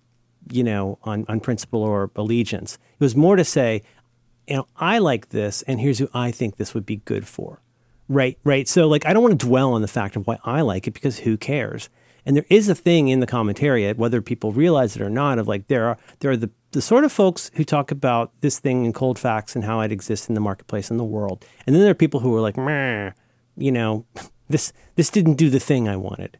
you 0.49 0.63
know, 0.63 0.97
on 1.03 1.25
on 1.27 1.39
principle 1.39 1.83
or 1.83 2.09
allegiance. 2.15 2.75
It 2.75 3.03
was 3.03 3.15
more 3.15 3.35
to 3.35 3.43
say, 3.43 3.83
you 4.47 4.55
know, 4.55 4.67
I 4.77 4.99
like 4.99 5.29
this, 5.29 5.61
and 5.63 5.79
here's 5.79 5.99
who 5.99 6.09
I 6.13 6.31
think 6.31 6.57
this 6.57 6.73
would 6.73 6.85
be 6.85 6.97
good 6.97 7.27
for. 7.27 7.61
Right, 8.07 8.37
right. 8.43 8.67
So, 8.67 8.87
like, 8.87 9.05
I 9.05 9.13
don't 9.13 9.23
want 9.23 9.39
to 9.39 9.45
dwell 9.45 9.73
on 9.73 9.81
the 9.81 9.87
fact 9.87 10.15
of 10.15 10.27
why 10.27 10.37
I 10.43 10.61
like 10.61 10.87
it 10.87 10.93
because 10.93 11.19
who 11.19 11.37
cares? 11.37 11.89
And 12.25 12.35
there 12.35 12.45
is 12.49 12.69
a 12.69 12.75
thing 12.75 13.07
in 13.07 13.19
the 13.19 13.27
commentariat, 13.27 13.97
whether 13.97 14.21
people 14.21 14.51
realize 14.51 14.95
it 14.95 15.01
or 15.01 15.09
not, 15.09 15.37
of 15.37 15.47
like 15.47 15.67
there 15.67 15.85
are 15.85 15.97
there 16.19 16.31
are 16.31 16.37
the 16.37 16.49
the 16.71 16.81
sort 16.81 17.03
of 17.05 17.11
folks 17.11 17.51
who 17.53 17.63
talk 17.63 17.91
about 17.91 18.31
this 18.41 18.59
thing 18.59 18.83
in 18.83 18.93
cold 18.93 19.17
facts 19.17 19.55
and 19.55 19.63
how 19.63 19.79
it 19.81 19.91
exists 19.91 20.27
in 20.27 20.35
the 20.35 20.41
marketplace 20.41 20.89
in 20.91 20.97
the 20.97 21.03
world, 21.03 21.45
and 21.65 21.75
then 21.75 21.83
there 21.83 21.91
are 21.91 21.95
people 21.95 22.19
who 22.21 22.35
are 22.35 22.41
like, 22.41 22.57
you 23.57 23.71
know, 23.71 24.05
this 24.49 24.73
this 24.95 25.09
didn't 25.09 25.35
do 25.35 25.49
the 25.49 25.59
thing 25.59 25.87
I 25.87 25.95
wanted, 25.95 26.37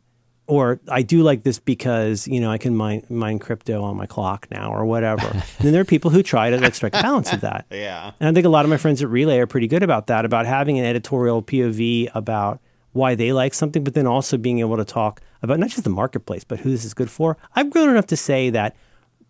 or 0.48 0.80
I 0.90 1.04
do 1.04 1.22
like 1.22 1.44
this 1.44 1.60
because 1.60 2.28
you 2.28 2.40
know 2.40 2.52
I 2.52 2.58
can 2.58 2.76
mine 2.76 3.06
mine 3.10 3.40
crypto 3.40 3.84
on 3.84 3.96
my 3.96 4.06
clock 4.08 4.48
now 4.50 4.74
or 4.74 4.86
whatever. 4.86 5.28
and 5.28 5.44
then 5.60 5.72
there 5.72 5.82
are 5.82 5.86
people 5.86 6.12
who 6.12 6.24
try 6.24 6.50
to 6.50 6.60
like 6.60 6.76
strike 6.76 6.96
a 6.96 7.02
balance 7.02 7.32
of 7.32 7.42
that. 7.42 7.66
Yeah. 7.72 8.12
And 8.20 8.30
I 8.30 8.34
think 8.34 8.46
a 8.46 8.50
lot 8.50 8.66
of 8.66 8.70
my 8.70 8.78
friends 8.78 9.04
at 9.04 9.10
Relay 9.10 9.38
are 9.40 9.48
pretty 9.48 9.68
good 9.68 9.84
about 9.84 10.08
that, 10.08 10.26
about 10.26 10.46
having 10.46 10.80
an 10.80 10.86
editorial 10.86 11.44
POV 11.44 12.10
about 12.16 12.60
why 12.96 13.16
they 13.16 13.34
like 13.34 13.54
something, 13.54 13.84
but 13.84 13.94
then 13.94 14.08
also 14.08 14.38
being 14.38 14.60
able 14.60 14.78
to 14.78 14.86
talk 14.86 15.22
about 15.42 15.60
not 15.60 15.70
just 15.70 15.84
the 15.84 15.90
marketplace, 15.90 16.44
but 16.44 16.60
who 16.60 16.72
this 16.72 16.86
is 16.86 16.94
good 16.94 17.10
for. 17.10 17.38
I've 17.56 17.70
grown 17.70 17.90
enough 17.90 18.08
to 18.08 18.18
say 18.18 18.50
that, 18.52 18.76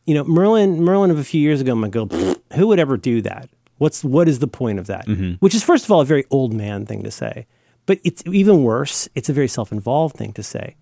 you 0.06 0.14
know, 0.14 0.24
Merlin 0.24 0.82
Merlin 0.82 1.12
of 1.12 1.20
a 1.20 1.24
few 1.24 1.42
years 1.42 1.62
ago 1.62 1.76
might 1.76 1.92
go, 1.92 2.06
"Pfft, 2.06 2.42
who 2.54 2.68
would 2.68 2.80
ever 2.80 2.98
do 2.98 3.22
that? 3.22 3.50
What's 3.78 4.04
what 4.04 4.28
is 4.28 4.40
the 4.40 4.48
point 4.48 4.80
of 4.80 4.88
that? 4.88 5.08
Mm-hmm. 5.08 5.34
Which 5.40 5.56
is 5.56 5.64
first 5.64 5.86
of 5.86 5.92
all 5.92 6.02
a 6.02 6.06
very 6.06 6.26
old 6.30 6.54
man 6.54 6.86
thing 6.86 7.04
to 7.04 7.12
say. 7.12 7.48
But 7.86 8.00
it's 8.04 8.24
even 8.26 8.64
worse, 8.64 9.08
it's 9.14 9.30
a 9.30 9.34
very 9.34 9.48
self-involved 9.48 10.16
thing 10.16 10.34
to 10.34 10.44
say. 10.44 10.76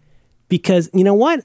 Because 0.47 0.89
you 0.93 1.03
know 1.03 1.13
what? 1.13 1.43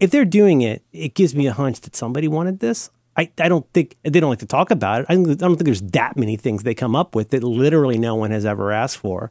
if 0.00 0.10
they're 0.10 0.24
doing 0.24 0.62
it, 0.62 0.82
it 0.92 1.14
gives 1.14 1.34
me 1.34 1.46
a 1.46 1.52
hunch 1.52 1.82
that 1.82 1.94
somebody 1.94 2.26
wanted 2.26 2.58
this. 2.58 2.90
I, 3.16 3.30
I 3.38 3.48
don't 3.48 3.70
think 3.72 3.96
they 4.02 4.18
don't 4.18 4.30
like 4.30 4.38
to 4.38 4.46
talk 4.46 4.70
about 4.70 5.02
it. 5.02 5.06
I, 5.10 5.12
I 5.12 5.16
don't 5.16 5.36
think 5.36 5.64
there's 5.64 5.82
that 5.82 6.16
many 6.16 6.36
things 6.36 6.62
they 6.62 6.74
come 6.74 6.96
up 6.96 7.14
with 7.14 7.30
that 7.30 7.44
literally 7.44 7.98
no 7.98 8.14
one 8.14 8.30
has 8.30 8.46
ever 8.46 8.72
asked 8.72 8.96
for. 8.96 9.30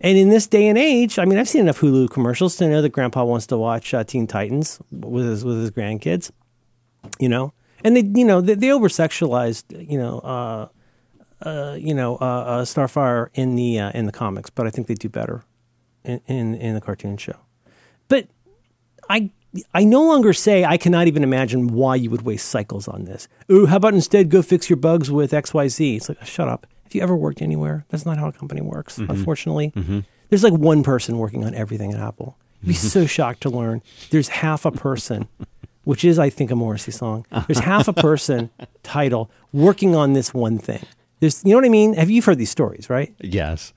And 0.00 0.16
in 0.16 0.28
this 0.28 0.46
day 0.46 0.68
and 0.68 0.78
age, 0.78 1.18
I 1.18 1.24
mean, 1.24 1.38
I've 1.38 1.48
seen 1.48 1.62
enough 1.62 1.80
Hulu 1.80 2.10
commercials 2.10 2.56
to 2.56 2.68
know 2.68 2.80
that 2.82 2.90
Grandpa 2.90 3.24
wants 3.24 3.46
to 3.48 3.56
watch 3.56 3.92
uh, 3.92 4.04
Teen 4.04 4.26
Titans 4.26 4.80
with 4.92 5.26
his 5.26 5.44
with 5.44 5.60
his 5.60 5.70
grandkids. 5.70 6.30
You 7.18 7.28
know, 7.28 7.52
and 7.82 7.96
they 7.96 8.02
you 8.20 8.24
know 8.24 8.40
they, 8.40 8.54
they 8.54 8.70
over 8.70 8.88
sexualized 8.88 9.64
you 9.88 9.98
know 9.98 10.18
uh, 10.20 10.68
uh, 11.42 11.74
you 11.78 11.94
know 11.94 12.16
uh, 12.16 12.24
uh, 12.24 12.64
Starfire 12.64 13.28
in 13.34 13.56
the 13.56 13.78
uh, 13.78 13.90
in 13.90 14.06
the 14.06 14.12
comics, 14.12 14.50
but 14.50 14.66
I 14.66 14.70
think 14.70 14.86
they 14.86 14.94
do 14.94 15.08
better 15.08 15.42
in, 16.04 16.20
in 16.26 16.54
in 16.54 16.74
the 16.74 16.80
cartoon 16.80 17.16
show. 17.16 17.36
But 18.08 18.28
I 19.08 19.30
I 19.74 19.84
no 19.84 20.04
longer 20.04 20.32
say 20.32 20.64
I 20.64 20.76
cannot 20.76 21.06
even 21.06 21.22
imagine 21.22 21.68
why 21.68 21.96
you 21.96 22.10
would 22.10 22.22
waste 22.22 22.48
cycles 22.48 22.86
on 22.86 23.04
this. 23.04 23.28
Ooh, 23.50 23.66
how 23.66 23.76
about 23.76 23.94
instead 23.94 24.30
go 24.30 24.42
fix 24.42 24.68
your 24.68 24.76
bugs 24.76 25.10
with 25.10 25.32
XYZ? 25.32 25.96
It's 25.96 26.08
like, 26.08 26.24
shut 26.24 26.48
up. 26.48 26.66
Have 26.88 26.94
you 26.94 27.02
ever 27.02 27.14
worked 27.14 27.42
anywhere? 27.42 27.84
That's 27.90 28.06
not 28.06 28.16
how 28.16 28.28
a 28.28 28.32
company 28.32 28.62
works, 28.62 28.98
mm-hmm. 28.98 29.10
unfortunately. 29.10 29.72
Mm-hmm. 29.76 30.00
There's 30.30 30.42
like 30.42 30.54
one 30.54 30.82
person 30.82 31.18
working 31.18 31.44
on 31.44 31.54
everything 31.54 31.92
at 31.92 32.00
Apple. 32.00 32.38
You'd 32.62 32.68
be 32.68 32.72
mm-hmm. 32.72 32.88
so 32.88 33.04
shocked 33.04 33.42
to 33.42 33.50
learn 33.50 33.82
there's 34.08 34.28
half 34.28 34.64
a 34.64 34.70
person, 34.70 35.28
which 35.84 36.02
is, 36.02 36.18
I 36.18 36.30
think, 36.30 36.50
a 36.50 36.56
Morrissey 36.56 36.92
song. 36.92 37.26
There's 37.46 37.58
half 37.58 37.88
a 37.88 37.92
person 37.92 38.48
title 38.82 39.30
working 39.52 39.94
on 39.94 40.14
this 40.14 40.32
one 40.32 40.58
thing. 40.58 40.82
There's, 41.20 41.44
you 41.44 41.50
know 41.50 41.58
what 41.58 41.66
I 41.66 41.68
mean? 41.68 41.92
Have 41.92 42.08
you 42.08 42.22
heard 42.22 42.38
these 42.38 42.50
stories, 42.50 42.88
right? 42.88 43.14
Yes. 43.20 43.74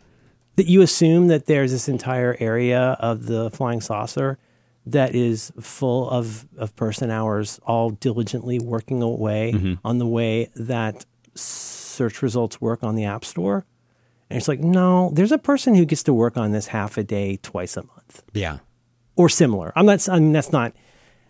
that 0.55 0.67
you 0.67 0.81
assume 0.81 1.27
that 1.27 1.47
there's 1.47 1.71
this 1.71 1.89
entire 1.89 2.37
area 2.39 2.95
of 2.99 3.25
the 3.25 3.49
flying 3.51 3.81
saucer 3.81 4.37
that 4.85 5.13
is 5.15 5.51
full 5.59 6.09
of, 6.09 6.47
of 6.57 6.75
person 6.75 7.11
hours 7.11 7.59
all 7.65 7.91
diligently 7.91 8.59
working 8.59 9.01
away 9.01 9.77
on 9.83 9.97
the 9.99 10.07
way 10.07 10.49
that 10.55 11.05
search 11.91 12.21
results 12.21 12.59
work 12.61 12.83
on 12.83 12.95
the 12.95 13.05
app 13.05 13.23
store 13.25 13.65
and 14.29 14.37
it's 14.37 14.47
like 14.47 14.59
no 14.59 15.09
there's 15.13 15.31
a 15.31 15.37
person 15.37 15.75
who 15.75 15.85
gets 15.85 16.03
to 16.03 16.13
work 16.13 16.37
on 16.37 16.51
this 16.51 16.67
half 16.67 16.97
a 16.97 17.03
day 17.03 17.37
twice 17.43 17.75
a 17.77 17.83
month 17.83 18.23
Yeah. 18.33 18.59
or 19.15 19.27
similar. 19.29 19.71
I'm 19.75 19.85
not. 19.85 20.07
I 20.09 20.19
mean, 20.19 20.31
that's 20.31 20.51
not. 20.51 20.73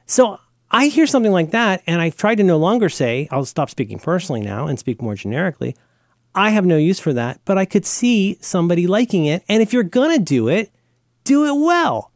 So 0.05 0.39
I 0.69 0.87
hear 0.87 1.05
something 1.07 1.31
like 1.31 1.51
that, 1.51 1.81
and 1.87 1.99
I 1.99 2.11
try 2.11 2.35
to 2.35 2.43
no 2.43 2.57
longer 2.57 2.89
say 2.89 3.27
I'll 3.31 3.43
stop 3.45 3.69
speaking 3.69 3.99
personally 3.99 4.41
now 4.41 4.67
and 4.67 4.77
speak 4.79 5.01
more 5.01 5.15
generically. 5.15 5.75
I 6.33 6.51
have 6.51 6.65
no 6.65 6.77
use 6.77 6.99
for 6.99 7.11
that, 7.13 7.41
but 7.43 7.57
I 7.57 7.65
could 7.65 7.85
see 7.85 8.37
somebody 8.39 8.87
liking 8.87 9.25
it, 9.25 9.43
and 9.49 9.61
if 9.61 9.73
you're 9.73 9.83
gonna 9.83 10.19
do 10.19 10.47
it, 10.47 10.71
do 11.25 11.43
it 11.45 11.59
well. 11.59 12.11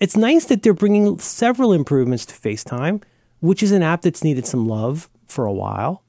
It's 0.00 0.16
nice 0.16 0.46
that 0.46 0.62
they're 0.62 0.72
bringing 0.74 1.18
several 1.18 1.72
improvements 1.72 2.24
to 2.26 2.34
FaceTime, 2.34 3.02
which 3.40 3.62
is 3.62 3.70
an 3.72 3.82
app 3.82 4.02
that's 4.02 4.24
needed 4.24 4.46
some 4.46 4.66
love 4.66 5.08
for 5.26 5.44
a 5.44 5.52
while. 5.52 6.02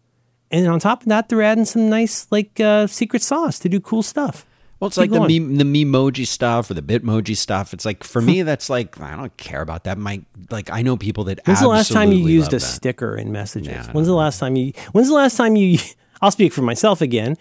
And 0.51 0.67
on 0.67 0.79
top 0.79 1.01
of 1.03 1.07
that, 1.09 1.29
they're 1.29 1.41
adding 1.41 1.65
some 1.65 1.89
nice 1.89 2.27
like 2.29 2.59
uh, 2.59 2.87
secret 2.87 3.21
sauce 3.21 3.57
to 3.59 3.69
do 3.69 3.79
cool 3.79 4.03
stuff. 4.03 4.45
Well, 4.79 4.87
it's 4.87 4.95
Keep 4.97 5.01
like 5.01 5.09
the 5.11 5.17
going. 5.19 5.57
meme, 5.57 5.73
the 5.73 5.85
memoji 5.85 6.25
stuff 6.25 6.71
or 6.71 6.73
the 6.73 6.81
bitmoji 6.81 7.37
stuff. 7.37 7.71
It's 7.71 7.85
like 7.85 8.03
for 8.03 8.19
me, 8.19 8.41
that's 8.41 8.67
like 8.69 8.99
I 8.99 9.15
don't 9.15 9.35
care 9.37 9.61
about 9.61 9.83
that. 9.83 9.97
My 9.97 10.23
like 10.49 10.71
I 10.71 10.81
know 10.81 10.97
people 10.97 11.23
that. 11.25 11.39
When's 11.45 11.59
the 11.59 11.67
last 11.67 11.91
time 11.91 12.11
you 12.11 12.27
used 12.27 12.51
a 12.51 12.55
that. 12.57 12.61
sticker 12.61 13.15
in 13.15 13.31
messages? 13.31 13.69
Yeah, 13.69 13.91
when's 13.91 14.07
the 14.07 14.15
last 14.15 14.39
time 14.39 14.55
you? 14.55 14.73
When's 14.91 15.07
the 15.07 15.13
last 15.13 15.37
time 15.37 15.55
you? 15.55 15.77
I'll 16.23 16.31
speak 16.31 16.51
for 16.51 16.61
myself 16.61 17.01
again. 17.01 17.35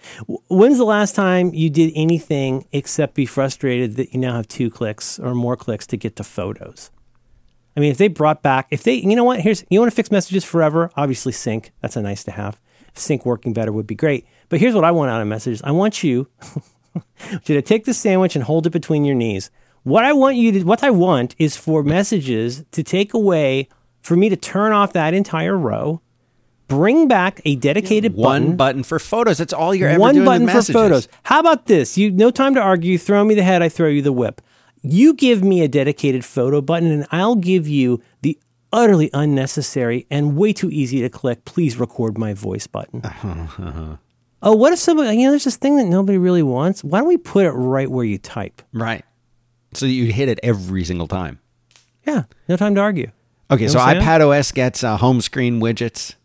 When's 0.49 0.77
the 0.77 0.85
last 0.85 1.15
time 1.15 1.53
you 1.53 1.69
did 1.69 1.91
anything 1.95 2.65
except 2.71 3.13
be 3.15 3.25
frustrated 3.27 3.95
that 3.97 4.13
you 4.13 4.19
now 4.19 4.35
have 4.35 4.47
two 4.47 4.69
clicks 4.71 5.19
or 5.19 5.35
more 5.35 5.55
clicks 5.55 5.85
to 5.87 5.97
get 5.97 6.15
to 6.17 6.23
photos? 6.23 6.89
I 7.75 7.79
mean, 7.79 7.91
if 7.91 7.97
they 7.97 8.07
brought 8.07 8.41
back, 8.43 8.67
if 8.69 8.83
they, 8.83 8.93
you 8.95 9.15
know 9.15 9.23
what? 9.23 9.39
Here's 9.39 9.65
you 9.69 9.79
want 9.79 9.91
to 9.91 9.95
fix 9.95 10.11
messages 10.11 10.43
forever. 10.43 10.91
Obviously, 10.95 11.31
sync. 11.31 11.71
That's 11.81 11.95
a 11.95 12.01
nice 12.03 12.23
to 12.25 12.31
have. 12.31 12.59
Sync 12.93 13.25
working 13.25 13.53
better 13.53 13.71
would 13.71 13.87
be 13.87 13.95
great. 13.95 14.25
But 14.49 14.59
here's 14.59 14.75
what 14.75 14.83
I 14.83 14.91
want 14.91 15.11
out 15.11 15.21
of 15.21 15.27
messages. 15.27 15.61
I 15.63 15.71
want 15.71 16.03
you 16.03 16.27
you 16.95 17.55
to 17.55 17.61
take 17.61 17.85
the 17.85 17.93
sandwich 17.93 18.35
and 18.35 18.43
hold 18.43 18.67
it 18.67 18.71
between 18.71 19.05
your 19.05 19.15
knees. 19.15 19.49
What 19.83 20.05
I 20.05 20.13
want 20.13 20.35
you 20.35 20.51
to, 20.51 20.63
what 20.63 20.83
I 20.83 20.91
want 20.91 21.35
is 21.39 21.57
for 21.57 21.83
messages 21.83 22.63
to 22.71 22.83
take 22.83 23.13
away, 23.13 23.67
for 24.01 24.15
me 24.15 24.29
to 24.29 24.35
turn 24.35 24.73
off 24.73 24.93
that 24.93 25.13
entire 25.13 25.57
row, 25.57 26.01
bring 26.67 27.07
back 27.07 27.41
a 27.45 27.55
dedicated 27.55 28.13
One 28.13 28.41
button, 28.41 28.55
button 28.57 28.83
for 28.83 28.99
photos. 28.99 29.39
That's 29.39 29.53
all 29.53 29.73
you're 29.73 29.89
ever 29.89 29.99
one 29.99 30.15
doing 30.15 30.25
button 30.25 30.47
for 30.47 30.61
photos. 30.61 31.07
How 31.23 31.39
about 31.39 31.65
this? 31.65 31.97
You 31.97 32.11
no 32.11 32.29
time 32.29 32.53
to 32.55 32.61
argue. 32.61 32.97
Throw 32.97 33.23
me 33.23 33.33
the 33.33 33.43
head, 33.43 33.61
I 33.61 33.69
throw 33.69 33.87
you 33.87 34.01
the 34.01 34.13
whip. 34.13 34.41
You 34.83 35.13
give 35.13 35.43
me 35.43 35.61
a 35.61 35.67
dedicated 35.67 36.25
photo 36.25 36.61
button, 36.61 36.91
and 36.91 37.07
I'll 37.11 37.35
give 37.35 37.67
you 37.67 38.01
the 38.21 38.37
utterly 38.73 39.09
unnecessary 39.13 40.05
and 40.09 40.35
way 40.37 40.53
too 40.53 40.69
easy 40.69 41.01
to 41.01 41.09
click. 41.09 41.45
Please 41.45 41.77
record 41.77 42.17
my 42.17 42.33
voice 42.33 42.67
button. 42.67 43.01
oh, 44.41 44.55
what 44.55 44.73
if 44.73 44.79
somebody? 44.79 45.17
You 45.17 45.25
know, 45.25 45.31
there's 45.31 45.43
this 45.43 45.57
thing 45.57 45.77
that 45.77 45.85
nobody 45.85 46.17
really 46.17 46.43
wants. 46.43 46.83
Why 46.83 46.99
don't 46.99 47.07
we 47.07 47.17
put 47.17 47.45
it 47.45 47.51
right 47.51 47.89
where 47.89 48.05
you 48.05 48.17
type? 48.17 48.61
Right. 48.73 49.03
So 49.73 49.85
you 49.85 50.11
hit 50.11 50.29
it 50.29 50.39
every 50.43 50.83
single 50.83 51.07
time. 51.07 51.39
Yeah, 52.05 52.23
no 52.49 52.57
time 52.57 52.75
to 52.75 52.81
argue. 52.81 53.11
Okay, 53.49 53.63
You 53.63 53.67
know 53.67 53.73
so 53.73 53.79
what 53.79 53.87
I'm 53.97 54.01
saying? 54.01 54.07
iPad 54.21 54.39
OS 54.39 54.51
gets 54.51 54.83
uh, 54.83 54.97
home 54.97 55.21
screen 55.21 55.59
widgets, 55.61 56.15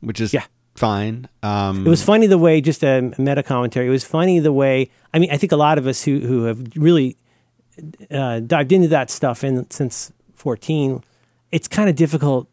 which 0.00 0.20
is 0.20 0.32
Yeah. 0.34 0.44
fine. 0.74 1.28
Um, 1.42 1.86
It 1.86 1.90
was 1.90 2.02
funny 2.02 2.26
the 2.26 2.38
way, 2.38 2.60
just 2.60 2.82
a 2.82 3.12
meta 3.18 3.42
commentary. 3.42 3.86
It 3.86 3.90
was 3.90 4.04
funny 4.04 4.38
the 4.40 4.52
way. 4.52 4.90
I 5.14 5.18
mean, 5.18 5.30
I 5.30 5.36
think 5.36 5.52
a 5.52 5.56
lot 5.56 5.78
of 5.78 5.86
us 5.86 6.02
who 6.04 6.20
who 6.20 6.44
have 6.44 6.60
really 6.76 7.16
uh, 8.10 8.40
dived 8.40 8.72
into 8.72 8.88
that 8.88 9.08
stuff 9.10 9.44
in 9.44 9.70
since 9.70 10.12
fourteen, 10.34 11.02
it's 11.52 11.68
kind 11.68 11.88
of 11.88 11.96
difficult 11.96 12.48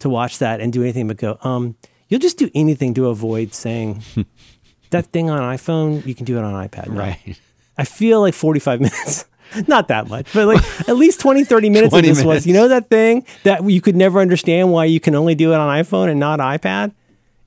to 0.00 0.08
watch 0.08 0.38
that 0.38 0.60
and 0.60 0.72
do 0.72 0.82
anything 0.82 1.08
but 1.08 1.16
go. 1.16 1.38
Um, 1.42 1.76
you'll 2.08 2.20
just 2.20 2.38
do 2.38 2.50
anything 2.54 2.94
to 2.94 3.08
avoid 3.08 3.54
saying 3.54 4.02
that 4.90 5.06
thing 5.06 5.30
on 5.30 5.40
iPhone. 5.40 6.04
You 6.06 6.14
can 6.14 6.24
do 6.24 6.38
it 6.38 6.44
on 6.44 6.52
iPad. 6.68 6.88
now." 6.88 6.98
right. 7.00 7.40
I 7.78 7.84
feel 7.84 8.20
like 8.20 8.34
45 8.34 8.80
minutes. 8.86 9.26
Not 9.68 9.88
that 9.88 10.08
much, 10.08 10.32
but 10.34 10.46
like 10.46 10.64
at 10.88 10.96
least 10.96 11.20
20, 11.20 11.44
30 11.44 11.70
minutes 11.70 11.86
of 11.86 12.00
20 12.00 12.08
this 12.08 12.24
was, 12.24 12.46
you 12.46 12.52
know, 12.52 12.68
that 12.68 12.88
thing 12.88 13.24
that 13.44 13.64
you 13.64 13.80
could 13.80 13.94
never 13.94 14.20
understand 14.20 14.72
why 14.72 14.86
you 14.86 14.98
can 14.98 15.14
only 15.14 15.34
do 15.34 15.52
it 15.52 15.56
on 15.56 15.68
iPhone 15.82 16.10
and 16.10 16.18
not 16.18 16.40
iPad. 16.40 16.92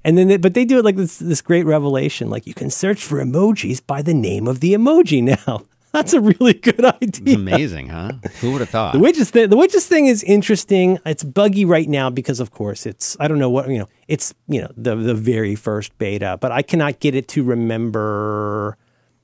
And 0.06 0.18
then, 0.18 0.30
they, 0.30 0.38
but 0.38 0.54
they 0.54 0.64
do 0.64 0.80
it 0.80 0.86
like 0.86 0.96
this, 0.96 1.20
this 1.20 1.42
great 1.42 1.66
revelation. 1.66 2.30
Like 2.30 2.48
you 2.48 2.54
can 2.54 2.70
search 2.70 3.04
for 3.04 3.22
emojis 3.24 3.86
by 3.86 4.02
the 4.02 4.14
name 4.14 4.48
of 4.48 4.62
the 4.62 4.74
emoji 4.74 5.22
now. 5.22 5.64
That's 5.94 6.14
a 6.14 6.22
really 6.22 6.54
good 6.54 6.84
idea. 6.86 7.00
It's 7.02 7.36
amazing, 7.36 7.90
huh? 7.90 8.12
Who 8.42 8.52
would 8.52 8.62
have 8.62 8.70
thought? 8.78 8.94
The 8.94 9.00
widgets 9.00 9.30
thing, 9.30 9.50
the 9.50 9.56
widgets 9.58 9.88
thing 9.88 10.06
is 10.06 10.24
interesting. 10.24 11.00
It's 11.06 11.24
buggy 11.24 11.66
right 11.66 11.90
now 11.90 12.10
because, 12.10 12.40
of 12.40 12.52
course, 12.52 12.86
it's 12.86 13.18
I 13.20 13.28
don't 13.28 13.40
know 13.40 13.50
what 13.50 13.70
you 13.70 13.80
know. 13.80 13.88
It's 14.08 14.34
you 14.48 14.62
know 14.62 14.72
the 14.78 14.96
the 14.96 15.16
very 15.16 15.56
first 15.56 15.98
beta, 15.98 16.38
but 16.40 16.52
I 16.52 16.62
cannot 16.62 17.00
get 17.00 17.16
it 17.16 17.28
to 17.30 17.44
remember 17.44 18.78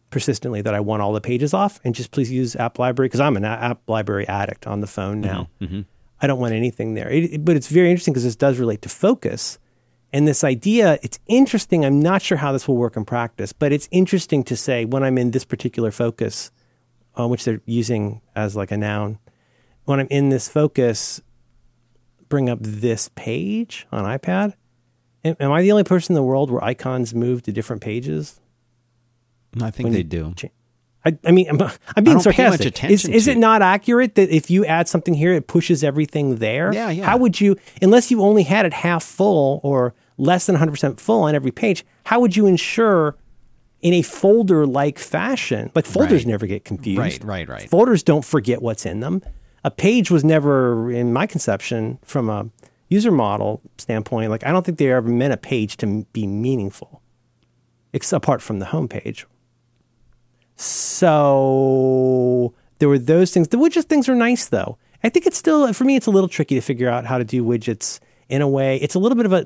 persistently 0.09 0.61
that 0.61 0.74
I 0.74 0.80
want 0.80 1.01
all 1.01 1.13
the 1.13 1.22
pages 1.22 1.53
off 1.53 1.80
and 1.84 1.93
just 1.93 2.11
please 2.11 2.32
use 2.32 2.55
App 2.55 2.80
Library 2.80 3.07
because 3.09 3.20
I'm 3.20 3.36
an 3.36 3.43
App 3.43 3.82
Library 3.89 4.28
addict 4.28 4.66
on 4.66 4.80
the 4.82 4.88
phone 4.88 5.20
now. 5.22 5.49
Mm-hmm, 5.61 5.66
mm-hmm. 5.66 5.82
I 6.22 6.28
don't 6.28 6.39
want 6.39 6.53
anything 6.53 6.93
there. 6.93 7.09
It, 7.09 7.24
it- 7.34 7.45
but 7.45 7.55
it's 7.55 7.68
very 7.68 7.89
interesting 7.91 8.13
because 8.13 8.24
this 8.24 8.36
does 8.36 8.57
relate 8.57 8.82
to 8.84 8.89
focus. 8.89 9.59
And 10.13 10.26
this 10.26 10.45
idea, 10.45 10.97
it's 11.03 11.20
interesting. 11.28 11.84
I'm 11.84 11.99
not 11.99 12.22
sure 12.22 12.38
how 12.38 12.53
this 12.53 12.68
will 12.70 12.78
work 12.78 12.95
in 12.95 13.03
practice, 13.03 13.51
but 13.51 13.74
it's 13.74 13.89
interesting 13.91 14.43
to 14.45 14.55
say 14.55 14.86
when 14.86 15.03
I'm 15.03 15.18
in 15.18 15.32
this 15.32 15.43
particular 15.43 15.91
focus, 15.91 16.51
uh, 17.18 17.28
which 17.28 17.45
they're 17.45 17.61
using 17.66 18.22
as 18.36 18.55
like 18.55 18.72
a 18.72 18.78
noun, 18.78 19.20
when 19.86 19.99
I'm 19.99 20.07
in 20.09 20.30
this 20.30 20.47
focus, 20.49 21.22
bring 22.30 22.49
up 22.49 22.59
this 22.61 23.09
page 23.16 23.88
on 23.91 24.03
iPad. 24.03 24.53
Am, 25.24 25.36
am 25.39 25.51
I 25.51 25.61
the 25.61 25.72
only 25.72 25.84
person 25.84 26.13
in 26.13 26.16
the 26.16 26.24
world 26.24 26.51
where 26.51 26.63
icons 26.63 27.13
move 27.13 27.43
to 27.43 27.51
different 27.51 27.82
pages? 27.82 28.39
I 29.61 29.72
think 29.72 29.91
they 29.91 30.03
do. 30.03 30.34
I, 31.05 31.18
I 31.24 31.32
mean, 31.32 31.47
I'm, 31.49 31.61
I'm 31.95 32.03
being 32.03 32.20
sarcastic. 32.20 32.66
attention 32.66 32.91
is 32.91 33.05
is 33.05 33.28
it. 33.28 33.38
not 33.38 33.61
accurate 33.61 34.16
that 34.16 34.30
if 34.30 34.49
you 34.49 34.66
add 34.66 34.89
something 34.89 35.13
here, 35.13 35.34
it 35.34 35.47
pushes 35.47 35.84
everything 35.84 36.38
there? 36.38 36.74
Yeah, 36.74 36.89
yeah. 36.89 37.05
How 37.05 37.18
would 37.18 37.39
you, 37.39 37.57
unless 37.82 38.09
you 38.09 38.22
only 38.22 38.43
had 38.43 38.66
it 38.66 38.74
half 38.74 39.03
full 39.03 39.59
or 39.63 39.93
less 40.18 40.47
than 40.47 40.55
100% 40.55 40.99
full 40.99 41.24
on 41.24 41.36
every 41.36 41.51
page, 41.51 41.86
how 42.05 42.20
would 42.22 42.36
you 42.36 42.47
ensure 42.47 43.16
in 43.86 43.94
a 43.94 44.02
folder 44.02 44.66
like 44.66 44.98
fashion? 44.98 45.70
Like 45.76 45.86
folders 45.86 46.22
Right. 46.24 46.32
never 46.32 46.48
get 46.48 46.66
confused. 46.66 46.98
Right, 47.24 47.24
right, 47.24 47.48
right. 47.48 47.70
Folders 47.70 48.02
don't 48.02 48.26
forget 48.26 48.60
what's 48.62 48.84
in 48.86 49.00
them. 49.00 49.22
A 49.64 49.70
page 49.70 50.10
was 50.10 50.24
never, 50.24 50.92
in 50.92 51.14
my 51.14 51.28
conception, 51.28 52.00
from 52.04 52.28
a 52.30 52.50
user 52.90 53.12
model 53.12 53.62
standpoint, 53.78 54.32
like 54.32 54.44
I 54.46 54.52
don't 54.52 54.66
think 54.66 54.80
they 54.80 54.92
ever 54.92 55.08
meant 55.08 55.34
a 55.34 55.38
page 55.38 55.78
to 55.78 56.06
be 56.14 56.26
meaningful, 56.26 57.02
except 57.94 58.24
apart 58.24 58.42
from 58.42 58.58
the 58.60 58.66
home 58.66 58.88
page. 58.88 59.28
So 60.58 62.54
there 62.80 62.90
were 62.90 62.98
those 63.00 63.32
things. 63.32 63.50
The 63.50 63.58
widget 63.58 63.86
things 63.86 64.10
are 64.10 64.16
nice 64.16 64.48
though. 64.48 64.78
I 65.04 65.10
think 65.10 65.28
it's 65.28 65.38
still 65.38 65.72
for 65.74 65.84
me. 65.84 65.96
It's 65.96 66.08
a 66.08 66.12
little 66.12 66.30
tricky 66.30 66.56
to 66.56 66.62
figure 66.62 66.90
out 66.90 67.06
how 67.06 67.18
to 67.20 67.24
do 67.24 67.44
widgets 67.44 68.00
in 68.30 68.42
a 68.42 68.48
way. 68.48 68.78
It's 68.78 68.96
a 68.96 69.00
little 69.00 69.16
bit 69.16 69.26
of 69.28 69.34
a 69.34 69.46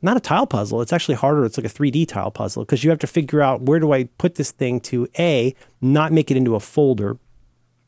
not 0.00 0.16
a 0.16 0.20
tile 0.20 0.46
puzzle. 0.46 0.80
It's 0.80 0.92
actually 0.92 1.16
harder. 1.16 1.44
It's 1.44 1.58
like 1.58 1.66
a 1.66 1.74
3D 1.74 2.06
tile 2.08 2.30
puzzle 2.30 2.64
because 2.64 2.84
you 2.84 2.90
have 2.90 2.98
to 3.00 3.06
figure 3.06 3.42
out 3.42 3.62
where 3.62 3.80
do 3.80 3.92
I 3.92 4.04
put 4.18 4.36
this 4.36 4.50
thing 4.52 4.80
to 4.82 5.08
a 5.18 5.54
not 5.80 6.12
make 6.12 6.30
it 6.30 6.36
into 6.36 6.54
a 6.54 6.60
folder, 6.60 7.18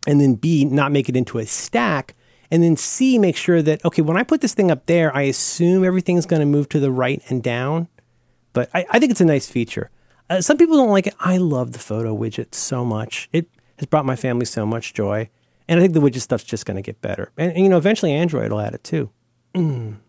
and 0.07 0.21
then 0.21 0.35
b 0.35 0.65
not 0.65 0.93
make 0.93 1.09
it 1.09 1.17
into 1.17 1.39
a 1.39 1.47
stack, 1.47 2.15
and 2.51 2.63
then 2.63 2.77
C, 2.77 3.19
make 3.19 3.37
sure 3.37 3.63
that, 3.63 3.85
okay, 3.85 4.03
when 4.03 4.17
I 4.17 4.25
put 4.25 4.41
this 4.41 4.55
thing 4.55 4.71
up 4.71 4.87
there, 4.87 5.15
I 5.15 5.23
assume 5.23 5.85
everything's 5.85 6.27
going 6.27 6.41
to 6.41 6.47
move 6.47 6.69
to 6.71 6.81
the 6.81 6.91
right 6.91 7.23
and 7.29 7.43
down. 7.43 7.89
But 8.53 8.69
I, 8.75 8.85
I 8.91 8.99
think 8.99 9.13
it's 9.13 9.21
a 9.21 9.25
nice 9.27 9.49
feature. 9.49 9.91
Uh, 10.29 10.41
some 10.41 10.57
people 10.57 10.77
don't 10.77 10.91
like 10.91 11.07
it. 11.07 11.15
I 11.21 11.37
love 11.37 11.73
the 11.73 11.79
photo 11.79 12.17
widget 12.17 12.55
so 12.55 12.85
much. 12.85 13.29
It 13.33 13.49
has 13.79 13.87
brought 13.87 14.05
my 14.05 14.17
family 14.17 14.47
so 14.47 14.67
much 14.67 14.95
joy. 14.95 15.29
And 15.69 15.79
I 15.79 15.83
think 15.83 15.95
the 15.95 16.01
widget 16.01 16.23
stuff's 16.23 16.43
just 16.43 16.67
going 16.67 16.75
to 16.77 16.83
get 16.83 17.01
better. 17.01 17.31
And, 17.37 17.53
and, 17.53 17.63
you 17.63 17.69
know, 17.69 17.79
eventually 17.79 18.13
Android 18.13 18.51
will 18.51 18.61
add 18.61 18.75
it 18.75 18.83
too. 18.83 19.11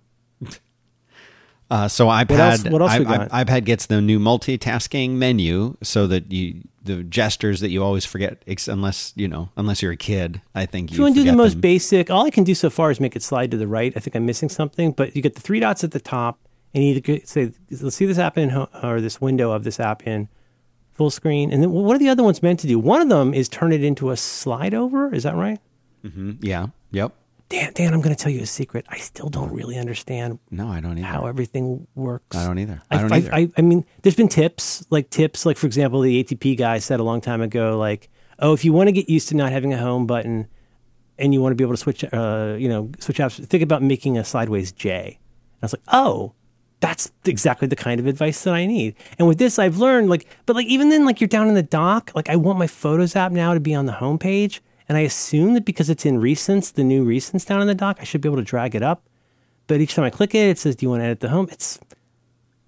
Uh, 1.72 1.88
so 1.88 2.08
iPad, 2.08 2.40
else- 2.52 2.64
what 2.66 2.82
else 2.82 2.92
I-? 2.92 3.28
I- 3.32 3.44
iPad 3.46 3.64
gets 3.64 3.86
the 3.88 4.02
new 4.02 4.20
multitasking 4.20 5.12
menu, 5.12 5.78
so 5.82 6.06
that 6.08 6.32
you 6.32 6.62
the 6.84 7.04
gestures 7.04 7.60
that 7.62 7.70
you 7.70 7.82
always 7.84 8.06
forget, 8.06 8.44
unless 8.68 9.14
you 9.16 9.28
know, 9.28 9.50
unless 9.56 9.82
you're 9.82 9.92
a 9.94 9.98
kid. 9.98 10.42
I 10.54 10.66
think 10.66 10.92
If 10.92 10.98
you 10.98 11.04
want 11.04 11.16
to 11.16 11.24
do 11.24 11.30
the 11.32 11.38
most 11.38 11.54
them. 11.54 11.62
basic, 11.62 12.10
all 12.12 12.26
I 12.26 12.30
can 12.32 12.44
do 12.44 12.56
so 12.56 12.70
far 12.70 12.92
is 12.92 13.00
make 13.00 13.16
it 13.16 13.24
slide 13.24 13.52
to 13.52 13.58
the 13.58 13.68
right. 13.68 13.94
I 13.96 14.00
think 14.00 14.16
I'm 14.16 14.26
missing 14.26 14.50
something, 14.50 14.92
but 14.92 15.16
you 15.16 15.22
get 15.22 15.36
the 15.36 15.42
three 15.42 15.60
dots 15.62 15.84
at 15.84 15.92
the 15.92 16.00
top, 16.02 16.40
and 16.74 16.84
you 16.84 17.00
get- 17.00 17.28
say, 17.30 17.52
"Let's 17.80 17.96
see 17.96 18.06
this 18.06 18.18
app 18.18 18.38
in 18.38 18.52
or 18.84 19.00
this 19.00 19.22
window 19.22 19.52
of 19.52 19.64
this 19.64 19.80
app 19.80 20.06
in 20.06 20.28
full 20.92 21.10
screen." 21.12 21.52
And 21.54 21.62
then 21.64 21.72
what 21.72 21.96
are 21.96 22.00
the 22.00 22.10
other 22.10 22.24
ones 22.24 22.44
meant 22.44 22.60
to 22.62 22.68
do? 22.68 22.80
One 22.80 23.00
of 23.02 23.08
them 23.10 23.34
is 23.34 23.48
turn 23.48 23.72
it 23.72 23.84
into 23.84 24.10
a 24.10 24.18
slide 24.18 24.74
over. 24.74 25.14
Is 25.14 25.24
that 25.24 25.36
right? 25.36 25.60
Mhm. 26.06 26.38
Yeah. 26.42 26.68
Yep. 26.92 27.14
Dan, 27.52 27.74
Dan, 27.74 27.94
I'm 27.94 28.02
going 28.02 28.16
to 28.16 28.22
tell 28.22 28.32
you 28.32 28.42
a 28.42 28.46
secret. 28.46 28.86
I 28.90 28.98
still 28.98 29.28
don't 29.30 29.52
really 29.52 29.78
understand 29.78 30.40
No, 30.50 30.70
I 30.70 30.80
don't 30.80 30.98
either. 30.98 31.06
how 31.06 31.26
everything 31.28 31.86
works. 31.96 32.36
I 32.38 32.48
don't 32.48 32.58
either. 32.58 32.82
I 32.90 32.98
don't 32.98 33.12
I, 33.12 33.18
either. 33.18 33.36
I, 33.36 33.52
I 33.58 33.62
mean, 33.62 33.86
there's 34.02 34.16
been 34.16 34.30
tips, 34.30 34.86
like 34.90 35.10
tips, 35.10 35.46
like 35.46 35.58
for 35.58 35.68
example, 35.68 36.00
the 36.02 36.24
ATP 36.24 36.58
guy 36.58 36.80
said 36.80 37.00
a 37.00 37.04
long 37.04 37.20
time 37.20 37.42
ago, 37.42 37.78
like, 37.78 38.10
oh, 38.40 38.54
if 38.54 38.64
you 38.64 38.72
want 38.72 38.88
to 38.88 38.94
get 38.94 39.10
used 39.10 39.28
to 39.30 39.36
not 39.36 39.52
having 39.52 39.74
a 39.74 39.78
home 39.78 40.08
button, 40.08 40.48
and 41.20 41.34
you 41.34 41.42
want 41.42 41.52
to 41.52 41.56
be 41.56 41.64
able 41.64 41.74
to 41.74 41.78
switch, 41.78 42.04
uh, 42.14 42.56
you 42.58 42.68
know, 42.68 42.90
switch 43.00 43.18
apps, 43.20 43.46
think 43.46 43.62
about 43.62 43.84
making 43.84 44.18
a 44.18 44.24
sideways 44.24 44.72
J. 44.72 45.06
And 45.06 45.18
I 45.62 45.66
was 45.66 45.74
like, 45.74 45.84
oh, 45.90 46.34
that's 46.80 47.12
exactly 47.26 47.68
the 47.68 47.76
kind 47.76 48.00
of 48.00 48.08
advice 48.08 48.44
that 48.44 48.54
I 48.56 48.66
need. 48.66 48.96
And 49.20 49.28
with 49.28 49.38
this, 49.38 49.60
I've 49.60 49.78
learned, 49.78 50.10
like, 50.10 50.26
but 50.48 50.56
like 50.56 50.66
even 50.66 50.90
then, 50.90 51.06
like 51.06 51.22
you're 51.22 51.28
down 51.28 51.48
in 51.48 51.54
the 51.54 51.62
dock, 51.62 52.12
like 52.16 52.30
I 52.30 52.38
want 52.38 52.58
my 52.58 52.66
Photos 52.66 53.16
app 53.16 53.32
now 53.32 53.54
to 53.54 53.60
be 53.60 53.76
on 53.76 53.86
the 53.86 53.92
homepage, 53.92 54.62
and 54.92 54.98
I 54.98 55.02
assume 55.02 55.54
that 55.54 55.64
because 55.64 55.90
it's 55.90 56.06
in 56.06 56.20
Recents, 56.20 56.74
the 56.74 56.84
new 56.84 57.06
Recents 57.06 57.46
down 57.46 57.62
in 57.62 57.68
the 57.68 57.74
dock, 57.74 58.00
I 58.02 58.04
should 58.04 58.20
be 58.20 58.28
able 58.28 58.40
to 58.40 58.44
drag 58.44 58.76
it 58.76 58.84
up. 58.84 59.08
But 59.68 59.80
each 59.80 59.96
time 59.96 60.04
I 60.04 60.10
click 60.10 60.36
it, 60.36 60.50
it 60.50 60.58
says, 60.60 60.76
"Do 60.76 60.86
you 60.86 60.90
want 60.90 61.00
to 61.00 61.06
edit 61.06 61.22
the 61.22 61.30
home?" 61.30 61.48
It's 61.50 61.80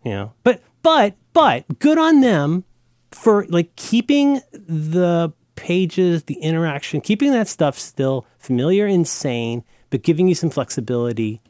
you 0.04 0.12
know 0.12 0.34
but 0.44 0.62
but 0.82 1.16
but 1.34 1.80
good 1.80 1.98
on 1.98 2.22
them 2.22 2.64
for 3.12 3.46
like 3.50 3.76
keeping 3.76 4.42
the 4.52 5.32
pages 5.56 6.24
the 6.24 6.36
interaction 6.36 7.00
keeping 7.00 7.32
that 7.32 7.48
stuff 7.48 7.78
still 7.78 8.26
familiar 8.38 8.86
and 8.86 9.08
sane 9.08 9.64
but 9.90 10.02
giving 10.02 10.28
you 10.28 10.36
some 10.36 10.50
flexibility 10.50 11.42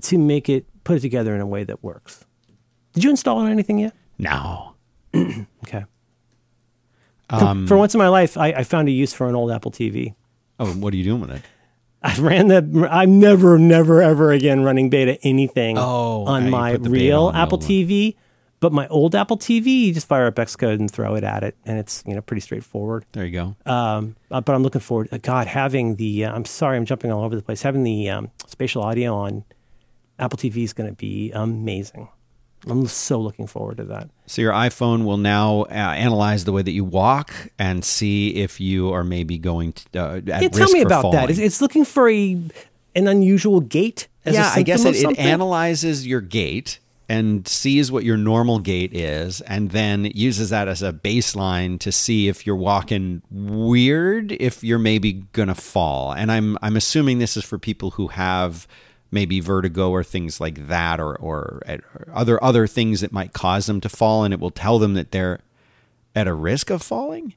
to 0.00 0.18
make 0.18 0.48
it 0.48 0.66
put 0.84 0.96
it 0.96 1.00
together 1.00 1.34
in 1.34 1.40
a 1.40 1.46
way 1.46 1.64
that 1.64 1.82
works 1.82 2.24
did 2.92 3.02
you 3.04 3.10
install 3.10 3.40
it 3.40 3.44
on 3.44 3.50
anything 3.50 3.78
yet 3.78 3.94
no. 4.18 4.74
okay 5.64 5.84
Um, 7.32 7.66
for 7.66 7.76
once 7.76 7.94
in 7.94 7.98
my 7.98 8.08
life 8.08 8.36
I, 8.36 8.48
I 8.48 8.64
found 8.64 8.88
a 8.88 8.92
use 8.92 9.12
for 9.12 9.28
an 9.28 9.34
old 9.34 9.50
apple 9.50 9.70
tv 9.70 10.14
oh, 10.60 10.66
what 10.74 10.92
are 10.92 10.96
you 10.96 11.04
doing 11.04 11.20
with 11.20 11.30
it? 11.30 11.42
I 12.04 12.16
ran 12.18 12.48
the. 12.48 12.88
I'm 12.90 13.20
never, 13.20 13.58
never, 13.58 14.02
ever 14.02 14.32
again 14.32 14.62
running 14.62 14.90
beta 14.90 15.18
anything 15.22 15.78
Oh, 15.78 16.24
on 16.24 16.50
my 16.50 16.72
put 16.72 16.82
the 16.82 16.90
beta 16.90 17.02
real 17.04 17.22
on 17.26 17.36
Apple 17.36 17.58
one. 17.58 17.66
TV. 17.68 18.16
But 18.58 18.72
my 18.72 18.86
old 18.88 19.14
Apple 19.14 19.38
TV, 19.38 19.86
you 19.86 19.94
just 19.94 20.06
fire 20.08 20.26
up 20.26 20.34
Xcode 20.34 20.80
and 20.80 20.90
throw 20.90 21.14
it 21.14 21.22
at 21.24 21.42
it, 21.44 21.56
and 21.64 21.78
it's 21.78 22.02
you 22.06 22.14
know 22.14 22.20
pretty 22.20 22.40
straightforward. 22.40 23.04
There 23.12 23.24
you 23.24 23.30
go. 23.32 23.56
Um, 23.72 24.16
uh, 24.32 24.40
but 24.40 24.52
I'm 24.54 24.62
looking 24.64 24.80
forward. 24.80 25.08
uh, 25.12 25.18
God, 25.22 25.46
having 25.46 25.94
the. 25.96 26.24
Uh, 26.24 26.34
I'm 26.34 26.44
sorry, 26.44 26.76
I'm 26.76 26.84
jumping 26.86 27.12
all 27.12 27.22
over 27.24 27.36
the 27.36 27.42
place. 27.42 27.62
Having 27.62 27.84
the 27.84 28.10
um, 28.10 28.30
spatial 28.48 28.82
audio 28.82 29.14
on 29.14 29.44
Apple 30.18 30.38
TV 30.38 30.64
is 30.64 30.72
going 30.72 30.88
to 30.90 30.96
be 30.96 31.30
amazing. 31.32 32.08
I'm 32.68 32.86
so 32.86 33.18
looking 33.18 33.46
forward 33.46 33.78
to 33.78 33.84
that. 33.84 34.08
So 34.26 34.40
your 34.42 34.52
iPhone 34.52 35.04
will 35.04 35.16
now 35.16 35.62
uh, 35.62 35.72
analyze 35.72 36.44
the 36.44 36.52
way 36.52 36.62
that 36.62 36.70
you 36.70 36.84
walk 36.84 37.32
and 37.58 37.84
see 37.84 38.36
if 38.36 38.60
you 38.60 38.92
are 38.92 39.04
maybe 39.04 39.38
going 39.38 39.72
to 39.72 40.00
uh, 40.00 40.20
Yeah, 40.24 40.48
tell 40.48 40.70
me 40.70 40.82
about 40.82 41.12
that. 41.12 41.30
It's, 41.30 41.38
it's 41.38 41.60
looking 41.60 41.84
for 41.84 42.08
a 42.08 42.40
an 42.94 43.08
unusual 43.08 43.60
gait. 43.60 44.08
As 44.24 44.34
a 44.34 44.38
yeah, 44.38 44.52
I 44.54 44.62
guess 44.62 44.84
it, 44.84 44.96
it 44.96 45.18
analyzes 45.18 46.06
your 46.06 46.20
gait 46.20 46.78
and 47.08 47.46
sees 47.48 47.90
what 47.90 48.04
your 48.04 48.16
normal 48.16 48.58
gait 48.58 48.94
is, 48.94 49.40
and 49.42 49.72
then 49.72 50.04
uses 50.14 50.50
that 50.50 50.68
as 50.68 50.82
a 50.82 50.92
baseline 50.92 51.78
to 51.80 51.90
see 51.90 52.28
if 52.28 52.46
you're 52.46 52.56
walking 52.56 53.22
weird, 53.30 54.32
if 54.32 54.62
you're 54.62 54.78
maybe 54.78 55.24
gonna 55.32 55.54
fall. 55.54 56.12
And 56.12 56.30
I'm 56.30 56.56
I'm 56.62 56.76
assuming 56.76 57.18
this 57.18 57.36
is 57.36 57.44
for 57.44 57.58
people 57.58 57.90
who 57.90 58.08
have 58.08 58.68
maybe 59.12 59.38
vertigo 59.38 59.90
or 59.90 60.02
things 60.02 60.40
like 60.40 60.66
that, 60.66 60.98
or 60.98 61.14
or, 61.16 61.62
or 61.68 62.06
other 62.12 62.42
other 62.42 62.66
things 62.66 63.00
that 63.02 63.12
might 63.12 63.32
cause 63.32 63.66
them 63.66 63.80
to 63.82 63.88
fall, 63.88 64.24
and 64.24 64.34
it 64.34 64.40
will 64.40 64.50
tell 64.50 64.80
them 64.80 64.94
that 64.94 65.12
they're 65.12 65.38
at 66.16 66.26
a 66.26 66.34
risk 66.34 66.70
of 66.70 66.82
falling. 66.82 67.34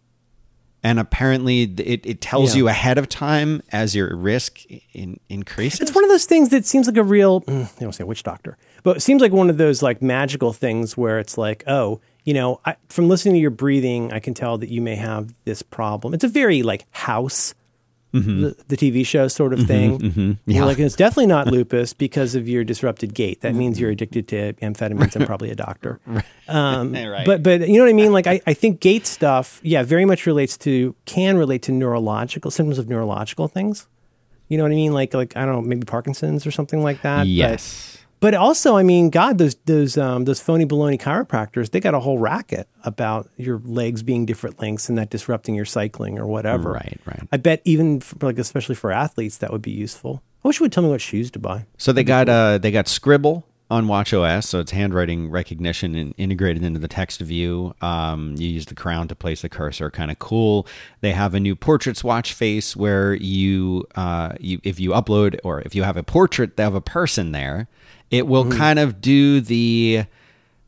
And 0.83 0.99
apparently, 0.99 1.63
it, 1.63 2.05
it 2.05 2.21
tells 2.21 2.53
Yeah. 2.53 2.59
you 2.59 2.67
ahead 2.67 2.99
of 2.99 3.09
time 3.09 3.63
as 3.71 3.95
your 3.95 4.15
risk 4.15 4.59
in, 4.93 5.19
increases. 5.29 5.79
It's 5.81 5.95
one 5.95 6.03
of 6.03 6.11
those 6.11 6.25
things 6.25 6.49
that 6.49 6.63
seems 6.67 6.85
like 6.85 6.97
a 6.97 7.03
real, 7.03 7.41
mm, 7.41 7.65
I 7.65 7.79
don't 7.83 7.91
say 7.93 8.03
witch 8.03 8.21
doctor, 8.21 8.55
but 8.83 8.97
it 8.97 8.99
seems 8.99 9.19
like 9.19 9.31
one 9.31 9.49
of 9.49 9.57
those 9.57 9.81
like 9.81 10.03
magical 10.03 10.53
things 10.53 10.95
where 10.95 11.17
it's 11.17 11.39
like, 11.39 11.63
oh, 11.65 12.01
you 12.23 12.35
know, 12.35 12.59
I, 12.65 12.75
from 12.89 13.07
listening 13.09 13.33
to 13.33 13.39
your 13.39 13.49
breathing, 13.49 14.13
I 14.13 14.19
can 14.19 14.35
tell 14.35 14.59
that 14.59 14.69
you 14.69 14.79
may 14.79 14.95
have 14.95 15.33
this 15.45 15.63
problem. 15.63 16.13
It's 16.13 16.23
a 16.23 16.27
very 16.27 16.61
like 16.61 16.85
house, 16.91 17.55
the, 18.21 18.55
the 18.67 18.77
TV 18.77 19.05
show 19.05 19.27
sort 19.27 19.53
of 19.53 19.65
thing. 19.67 19.99
Mm-hmm. 19.99 20.31
Yeah. 20.51 20.65
Like, 20.65 20.79
it's 20.79 20.95
definitely 20.95 21.27
not 21.27 21.47
lupus 21.51 21.93
because 21.93 22.35
of 22.35 22.47
your 22.47 22.63
disrupted 22.63 23.13
gait. 23.13 23.41
That 23.41 23.55
means 23.55 23.79
you're 23.79 23.91
addicted 23.91 24.27
to 24.29 24.53
amphetamines 24.53 25.15
and 25.15 25.25
probably 25.25 25.51
a 25.51 25.55
doctor. 25.55 25.99
Um, 26.47 26.93
Right. 26.95 27.25
But 27.25 27.41
but 27.41 27.67
you 27.67 27.77
know 27.77 27.83
what 27.85 27.89
I 27.89 27.93
mean? 27.93 28.13
Like 28.13 28.27
I, 28.27 28.39
I 28.45 28.53
think 28.53 28.79
gait 28.79 29.07
stuff, 29.07 29.59
yeah, 29.63 29.81
very 29.81 30.05
much 30.05 30.27
relates 30.27 30.57
to 30.59 30.95
can 31.05 31.37
relate 31.37 31.63
to 31.63 31.71
neurological 31.71 32.51
symptoms 32.51 32.77
of 32.77 32.87
neurological 32.87 33.47
things. 33.47 33.87
You 34.47 34.57
know 34.57 34.63
what 34.63 34.71
I 34.71 34.75
mean? 34.75 34.93
Like 34.93 35.13
like 35.15 35.35
I 35.35 35.45
don't 35.45 35.55
know, 35.55 35.61
maybe 35.61 35.85
Parkinson's 35.85 36.45
or 36.45 36.51
something 36.51 36.83
like 36.83 37.01
that. 37.01 37.25
Yes. 37.25 37.97
But, 37.97 38.04
also, 38.33 38.77
I 38.77 38.83
mean, 38.83 39.09
God, 39.09 39.37
those 39.37 39.55
those 39.65 39.97
um, 39.97 40.25
those 40.25 40.41
phony 40.41 40.65
baloney 40.65 40.99
chiropractors, 40.99 41.71
they 41.71 41.79
got 41.79 41.93
a 41.93 41.99
whole 41.99 42.17
racket 42.17 42.67
about 42.83 43.29
your 43.35 43.61
legs 43.65 44.03
being 44.03 44.25
different 44.25 44.59
lengths 44.61 44.89
and 44.89 44.97
that 44.97 45.09
disrupting 45.09 45.53
your 45.53 45.65
cycling 45.65 46.17
or 46.17 46.25
whatever. 46.25 46.71
Right, 46.71 46.99
right. 47.05 47.27
I 47.31 47.37
bet 47.37 47.61
even 47.65 47.99
for, 47.99 48.25
like 48.25 48.39
especially 48.39 48.75
for 48.75 48.91
athletes, 48.91 49.37
that 49.37 49.51
would 49.51 49.61
be 49.61 49.71
useful. 49.71 50.23
I 50.43 50.47
wish 50.47 50.59
you 50.59 50.63
would 50.63 50.71
tell 50.71 50.83
me 50.83 50.89
what 50.89 51.01
shoes 51.01 51.29
to 51.31 51.39
buy. 51.39 51.65
So 51.77 51.91
they 51.91 52.03
got 52.03 52.29
uh 52.29 52.57
they 52.57 52.71
got 52.71 52.87
Scribble 52.87 53.45
on 53.69 53.87
WatchOS, 53.87 54.43
so 54.43 54.59
it's 54.59 54.71
handwriting 54.71 55.29
recognition 55.31 55.95
and 55.95 56.13
integrated 56.17 56.63
into 56.63 56.79
the 56.79 56.87
text 56.87 57.19
view. 57.19 57.73
Um, 57.81 58.35
you 58.37 58.47
use 58.47 58.67
the 58.67 58.75
crown 58.75 59.07
to 59.07 59.15
place 59.15 59.41
the 59.41 59.49
cursor, 59.49 59.89
kind 59.89 60.11
of 60.11 60.19
cool. 60.19 60.67
They 61.01 61.13
have 61.13 61.33
a 61.33 61.39
new 61.39 61.55
portraits 61.55 62.03
watch 62.03 62.33
face 62.33 62.75
where 62.75 63.15
you 63.15 63.87
uh 63.95 64.33
you 64.39 64.61
if 64.63 64.79
you 64.79 64.91
upload 64.91 65.39
or 65.43 65.61
if 65.61 65.75
you 65.75 65.83
have 65.83 65.97
a 65.97 66.03
portrait 66.03 66.59
of 66.59 66.75
a 66.75 66.81
person 66.81 67.31
there, 67.31 67.67
it 68.11 68.27
will 68.27 68.45
mm-hmm. 68.45 68.57
kind 68.57 68.79
of 68.79 69.01
do 69.01 69.41
the 69.41 70.05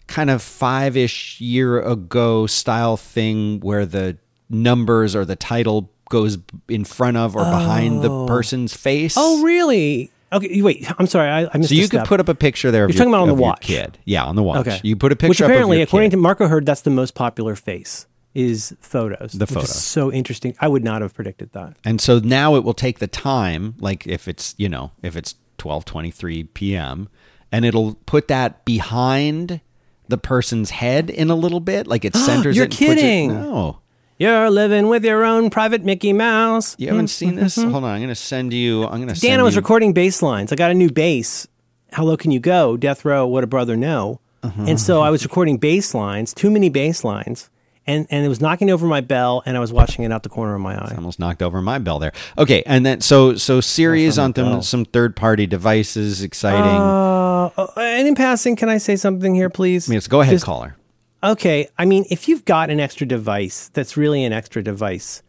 kind 0.07 0.29
of 0.29 0.41
five 0.41 0.95
ish 0.95 1.39
year 1.41 1.79
ago 1.79 2.47
style 2.47 2.97
thing 2.97 3.59
where 3.59 3.85
the 3.85 4.17
numbers 4.49 5.15
or 5.15 5.25
the 5.25 5.35
title 5.35 5.91
goes 6.09 6.37
in 6.69 6.85
front 6.85 7.17
of 7.17 7.35
or 7.35 7.43
behind 7.43 8.01
the 8.01 8.09
oh. 8.09 8.25
person's 8.25 8.75
face. 8.75 9.15
Oh, 9.17 9.43
really? 9.43 10.11
Okay, 10.31 10.61
wait. 10.61 10.89
I'm 10.99 11.07
sorry, 11.07 11.29
I, 11.29 11.49
I 11.53 11.57
missed. 11.57 11.69
So 11.69 11.75
you 11.75 11.87
could 11.87 12.05
put 12.05 12.19
up 12.19 12.27
a 12.27 12.35
picture 12.35 12.71
there. 12.71 12.85
Of 12.85 12.91
You're 12.91 12.97
talking 12.97 13.13
about 13.13 13.23
on 13.23 13.27
the 13.29 13.33
watch. 13.33 13.61
kid. 13.61 13.97
Yeah, 14.05 14.25
on 14.25 14.35
the 14.35 14.43
watch. 14.43 14.67
Okay. 14.67 14.79
You 14.83 14.95
put 14.95 15.11
a 15.11 15.15
picture. 15.15 15.29
Which 15.29 15.41
apparently, 15.41 15.77
your 15.77 15.85
according 15.85 16.09
kid. 16.09 16.17
to 16.17 16.21
Marco 16.21 16.47
Heard, 16.47 16.65
that's 16.65 16.81
the 16.81 16.89
most 16.89 17.15
popular 17.15 17.55
face 17.55 18.07
is 18.33 18.75
photos. 18.81 19.31
The 19.31 19.47
photos. 19.47 19.73
so 19.73 20.11
interesting. 20.11 20.55
I 20.59 20.67
would 20.67 20.83
not 20.83 21.01
have 21.01 21.13
predicted 21.13 21.53
that. 21.53 21.75
and 21.83 21.99
so 21.99 22.19
now 22.19 22.55
it 22.55 22.63
will 22.63 22.73
take 22.73 22.99
the 22.99 23.07
time, 23.07 23.75
like 23.79 24.05
if 24.05 24.27
it's 24.27 24.53
you 24.57 24.69
know 24.69 24.91
if 25.01 25.15
it's 25.15 25.35
twelve 25.57 25.85
twenty 25.85 26.11
three 26.11 26.43
p.m. 26.43 27.09
and 27.51 27.65
it'll 27.65 27.95
put 28.05 28.27
that 28.29 28.65
behind 28.65 29.61
the 30.09 30.17
person's 30.17 30.69
head 30.69 31.09
in 31.09 31.29
a 31.29 31.35
little 31.35 31.59
bit, 31.59 31.87
like 31.87 32.05
it 32.05 32.15
centers. 32.27 32.55
You're 32.55 32.65
it 32.65 32.71
puts 32.71 32.81
it- 32.81 32.85
kidding. 32.95 33.33
no, 33.33 33.79
You're 34.17 34.49
living 34.49 34.87
with 34.87 35.03
your 35.05 35.23
own 35.25 35.49
private 35.49 35.83
Mickey 35.83 36.13
Mouse. 36.13 36.75
you 36.79 36.87
haven't 36.87 37.09
seen 37.09 37.35
this. 37.35 37.55
Hold 37.55 37.73
on, 37.75 37.83
I'm 37.85 37.99
going 37.99 38.07
to 38.09 38.15
send 38.15 38.53
you. 38.53 38.83
I'm 38.85 38.97
going 39.01 39.07
to. 39.07 39.13
Mm-hmm. 39.13 39.21
Dan, 39.21 39.31
send 39.31 39.41
I 39.41 39.43
was 39.43 39.55
you, 39.55 39.61
recording 39.61 39.93
bass 39.93 40.21
lines. 40.21 40.51
I 40.51 40.55
got 40.55 40.71
a 40.71 40.73
new 40.73 40.89
bass. 40.89 41.47
How 41.91 42.03
low 42.03 42.17
can 42.17 42.31
you 42.31 42.39
go? 42.39 42.75
Death 42.77 43.05
Row, 43.05 43.25
What 43.27 43.43
a 43.43 43.47
Brother 43.47 43.75
Know. 43.77 44.19
Uh-huh. 44.43 44.65
And 44.67 44.79
so 44.79 45.01
I 45.01 45.09
was 45.09 45.23
recording 45.23 45.57
bass 45.57 45.93
lines, 45.93 46.33
too 46.33 46.51
many 46.51 46.69
bass 46.69 47.03
lines, 47.03 47.49
and, 47.87 48.05
and 48.11 48.25
it 48.25 48.29
was 48.29 48.39
knocking 48.41 48.69
over 48.69 48.85
my 48.85 49.01
bell, 49.01 49.41
and 49.45 49.55
I 49.57 49.59
was 49.59 49.71
watching 49.73 50.03
it 50.05 50.11
out 50.11 50.23
the 50.23 50.29
corner 50.29 50.53
of 50.55 50.61
my 50.61 50.75
eye. 50.75 50.93
almost 50.95 51.17
knocked 51.19 51.41
over 51.41 51.61
my 51.61 51.79
bell 51.79 51.97
there. 51.99 52.11
Okay, 52.37 52.61
and 52.65 52.85
then 52.85 53.01
so 53.01 53.35
so 53.35 53.61
Siri 53.61 54.03
is 54.03 54.19
on 54.19 54.33
them, 54.33 54.61
some 54.61 54.83
third 54.85 55.15
party 55.15 55.47
devices. 55.47 56.21
Exciting. 56.21 56.59
Uh, 56.61 57.26
uh, 57.57 57.67
and 57.77 58.07
in 58.07 58.15
passing, 58.15 58.55
can 58.55 58.69
I 58.69 58.77
say 58.77 58.95
something 58.95 59.35
here, 59.35 59.49
please? 59.49 59.87
yes, 59.89 60.07
go 60.07 60.21
ahead, 60.21 60.33
Just- 60.33 60.45
caller. 60.45 60.75
Okay, 61.23 61.67
I 61.79 61.85
mean, 61.85 62.05
if 62.11 62.27
you've 62.27 62.45
got 62.45 62.69
an 62.69 62.79
extra 62.79 63.07
device 63.07 63.69
that's 63.69 63.97
really 63.97 64.23
an 64.23 64.31
extra 64.33 64.63
device, 64.63 65.23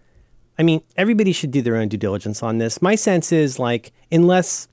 I 0.58 0.62
mean, 0.62 0.82
everybody 0.96 1.32
should 1.32 1.50
do 1.50 1.62
their 1.62 1.76
own 1.76 1.88
due 1.88 1.96
diligence 1.96 2.42
on 2.42 2.58
this. 2.58 2.82
My 2.82 2.94
sense 2.94 3.32
is 3.32 3.58
like, 3.58 3.92
unless, 4.12 4.68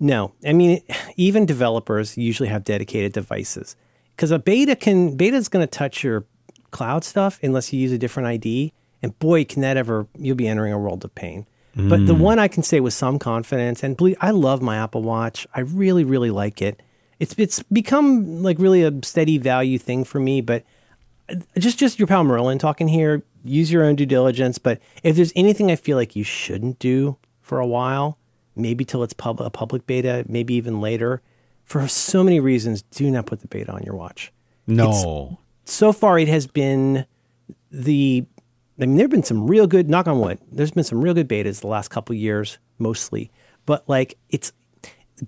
no, 0.00 0.32
I 0.46 0.54
mean, 0.54 0.80
even 1.16 1.44
developers 1.44 2.16
usually 2.16 2.48
have 2.48 2.64
dedicated 2.64 3.12
devices 3.12 3.76
because 4.14 4.30
a 4.30 4.38
beta 4.38 4.74
can, 4.76 5.16
beta 5.16 5.36
is 5.36 5.48
going 5.48 5.62
to 5.62 5.70
touch 5.70 6.02
your 6.02 6.24
cloud 6.70 7.04
stuff 7.04 7.38
unless 7.42 7.72
you 7.72 7.78
use 7.80 7.92
a 7.92 7.98
different 7.98 8.26
ID. 8.26 8.72
And 9.02 9.16
boy, 9.18 9.44
can 9.44 9.60
that 9.60 9.76
ever, 9.76 10.06
you'll 10.18 10.36
be 10.36 10.48
entering 10.48 10.72
a 10.72 10.78
world 10.78 11.04
of 11.04 11.14
pain. 11.14 11.46
But 11.76 12.06
the 12.06 12.14
hmm. 12.14 12.22
one 12.22 12.38
I 12.38 12.48
can 12.48 12.62
say 12.62 12.80
with 12.80 12.94
some 12.94 13.18
confidence, 13.18 13.82
and 13.82 13.98
believe, 13.98 14.16
I 14.22 14.30
love 14.30 14.62
my 14.62 14.78
Apple 14.78 15.02
Watch. 15.02 15.46
I 15.54 15.60
really, 15.60 16.04
really 16.04 16.30
like 16.30 16.62
it. 16.62 16.80
It's 17.20 17.34
it's 17.36 17.62
become 17.64 18.42
like 18.42 18.58
really 18.58 18.82
a 18.82 18.92
steady 19.02 19.36
value 19.36 19.78
thing 19.78 20.02
for 20.04 20.18
me. 20.18 20.40
But 20.40 20.64
uh, 21.28 21.34
just 21.58 21.78
just 21.78 21.98
your 21.98 22.08
pal 22.08 22.24
Merlin 22.24 22.58
talking 22.58 22.88
here. 22.88 23.22
Use 23.44 23.70
your 23.70 23.84
own 23.84 23.94
due 23.94 24.06
diligence. 24.06 24.56
But 24.58 24.80
if 25.02 25.16
there's 25.16 25.34
anything 25.36 25.70
I 25.70 25.76
feel 25.76 25.98
like 25.98 26.16
you 26.16 26.24
shouldn't 26.24 26.78
do 26.78 27.18
for 27.42 27.60
a 27.60 27.66
while, 27.66 28.18
maybe 28.54 28.86
till 28.86 29.02
it's 29.02 29.12
pub- 29.12 29.42
a 29.42 29.50
public 29.50 29.86
beta, 29.86 30.24
maybe 30.28 30.54
even 30.54 30.80
later, 30.80 31.20
for 31.64 31.86
so 31.88 32.24
many 32.24 32.40
reasons, 32.40 32.82
do 32.82 33.10
not 33.10 33.26
put 33.26 33.40
the 33.40 33.48
beta 33.48 33.70
on 33.70 33.82
your 33.82 33.94
watch. 33.94 34.32
No. 34.66 35.38
So 35.66 35.92
far, 35.92 36.18
it 36.18 36.28
has 36.28 36.46
been 36.46 37.04
the. 37.70 38.24
I 38.78 38.86
mean, 38.86 38.96
there 38.96 39.04
have 39.04 39.10
been 39.10 39.22
some 39.22 39.46
real 39.46 39.66
good. 39.66 39.88
Knock 39.88 40.06
on 40.06 40.20
wood. 40.20 40.38
There's 40.52 40.70
been 40.70 40.84
some 40.84 41.00
real 41.00 41.14
good 41.14 41.28
betas 41.28 41.60
the 41.60 41.66
last 41.66 41.88
couple 41.88 42.14
years, 42.14 42.58
mostly. 42.78 43.30
But 43.64 43.88
like, 43.88 44.18
it's 44.28 44.52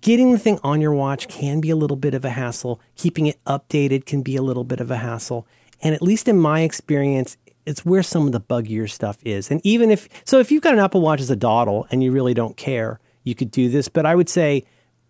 getting 0.00 0.32
the 0.32 0.38
thing 0.38 0.60
on 0.62 0.80
your 0.80 0.92
watch 0.92 1.28
can 1.28 1.60
be 1.60 1.70
a 1.70 1.76
little 1.76 1.96
bit 1.96 2.14
of 2.14 2.24
a 2.24 2.30
hassle. 2.30 2.80
Keeping 2.96 3.26
it 3.26 3.42
updated 3.44 4.04
can 4.04 4.22
be 4.22 4.36
a 4.36 4.42
little 4.42 4.64
bit 4.64 4.80
of 4.80 4.90
a 4.90 4.96
hassle. 4.96 5.46
And 5.80 5.94
at 5.94 6.02
least 6.02 6.28
in 6.28 6.38
my 6.38 6.60
experience, 6.60 7.36
it's 7.64 7.84
where 7.84 8.02
some 8.02 8.26
of 8.26 8.32
the 8.32 8.40
buggier 8.40 8.88
stuff 8.88 9.18
is. 9.24 9.50
And 9.50 9.60
even 9.64 9.90
if, 9.90 10.08
so 10.24 10.38
if 10.38 10.50
you've 10.50 10.62
got 10.62 10.74
an 10.74 10.80
Apple 10.80 11.00
Watch 11.00 11.20
as 11.20 11.30
a 11.30 11.36
dawdle 11.36 11.86
and 11.90 12.02
you 12.02 12.12
really 12.12 12.34
don't 12.34 12.56
care, 12.56 13.00
you 13.24 13.34
could 13.34 13.50
do 13.50 13.68
this. 13.68 13.88
But 13.88 14.06
I 14.06 14.14
would 14.14 14.28
say, 14.28 14.64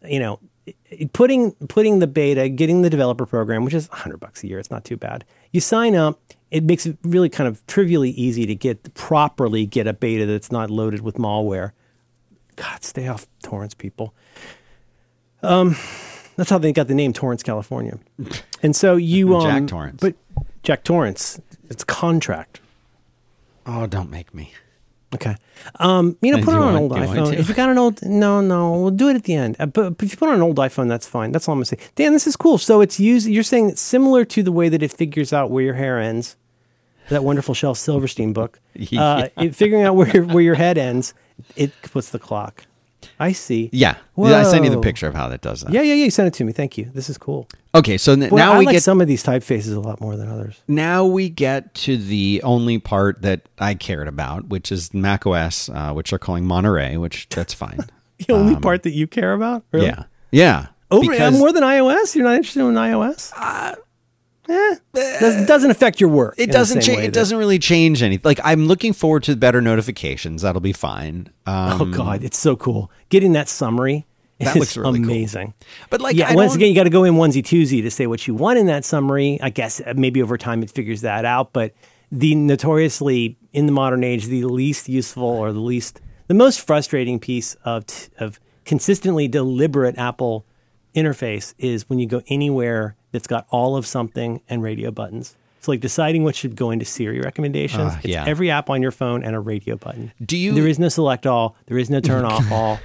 you 0.08 0.18
know, 0.18 0.40
putting 1.12 1.52
putting 1.68 1.98
the 1.98 2.06
beta, 2.06 2.48
getting 2.48 2.82
the 2.82 2.90
developer 2.90 3.26
program, 3.26 3.64
which 3.64 3.74
is 3.74 3.88
100 3.88 4.18
bucks 4.18 4.42
a 4.44 4.48
year, 4.48 4.58
it's 4.58 4.70
not 4.70 4.84
too 4.84 4.96
bad. 4.96 5.24
You 5.52 5.60
sign 5.60 5.94
up, 5.94 6.20
it 6.50 6.64
makes 6.64 6.86
it 6.86 6.96
really 7.02 7.28
kind 7.28 7.46
of 7.48 7.66
trivially 7.66 8.10
easy 8.10 8.46
to 8.46 8.54
get 8.54 8.94
properly 8.94 9.66
get 9.66 9.86
a 9.86 9.92
beta 9.92 10.26
that's 10.26 10.50
not 10.50 10.70
loaded 10.70 11.00
with 11.00 11.16
malware. 11.16 11.72
God, 12.56 12.82
stay 12.82 13.06
off 13.06 13.26
torrents, 13.42 13.74
people. 13.74 14.14
Um, 15.42 15.76
that's 16.36 16.50
how 16.50 16.58
they 16.58 16.72
got 16.72 16.88
the 16.88 16.94
name 16.94 17.12
Torrance, 17.12 17.42
California. 17.42 17.98
And 18.60 18.74
so 18.74 18.96
you, 18.96 19.36
um, 19.36 19.42
Jack 19.42 19.66
Torrance. 19.68 20.00
but 20.00 20.16
Jack 20.64 20.82
Torrance, 20.82 21.40
it's 21.70 21.84
contract. 21.84 22.60
Oh, 23.66 23.86
don't 23.86 24.10
make 24.10 24.34
me. 24.34 24.52
Okay. 25.14 25.36
Um, 25.76 26.16
you 26.20 26.30
know, 26.30 26.36
And 26.38 26.44
put 26.44 26.54
it 26.54 26.60
on 26.60 26.68
an 26.74 26.76
old 26.76 26.94
do 26.94 27.00
you 27.00 27.06
want 27.06 27.18
iPhone. 27.18 27.32
If 27.34 27.48
you 27.48 27.54
got 27.54 27.70
an 27.70 27.78
old, 27.78 28.02
no, 28.02 28.40
no, 28.42 28.72
we'll 28.72 28.90
do 28.90 29.08
it 29.08 29.16
at 29.16 29.24
the 29.24 29.34
end. 29.34 29.56
Uh, 29.58 29.66
but, 29.66 29.96
but 29.96 30.04
if 30.04 30.12
you 30.12 30.18
put 30.18 30.28
on 30.28 30.34
an 30.34 30.42
old 30.42 30.56
iPhone, 30.56 30.88
that's 30.88 31.06
fine. 31.06 31.32
That's 31.32 31.48
all 31.48 31.54
I'm 31.54 31.58
gonna 31.58 31.64
say. 31.64 31.78
Dan, 31.94 32.12
this 32.12 32.26
is 32.26 32.36
cool. 32.36 32.58
So 32.58 32.80
it's 32.82 33.00
used. 33.00 33.26
You're 33.26 33.42
saying 33.42 33.70
it's 33.70 33.80
similar 33.80 34.24
to 34.26 34.42
the 34.42 34.52
way 34.52 34.68
that 34.68 34.82
it 34.82 34.92
figures 34.92 35.32
out 35.32 35.50
where 35.50 35.64
your 35.64 35.74
hair 35.74 35.98
ends. 35.98 36.36
That 37.08 37.24
wonderful 37.24 37.54
Shel 37.54 37.74
Silverstein 37.74 38.32
book. 38.32 38.60
Uh, 38.96 39.28
it, 39.38 39.56
figuring 39.56 39.82
out 39.84 39.96
where 39.96 40.22
where 40.22 40.42
your 40.42 40.54
head 40.54 40.78
ends, 40.78 41.12
it 41.56 41.72
puts 41.82 42.10
the 42.10 42.18
clock. 42.18 42.64
I 43.20 43.32
see. 43.32 43.68
Yeah. 43.72 43.96
I 44.16 44.42
sent 44.44 44.64
you 44.64 44.70
the 44.70 44.80
picture 44.80 45.06
of 45.06 45.14
how 45.14 45.28
that 45.28 45.40
does 45.40 45.62
that. 45.62 45.72
Yeah, 45.72 45.82
yeah, 45.82 45.94
yeah. 45.94 46.04
You 46.04 46.10
sent 46.10 46.28
it 46.28 46.34
to 46.34 46.44
me. 46.44 46.52
Thank 46.52 46.78
you. 46.78 46.90
This 46.94 47.10
is 47.10 47.18
cool. 47.18 47.48
Okay, 47.74 47.98
so 47.98 48.12
n- 48.12 48.20
now 48.32 48.52
I 48.54 48.58
we 48.58 48.66
like 48.66 48.74
get 48.74 48.82
some 48.82 49.00
of 49.00 49.06
these 49.08 49.22
typefaces 49.22 49.74
a 49.76 49.80
lot 49.80 50.00
more 50.00 50.16
than 50.16 50.28
others. 50.28 50.60
now 50.68 51.04
we 51.04 51.28
get 51.28 51.74
to 51.74 51.96
the 51.96 52.40
only 52.44 52.78
part 52.78 53.22
that 53.22 53.42
I 53.58 53.74
cared 53.74 54.08
about, 54.08 54.48
which 54.48 54.70
is 54.72 54.92
Mac 54.94 55.26
OS, 55.26 55.68
uh, 55.68 55.92
which 55.92 56.10
they're 56.10 56.18
calling 56.18 56.44
Monterey, 56.46 56.96
which 56.96 57.28
that's 57.28 57.54
fine. 57.54 57.80
The 58.26 58.32
only 58.32 58.56
part 58.56 58.82
that 58.82 58.90
you 58.90 59.06
care 59.06 59.32
about, 59.32 59.62
really? 59.70 59.86
yeah, 59.86 60.04
yeah. 60.32 60.66
Over 60.90 61.08
Because- 61.12 61.38
more 61.38 61.52
than 61.52 61.62
iOS? 61.62 62.16
You're 62.16 62.24
not 62.24 62.34
interested 62.34 62.60
in 62.62 62.74
iOS? 62.74 63.32
Uh, 63.36 63.76
eh, 64.48 64.76
doesn't, 64.94 65.46
doesn't 65.46 65.70
affect 65.70 66.00
your 66.00 66.10
work. 66.10 66.34
It 66.38 66.50
doesn't 66.50 66.80
change. 66.82 66.98
It 66.98 67.02
that- 67.06 67.12
doesn't 67.14 67.36
really 67.38 67.58
change 67.58 68.02
anything. 68.02 68.22
Like 68.24 68.40
I'm 68.44 68.66
looking 68.66 68.92
forward 68.92 69.22
to 69.24 69.36
better 69.36 69.60
notifications. 69.60 70.42
That'll 70.42 70.60
be 70.60 70.72
fine. 70.72 71.28
Um, 71.46 71.80
Oh 71.82 71.84
God, 71.86 72.22
it's 72.22 72.38
so 72.38 72.56
cool. 72.56 72.90
Getting 73.10 73.32
that 73.32 73.48
summary 73.48 74.06
That 74.40 74.56
is 74.56 74.60
looks 74.60 74.76
really 74.76 75.00
cool. 75.00 75.08
amazing. 75.10 75.54
But, 75.90 76.00
like, 76.00 76.16
yeah, 76.16 76.28
I 76.30 76.34
once 76.34 76.52
don't- 76.52 76.58
again, 76.58 76.68
you 76.70 76.74
got 76.74 76.84
to 76.84 76.90
go 76.90 77.04
in 77.04 77.14
onesie 77.14 77.42
twosie 77.42 77.82
to 77.82 77.90
say 77.90 78.06
what 78.06 78.26
you 78.26 78.34
want 78.34 78.58
in 78.58 78.66
that 78.66 78.84
summary. 78.84 79.38
I 79.42 79.50
guess 79.50 79.80
uh, 79.84 79.94
maybe 79.96 80.22
over 80.22 80.36
time 80.38 80.62
it 80.62 80.70
figures 80.70 81.00
that 81.02 81.24
out. 81.24 81.52
But 81.52 81.72
the 82.12 82.34
notoriously 82.34 83.36
in 83.52 83.66
the 83.66 83.72
modern 83.72 84.04
age, 84.04 84.26
the 84.26 84.44
least 84.44 84.88
useful 84.88 85.24
or 85.24 85.52
the 85.52 85.60
least, 85.60 86.00
the 86.26 86.34
most 86.34 86.60
frustrating 86.66 87.18
piece 87.18 87.54
of 87.64 87.86
t- 87.86 88.08
of 88.18 88.38
consistently 88.64 89.26
deliberate 89.28 89.96
Apple 89.98 90.44
interface 90.94 91.54
is 91.58 91.88
when 91.88 91.98
you 91.98 92.06
go 92.06 92.22
anywhere 92.28 92.96
that's 93.12 93.26
got 93.26 93.46
all 93.50 93.76
of 93.76 93.86
something 93.86 94.40
and 94.48 94.62
radio 94.62 94.90
buttons. 94.90 95.36
So 95.60 95.72
like 95.72 95.80
deciding 95.80 96.24
what 96.24 96.36
should 96.36 96.54
go 96.54 96.70
into 96.70 96.84
Siri 96.84 97.20
recommendations. 97.20 97.92
Uh, 97.92 97.98
it's 97.98 98.06
yeah. 98.08 98.24
every 98.26 98.50
app 98.50 98.70
on 98.70 98.80
your 98.80 98.92
phone 98.92 99.24
and 99.24 99.34
a 99.34 99.40
radio 99.40 99.76
button. 99.76 100.12
Do 100.24 100.36
you- 100.36 100.52
There 100.52 100.68
is 100.68 100.78
no 100.78 100.88
select 100.88 101.26
all. 101.26 101.56
There 101.66 101.78
is 101.78 101.90
no 101.90 102.00
turn 102.00 102.24
off 102.24 102.50
all. 102.52 102.78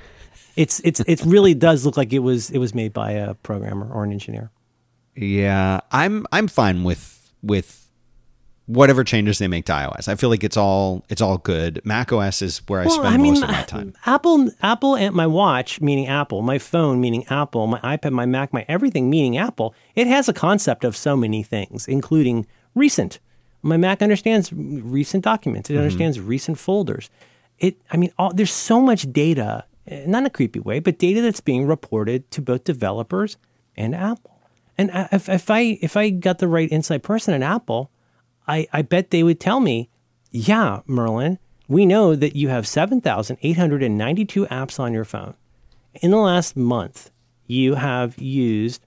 It's 0.55 0.80
it's 0.84 0.99
it 1.01 1.21
really 1.26 1.53
does 1.55 1.86
look 1.86 1.97
like 1.97 2.13
it 2.13 2.19
was 2.19 2.51
it 2.51 2.59
was 2.59 2.74
made 2.76 2.93
by 2.93 3.11
a 3.11 3.34
programmer 3.36 3.91
or 3.91 4.03
an 4.03 4.11
engineer. 4.11 4.51
Yeah, 5.15 5.82
I'm 5.91 6.26
I'm 6.32 6.47
fine 6.47 6.84
with 6.84 7.32
with 7.41 7.82
whatever 8.66 9.03
changes 9.03 9.39
they 9.39 9.47
make 9.47 9.66
to 9.66 9.74
iOS. 9.74 10.07
I 10.07 10.16
feel 10.16 10.30
like 10.30 10.43
it's 10.43 10.57
all 10.57 11.03
it's 11.09 11.22
all 11.22 11.38
good. 11.38 11.82
Mac 11.84 12.11
OS 12.11 12.41
is 12.41 12.59
where 12.68 12.82
I 12.82 12.88
spend 12.88 13.22
most 13.22 13.43
of 13.43 13.49
my 13.49 13.64
time. 13.64 13.93
Apple, 14.05 14.49
Apple, 14.61 14.95
and 14.95 15.14
my 15.14 15.28
watch, 15.28 15.82
meaning 15.82 16.07
Apple, 16.07 16.41
my 16.41 16.57
phone, 16.57 17.01
meaning 17.01 17.26
Apple, 17.30 17.68
my 17.68 17.80
iPad, 17.80 18.11
my 18.11 18.26
Mac, 18.26 18.53
my 18.53 18.66
everything, 18.68 19.09
meaning 19.09 19.38
Apple. 19.38 19.76
It 19.95 20.07
has 20.07 20.30
a 20.30 20.34
concept 20.34 20.84
of 20.84 20.95
so 20.95 21.18
many 21.18 21.43
things, 21.43 21.88
including 21.88 22.45
recent. 22.76 23.20
My 23.61 23.78
Mac 23.78 24.01
understands 24.01 24.51
recent 24.53 25.24
documents. 25.24 25.70
Mm-hmm. 25.70 25.80
It 25.80 25.82
understands 25.84 26.20
recent 26.20 26.57
folders. 26.57 27.09
It, 27.59 27.78
I 27.91 27.97
mean, 27.97 28.11
all, 28.18 28.34
there's 28.34 28.51
so 28.51 28.82
much 28.82 29.11
data, 29.11 29.66
eh, 29.88 30.03
not 30.05 30.20
in 30.20 30.26
a 30.26 30.30
creepy 30.30 30.59
way, 30.59 30.80
but 30.80 30.99
data 30.99 31.22
that's 31.22 31.39
being 31.39 31.66
reported 31.66 32.30
to 32.32 32.41
both 32.41 32.64
developers 32.64 33.38
and 33.76 33.95
Apple. 33.95 34.32
And 34.78 34.89
if, 35.11 35.30
if 35.30 35.51
I 35.51 35.78
if 35.82 35.95
I 35.95 36.09
got 36.09 36.39
the 36.39 36.47
right 36.47 36.70
inside 36.70 37.03
person 37.03 37.34
at 37.34 37.43
Apple, 37.43 37.91
I, 38.48 38.68
I 38.74 38.82
bet 38.82 39.10
they 39.10 39.24
would 39.24 39.39
tell 39.39 39.60
me, 39.60 39.89
yeah, 40.32 40.82
Merlin, 40.86 41.39
we 41.68 41.86
know 41.86 42.16
that 42.16 42.36
you 42.36 42.50
have 42.50 42.68
7,892 42.68 44.46
apps 44.48 44.80
on 44.80 44.94
your 44.94 45.06
phone. 45.06 45.36
In 46.02 46.12
the 46.12 46.18
last 46.18 46.58
month, 46.58 47.12
you 47.48 47.76
have 47.76 48.18
used, 48.18 48.86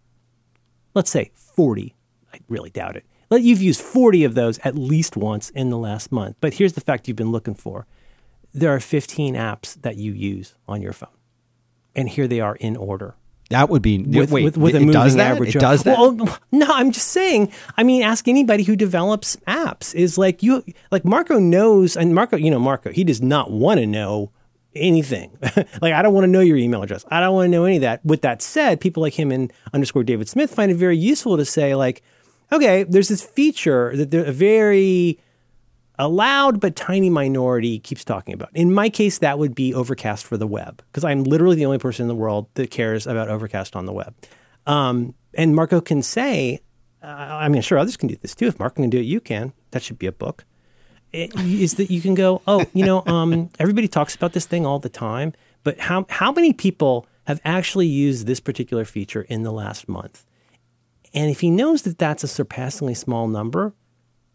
let's 0.94 1.10
say 1.10 1.30
40. 1.34 1.94
I 2.32 2.38
really 2.48 2.70
doubt 2.70 2.96
it. 2.96 3.04
You've 3.30 3.62
used 3.62 3.80
40 3.80 4.24
of 4.24 4.34
those 4.34 4.58
at 4.60 4.76
least 4.76 5.16
once 5.16 5.50
in 5.50 5.70
the 5.70 5.78
last 5.78 6.12
month. 6.12 6.36
But 6.40 6.54
here's 6.54 6.74
the 6.74 6.80
fact 6.80 7.08
you've 7.08 7.16
been 7.16 7.32
looking 7.32 7.54
for 7.54 7.86
there 8.54 8.74
are 8.74 8.80
15 8.80 9.34
apps 9.34 9.80
that 9.82 9.96
you 9.96 10.12
use 10.12 10.54
on 10.66 10.80
your 10.80 10.94
phone. 10.94 11.10
And 11.94 12.08
here 12.08 12.26
they 12.26 12.40
are 12.40 12.56
in 12.56 12.76
order 12.76 13.16
That 13.50 13.68
would 13.68 13.82
be 13.82 13.98
with, 13.98 14.32
wait. 14.32 14.44
with, 14.44 14.56
with 14.56 14.74
a 14.74 14.78
it 14.78 14.80
moving 14.80 14.92
does 14.92 15.14
that? 15.14 15.32
average. 15.32 15.54
It 15.54 15.60
does 15.60 15.84
that. 15.84 15.98
Well, 15.98 16.38
no, 16.50 16.66
I'm 16.68 16.90
just 16.90 17.08
saying. 17.08 17.52
I 17.76 17.84
mean, 17.84 18.02
ask 18.02 18.26
anybody 18.26 18.64
who 18.64 18.74
develops 18.74 19.36
apps. 19.46 19.94
Is 19.94 20.18
like 20.18 20.42
you, 20.42 20.64
like 20.90 21.04
Marco 21.04 21.38
knows, 21.38 21.96
and 21.96 22.14
Marco, 22.14 22.36
you 22.36 22.50
know, 22.50 22.58
Marco, 22.58 22.90
he 22.90 23.04
does 23.04 23.22
not 23.22 23.52
want 23.52 23.78
to 23.78 23.86
know 23.86 24.32
anything. 24.74 25.38
like 25.80 25.92
I 25.92 26.02
don't 26.02 26.12
want 26.12 26.24
to 26.24 26.28
know 26.28 26.40
your 26.40 26.56
email 26.56 26.82
address. 26.82 27.04
I 27.08 27.20
don't 27.20 27.34
want 27.34 27.46
to 27.46 27.50
know 27.50 27.64
any 27.64 27.76
of 27.76 27.82
that. 27.82 28.04
With 28.04 28.22
that 28.22 28.42
said, 28.42 28.80
people 28.80 29.02
like 29.02 29.14
him 29.14 29.30
and 29.30 29.52
underscore 29.72 30.02
David 30.02 30.28
Smith 30.28 30.52
find 30.52 30.72
it 30.72 30.76
very 30.76 30.98
useful 30.98 31.36
to 31.36 31.44
say 31.44 31.74
like, 31.74 32.02
okay, 32.52 32.82
there's 32.82 33.08
this 33.08 33.22
feature 33.22 33.96
that 33.96 34.10
they're 34.10 34.24
a 34.24 34.32
very 34.32 35.20
a 35.98 36.08
loud 36.08 36.60
but 36.60 36.76
tiny 36.76 37.10
minority 37.10 37.78
keeps 37.78 38.04
talking 38.04 38.34
about. 38.34 38.50
In 38.54 38.72
my 38.72 38.88
case, 38.88 39.18
that 39.18 39.38
would 39.38 39.54
be 39.54 39.72
Overcast 39.72 40.24
for 40.24 40.36
the 40.36 40.46
web, 40.46 40.82
because 40.86 41.04
I'm 41.04 41.24
literally 41.24 41.56
the 41.56 41.66
only 41.66 41.78
person 41.78 42.04
in 42.04 42.08
the 42.08 42.14
world 42.14 42.48
that 42.54 42.70
cares 42.70 43.06
about 43.06 43.28
Overcast 43.28 43.74
on 43.76 43.86
the 43.86 43.92
web. 43.92 44.14
Um, 44.66 45.14
and 45.34 45.54
Marco 45.54 45.80
can 45.80 46.02
say, 46.02 46.60
uh, 47.02 47.06
I 47.06 47.48
mean, 47.48 47.62
sure, 47.62 47.78
others 47.78 47.96
can 47.96 48.08
do 48.08 48.16
this 48.16 48.34
too. 48.34 48.46
If 48.46 48.58
Marco 48.58 48.82
can 48.82 48.90
do 48.90 48.98
it, 48.98 49.06
you 49.06 49.20
can. 49.20 49.52
That 49.70 49.82
should 49.82 49.98
be 49.98 50.06
a 50.06 50.12
book. 50.12 50.44
It- 51.12 51.34
is 51.38 51.74
that 51.74 51.90
you 51.90 52.00
can 52.00 52.14
go, 52.14 52.42
oh, 52.46 52.66
you 52.74 52.84
know, 52.84 53.02
um, 53.06 53.48
everybody 53.58 53.88
talks 53.88 54.14
about 54.14 54.32
this 54.32 54.46
thing 54.46 54.66
all 54.66 54.78
the 54.78 54.88
time, 54.88 55.32
but 55.62 55.78
how 55.78 56.04
how 56.08 56.32
many 56.32 56.52
people 56.52 57.06
have 57.24 57.40
actually 57.44 57.86
used 57.86 58.26
this 58.26 58.40
particular 58.40 58.84
feature 58.84 59.22
in 59.22 59.42
the 59.42 59.52
last 59.52 59.88
month? 59.88 60.24
And 61.14 61.30
if 61.30 61.40
he 61.40 61.50
knows 61.50 61.82
that 61.82 61.96
that's 61.96 62.22
a 62.22 62.28
surpassingly 62.28 62.94
small 62.94 63.28
number, 63.28 63.72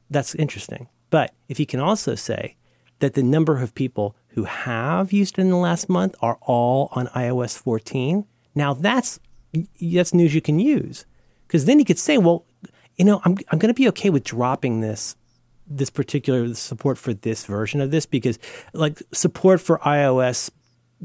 that's 0.10 0.34
interesting. 0.34 0.88
But 1.12 1.36
if 1.48 1.60
you 1.60 1.68
can 1.68 1.80
also 1.80 2.16
say 2.16 2.56
that 3.00 3.14
the 3.14 3.22
number 3.22 3.62
of 3.62 3.76
people 3.76 4.16
who 4.30 4.46
have 4.46 5.14
used 5.14 5.38
it 5.38 5.42
in 5.42 5.52
the 5.52 5.58
last 5.58 5.90
month 5.90 6.16
are 6.22 6.40
all 6.42 6.90
on 6.94 7.08
iOS 7.08 7.56
14, 7.56 8.26
now 8.56 8.74
that's 8.74 9.20
that's 9.80 10.14
news 10.14 10.34
you 10.34 10.42
can 10.42 10.60
use. 10.60 11.06
Because 11.46 11.66
then 11.66 11.78
you 11.78 11.86
could 11.86 12.00
say, 12.00 12.18
well, 12.18 12.46
you 12.96 13.04
know, 13.04 13.22
I'm, 13.26 13.38
I'm 13.52 13.60
going 13.60 13.74
to 13.74 13.80
be 13.80 13.90
okay 13.90 14.10
with 14.10 14.24
dropping 14.24 14.80
this 14.80 15.16
this 15.68 15.90
particular 15.90 16.54
support 16.54 16.98
for 16.98 17.14
this 17.14 17.46
version 17.46 17.80
of 17.80 17.92
this 17.92 18.06
because 18.06 18.38
like 18.74 19.02
support 19.14 19.62
for 19.62 19.78
iOS, 19.80 20.50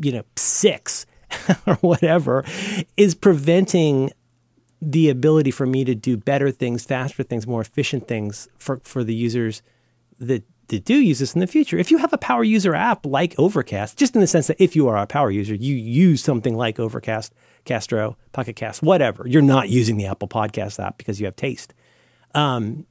you 0.00 0.10
know, 0.10 0.24
6 0.34 1.06
or 1.66 1.74
whatever 1.76 2.44
is 2.96 3.14
preventing 3.14 4.10
the 4.82 5.08
ability 5.08 5.50
for 5.50 5.66
me 5.66 5.84
to 5.84 5.94
do 5.94 6.16
better 6.16 6.50
things, 6.50 6.84
faster 6.84 7.22
things, 7.22 7.46
more 7.46 7.60
efficient 7.60 8.08
things 8.08 8.48
for, 8.56 8.78
for 8.82 9.04
the 9.04 9.14
users 9.14 9.62
that, 10.18 10.44
that 10.68 10.84
do 10.84 10.94
use 10.94 11.18
this 11.18 11.34
in 11.34 11.40
the 11.40 11.46
future. 11.46 11.78
If 11.78 11.90
you 11.90 11.98
have 11.98 12.12
a 12.12 12.18
power 12.18 12.44
user 12.44 12.74
app 12.74 13.06
like 13.06 13.34
Overcast, 13.38 13.98
just 13.98 14.14
in 14.14 14.20
the 14.20 14.26
sense 14.26 14.46
that 14.48 14.62
if 14.62 14.74
you 14.74 14.88
are 14.88 14.96
a 14.96 15.06
power 15.06 15.30
user, 15.30 15.54
you 15.54 15.74
use 15.74 16.22
something 16.22 16.56
like 16.56 16.78
Overcast, 16.78 17.32
Castro, 17.64 18.16
Pocket 18.32 18.56
Cast, 18.56 18.82
whatever. 18.82 19.26
You're 19.26 19.42
not 19.42 19.68
using 19.68 19.96
the 19.96 20.06
Apple 20.06 20.28
Podcast 20.28 20.82
app 20.82 20.98
because 20.98 21.20
you 21.20 21.26
have 21.26 21.36
taste. 21.36 21.74
Um, 22.34 22.86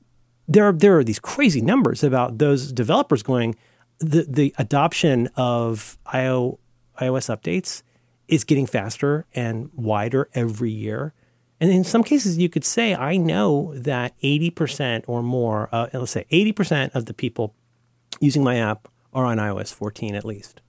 there, 0.48 0.66
are, 0.66 0.74
there 0.74 0.98
are 0.98 1.04
these 1.04 1.20
crazy 1.20 1.62
numbers 1.62 2.04
about 2.04 2.38
those 2.38 2.72
developers 2.72 3.24
going, 3.24 3.56
the, 4.00 4.26
the 4.28 4.54
adoption 4.58 5.30
of 5.36 5.98
IO, 6.08 6.60
iOS 7.00 7.36
updates 7.36 7.84
is 8.28 8.44
getting 8.44 8.66
faster 8.66 9.26
and 9.34 9.70
wider 9.74 10.30
every 10.34 10.72
year. 10.72 11.14
And 11.60 11.72
in 11.72 11.84
some 11.84 12.04
cases, 12.04 12.38
you 12.38 12.50
could 12.50 12.66
say, 12.66 12.94
I 12.94 13.18
know 13.18 13.74
that 13.76 14.20
80% 14.22 15.04
or 15.08 15.24
more, 15.24 15.70
uh, 15.72 15.88
let's 15.94 16.12
say 16.12 16.26
80% 16.32 16.94
of 16.94 17.06
the 17.06 17.14
people 17.14 17.56
using 18.20 18.44
my 18.44 18.58
app 18.58 18.88
are 19.14 19.26
on 19.26 19.38
iOS 19.38 19.74
14 19.74 20.16
at 20.16 20.26
least, 20.26 20.62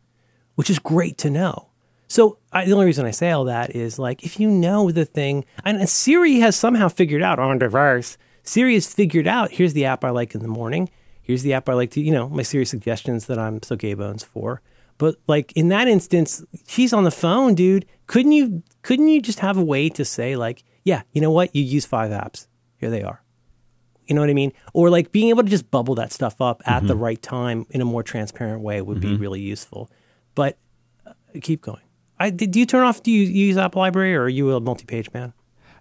which 0.55 0.71
is 0.71 0.79
great 0.79 1.19
to 1.19 1.31
know. 1.31 1.71
So 2.09 2.39
I, 2.53 2.65
the 2.65 2.73
only 2.73 2.87
reason 2.87 3.05
I 3.05 3.11
say 3.11 3.33
all 3.33 3.45
that 3.45 3.75
is 3.75 3.99
like 3.99 4.25
if 4.25 4.39
you 4.39 4.49
know 4.49 4.91
the 4.91 5.05
thing, 5.05 5.45
and 5.65 5.89
Siri 5.89 6.39
has 6.39 6.55
somehow 6.55 6.89
figured 6.89 7.23
out 7.23 7.39
on 7.39 7.59
device, 7.59 8.17
Siri 8.45 8.75
has 8.75 8.87
figured 8.87 9.27
out 9.27 9.53
here's 9.53 9.73
the 9.73 9.85
app 9.85 10.05
I 10.05 10.11
like 10.11 10.35
in 10.35 10.43
the 10.43 10.49
morning, 10.49 10.89
here's 11.21 11.43
the 11.43 11.53
app 11.53 11.69
I 11.69 11.73
like 11.73 11.91
to, 11.93 12.01
you 12.01 12.13
know, 12.13 12.29
my 12.29 12.43
Siri 12.43 12.65
suggestions 12.65 13.27
that 13.27 13.39
I'm 13.39 13.61
so 13.63 13.75
gay 13.75 13.95
bones 13.95 14.23
for. 14.23 14.63
But 14.99 15.17
like 15.27 15.53
in 15.53 15.69
that 15.69 15.89
instance, 15.89 16.45
she's 16.67 16.93
on 16.93 17.05
the 17.05 17.11
phone, 17.11 17.55
dude. 17.55 17.87
Couldn't 18.07 18.33
you 18.33 18.63
couldn't 18.83 19.09
you 19.09 19.21
just 19.21 19.41
have 19.41 19.59
a 19.59 19.65
way 19.65 19.89
to 19.91 20.05
say 20.05 20.37
like, 20.37 20.63
yeah, 20.87 21.03
you 21.13 21.21
know 21.21 21.33
what? 21.33 21.55
You 21.55 21.65
use 21.65 21.85
five 21.85 22.13
apps. 22.13 22.47
Here 22.77 22.91
they 22.91 23.03
are. 23.03 23.21
You 24.07 24.15
know 24.15 24.21
what 24.21 24.31
I 24.31 24.35
mean? 24.35 24.53
Or 24.73 24.89
like 24.89 25.11
being 25.11 25.31
able 25.31 25.43
to 25.43 25.51
just 25.51 25.69
bubble 25.69 25.97
that 25.97 26.13
stuff 26.13 26.41
up 26.41 26.63
at 26.65 26.79
mm-hmm. 26.79 26.87
the 26.87 26.97
right 26.97 27.21
time 27.21 27.67
in 27.71 27.81
a 27.81 27.85
more 27.85 28.05
transparent 28.05 28.63
way 28.63 28.81
would 28.81 28.99
mm-hmm. 28.99 29.15
be 29.15 29.17
really 29.17 29.41
useful. 29.41 29.91
But 30.37 30.59
uh, 31.05 31.15
keep 31.43 31.61
going. 31.61 31.83
I, 32.21 32.31
do 32.31 32.61
you 32.61 32.67
turn 32.67 32.85
off? 32.85 33.03
Do 33.03 33.11
you 33.11 33.25
use 33.25 33.57
App 33.57 33.75
Library 33.75 34.15
or 34.15 34.23
are 34.23 34.29
you 34.29 34.55
a 34.55 34.61
multi-page 34.61 35.13
man? 35.13 35.33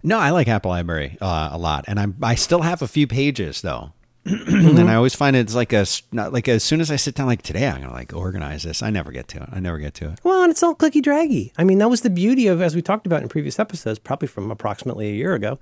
No, 0.01 0.17
I 0.17 0.31
like 0.31 0.47
App 0.47 0.65
Library 0.65 1.19
uh, 1.21 1.49
a 1.51 1.57
lot, 1.57 1.85
and 1.87 1.99
I'm 1.99 2.15
I 2.21 2.35
still 2.35 2.61
have 2.61 2.81
a 2.81 2.87
few 2.87 3.07
pages 3.07 3.61
though. 3.61 3.93
Mm-hmm. 4.25 4.77
and 4.77 4.89
I 4.89 4.95
always 4.95 5.15
find 5.15 5.35
it's 5.35 5.55
like 5.55 5.73
a 5.73 5.85
not 6.11 6.33
like 6.33 6.47
as 6.47 6.63
soon 6.63 6.81
as 6.81 6.91
I 6.91 6.95
sit 6.95 7.15
down, 7.15 7.27
like 7.27 7.41
today, 7.41 7.67
I'm 7.67 7.81
gonna 7.81 7.93
like 7.93 8.13
organize 8.13 8.63
this. 8.63 8.81
I 8.81 8.89
never 8.89 9.11
get 9.11 9.27
to 9.29 9.43
it. 9.43 9.49
I 9.51 9.59
never 9.59 9.77
get 9.77 9.93
to 9.95 10.11
it. 10.11 10.19
Well, 10.23 10.43
and 10.43 10.51
it's 10.51 10.63
all 10.63 10.75
clicky 10.75 11.01
draggy. 11.01 11.53
I 11.57 11.63
mean, 11.63 11.77
that 11.79 11.89
was 11.89 12.01
the 12.01 12.09
beauty 12.09 12.47
of 12.47 12.61
as 12.61 12.75
we 12.75 12.81
talked 12.81 13.05
about 13.05 13.21
in 13.21 13.29
previous 13.29 13.59
episodes, 13.59 13.99
probably 13.99 14.27
from 14.27 14.51
approximately 14.51 15.09
a 15.09 15.13
year 15.13 15.33
ago, 15.33 15.59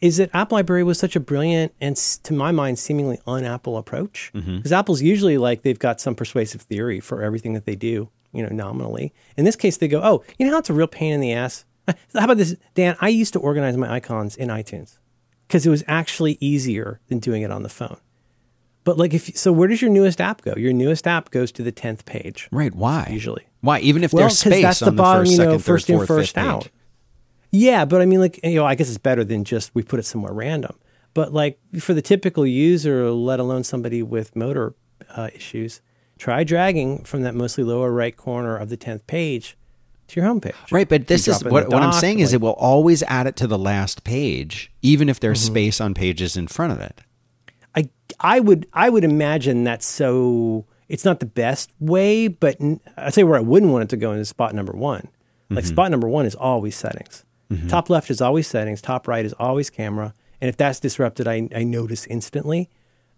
is 0.00 0.16
that 0.18 0.30
App 0.34 0.52
Library 0.52 0.84
was 0.84 0.98
such 0.98 1.16
a 1.16 1.20
brilliant 1.20 1.74
and, 1.80 1.96
to 1.96 2.32
my 2.32 2.52
mind, 2.52 2.78
seemingly 2.78 3.20
un-Apple 3.26 3.76
approach. 3.76 4.30
Because 4.32 4.46
mm-hmm. 4.46 4.74
Apple's 4.74 5.02
usually 5.02 5.38
like 5.38 5.62
they've 5.62 5.78
got 5.78 6.00
some 6.00 6.14
persuasive 6.14 6.62
theory 6.62 7.00
for 7.00 7.22
everything 7.22 7.52
that 7.54 7.64
they 7.64 7.76
do 7.76 8.10
you 8.34 8.42
know, 8.42 8.50
nominally. 8.50 9.14
In 9.36 9.44
this 9.44 9.56
case, 9.56 9.78
they 9.78 9.88
go, 9.88 10.02
oh, 10.02 10.24
you 10.38 10.44
know 10.44 10.52
how 10.52 10.58
it's 10.58 10.68
a 10.68 10.74
real 10.74 10.88
pain 10.88 11.14
in 11.14 11.20
the 11.20 11.32
ass? 11.32 11.64
How 11.86 12.24
about 12.24 12.38
this, 12.38 12.56
Dan? 12.74 12.96
I 13.00 13.08
used 13.08 13.32
to 13.34 13.38
organize 13.38 13.76
my 13.76 13.90
icons 13.90 14.36
in 14.36 14.48
iTunes 14.48 14.98
because 15.46 15.66
it 15.66 15.70
was 15.70 15.84
actually 15.86 16.38
easier 16.40 17.00
than 17.08 17.18
doing 17.18 17.42
it 17.42 17.50
on 17.50 17.62
the 17.62 17.68
phone. 17.68 17.98
But 18.84 18.98
like, 18.98 19.14
if 19.14 19.36
so, 19.36 19.50
where 19.52 19.66
does 19.68 19.80
your 19.80 19.90
newest 19.90 20.20
app 20.20 20.42
go? 20.42 20.54
Your 20.56 20.72
newest 20.72 21.06
app 21.06 21.30
goes 21.30 21.50
to 21.52 21.62
the 21.62 21.72
tenth 21.72 22.04
page. 22.04 22.48
Right? 22.52 22.74
Why? 22.74 23.08
Usually. 23.10 23.46
Why? 23.62 23.80
Even 23.80 24.04
if 24.04 24.12
well, 24.12 24.24
there's 24.24 24.38
space 24.38 24.62
that's 24.62 24.80
the, 24.80 24.92
bottom, 24.92 25.24
the 25.24 25.30
first, 25.30 25.32
you 25.32 25.38
know, 25.38 25.44
second, 25.44 25.58
first 25.64 25.86
third, 25.86 25.92
in, 25.92 25.98
fourth, 25.98 26.08
first 26.08 26.38
out. 26.38 26.62
Page. 26.64 26.72
Yeah, 27.50 27.84
but 27.84 28.02
I 28.02 28.06
mean, 28.06 28.20
like, 28.20 28.40
you 28.44 28.56
know, 28.56 28.66
I 28.66 28.74
guess 28.74 28.88
it's 28.88 28.98
better 28.98 29.24
than 29.24 29.44
just 29.44 29.74
we 29.74 29.82
put 29.82 29.98
it 29.98 30.04
somewhere 30.04 30.32
random. 30.32 30.76
But 31.14 31.32
like 31.32 31.58
for 31.78 31.94
the 31.94 32.02
typical 32.02 32.44
user, 32.46 33.10
let 33.10 33.40
alone 33.40 33.64
somebody 33.64 34.02
with 34.02 34.34
motor 34.36 34.74
uh, 35.16 35.30
issues, 35.32 35.80
try 36.18 36.44
dragging 36.44 37.04
from 37.04 37.22
that 37.22 37.34
mostly 37.34 37.64
lower 37.64 37.90
right 37.90 38.16
corner 38.16 38.56
of 38.56 38.68
the 38.68 38.76
10th 38.76 39.06
page 39.06 39.56
to 40.08 40.20
your 40.20 40.26
home 40.26 40.40
page. 40.40 40.54
Right, 40.70 40.88
but 40.88 41.06
this 41.06 41.28
is 41.28 41.42
what, 41.44 41.68
what 41.68 41.82
I'm 41.82 41.92
saying 41.92 42.18
like, 42.18 42.24
is 42.24 42.32
it 42.32 42.40
will 42.40 42.50
always 42.52 43.02
add 43.04 43.26
it 43.26 43.36
to 43.36 43.46
the 43.46 43.58
last 43.58 44.04
page, 44.04 44.72
even 44.82 45.08
if 45.08 45.20
there's 45.20 45.42
mm-hmm. 45.42 45.52
space 45.52 45.80
on 45.80 45.94
pages 45.94 46.36
in 46.36 46.46
front 46.46 46.72
of 46.72 46.80
it. 46.80 47.00
I 47.74 47.88
I 48.20 48.40
would 48.40 48.66
I 48.72 48.90
would 48.90 49.04
imagine 49.04 49.64
that's 49.64 49.86
so 49.86 50.66
it's 50.88 51.04
not 51.04 51.20
the 51.20 51.26
best 51.26 51.72
way, 51.80 52.28
but 52.28 52.58
I'd 52.96 53.14
say 53.14 53.24
where 53.24 53.38
I 53.38 53.42
wouldn't 53.42 53.72
want 53.72 53.84
it 53.84 53.88
to 53.90 53.96
go 53.96 54.12
is 54.12 54.28
spot 54.28 54.54
number 54.54 54.72
one. 54.72 55.08
Like 55.50 55.64
mm-hmm. 55.64 55.72
spot 55.72 55.90
number 55.90 56.08
one 56.08 56.26
is 56.26 56.34
always 56.34 56.76
settings. 56.76 57.24
Mm-hmm. 57.50 57.68
Top 57.68 57.90
left 57.90 58.10
is 58.10 58.20
always 58.20 58.46
settings. 58.46 58.80
Top 58.80 59.08
right 59.08 59.24
is 59.24 59.34
always 59.34 59.70
camera. 59.70 60.14
And 60.40 60.48
if 60.48 60.56
that's 60.56 60.80
disrupted, 60.80 61.26
I, 61.26 61.48
I 61.54 61.64
notice 61.64 62.06
instantly. 62.06 62.70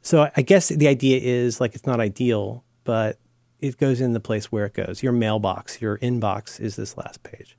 So 0.03 0.31
I 0.37 0.43
guess 0.43 0.69
the 0.69 0.89
idea 0.89 1.19
is 1.21 1.61
like 1.61 1.75
it's 1.75 1.87
not 1.87 2.01
ideal, 2.01 2.65
but 2.85 3.19
it 3.61 3.79
goes 3.79 4.01
in 4.01 4.13
the 4.13 4.21
place 4.21 4.53
where 4.53 4.67
it 4.67 4.75
goes. 4.75 5.03
Your 5.03 5.13
mailbox, 5.13 5.81
your 5.81 5.99
inbox 5.99 6.61
is 6.61 6.77
this 6.77 6.97
last 6.97 7.23
page. 7.23 7.57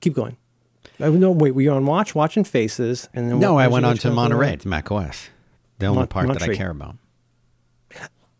Keep 0.00 0.14
going. 0.14 0.36
Oh, 1.00 1.10
no, 1.10 1.30
wait, 1.30 1.52
were 1.52 1.62
you 1.62 1.72
on 1.72 1.86
Watch, 1.86 2.14
watching 2.14 2.44
Faces, 2.44 3.08
and 3.14 3.30
then 3.30 3.40
no, 3.40 3.58
I 3.58 3.68
went 3.68 3.84
on 3.84 3.96
to 3.98 4.10
Monterey, 4.10 4.56
to 4.56 4.68
Mac 4.68 4.90
OS. 4.92 5.28
The 5.78 5.86
only 5.86 6.00
Mon- 6.00 6.06
part 6.08 6.26
Monterey. 6.28 6.48
that 6.48 6.54
I 6.54 6.56
care 6.56 6.70
about. 6.70 6.96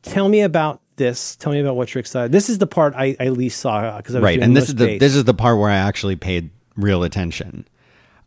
Tell 0.02 0.28
me 0.28 0.42
about 0.42 0.80
this. 0.96 1.34
Tell 1.36 1.52
me 1.52 1.60
about 1.60 1.76
what 1.76 1.94
you're 1.94 2.00
excited. 2.00 2.30
This 2.30 2.48
is 2.48 2.58
the 2.58 2.66
part 2.66 2.94
I, 2.94 3.16
I 3.18 3.30
least 3.30 3.58
saw 3.58 3.96
because 3.96 4.14
I 4.14 4.18
was 4.18 4.24
right, 4.24 4.40
and 4.40 4.56
this 4.56 4.68
is 4.68 4.74
the 4.74 4.98
this 4.98 5.16
is 5.16 5.24
the 5.24 5.34
part 5.34 5.58
where 5.58 5.70
I 5.70 5.76
actually 5.76 6.16
paid 6.16 6.50
real 6.76 7.02
attention. 7.02 7.66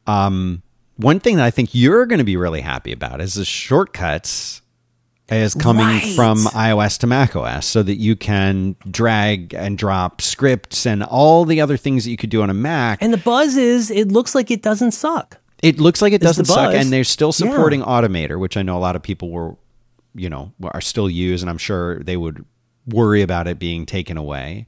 Um, 0.07 0.64
one 0.95 1.19
thing 1.19 1.35
that 1.38 1.45
I 1.45 1.52
think 1.52 1.69
you're 1.73 2.06
going 2.06 2.18
to 2.18 2.26
be 2.26 2.35
really 2.35 2.61
happy 2.61 2.91
about 2.91 3.22
is 3.22 3.35
the 3.35 3.45
shortcuts 3.45 4.61
is 5.30 5.54
coming 5.56 5.86
right. 5.86 6.16
from 6.16 6.38
iOS 6.38 6.99
to 6.99 7.08
macOS 7.08 7.66
so 7.66 7.84
that 7.84 7.95
you 7.95 8.16
can 8.16 8.76
drag 8.90 9.54
and 9.54 9.78
drop 9.78 10.22
scripts 10.22 10.86
and 10.86 11.04
all 11.04 11.44
the 11.44 11.60
other 11.60 11.78
things 11.78 12.06
that 12.06 12.12
you 12.12 12.18
could 12.18 12.30
do 12.30 12.41
on 12.41 12.49
a 12.49 12.54
Mac. 12.54 13.02
And 13.02 13.14
the 13.14 13.18
buzz 13.18 13.58
is 13.58 13.91
it 13.91 14.10
looks 14.10 14.34
like 14.34 14.49
it 14.52 14.62
doesn't 14.62 14.91
suck. 14.91 15.38
It 15.62 15.80
looks 15.80 16.02
like 16.02 16.14
it 16.14 16.22
doesn't 16.22 16.45
suck 16.45 16.74
and 16.74 16.94
they're 16.94 17.04
still 17.04 17.32
supporting 17.32 17.82
yeah. 17.82 17.88
Automator, 17.88 18.40
which 18.40 18.56
I 18.58 18.62
know 18.62 18.78
a 18.78 18.80
lot 18.80 18.95
of 18.95 19.02
people 19.02 19.32
were 19.32 19.56
you 20.18 20.30
know, 20.30 20.52
are 20.64 20.82
still 20.82 21.10
used 21.10 21.44
and 21.44 21.49
I'm 21.49 21.58
sure 21.58 21.99
they 21.99 22.18
would 22.18 22.44
worry 22.88 23.22
about 23.22 23.48
it 23.48 23.60
being 23.60 23.86
taken 23.86 24.18
away. 24.18 24.66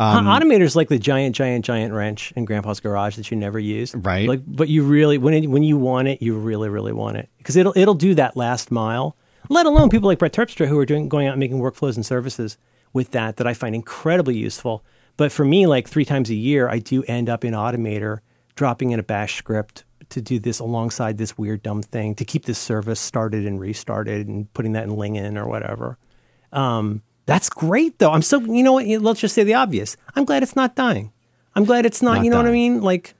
Um, 0.00 0.26
Automator 0.26 0.62
is 0.62 0.76
like 0.76 0.88
the 0.88 0.98
giant, 0.98 1.34
giant, 1.34 1.64
giant 1.64 1.92
wrench 1.92 2.32
in 2.36 2.44
Grandpa's 2.44 2.78
garage 2.78 3.16
that 3.16 3.30
you 3.30 3.36
never 3.36 3.58
use, 3.58 3.94
right? 3.96 4.28
Like, 4.28 4.42
but 4.46 4.68
you 4.68 4.84
really, 4.84 5.18
when 5.18 5.34
it, 5.34 5.48
when 5.48 5.64
you 5.64 5.76
want 5.76 6.06
it, 6.06 6.22
you 6.22 6.36
really, 6.38 6.68
really 6.68 6.92
want 6.92 7.16
it 7.16 7.28
because 7.38 7.56
it'll 7.56 7.72
it'll 7.76 7.94
do 7.94 8.14
that 8.14 8.36
last 8.36 8.70
mile 8.70 9.16
let 9.48 9.66
alone 9.66 9.90
people 9.90 10.08
like 10.08 10.18
Brett 10.18 10.32
Terpstra 10.32 10.66
who 10.66 10.78
are 10.78 10.86
doing 10.86 11.08
going 11.08 11.26
out 11.26 11.32
and 11.32 11.40
making 11.40 11.60
workflows 11.60 11.96
and 11.96 12.04
services 12.04 12.58
with 12.92 13.10
that 13.12 13.36
that 13.36 13.46
I 13.46 13.54
find 13.54 13.74
incredibly 13.74 14.36
useful. 14.36 14.84
But 15.16 15.32
for 15.32 15.44
me, 15.44 15.66
like 15.66 15.88
three 15.88 16.04
times 16.04 16.30
a 16.30 16.34
year, 16.34 16.68
I 16.68 16.78
do 16.78 17.02
end 17.04 17.28
up 17.28 17.44
in 17.44 17.54
Automator 17.54 18.20
dropping 18.54 18.90
in 18.90 19.00
a 19.00 19.02
bash 19.02 19.36
script 19.36 19.84
to 20.10 20.22
do 20.22 20.38
this 20.38 20.58
alongside 20.58 21.18
this 21.18 21.36
weird 21.36 21.62
dumb 21.62 21.82
thing 21.82 22.14
to 22.14 22.24
keep 22.24 22.44
this 22.44 22.58
service 22.58 22.98
started 22.98 23.46
and 23.46 23.60
restarted 23.60 24.26
and 24.26 24.52
putting 24.54 24.72
that 24.72 24.84
in 24.84 24.90
Lingon 24.90 25.36
or 25.36 25.46
whatever. 25.46 25.98
Um, 26.52 27.02
that's 27.26 27.50
great 27.50 27.98
though. 27.98 28.10
I'm 28.10 28.22
so 28.22 28.40
you 28.40 28.62
know 28.62 28.72
what? 28.72 28.86
Let's 28.86 29.20
just 29.20 29.34
say 29.34 29.44
the 29.44 29.54
obvious. 29.54 29.96
I'm 30.14 30.24
glad 30.24 30.42
it's 30.42 30.56
not 30.56 30.74
dying. 30.74 31.12
I'm 31.54 31.64
glad 31.64 31.84
it's 31.84 32.00
not. 32.00 32.16
not 32.16 32.24
you 32.24 32.30
know 32.30 32.36
dying. 32.36 32.46
what 32.46 32.50
I 32.50 32.52
mean? 32.52 32.80
Like, 32.80 33.14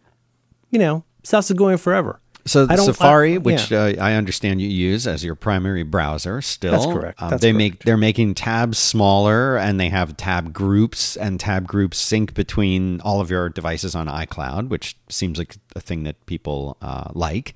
you 0.70 0.78
know, 0.78 1.05
is 1.22 1.52
going 1.52 1.76
forever. 1.76 2.20
So 2.49 2.66
Safari, 2.66 3.35
I, 3.35 3.39
which 3.39 3.70
yeah. 3.70 3.81
uh, 3.81 4.05
I 4.05 4.15
understand 4.15 4.61
you 4.61 4.69
use 4.69 5.07
as 5.07 5.23
your 5.23 5.35
primary 5.35 5.83
browser, 5.83 6.41
still 6.41 6.73
that's 6.73 6.87
correct. 6.87 7.23
Um, 7.23 7.31
that's 7.31 7.43
they 7.43 7.53
correct. 7.53 7.59
make 7.59 7.85
they're 7.85 7.97
making 7.97 8.35
tabs 8.35 8.79
smaller, 8.79 9.57
and 9.57 9.79
they 9.79 9.89
have 9.91 10.16
tab 10.16 10.53
groups, 10.53 11.16
and 11.16 11.39
tab 11.39 11.66
groups 11.66 11.99
sync 11.99 12.35
between 12.35 13.01
all 13.03 13.20
of 13.20 13.31
your 13.31 13.49
devices 13.49 13.95
on 13.95 14.07
iCloud, 14.07 14.69
which 14.69 14.97
seems 15.09 15.39
like 15.39 15.57
a 15.77 15.81
thing 15.81 16.05
that 16.05 16.25
people 16.27 16.77
uh, 16.81 17.11
like. 17.12 17.55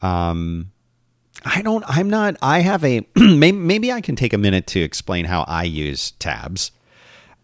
Um, 0.00 0.70
I 1.44 1.62
don't. 1.62 1.84
I'm 1.86 2.08
not. 2.08 2.36
I 2.40 2.60
have 2.60 2.84
a. 2.84 3.06
maybe, 3.16 3.58
maybe 3.58 3.92
I 3.92 4.00
can 4.00 4.16
take 4.16 4.32
a 4.32 4.38
minute 4.38 4.66
to 4.68 4.80
explain 4.80 5.24
how 5.24 5.44
I 5.48 5.64
use 5.64 6.12
tabs 6.12 6.70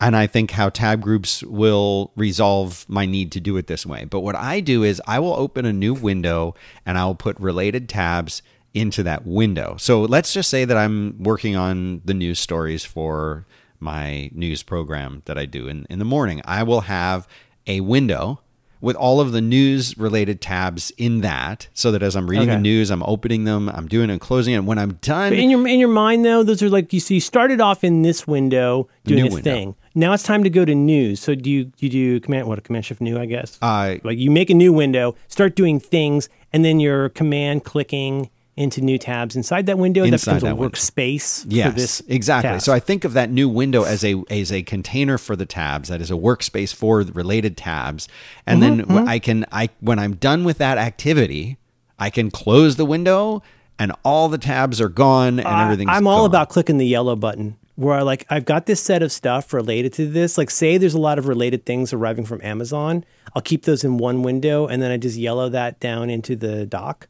and 0.01 0.17
I 0.17 0.27
think 0.27 0.53
how 0.53 0.69
tab 0.71 1.01
groups 1.03 1.43
will 1.43 2.13
resolve 2.17 2.87
my 2.89 3.05
need 3.07 3.33
to 3.33 3.41
do 3.41 3.57
it 3.57 3.67
this 3.67 3.85
way. 3.85 4.05
But 4.05 4.21
what 4.21 4.35
I 4.35 4.61
do 4.61 4.83
is 4.83 5.01
I 5.07 5.19
will 5.19 5.35
open 5.35 5.67
a 5.67 5.73
new 5.73 5.93
window 5.95 6.55
and 6.87 6.97
I'll 6.97 7.15
put 7.15 7.39
related 7.39 7.89
tabs 7.89 8.43
into 8.73 9.03
that 9.03 9.27
window. 9.27 9.77
So 9.79 10.03
let's 10.03 10.33
just 10.33 10.49
say 10.49 10.65
that 10.65 10.77
I'm 10.77 11.23
working 11.23 11.57
on 11.57 12.01
the 12.05 12.15
news 12.15 12.39
stories 12.39 12.85
for 12.85 13.45
my 13.79 14.31
news 14.33 14.63
program 14.63 15.23
that 15.25 15.37
I 15.39 15.45
do 15.47 15.67
in, 15.69 15.87
in 15.91 15.99
the 15.99 16.05
morning. 16.05 16.41
I 16.45 16.63
will 16.63 16.83
have 16.83 17.27
a 17.67 17.81
window 17.81 18.41
with 18.81 18.97
all 18.97 19.21
of 19.21 19.33
the 19.33 19.41
news 19.43 19.99
related 19.99 20.41
tabs 20.41 20.91
in 20.97 21.21
that 21.21 21.69
so 21.75 21.91
that 21.93 22.03
as 22.03 22.17
I'm 22.17 22.31
reading 22.31 22.49
Okay. 22.49 22.57
the 22.57 22.63
news, 22.63 22.91
I'm 22.91 23.03
opening 23.03 23.45
them, 23.45 23.69
I'm 23.69 23.87
doing 23.89 24.09
and 24.09 24.21
closing 24.21 24.55
it. 24.55 24.65
When 24.65 24.79
I'm 24.79 24.95
done, 25.03 25.33
But 25.33 25.39
in 25.39 25.51
your 25.51 25.67
in 25.69 25.79
your 25.79 25.89
mind 25.91 26.25
though, 26.25 26.43
those 26.43 26.63
are 26.63 26.71
like 26.71 26.93
you 26.93 27.01
see. 27.01 27.15
You 27.17 27.21
started 27.21 27.61
off 27.61 27.85
in 27.85 28.01
this 28.03 28.27
window 28.27 28.89
doing 29.05 29.21
a 29.21 29.25
window. 29.25 29.43
thing. 29.43 29.75
Now 29.95 30.13
it's 30.13 30.23
time 30.23 30.45
to 30.45 30.51
go 30.51 30.65
to 30.65 30.75
news. 30.75 31.21
So 31.21 31.35
do 31.35 31.51
you 31.51 31.73
you 31.79 31.89
do 31.89 32.21
command 32.21 32.47
what 32.49 32.59
a 32.59 32.63
command 32.63 32.85
shift 32.85 33.01
new? 33.01 33.19
I 33.19 33.27
guess. 33.27 33.59
uh, 33.63 33.97
like 34.05 34.19
you 34.19 34.31
make 34.31 34.51
a 34.51 34.55
new 34.55 34.73
window, 34.73 35.17
start 35.29 35.57
doing 35.57 35.81
things, 35.81 36.29
and 36.53 36.65
then 36.65 36.79
you're 36.81 37.09
command 37.11 37.65
clicking 37.65 38.31
into 38.57 38.81
new 38.83 38.99
tabs 38.99 39.37
inside 39.37 39.65
that 39.67 39.79
window. 39.79 40.03
that 40.03 40.13
Inside 40.13 40.33
becomes 40.33 40.43
a 40.43 40.47
that 40.47 40.57
window. 40.59 40.77
workspace 40.77 41.47
Yes, 41.49 41.71
for 41.73 41.79
this. 41.79 42.03
exactly. 42.09 42.51
task. 42.51 42.67
So 42.67 42.73
I 42.75 42.79
think 42.81 43.05
of 43.05 43.15
that 43.15 43.31
new 43.31 43.49
window 43.49 43.85
as 43.85 44.05
a 44.05 44.23
as 44.31 44.53
a 44.53 44.63
container 44.63 45.19
for 45.19 45.35
the 45.35 45.47
tabs. 45.47 45.89
That 45.89 46.01
is 46.01 46.11
a 46.11 46.15
workspace 46.15 46.75
for 46.75 47.03
the 47.03 47.13
related 47.13 47.57
tabs, 47.57 48.07
and 48.47 48.63
Mm-hmm, 48.63 48.93
then 48.95 49.07
wh- 49.07 49.09
I 49.09 49.19
can 49.19 49.47
I 49.51 49.71
when 49.81 49.99
I'm 49.99 50.15
done 50.17 50.45
with 50.45 50.59
that 50.59 50.79
activity, 50.79 51.57
I 51.99 52.11
can 52.11 52.31
close 52.31 52.77
the 52.77 52.85
window, 52.87 53.43
and 53.79 53.93
all 54.05 54.29
the 54.29 54.39
tabs 54.39 54.81
are 54.81 54.89
gone, 54.91 55.41
and 55.41 55.49
everything's. 55.49 55.91
I'm 55.91 56.07
all 56.07 56.19
gone. 56.21 56.27
about 56.27 56.49
clicking 56.51 56.77
the 56.79 56.87
yellow 56.87 57.17
button 57.17 57.57
where 57.81 57.95
I 57.95 58.03
like 58.03 58.27
I've 58.29 58.45
got 58.45 58.67
this 58.67 58.83
set 58.83 59.03
of 59.03 59.11
stuff 59.11 59.55
related 59.55 59.95
to 59.95 60.07
this. 60.07 60.37
Like 60.37 60.51
say 60.51 60.77
there's 60.77 60.93
a 60.93 61.01
lot 61.01 61.19
of 61.19 61.27
related 61.27 61.65
things 61.65 61.95
arriving 61.95 62.27
from 62.27 62.39
Amazon. 62.43 63.07
I'll 63.35 63.41
keep 63.41 63.65
those 63.65 63.85
in 63.85 63.97
one 63.97 64.23
window 64.23 64.67
and 64.67 64.83
then 64.83 64.91
I 64.91 64.99
just 64.99 65.17
yellow 65.17 65.49
that 65.49 65.81
down 65.81 66.11
into 66.11 66.37
the 66.37 66.67
dock. 66.67 67.09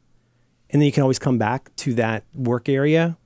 And 0.69 0.81
then 0.81 0.85
you 0.85 0.93
can 0.93 1.03
always 1.03 1.19
come 1.19 1.37
back 1.37 1.75
to 1.77 1.93
that 1.95 2.23
work 2.33 2.69
area. 2.69 3.17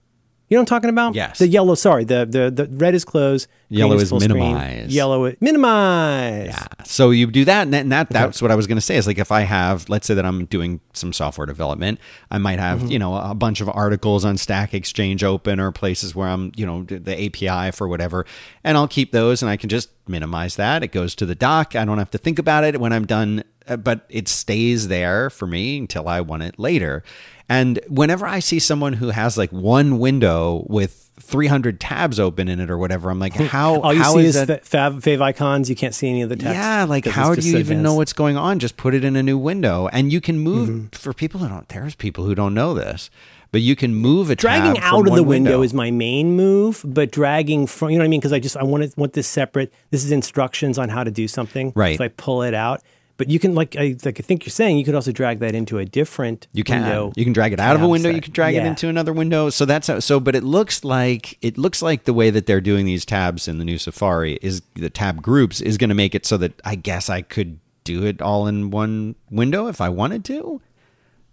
You 0.48 0.58
know 0.58 0.62
what 0.62 0.72
I'm 0.72 0.76
talking 0.78 0.90
about? 0.92 1.16
Yes. 1.16 1.40
The 1.40 1.48
yellow, 1.48 1.74
sorry, 1.74 2.04
the 2.04 2.26
the, 2.26 2.52
the 2.52 2.68
red 2.78 2.94
is 2.94 3.04
closed, 3.04 3.48
Yellow 3.70 3.96
is 3.96 4.10
full 4.10 4.20
screen. 4.20 4.86
Yellow 4.90 5.26
is 5.26 5.38
minimize. 5.42 6.48
Yeah. 6.48 6.68
So 6.86 7.10
you 7.10 7.26
do 7.28 7.46
that, 7.46 7.64
and 7.64 7.74
that, 7.74 7.82
and 7.82 7.92
that 7.92 8.10
that's 8.12 8.42
what 8.44 8.52
I 8.52 8.56
was 8.56 8.68
going 8.68 8.78
to 8.78 8.82
say. 8.82 8.96
Is 8.96 9.08
like 9.08 9.18
if 9.18 9.32
I 9.32 9.42
have, 9.42 9.90
let's 9.90 10.06
say 10.06 10.14
that 10.14 10.24
I'm 10.26 10.46
doing 10.46 10.82
some 10.94 11.14
software 11.14 11.48
development, 11.48 12.00
I 12.30 12.38
might 12.38 12.60
have 12.60 12.76
Mm-hmm. 12.80 12.92
you 12.92 13.00
know 13.00 13.16
a 13.16 13.34
bunch 13.34 13.62
of 13.62 13.70
articles 13.70 14.24
on 14.26 14.38
Stack 14.38 14.74
Exchange 14.74 15.24
open 15.24 15.60
or 15.60 15.72
places 15.72 16.14
where 16.16 16.28
I'm 16.28 16.52
you 16.56 16.66
know 16.66 16.84
the 16.84 17.26
API 17.26 17.72
for 17.72 17.88
whatever, 17.88 18.26
and 18.64 18.78
I'll 18.78 18.88
keep 18.88 19.12
those, 19.14 19.42
and 19.42 19.50
I 19.50 19.58
can 19.58 19.70
just 19.70 19.90
minimize 20.08 20.58
that. 20.58 20.84
It 20.84 20.92
goes 20.92 21.16
to 21.16 21.26
the 21.26 21.36
dock. 21.36 21.76
I 21.76 21.86
don't 21.86 21.98
have 21.98 22.12
to 22.12 22.18
think 22.20 22.38
about 22.38 22.64
it 22.64 22.80
when 22.80 22.94
I'm 22.94 23.06
done, 23.08 23.44
uh, 23.68 23.78
but 23.78 24.06
it 24.10 24.28
stays 24.28 24.90
there 24.90 25.32
for 25.32 25.48
me 25.48 25.80
until 25.80 26.08
I 26.08 26.22
want 26.22 26.44
it 26.44 26.60
later. 26.60 27.04
And 27.48 27.80
whenever 27.88 28.26
I 28.26 28.40
see 28.40 28.60
someone 28.60 28.94
who 28.94 29.10
has 29.10 29.38
like 29.38 29.52
one 29.52 30.00
window 30.00 30.66
with 30.68 31.02
300 31.20 31.80
tabs 31.80 32.20
open 32.20 32.48
in 32.48 32.60
it 32.60 32.70
or 32.72 32.78
whatever, 32.78 33.10
I'm 33.10 33.20
like, 33.20 33.34
how 33.36 33.80
All 33.82 33.94
you 33.94 34.02
how 34.02 34.14
see 34.16 34.26
is 34.26 34.36
is 34.36 34.48
that? 34.48 34.66
fa- 34.66 34.78
fav, 34.78 35.02
fav 35.02 35.22
icons. 35.22 35.70
You 35.70 35.76
can't 35.76 35.94
see 35.94 36.10
any 36.10 36.22
of 36.24 36.30
the 36.30 36.36
text. 36.36 36.54
Yeah, 36.56 36.86
like 36.86 37.06
how 37.06 37.36
do 37.36 37.42
you 37.46 37.52
so 37.54 37.58
even 37.60 37.84
know 37.84 37.94
what's 37.94 38.14
going 38.14 38.36
on? 38.38 38.60
Just 38.60 38.78
put 38.78 38.94
it 38.96 39.04
in 39.04 39.16
a 39.16 39.24
new 39.24 39.38
window, 39.38 39.88
and 39.94 40.12
you 40.12 40.20
can 40.22 40.40
move 40.40 40.70
Mm-hmm. 40.70 40.88
for 40.88 41.14
people 41.14 41.40
who 41.40 41.48
don't. 41.48 41.68
There's 41.70 41.94
people 41.96 42.26
who 42.26 42.34
don't 42.36 42.54
know 42.56 42.74
this, 42.74 43.10
but 43.52 43.62
you 43.62 43.76
can 43.76 43.94
move 43.96 44.30
a 44.32 44.36
dragging 44.36 44.82
out 44.82 45.00
of 45.08 45.14
the 45.16 45.22
one 45.22 45.26
window, 45.30 45.62
is 45.62 45.74
my 45.74 45.92
main 45.92 46.36
move, 46.36 46.82
but 46.84 47.12
dragging 47.12 47.68
from 47.68 47.92
you 47.92 47.98
know 47.98 48.02
what 48.04 48.08
I 48.08 48.10
mean 48.10 48.20
because 48.20 48.34
I 48.34 48.40
just 48.40 48.58
I 48.58 48.64
want 48.64 48.84
it 48.84 48.98
want 48.98 49.14
this 49.14 49.28
separate. 49.28 49.72
This 49.92 50.04
is 50.04 50.12
instructions 50.12 50.78
on 50.80 50.90
how 50.90 51.04
to 51.04 51.12
do 51.12 51.28
something. 51.28 51.72
Right. 51.76 51.98
So 51.98 52.04
I 52.04 52.08
pull 52.10 52.42
it 52.44 52.54
out. 52.56 52.82
But 53.18 53.30
you 53.30 53.40
can 53.40 53.56
like 53.56 53.78
I 53.78 53.96
like 54.04 54.20
I 54.20 54.24
think 54.24 54.46
you're 54.46 54.52
saying 54.52 54.78
you 54.78 54.84
could 54.84 54.96
also 54.96 55.12
drag 55.14 55.40
that 55.40 55.56
into 55.56 55.78
a 55.78 55.86
different 55.86 56.48
You 56.52 56.66
can. 56.66 56.82
window. 56.82 57.14
You 57.16 57.24
can 57.24 57.32
drag 57.32 57.54
it 57.54 57.60
out 57.62 57.76
of 57.78 57.82
a 57.82 57.88
window. 57.88 58.10
You 58.10 58.20
can 58.20 58.34
drag 58.34 58.56
it 58.56 58.66
into 58.66 58.90
another 58.90 59.14
window. 59.14 59.50
So 59.50 59.64
that's 59.66 59.88
how, 59.88 60.00
so. 60.00 60.20
But 60.20 60.36
it 60.36 60.44
looks 60.44 60.84
like 60.84 61.38
it 61.42 61.58
looks 61.58 61.82
like 61.82 62.04
the 62.04 62.14
way 62.14 62.30
that 62.30 62.46
they're 62.46 62.60
doing 62.62 62.86
these 62.86 63.06
tabs 63.06 63.48
in 63.48 63.58
the 63.58 63.64
new 63.66 63.78
Safari 63.78 64.38
is 64.42 64.62
the 64.74 64.90
tab 64.90 65.22
groups 65.22 65.62
is 65.62 65.78
going 65.78 65.90
to 65.90 65.96
make 65.96 66.14
it 66.14 66.26
so 66.26 66.36
that 66.38 66.62
I 66.66 66.76
guess 66.76 67.10
I 67.10 67.22
could 67.22 67.60
do 67.86 68.04
it 68.06 68.22
all 68.22 68.48
in 68.48 68.70
one 68.70 69.16
window 69.32 69.68
if 69.68 69.80
I 69.80 69.88
wanted 69.90 70.26
to, 70.26 70.60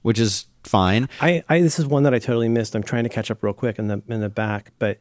which 0.02 0.20
is 0.20 0.46
fine. 0.62 1.08
I, 1.20 1.42
I 1.48 1.62
this 1.62 1.80
is 1.80 1.86
one 1.86 2.04
that 2.04 2.14
I 2.14 2.20
totally 2.20 2.48
missed. 2.48 2.76
I'm 2.76 2.84
trying 2.84 3.02
to 3.04 3.08
catch 3.10 3.28
up 3.28 3.42
real 3.42 3.54
quick 3.54 3.78
in 3.80 3.88
the 3.88 4.00
in 4.06 4.20
the 4.20 4.28
back, 4.28 4.70
but 4.78 4.98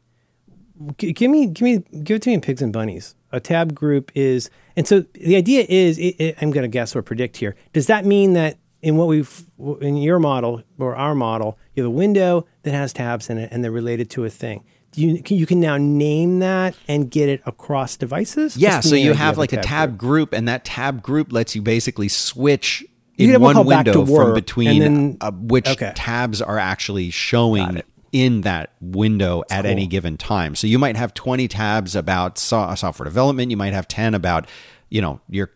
give 0.98 1.30
me 1.30 1.46
give 1.46 1.62
me 1.62 1.78
give 2.04 2.16
it 2.16 2.22
to 2.24 2.30
me 2.30 2.34
in 2.34 2.42
pigs 2.42 2.62
and 2.64 2.74
bunnies. 2.74 3.14
A 3.32 3.40
tab 3.40 3.74
group 3.74 4.12
is, 4.16 4.50
and 4.76 4.88
so 4.88 5.02
the 5.14 5.36
idea 5.36 5.66
is, 5.68 5.98
it, 5.98 6.16
it, 6.20 6.38
I'm 6.42 6.52
going 6.52 6.64
to 6.64 6.68
guess 6.68 6.96
or 6.96 7.02
predict 7.02 7.38
here. 7.38 7.56
Does 7.74 7.88
that 7.88 8.06
mean 8.06 8.34
that 8.34 8.58
in 8.82 8.98
what 8.98 9.08
we've 9.08 9.46
in 9.80 9.98
your 9.98 10.20
model 10.20 10.64
or 10.78 10.96
our 10.96 11.16
model, 11.16 11.58
you 11.76 11.84
have 11.84 11.92
a 11.92 11.96
window 11.96 12.46
that 12.64 12.74
has 12.74 12.94
tabs 12.94 13.30
in 13.30 13.38
it 13.38 13.50
and 13.52 13.64
they're 13.64 13.72
related 13.72 14.10
to 14.12 14.26
a 14.26 14.30
thing? 14.30 14.64
Do 14.92 15.02
you 15.02 15.24
can, 15.24 15.38
you 15.38 15.46
can 15.46 15.62
now 15.62 15.78
name 15.78 16.40
that 16.40 16.76
and 16.88 17.10
get 17.10 17.30
it 17.30 17.42
across 17.46 17.96
devices? 17.96 18.58
Yeah, 18.58 18.82
so 18.82 18.96
you 18.96 19.14
have 19.14 19.38
like 19.38 19.54
a 19.54 19.62
tab 19.62 19.98
group, 19.98 20.34
and 20.34 20.48
that 20.50 20.66
tab 20.66 21.02
group 21.02 21.32
lets 21.32 21.56
you 21.56 21.62
basically 21.62 22.10
switch 22.10 22.84
in 23.18 23.32
one 23.34 23.42
one 23.42 23.54
called 23.56 23.70
Back 23.70 23.86
to 23.86 24.00
window 24.00 24.16
from 24.16 24.34
between 24.34 24.80
then- 24.80 25.18
uh, 25.22 25.32
which 25.32 25.68
okay. 25.68 25.94
tabs 25.96 26.42
are 26.42 26.58
actually 26.58 27.10
showing 27.10 27.82
in 28.12 28.42
that 28.42 28.74
window 28.82 29.44
at 29.50 29.66
any 29.66 29.88
given 29.88 30.18
time. 30.18 30.56
So 30.56 30.68
you 30.68 30.78
might 30.78 30.98
have 30.98 31.14
20 31.14 31.48
tabs 31.48 31.96
about 31.96 32.38
so- 32.38 32.74
software 32.76 33.06
development, 33.06 33.52
you 33.52 33.58
might 33.58 33.74
have 33.74 33.88
10 33.88 34.14
about, 34.14 34.48
you 34.90 35.02
know, 35.02 35.22
your 35.30 35.52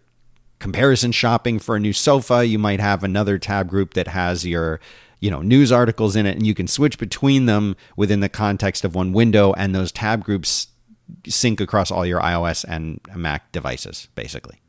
comparison 0.59 1.11
shopping 1.11 1.59
for 1.59 1.75
a 1.75 1.79
new 1.79 1.93
sofa, 1.93 2.45
you 2.45 2.57
might 2.57 2.79
have 2.79 3.03
another 3.03 3.37
tab 3.37 3.67
group 3.69 3.93
that 3.93 4.07
has 4.07 4.45
your 4.45 4.79
you 5.21 5.31
know 5.31 5.41
news 5.41 5.71
articles 5.71 6.15
in 6.15 6.25
it 6.25 6.35
and 6.35 6.45
you 6.45 6.53
can 6.53 6.67
switch 6.67 6.99
between 6.99 7.45
them 7.45 7.75
within 7.95 8.19
the 8.19 8.29
context 8.29 8.83
of 8.83 8.93
one 8.95 9.11
window 9.13 9.53
and 9.53 9.73
those 9.73 9.91
tab 9.91 10.23
groups 10.23 10.67
sync 11.27 11.61
across 11.61 11.89
all 11.89 12.05
your 12.05 12.19
iOS 12.19 12.65
and 12.67 12.99
Mac 13.15 13.51
devices 13.51 14.07
basically. 14.15 14.61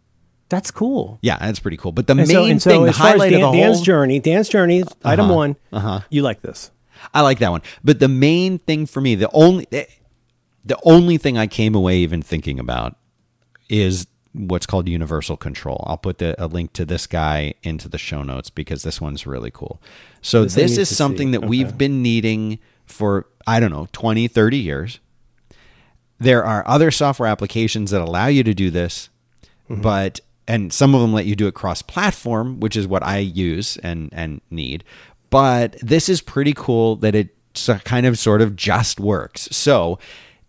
That's 0.49 0.71
cool. 0.71 1.19
Yeah, 1.23 1.39
that's 1.39 1.59
pretty 1.59 1.77
cool. 1.77 1.91
But 1.93 2.07
the 2.07 2.13
And 2.13 2.29
main 2.29 2.61
so, 2.61 2.71
so 2.71 2.71
thing, 2.71 2.83
the 2.85 2.89
as 2.91 2.97
far 2.97 3.07
as 3.09 3.13
highlight 3.15 3.33
Dan, 3.33 3.43
of 3.43 3.53
the 3.53 3.59
Dan's 3.59 3.77
whole, 3.79 3.85
journey, 3.85 4.21
Dan's 4.21 4.49
journey, 4.49 4.85
item 5.05 5.29
one. 5.29 5.57
Uh-huh. 5.73 6.01
You 6.09 6.23
like 6.23 6.41
this? 6.43 6.71
I 7.15 7.20
like 7.23 7.39
that 7.41 7.51
one. 7.51 7.62
But 7.85 7.99
the 8.01 8.09
main 8.09 8.59
thing 8.59 8.87
for 8.87 9.01
me, 9.01 9.15
the 9.15 9.31
only 9.33 9.66
the 10.65 10.78
only 10.83 11.16
thing 11.19 11.39
I 11.39 11.47
came 11.47 11.74
away 11.74 11.99
even 11.99 12.23
thinking 12.23 12.59
about 12.59 12.97
is 13.69 14.07
what's 14.33 14.66
called 14.66 14.89
universal 14.89 15.37
control. 15.37 15.83
I'll 15.89 15.97
put 15.97 16.19
the, 16.19 16.35
a 16.43 16.47
link 16.47 16.73
to 16.74 16.85
this 16.85 17.07
guy 17.07 17.55
into 17.62 17.89
the 17.89 17.99
show 17.99 18.23
notes 18.23 18.51
because 18.51 18.83
this 18.83 19.01
one's 19.01 19.27
really 19.27 19.51
cool. 19.51 19.81
So 20.20 20.43
This 20.45 20.55
this 20.55 20.78
is 20.78 20.97
something 20.97 21.28
see. 21.28 21.33
that 21.39 21.45
we've 21.47 21.78
been 21.78 22.03
needing 22.03 22.59
for 22.85 23.27
I 23.47 23.61
don't 23.61 23.70
know, 23.70 23.87
20, 23.93 24.27
30 24.28 24.57
years. 24.59 24.99
There 26.19 26.45
are 26.45 26.66
other 26.66 26.91
software 26.91 27.28
applications 27.28 27.91
that 27.91 28.01
allow 28.01 28.27
you 28.27 28.43
to 28.45 28.55
do 28.55 28.70
this, 28.70 29.09
Mm-hmm. 29.69 29.83
but 29.83 30.20
and 30.47 30.73
some 30.73 30.95
of 30.95 31.01
them 31.01 31.12
let 31.12 31.27
you 31.27 31.35
do 31.35 31.49
it 31.49 31.55
cross 31.55 31.83
platform, 31.83 32.61
which 32.61 32.77
is 32.77 32.87
what 32.87 33.03
I 33.03 33.19
use 33.19 33.77
and 33.78 34.11
and 34.12 34.41
need. 34.49 34.85
But 35.37 35.77
this 35.83 36.09
is 36.09 36.23
pretty 36.23 36.55
cool 36.57 36.97
that 36.97 37.15
it 37.15 37.29
kind 37.85 38.07
of 38.07 38.19
sort 38.19 38.41
of 38.41 38.57
just 38.57 38.99
works. 38.99 39.51
So, 39.53 39.99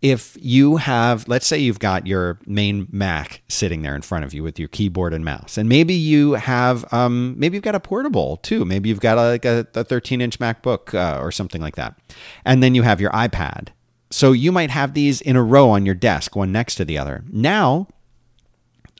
if 0.02 0.38
you 0.40 0.78
have 0.78 1.28
let's 1.28 1.46
say 1.46 1.58
you've 1.58 1.80
got 1.80 2.08
your 2.08 2.40
main 2.46 2.88
Mac 2.90 3.42
sitting 3.50 3.82
there 3.82 3.96
in 3.96 4.02
front 4.02 4.24
of 4.24 4.34
you 4.34 4.44
with 4.44 4.58
your 4.58 4.70
keyboard 4.70 5.14
and 5.14 5.26
mouse, 5.26 5.58
and 5.58 5.68
maybe 5.68 5.94
you 5.94 6.36
have 6.36 6.86
um 6.94 7.38
maybe 7.38 7.58
you've 7.58 7.66
got 7.66 7.76
a 7.76 7.82
portable 7.82 8.38
too. 8.38 8.64
Maybe 8.64 8.88
you've 8.88 9.02
got 9.02 9.18
a, 9.18 9.24
like 9.24 9.44
a, 9.44 9.68
a 9.76 9.84
13 9.84 10.22
inch 10.22 10.40
MacBook 10.40 10.94
uh, 10.94 11.20
or 11.20 11.34
something 11.34 11.60
like 11.60 11.76
that, 11.76 12.00
and 12.46 12.64
then 12.64 12.74
you 12.74 12.84
have 12.84 13.02
your 13.02 13.12
iPad. 13.12 13.68
So 14.10 14.32
you 14.32 14.54
might 14.54 14.70
have 14.70 14.94
these 14.94 15.20
in 15.20 15.36
a 15.36 15.44
row 15.44 15.70
on 15.70 15.86
your 15.86 15.96
desk, 15.96 16.34
one 16.34 16.54
next 16.54 16.76
to 16.76 16.86
the 16.86 16.98
other. 16.98 17.26
Now, 17.30 17.90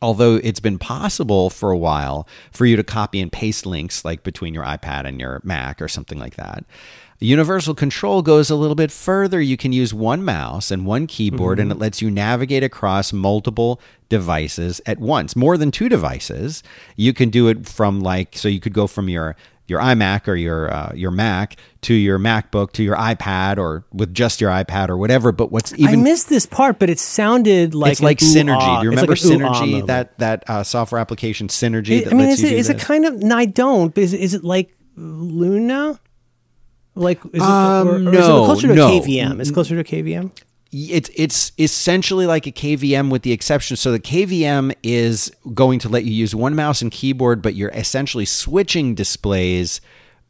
although 0.02 0.36
it's 0.36 0.60
been 0.60 0.80
possible 0.80 1.50
for 1.50 1.72
a 1.72 1.78
while 1.78 2.28
for 2.52 2.66
you 2.66 2.76
to 2.76 2.84
copy 2.84 3.20
and 3.20 3.32
paste 3.32 3.66
links 3.66 4.06
like 4.06 4.24
between 4.24 4.54
your 4.54 4.64
iPad 4.64 5.06
and 5.06 5.20
your 5.20 5.42
Mac 5.44 5.82
or 5.82 5.88
something 5.88 6.20
like 6.20 6.36
that. 6.36 6.66
Universal 7.20 7.74
control 7.74 8.22
goes 8.22 8.52
a 8.52 8.56
little 8.56 8.76
bit 8.76 8.92
further. 8.92 9.42
You 9.42 9.58
can 9.58 9.74
use 9.74 9.92
one 9.92 10.24
mouse 10.24 10.70
and 10.70 10.86
one 10.86 11.08
keyboard, 11.08 11.60
and 11.60 11.72
mm-hmm. 11.72 11.80
it 11.80 11.82
lets 11.82 12.00
you 12.00 12.12
navigate 12.12 12.64
across 12.64 13.12
multiple 13.12 13.82
devices 14.08 14.80
at 14.86 15.00
once, 15.00 15.36
more 15.36 15.58
than 15.58 15.72
two 15.72 15.90
devices. 15.90 16.62
You 16.96 17.14
can 17.14 17.32
do 17.32 17.48
it 17.48 17.68
from 17.68 18.02
like, 18.02 18.38
so 18.38 18.48
you 18.48 18.60
could 18.60 18.74
go 18.74 18.86
from 18.86 19.10
your 19.10 19.36
your 19.68 19.80
iMac 19.82 20.28
or 20.28 20.36
your 20.36 20.74
uh, 20.74 20.92
your 20.96 21.12
Mac 21.12 21.58
to 21.82 21.94
your 21.94 22.18
MacBook 22.18 22.72
to 22.74 22.84
your 22.84 22.96
iPad 22.96 23.58
or 23.58 23.86
with 23.94 24.14
just 24.14 24.42
your 24.42 24.50
iPad 24.50 24.90
or 24.90 24.98
whatever. 24.98 25.32
But 25.32 25.52
what's 25.52 25.74
even 25.74 25.88
I 26.00 26.04
missed 26.04 26.30
this 26.30 26.46
part, 26.46 26.80
but 26.80 26.90
it 26.90 27.00
sounded 27.00 27.76
like 27.76 27.92
it's 27.94 28.02
like 28.02 28.20
Synergy. 28.20 28.80
Do 28.80 28.84
you 28.86 28.90
remember 28.90 29.12
like 29.12 29.20
Synergy? 29.22 29.86
That 29.88 30.18
that 30.20 30.50
uh, 30.50 30.64
software 30.64 31.00
application 31.00 31.48
Synergy. 31.50 32.00
It- 32.00 32.06
that 32.06 32.14
I 32.14 32.18
mean, 32.18 32.30
is 32.30 32.44
it 32.44 32.54
is 32.54 32.70
it 32.70 32.80
kind 32.80 33.06
of? 33.06 33.22
No, 33.22 33.38
I 33.38 33.46
don't. 33.46 33.94
But 33.94 34.04
is 34.06 34.14
it, 34.14 34.22
is 34.22 34.34
it 34.34 34.44
like 34.44 34.74
Luna? 34.96 36.00
Like 36.96 37.20
is 37.26 37.34
it, 37.34 37.42
Um, 37.42 37.88
or, 37.88 37.92
or 38.10 38.14
is 38.16 38.26
it 38.26 38.32
closer 38.32 38.68
to 38.70 38.74
no. 38.74 38.90
KVM? 38.90 39.40
It's 39.40 39.52
closer 39.52 39.82
to 39.82 39.84
KVM. 39.84 40.32
It's 40.72 41.10
it's 41.16 41.52
essentially 41.58 42.26
like 42.26 42.48
a 42.48 42.52
KVM 42.52 43.10
with 43.10 43.22
the 43.22 43.32
exception. 43.32 43.78
So 43.78 43.92
the 43.92 44.00
KVM 44.00 44.74
is 44.84 45.32
going 45.54 45.80
to 45.80 45.90
let 45.90 46.04
you 46.04 46.12
use 46.12 46.36
one 46.36 46.56
mouse 46.56 46.82
and 46.82 46.92
keyboard, 46.92 47.42
but 47.42 47.56
you're 47.56 47.70
essentially 47.70 48.26
switching 48.26 48.96
displays 48.96 49.82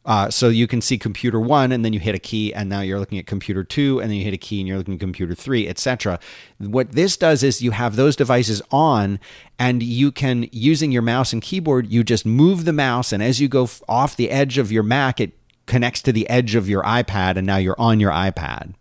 Uh, 0.04 0.30
so 0.30 0.48
you 0.48 0.66
can 0.66 0.80
see 0.80 0.96
computer 0.96 1.38
one, 1.38 1.70
and 1.70 1.84
then 1.84 1.92
you 1.92 2.00
hit 2.00 2.14
a 2.14 2.18
key, 2.18 2.54
and 2.54 2.70
now 2.70 2.80
you're 2.80 2.98
looking 2.98 3.18
at 3.18 3.26
computer 3.26 3.62
two, 3.62 4.00
and 4.00 4.08
then 4.08 4.16
you 4.16 4.24
hit 4.24 4.32
a 4.32 4.38
key, 4.38 4.58
and 4.58 4.66
you're 4.66 4.78
looking 4.78 4.94
at 4.94 5.00
computer 5.00 5.34
three, 5.34 5.68
etc. 5.68 6.18
What 6.56 6.92
this 6.92 7.18
does 7.18 7.42
is 7.42 7.60
you 7.60 7.72
have 7.72 7.96
those 7.96 8.16
devices 8.16 8.62
on, 8.70 9.20
and 9.58 9.82
you 9.82 10.10
can 10.10 10.48
using 10.50 10.92
your 10.92 11.02
mouse 11.02 11.34
and 11.34 11.42
keyboard, 11.42 11.92
you 11.92 12.02
just 12.04 12.24
move 12.24 12.64
the 12.64 12.72
mouse, 12.72 13.12
and 13.12 13.22
as 13.22 13.38
you 13.38 13.48
go 13.48 13.68
off 13.86 14.16
the 14.16 14.30
edge 14.30 14.56
of 14.56 14.72
your 14.72 14.82
Mac, 14.82 15.20
it 15.20 15.32
connects 15.66 16.00
to 16.02 16.12
the 16.12 16.26
edge 16.30 16.54
of 16.54 16.70
your 16.70 16.82
iPad, 16.84 17.36
and 17.36 17.46
now 17.46 17.58
you're 17.58 17.78
on 17.78 18.00
your 18.00 18.12
iPad. 18.12 18.72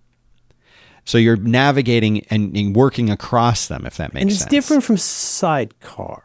So 1.08 1.18
you're 1.18 1.38
navigating 1.38 2.26
and, 2.26 2.56
and 2.56 2.76
working 2.76 3.10
across 3.10 3.68
them, 3.68 3.86
if 3.86 3.96
that 3.96 4.14
makes 4.14 4.22
sense. 4.22 4.22
and 4.22 4.32
it's 4.32 4.40
sense. 4.42 4.52
different 4.52 4.84
from 4.84 4.98
Sidecar. 4.98 6.22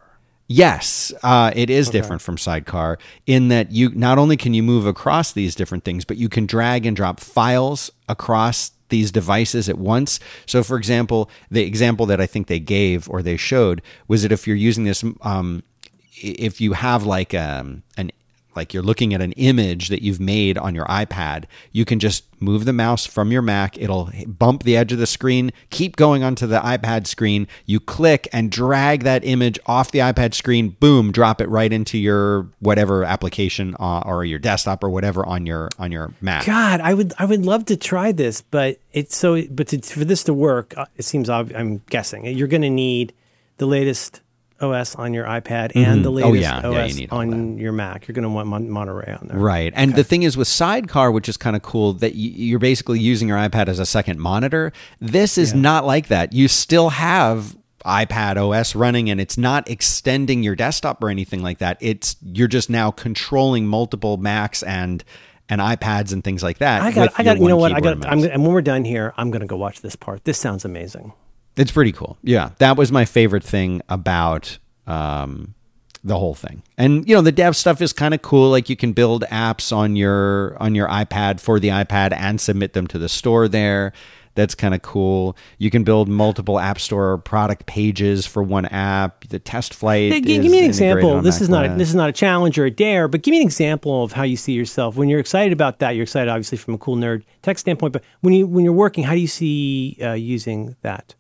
Yes, 0.49 1.13
uh, 1.23 1.53
it 1.55 1.71
is 1.71 1.89
different 1.89 2.21
from 2.21 2.37
Sidecar 2.37 2.99
in 3.25 3.49
that 3.49 3.71
you 3.71 3.91
not 3.91 4.19
only 4.19 4.37
can 4.37 4.55
you 4.55 4.63
move 4.63 4.85
across 4.85 5.33
these 5.33 5.55
different 5.55 5.85
things, 5.85 6.05
but 6.05 6.17
you 6.17 6.29
can 6.29 6.47
drag 6.47 6.85
and 6.85 6.97
drop 6.97 7.21
files 7.21 7.91
across 8.09 8.73
these 8.89 9.13
devices 9.13 9.69
at 9.69 9.79
once. 9.79 10.19
So, 10.47 10.65
for 10.65 10.77
example, 10.77 11.31
the 11.49 11.63
example 11.63 12.05
that 12.07 12.21
I 12.21 12.27
think 12.27 12.49
they 12.49 12.61
gave 12.61 13.09
or 13.09 13.23
they 13.23 13.37
showed 13.37 13.83
was 14.09 14.23
that 14.23 14.33
if 14.33 14.47
you're 14.49 14.57
using 14.57 14.83
this, 14.83 15.05
um, 15.23 15.63
if 16.21 16.61
you 16.61 16.73
have 16.73 17.05
like 17.05 17.33
um, 17.35 17.85
an 17.97 18.11
like 18.55 18.75
you're 18.75 18.83
looking 18.83 19.15
at 19.15 19.21
an 19.21 19.33
image 19.33 19.89
that 19.89 20.03
you've 20.03 20.21
made 20.21 20.59
on 20.59 20.75
your 20.75 20.87
iPad, 20.87 21.45
you 21.73 21.85
can 21.85 21.99
just 21.99 22.25
move 22.41 22.65
the 22.65 22.73
mouse 22.73 23.07
from 23.07 23.31
your 23.33 23.43
Mac. 23.43 23.79
It'll 23.79 24.11
bump 24.27 24.65
the 24.65 24.77
edge 24.77 24.93
of 24.93 24.99
the 24.99 25.07
screen, 25.07 25.53
keep 25.71 25.97
going 25.97 26.23
onto 26.23 26.47
the 26.47 26.61
iPad 26.61 27.07
screen. 27.07 27.47
You 27.67 27.81
click 27.81 28.29
and 28.33 28.51
drag 28.51 29.05
that 29.05 29.25
image 29.25 29.59
off 29.67 29.93
the 29.93 30.01
iPad 30.01 30.35
screen, 30.35 30.71
boom, 30.81 31.13
drop 31.13 31.41
it 31.41 31.49
right 31.49 31.73
into 31.73 31.99
your 31.99 32.49
whatever 32.61 33.05
application 33.05 33.77
uh, 33.79 34.01
or 34.01 34.25
your 34.25 34.39
desktop 34.39 34.83
or 34.83 34.91
whatever 34.91 35.25
on 35.25 35.47
your 35.47 35.69
on 35.79 35.93
your 35.93 36.13
Mac. 36.21 36.45
God, 36.45 36.81
I 36.81 36.95
would 36.95 37.15
I 37.19 37.25
would 37.25 37.45
love 37.45 37.65
to 37.67 37.77
try 37.77 38.13
this, 38.13 38.43
but 38.43 38.79
it's 38.93 39.17
so 39.17 39.43
but 39.51 39.69
to, 39.69 39.81
for 39.81 40.05
this 40.05 40.25
to 40.25 40.35
work, 40.35 40.77
uh, 40.77 40.87
it 40.97 41.05
seems. 41.05 41.29
I'm 41.31 41.83
guessing 41.89 42.27
you're 42.27 42.49
going 42.49 42.63
to 42.63 42.71
need 42.71 43.13
the 43.59 43.67
latest 43.67 44.21
OS 44.63 44.95
on 44.95 45.15
your 45.15 45.25
iPad 45.25 45.73
and 45.75 45.75
mm-hmm. 45.75 46.03
the 46.03 46.09
Oh, 46.11 46.31
latest 46.31 46.43
yeah. 46.43 46.71
Yeah, 46.71 46.85
OS 46.85 46.95
need 46.95 47.11
all 47.11 47.19
on 47.19 47.59
your 47.59 47.73
Mac. 47.73 48.07
You're 48.07 48.15
going 48.15 48.23
to 48.25 48.29
want 48.29 48.49
Mon- 48.49 48.71
Monterey 48.71 49.13
on 49.21 49.29
there. 49.29 49.39
Right. 49.39 49.73
And 49.75 49.95
the 49.95 50.05
thing 50.05 50.23
is 50.23 50.37
with 50.37 50.49
Sidecar, 50.49 51.11
which 51.11 51.29
is 51.29 51.37
kind 51.37 51.57
of 51.57 51.63
cool, 51.63 51.95
that 51.95 52.15
you're 52.15 52.59
basically 52.59 53.01
using 53.01 53.29
your 53.29 53.39
iPad 53.39 53.69
as 53.69 53.79
a 53.79 53.87
second 53.87 54.19
monitor. 54.21 54.73
This 55.01 55.39
is 55.39 55.55
not 55.55 55.85
like 55.85 56.09
that. 56.09 56.33
You 56.33 56.49
still 56.49 56.91
have 56.91 57.57
iPad 57.85 58.37
OS 58.37 58.75
running 58.75 59.11
and 59.11 59.21
it's 59.21 59.37
not 59.37 59.69
extending 59.69 60.43
your 60.43 60.55
desktop 60.55 61.03
or 61.03 61.09
anything 61.09 61.43
like 61.43 61.59
that. 61.59 61.79
It's 61.81 62.17
you're 62.23 62.49
just 62.49 62.71
now 62.71 62.91
controlling 62.91 63.67
multiple 63.67 64.17
Macs 64.17 64.63
and 64.63 65.03
and 65.49 65.61
iPads 65.61 66.13
and 66.13 66.23
things 66.23 66.43
like 66.43 66.59
that. 66.59 66.83
I 66.83 66.93
got 66.93 67.13
I 67.19 67.23
got 67.23 67.39
you 67.39 67.49
know 67.49 67.57
what 67.57 67.73
I 67.73 67.81
got 67.81 68.07
I'm 68.07 68.23
and 68.25 68.43
when 68.43 68.53
we're 68.53 68.63
done 68.63 68.85
here, 68.85 69.13
I'm 69.17 69.31
going 69.31 69.41
to 69.41 69.47
go 69.47 69.57
watch 69.57 69.81
this 69.81 69.97
part. 69.97 70.25
This 70.25 70.39
sounds 70.39 70.65
amazing. 70.65 71.13
It's 71.57 71.71
pretty 71.71 71.93
cool. 71.93 72.17
Yeah, 72.23 72.51
that 72.59 72.77
was 72.77 72.91
my 72.91 73.05
favorite 73.05 73.45
thing 73.45 73.83
about 73.89 74.59
um, 74.87 75.55
the 76.03 76.19
whole 76.19 76.35
thing. 76.35 76.63
And 76.79 77.09
you 77.09 77.15
know, 77.15 77.23
the 77.23 77.33
dev 77.33 77.57
stuff 77.57 77.81
is 77.83 77.93
kind 77.93 78.15
of 78.15 78.23
cool. 78.23 78.51
Like 78.51 78.69
you 78.69 78.77
can 78.77 78.93
build 78.93 79.25
apps 79.31 79.75
on 79.75 79.97
your 79.97 80.57
on 80.61 80.75
your 80.75 80.89
iPad 80.89 81.41
for 81.41 81.61
the 81.61 81.69
iPad 81.69 82.13
and 82.17 82.41
submit 82.41 82.73
them 82.73 82.87
to 82.89 82.99
the 82.99 83.09
store 83.09 83.49
there. 83.49 83.93
That's 84.35 84.55
kind 84.55 84.75
of 84.75 84.81
cool. 84.81 85.37
You 85.59 85.71
can 85.71 85.85
build 85.85 86.09
multiple 86.09 86.59
App 86.59 86.81
Store 86.81 87.19
product 87.19 87.67
pages 87.67 88.27
for 88.27 88.43
one 88.43 88.65
app. 88.65 89.29
The 89.29 89.39
test 89.39 89.75
flight. 89.75 90.11
Hey, 90.11 90.23
gi- 90.23 90.37
is 90.37 90.43
give 90.43 90.51
me 90.53 90.61
an 90.61 90.65
example. 90.65 91.21
This 91.21 91.43
is 91.43 91.51
not 91.51 91.67
a, 91.67 91.69
this 91.77 91.91
is 91.91 91.95
not 91.95 92.09
a 92.09 92.13
challenge 92.13 92.59
or 92.59 92.65
a 92.65 92.71
dare, 92.71 93.09
but 93.09 93.21
give 93.21 93.33
me 93.33 93.39
an 93.43 93.47
example 93.47 94.03
of 94.03 94.13
how 94.13 94.23
you 94.23 94.39
see 94.39 94.55
yourself 94.55 94.97
when 94.97 95.11
you're 95.11 95.21
excited 95.21 95.53
about 95.53 95.81
that. 95.81 95.91
You're 95.97 96.05
excited, 96.05 96.31
obviously, 96.31 96.57
from 96.57 96.73
a 96.73 96.79
cool 96.79 96.97
nerd 96.97 97.25
tech 97.43 97.59
standpoint. 97.59 97.93
But 97.93 98.05
when 98.23 98.33
you 98.33 98.47
when 98.47 98.65
you're 98.65 98.73
working, 98.73 99.05
how 99.05 99.13
do 99.13 99.21
you 99.21 99.27
see 99.27 99.99
uh, 100.03 100.13
using 100.15 100.77
that? 100.81 101.15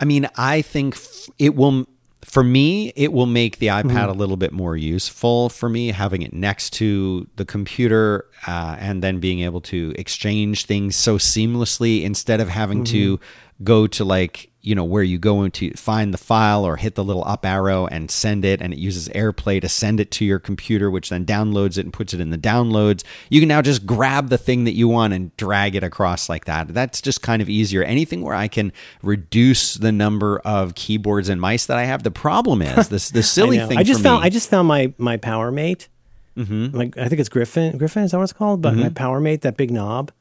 I 0.00 0.04
mean, 0.04 0.28
I 0.36 0.62
think 0.62 0.94
f- 0.94 1.28
it 1.38 1.54
will. 1.54 1.86
For 2.24 2.42
me, 2.44 2.92
it 2.94 3.12
will 3.12 3.26
make 3.26 3.58
the 3.58 3.68
iPad 3.68 3.84
Mm-hmm. 3.84 4.08
a 4.10 4.12
little 4.12 4.36
bit 4.36 4.52
more 4.52 4.76
useful 4.76 5.48
for 5.48 5.68
me, 5.68 5.88
having 5.92 6.22
it 6.22 6.32
next 6.34 6.72
to 6.74 7.26
the 7.36 7.44
computer 7.44 8.26
uh, 8.46 8.76
and 8.78 9.02
then 9.02 9.18
being 9.18 9.40
able 9.40 9.60
to 9.62 9.94
exchange 9.96 10.66
things 10.66 10.94
so 10.96 11.16
seamlessly 11.16 12.02
instead 12.02 12.40
of 12.40 12.48
having 12.48 12.84
to 12.84 13.16
Mm-hmm. 13.16 13.64
go 13.64 13.86
to 13.86 14.04
like, 14.04 14.50
you 14.68 14.74
know, 14.74 14.84
where 14.84 15.02
you 15.02 15.18
go 15.18 15.42
into 15.44 15.70
find 15.74 16.12
the 16.12 16.18
file 16.18 16.62
or 16.66 16.76
hit 16.76 16.94
the 16.94 17.02
little 17.02 17.24
up 17.24 17.46
arrow 17.46 17.86
and 17.86 18.10
send 18.10 18.44
it. 18.44 18.60
And 18.60 18.74
it 18.74 18.78
uses 18.78 19.08
AirPlay 19.10 19.60
to 19.62 19.68
send 19.68 19.98
it 19.98 20.10
to 20.12 20.24
your 20.26 20.38
computer, 20.38 20.90
which 20.90 21.08
then 21.08 21.24
downloads 21.24 21.78
it 21.78 21.86
and 21.86 21.92
puts 21.92 22.12
it 22.12 22.20
in 22.20 22.28
the 22.28 22.36
downloads. 22.36 23.02
You 23.30 23.40
can 23.40 23.48
now 23.48 23.62
just 23.62 23.86
grab 23.86 24.28
the 24.28 24.36
thing 24.36 24.64
that 24.64 24.74
you 24.74 24.86
want 24.86 25.14
and 25.14 25.34
drag 25.38 25.74
it 25.74 25.82
across 25.82 26.28
like 26.28 26.44
that. 26.44 26.68
That's 26.74 27.00
just 27.00 27.22
kind 27.22 27.40
of 27.40 27.48
easier. 27.48 27.82
Anything 27.82 28.20
where 28.20 28.34
I 28.34 28.46
can 28.46 28.72
reduce 29.02 29.74
the 29.74 29.90
number 29.92 30.38
of 30.40 30.74
keyboards 30.74 31.28
and 31.30 31.40
mice 31.40 31.64
that 31.66 31.78
I 31.78 31.84
have. 31.84 32.02
The 32.02 32.10
problem 32.10 32.60
is 32.60 32.88
this 32.90 33.10
the 33.10 33.22
silly 33.36 33.56
know. 33.56 33.68
thing 33.68 33.78
I 33.78 33.82
just 33.82 34.02
found 34.02 34.20
me. 34.20 34.26
I 34.26 34.30
just 34.30 34.50
found 34.50 34.68
my 34.68 34.92
my 34.98 35.16
Power 35.16 35.50
Mate. 35.50 35.88
Mm-hmm. 36.36 36.76
Like 36.76 36.98
I 36.98 37.08
think 37.08 37.20
it's 37.20 37.28
Griffin. 37.30 37.78
Griffin 37.78 38.02
is 38.04 38.10
that 38.10 38.18
what 38.18 38.24
it's 38.24 38.32
called? 38.34 38.60
But 38.60 38.74
Mm-hmm. 38.74 38.82
my 38.82 38.88
Power 38.90 39.18
Mate, 39.20 39.40
that 39.40 39.56
big 39.56 39.70
knob, 39.70 40.12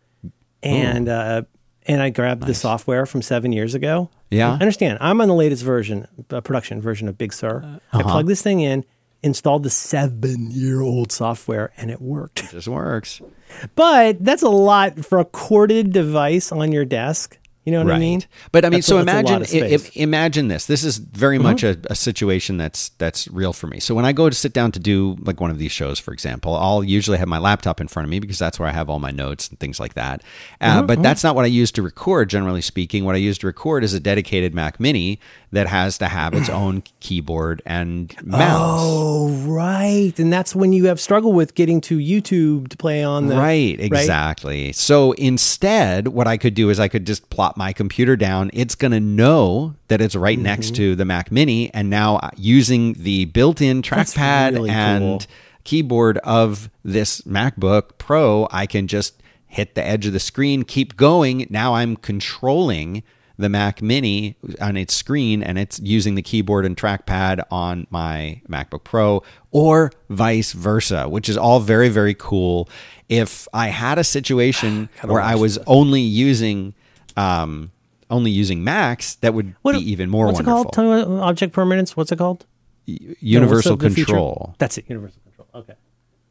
and 0.63 1.09
uh, 1.09 1.41
and 1.87 2.01
I 2.01 2.09
grabbed 2.09 2.45
the 2.45 2.53
software 2.53 3.05
from 3.05 3.21
seven 3.21 3.51
years 3.51 3.73
ago. 3.73 4.09
Yeah. 4.29 4.51
I 4.51 4.53
understand. 4.53 4.97
I'm 5.01 5.21
on 5.21 5.27
the 5.27 5.33
latest 5.33 5.63
version, 5.63 6.07
uh, 6.29 6.41
production 6.41 6.81
version 6.81 7.07
of 7.07 7.17
Big 7.17 7.33
Sur. 7.33 7.61
Uh-huh. 7.63 7.99
I 7.99 8.03
plugged 8.03 8.27
this 8.27 8.41
thing 8.41 8.59
in, 8.59 8.83
installed 9.23 9.63
the 9.63 9.69
seven 9.69 10.51
year 10.51 10.81
old 10.81 11.11
software, 11.11 11.71
and 11.77 11.89
it 11.89 12.01
worked. 12.01 12.39
It 12.43 12.51
just 12.51 12.67
works. 12.67 13.21
But 13.75 14.23
that's 14.25 14.43
a 14.43 14.49
lot 14.49 15.05
for 15.05 15.19
a 15.19 15.25
corded 15.25 15.93
device 15.93 16.51
on 16.51 16.73
your 16.73 16.83
desk. 16.83 17.39
You 17.67 17.73
know 17.73 17.83
what 17.83 17.95
I 17.95 17.99
mean? 17.99 18.23
But 18.53 18.63
I 18.63 18.69
mean, 18.69 18.77
That's 18.77 18.87
so 18.87 18.97
a- 18.99 19.03
that's 19.03 19.29
a 19.29 19.33
lot 19.33 19.41
imagine 19.41 19.57
of 19.59 19.69
i- 19.69 19.73
if. 19.73 19.91
Mm-hmm. 19.91 19.99
imagine 19.99 20.47
this. 20.47 20.67
This 20.67 20.85
is 20.85 20.99
very 20.99 21.37
much 21.37 21.63
a, 21.63 21.77
a 21.89 21.95
situation 21.95 22.55
that's 22.55 22.89
that's 22.97 23.27
real 23.27 23.51
for 23.51 23.67
me. 23.67 23.81
So 23.81 23.93
when 23.93 24.05
I 24.05 24.13
go 24.13 24.29
to 24.29 24.35
sit 24.35 24.53
down 24.53 24.71
to 24.71 24.79
do 24.79 25.17
like 25.19 25.41
one 25.41 25.51
of 25.51 25.57
these 25.57 25.73
shows, 25.73 25.99
for 25.99 26.13
example, 26.13 26.55
I'll 26.55 26.81
usually 26.81 27.17
have 27.17 27.27
my 27.27 27.39
laptop 27.39 27.81
in 27.81 27.89
front 27.89 28.05
of 28.05 28.09
me 28.09 28.19
because 28.19 28.39
that's 28.39 28.57
where 28.57 28.69
I 28.69 28.71
have 28.71 28.89
all 28.89 28.99
my 28.99 29.11
notes 29.11 29.49
and 29.49 29.59
things 29.59 29.81
like 29.81 29.95
that. 29.95 30.21
Uh, 30.61 30.77
Mm-hmm, 30.77 30.85
but 30.87 31.03
that's 31.03 31.25
not 31.25 31.35
what 31.35 31.43
I 31.43 31.49
use 31.49 31.69
to 31.73 31.81
record. 31.81 32.29
Generally 32.29 32.61
speaking, 32.61 33.03
what 33.03 33.15
I 33.15 33.17
use 33.17 33.37
to 33.39 33.47
record 33.47 33.83
is 33.83 33.93
a 33.93 33.99
dedicated 33.99 34.55
Mac 34.55 34.79
Mini 34.79 35.19
that 35.51 35.67
has 35.67 35.97
to 35.99 36.07
have 36.07 36.33
its 36.33 36.49
own 36.49 36.83
keyboard 36.99 37.61
and 37.65 38.13
mouse. 38.21 38.81
Oh, 38.83 39.29
right. 39.47 40.11
And 40.19 40.31
that's 40.31 40.53
when 40.53 40.73
you 40.73 40.87
have 40.87 40.99
struggled 40.99 41.35
with 41.35 41.55
getting 41.55 41.79
to 41.81 41.97
YouTube 41.99 42.67
to 42.67 42.75
play 42.77 43.01
on 43.01 43.27
the 43.27 43.37
Right, 43.37 43.79
exactly. 43.79 44.73
So 44.73 45.13
instead, 45.13 46.09
what 46.09 46.27
I 46.27 46.35
could 46.35 46.53
do 46.53 46.69
is 46.69 46.81
I 46.81 46.89
could 46.89 47.07
just 47.07 47.29
plop 47.29 47.55
my 47.55 47.71
computer 47.71 48.17
down. 48.17 48.49
It's 48.53 48.75
going 48.75 48.91
to 48.91 48.99
know 48.99 49.75
that 49.87 50.01
it's 50.01 50.15
right 50.15 50.37
next 50.37 50.67
Mm-hmm. 50.67 50.75
to 50.75 50.95
the 50.95 51.05
Mac 51.05 51.31
Mini. 51.31 51.73
And 51.73 51.89
now, 51.89 52.17
uh, 52.17 52.29
using 52.35 52.93
the 52.93 53.25
built 53.25 53.61
in 53.61 53.81
trackpad 53.81 54.53
really 54.53 54.69
and 54.69 55.21
cool. 55.21 55.21
keyboard 55.63 56.17
of 56.19 56.69
this 56.83 57.21
MacBook 57.21 57.97
Pro, 57.97 58.49
I 58.51 58.65
can 58.65 58.87
just 58.87 59.21
hit 59.45 59.75
the 59.75 59.83
edge 59.85 60.05
of 60.05 60.11
the 60.11 60.19
screen, 60.19 60.63
keep 60.63 60.97
going. 60.97 61.47
Now 61.49 61.75
I'm 61.75 61.95
controlling 61.95 63.01
the 63.37 63.49
Mac 63.49 63.81
Mini 63.81 64.35
on 64.59 64.75
its 64.77 64.93
screen 64.95 65.43
and 65.43 65.59
it's 65.59 65.79
using 65.79 66.15
the 66.15 66.21
keyboard 66.21 66.65
and 66.65 66.75
trackpad 66.75 67.43
on 67.51 67.85
my 67.91 68.41
MacBook 68.49 68.83
Pro 68.83 69.21
or 69.51 69.91
vice 70.09 70.53
versa, 70.53 71.07
which 71.07 71.29
is 71.29 71.37
all 71.37 71.59
very, 71.59 71.89
very 71.89 72.15
cool. 72.15 72.67
If 73.09 73.47
I 73.53 73.67
had 73.67 73.99
a 73.99 74.03
situation 74.03 74.89
where 75.03 75.21
I 75.21 75.35
was 75.35 75.57
only 75.67 76.01
using 76.01 76.73
um, 77.15 77.71
only 78.09 78.31
using 78.31 78.63
Macs, 78.63 79.15
that 79.15 79.33
would 79.33 79.53
What- 79.63 79.73
be 79.73 79.91
even 79.91 80.09
more 80.09 80.27
what's 80.27 80.37
wonderful. 80.37 80.61
it 80.61 80.63
called? 80.63 80.73
Tell 80.73 80.83
me 80.83 81.13
what, 81.15 81.23
object 81.27 81.53
permanence. 81.53 81.95
What's 81.97 82.11
it 82.11 82.17
called? 82.17 82.45
Universal 82.85 83.73
What's 83.73 83.83
the- 83.83 83.89
the 83.89 83.95
feature? 83.95 84.05
control. 84.05 84.55
That's 84.59 84.77
it. 84.77 84.85
Universal 84.87 85.21
control. 85.23 85.47
Okay. 85.53 85.73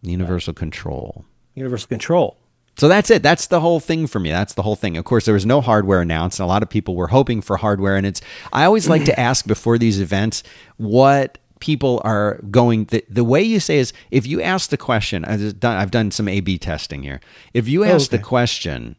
Universal 0.03 0.55
control. 0.55 1.25
Universal 1.55 1.89
control. 1.89 2.37
So 2.77 2.89
that's 2.89 3.11
it. 3.11 3.23
That's 3.23 3.47
the 3.47 3.61
whole 3.61 3.81
thing 3.81 4.07
for 4.07 4.21
me. 4.21 4.31
That's 4.31 4.55
the 4.55 4.63
whole 4.63 4.77
thing. 4.77 4.97
Of 4.97 5.05
course, 5.05 5.25
there 5.25 5.35
was 5.35 5.47
no 5.47 5.61
hardware 5.61 6.01
announced, 6.01 6.39
and 6.39 6.45
a 6.45 6.49
lot 6.49 6.63
of 6.63 6.69
people 6.69 6.95
were 6.95 7.09
hoping 7.09 7.41
for 7.41 7.57
hardware. 7.57 7.97
And 7.97 8.07
it's 8.07 8.21
I 8.53 8.65
always 8.65 8.89
like 8.89 9.05
to 9.07 9.19
ask 9.21 9.47
before 9.47 9.79
these 9.79 10.01
events 10.01 10.43
what 10.77 11.39
people 11.61 12.03
are 12.05 12.39
going. 12.51 12.85
The, 12.87 13.03
the 13.09 13.25
way 13.25 13.43
you 13.43 13.61
say 13.61 13.79
is 13.79 13.93
if 14.11 14.27
you 14.27 14.43
ask 14.43 14.71
the 14.71 14.77
question. 14.77 15.25
I've 15.25 15.59
done, 15.59 15.77
I've 15.77 15.91
done 15.91 16.11
some 16.11 16.29
A/B 16.29 16.59
testing 16.59 17.03
here. 17.03 17.21
If 17.55 17.67
you 17.67 17.85
ask 17.85 18.11
the 18.11 18.19
okay. 18.19 18.25
question. 18.25 18.97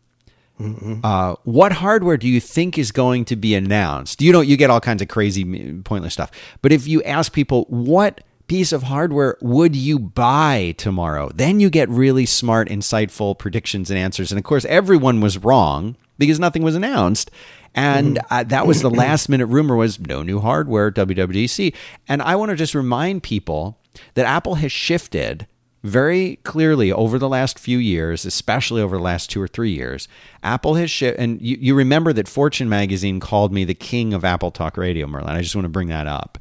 Uh, 1.04 1.36
what 1.44 1.72
hardware 1.72 2.18
do 2.18 2.28
you 2.28 2.40
think 2.40 2.80
is 2.80 2.92
going 2.92 3.26
to 3.26 3.36
be 3.36 3.54
announced? 3.54 4.24
You 4.24 4.34
know, 4.34 4.42
you 4.42 4.58
get 4.58 4.72
all 4.72 4.80
kinds 4.80 5.04
of 5.04 5.08
crazy, 5.08 5.46
pointless 5.84 6.14
stuff. 6.14 6.32
But 6.64 6.72
if 6.72 6.88
you 6.88 7.04
ask 7.04 7.32
people, 7.32 7.66
what 7.70 8.22
piece 8.48 8.72
of 8.72 8.84
hardware 8.84 9.38
would 9.42 9.76
you 9.76 10.00
buy 10.00 10.74
tomorrow? 10.78 11.30
Then 11.34 11.60
you 11.60 11.70
get 11.70 11.90
really 11.90 12.26
smart, 12.26 12.70
insightful 12.70 13.38
predictions 13.38 13.90
and 13.90 14.00
answers. 14.00 14.32
And 14.32 14.40
of 14.40 14.46
course, 14.46 14.66
everyone 14.66 15.22
was 15.22 15.38
wrong 15.38 15.96
because 16.18 16.40
nothing 16.40 16.64
was 16.64 16.76
announced. 16.76 17.32
And 17.76 18.20
uh, 18.32 18.44
that 18.44 18.66
was 18.66 18.82
the 18.82 18.90
last 19.06 19.30
minute 19.30 19.48
rumor 19.48 19.76
was 19.76 20.00
no 20.00 20.24
new 20.24 20.40
hardware, 20.40 20.92
WWDC. 20.92 21.76
And 22.08 22.22
I 22.22 22.36
want 22.36 22.50
to 22.50 22.56
just 22.56 22.74
remind 22.74 23.24
people 23.24 23.78
that 24.16 24.26
Apple 24.26 24.56
has 24.56 24.72
shifted 24.72 25.48
very 25.84 26.38
clearly 26.38 26.92
over 26.92 27.20
the 27.20 27.30
last 27.30 27.60
few 27.60 27.78
years, 27.78 28.26
especially 28.26 28.82
over 28.82 28.98
the 28.98 29.04
last 29.04 29.30
two 29.30 29.42
or 29.42 29.48
three 29.48 29.72
years, 29.72 30.08
Apple 30.44 30.76
has 30.76 30.90
shipped. 30.92 31.20
And 31.20 31.42
you, 31.42 31.58
you 31.60 31.76
remember 31.76 32.14
that 32.14 32.28
Fortune 32.28 32.68
magazine 32.68 33.20
called 33.20 33.54
me 33.54 33.64
the 33.64 33.76
king 33.76 34.14
of 34.14 34.26
Apple 34.26 34.52
Talk 34.52 34.76
Radio, 34.76 35.08
Merlin. 35.08 35.36
I 35.36 35.42
just 35.42 35.56
want 35.56 35.66
to 35.66 35.70
bring 35.70 35.88
that 35.90 36.08
up. 36.08 36.40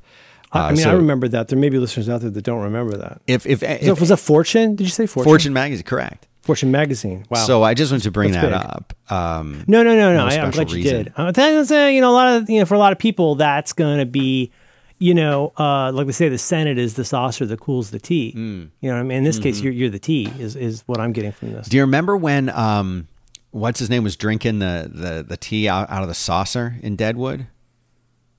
I 0.53 0.69
Uh, 0.69 0.73
mean, 0.73 0.87
I 0.87 0.93
remember 0.93 1.29
that. 1.29 1.49
There 1.49 1.59
may 1.59 1.69
be 1.69 1.79
listeners 1.79 2.09
out 2.09 2.21
there 2.21 2.31
that 2.31 2.43
don't 2.43 2.63
remember 2.63 2.97
that. 2.99 3.21
If 3.27 3.47
if, 3.47 3.61
So 3.61 3.67
if 3.93 4.01
was 4.01 4.09
that 4.11 4.19
Fortune? 4.19 4.77
Did 4.77 4.85
you 4.85 4.91
say 4.91 5.07
Fortune? 5.07 5.31
Fortune 5.31 5.53
magazine, 5.53 5.85
correct. 5.85 6.29
Fortune 6.43 6.71
magazine. 6.71 7.27
Wow. 7.29 7.45
So 7.45 7.63
I 7.65 7.75
just 7.75 7.91
wanted 7.91 8.05
to 8.05 8.13
bring 8.13 8.31
That's 8.31 8.47
that 8.47 8.63
big. 8.63 8.71
up. 8.71 8.93
Um, 9.11 9.65
No, 9.67 9.83
no, 9.83 9.97
no, 9.97 10.13
no. 10.13 10.19
No 10.19 10.21
I, 10.23 10.27
I'm 10.27 10.31
special 10.53 10.53
glad 10.53 10.71
you 10.71 10.77
reason. 10.77 11.05
did. 11.05 11.13
Uh, 11.17 11.33
that's, 11.33 11.73
uh, 11.73 11.91
you 11.93 12.01
know, 12.01 12.11
a 12.11 12.15
lot 12.15 12.37
of 12.37 12.49
you 12.49 12.61
know, 12.61 12.67
for 12.67 12.75
a 12.75 12.79
lot 12.79 12.93
of 12.93 12.99
people, 12.99 13.35
that's 13.35 13.73
going 13.73 13.99
to 13.99 14.07
be, 14.07 14.53
you 15.01 15.13
know, 15.13 15.53
uh, 15.59 15.91
like 15.93 16.07
we 16.07 16.13
say, 16.13 16.29
the 16.29 16.39
Senate 16.39 16.79
is 16.79 16.95
the 16.95 17.05
saucer 17.05 17.45
that 17.47 17.59
cools 17.59 17.91
the 17.91 17.99
tea. 17.99 18.33
Mm. 18.37 18.71
You 18.81 18.89
know, 18.91 18.95
what 18.95 19.01
I 19.01 19.03
mean, 19.03 19.19
in 19.19 19.25
this 19.25 19.37
Mm-hmm. 19.37 19.43
case, 19.43 19.61
you're 19.61 19.73
you're 19.73 19.91
the 19.91 19.99
tea. 19.99 20.33
Is 20.39 20.55
is 20.55 20.85
what 20.87 21.01
I'm 21.01 21.13
getting 21.13 21.33
from 21.33 21.53
this. 21.53 21.67
do 21.69 21.77
you 21.77 21.83
remember 21.83 22.17
when 22.17 22.49
um, 22.51 23.09
what's 23.51 23.81
his 23.81 23.91
name 23.91 24.05
was 24.05 24.15
drinking 24.17 24.61
the 24.61 24.89
the, 24.95 25.25
the 25.29 25.37
tea 25.37 25.69
out, 25.69 25.91
out 25.91 26.03
of 26.03 26.09
the 26.09 26.15
saucer 26.15 26.77
in 26.81 26.95
Deadwood? 26.95 27.49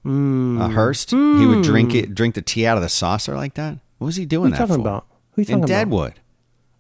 Hmm. 0.07 0.61
Uh, 0.61 0.69
Hearst. 0.69 1.11
He 1.11 1.45
would 1.45 1.63
drink 1.63 1.93
it, 1.93 2.15
drink 2.15 2.35
the 2.35 2.41
tea 2.41 2.65
out 2.65 2.77
of 2.77 2.83
the 2.83 2.87
saucer 2.89 3.35
like 3.35 3.55
that. 3.55 3.77
What 3.97 4.05
was 4.05 4.15
he 4.15 4.25
doing 4.25 4.45
are 4.45 4.47
you 4.47 4.51
that 4.53 4.57
talking 4.59 4.75
for? 4.75 4.81
about? 4.81 5.05
Who 5.31 5.39
are 5.39 5.41
you 5.41 5.45
talking 5.45 5.53
in 5.55 5.59
about? 5.59 5.67
Deadwood. 5.67 6.13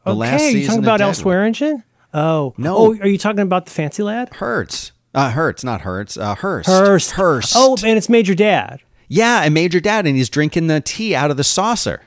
The 0.05 0.11
Okay, 0.11 0.17
last 0.17 0.53
you 0.53 0.65
talking 0.67 0.83
about. 0.83 1.01
Al 1.01 1.11
Swearengen? 1.11 1.83
Oh 2.13 2.53
No. 2.57 2.77
Oh, 2.77 2.97
are 2.99 3.07
you 3.07 3.17
talking 3.17 3.41
about 3.41 3.65
the 3.65 3.71
fancy 3.71 4.01
lad? 4.01 4.29
Hurts. 4.35 4.93
Uh, 5.13 5.31
Hurts, 5.31 5.63
not 5.63 5.81
Hurts. 5.81 6.15
Uh, 6.15 6.35
Hearst. 6.35 6.69
Hearst. 6.69 7.11
Hearst. 7.11 7.53
Oh, 7.57 7.75
and 7.83 7.97
it's 7.97 8.07
Major 8.07 8.33
Dad. 8.35 8.79
yeah, 9.09 9.41
and 9.43 9.53
Major 9.53 9.79
Dad, 9.81 10.05
and 10.07 10.15
he's 10.15 10.29
drinking 10.29 10.67
the 10.67 10.79
tea 10.79 11.13
out 11.15 11.29
of 11.31 11.35
the 11.37 11.43
saucer. 11.43 12.03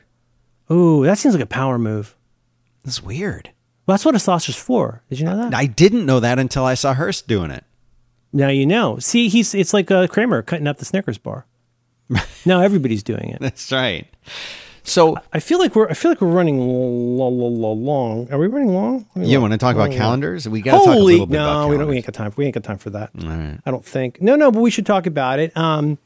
Ooh, 0.71 1.05
that 1.05 1.19
seems 1.19 1.35
like 1.35 1.43
a 1.43 1.47
power 1.47 1.79
move. 1.79 2.15
That's 2.85 3.03
weird. 3.03 3.51
Well, 3.87 3.95
that's 3.95 4.05
what 4.07 4.15
a 4.15 4.19
saucer's 4.21 4.57
for. 4.57 5.03
Did 5.11 5.19
you 5.19 5.27
know 5.27 5.37
that? 5.37 5.53
I 5.55 5.67
didn't 5.67 6.07
know 6.07 6.21
that 6.21 6.39
until 6.39 6.65
I 6.65 6.75
saw 6.75 6.95
Hearst 6.95 7.27
doing 7.29 7.51
it. 7.51 7.65
Now 8.33 8.49
you 8.49 8.67
know. 8.67 8.99
See, 8.99 9.29
he's 9.29 9.55
it's 9.55 9.73
like 9.75 9.91
uh, 9.91 10.07
Kramer 10.07 10.43
cutting 10.43 10.67
up 10.67 10.79
the 10.79 10.85
Snickers 10.85 11.19
bar. 11.19 11.47
now 12.45 12.61
everybody's 12.61 13.03
doing 13.03 13.31
it. 13.31 13.41
That's 13.41 13.71
right. 13.73 14.07
So 14.83 15.17
I 15.33 15.41
feel 15.41 15.59
like 15.59 15.77
we're 15.77 15.89
I 15.89 15.95
feel 15.95 16.11
like 16.11 16.21
we're 16.21 16.29
running 16.29 16.59
l- 16.59 17.21
l- 17.21 17.41
l- 17.41 17.65
l- 17.65 17.79
long. 17.81 18.33
Are 18.33 18.39
we 18.39 18.47
running 18.47 18.73
long? 18.75 19.07
I 19.15 19.21
mean, 19.21 19.29
you 19.29 19.39
what- 19.39 19.51
want 19.51 19.53
to 19.53 19.59
talk 19.59 19.75
about 19.75 19.91
long- 19.91 19.99
calendars? 19.99 20.49
We 20.49 20.63
got 20.63 20.79
to 20.81 20.85
talk 20.87 20.97
a 20.97 20.99
little 20.99 21.27
bit 21.27 21.35
no, 21.35 21.69
we 21.69 21.77
don't. 21.77 21.87
We 21.89 21.97
ain't 21.97 22.07
got 22.07 22.15
time. 22.15 22.33
We 22.37 22.47
ain't 22.47 22.55
got 22.55 22.65
time 22.65 22.79
for 22.79 22.91
that. 22.91 23.11
Right. 23.15 23.59
I 23.65 23.71
don't 23.71 23.85
think. 23.85 24.21
No, 24.23 24.37
no, 24.37 24.51
but 24.51 24.61
we 24.61 24.71
should 24.71 24.87
talk 24.87 25.07
about 25.07 25.39
it. 25.39 25.57
Um, 25.57 25.99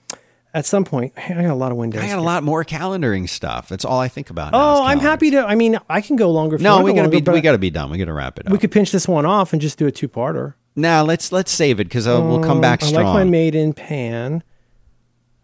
at 0.52 0.66
some 0.66 0.84
point. 0.84 1.12
I 1.16 1.28
got 1.34 1.44
a 1.51 1.55
lot 1.55 1.72
of 1.72 1.78
windows. 1.78 2.02
I 2.02 2.06
got 2.09 2.18
a 2.18 2.22
lot 2.22 2.42
more 2.44 2.64
calendaring 2.64 3.28
stuff. 3.28 3.68
That's 3.68 3.84
all 3.84 3.98
I 3.98 4.09
think 4.09 4.30
about. 4.30 4.51
Oh, 4.55 4.84
I'm 4.84 5.01
happy 5.01 5.30
to. 5.32 5.44
I 5.44 5.55
mean, 5.56 5.78
I 5.88 6.01
can 6.01 6.16
go 6.16 6.30
longer. 6.30 6.56
If 6.56 6.62
No, 6.62 6.82
we 6.82 6.92
go 6.92 6.96
gotta 6.96 7.09
be 7.09 7.32
we 7.32 7.40
gotta 7.40 7.59
be 7.59 7.70
done. 7.70 7.90
We 7.90 7.98
gotta 7.98 8.12
wrap 8.12 8.38
it 8.38 8.46
up. 8.46 8.52
We 8.52 8.59
could 8.59 8.70
pinch 8.72 8.92
this 8.92 9.09
one 9.09 9.26
off 9.26 9.52
and 9.52 9.60
just 9.62 9.78
do 9.78 9.86
a 9.86 9.92
two-parter. 9.92 10.55
Now 10.76 11.02
let's 11.05 11.32
let's 11.32 11.52
save 11.52 11.80
it 11.80 11.84
because 11.84 12.06
uh, 12.06 12.20
we'll 12.22 12.40
come 12.40 12.60
back 12.60 12.82
I 12.82 12.86
strong. 12.86 13.05
like 13.05 13.14
my 13.14 13.24
made 13.24 13.55
in 13.55 13.72
pan. 13.72 14.42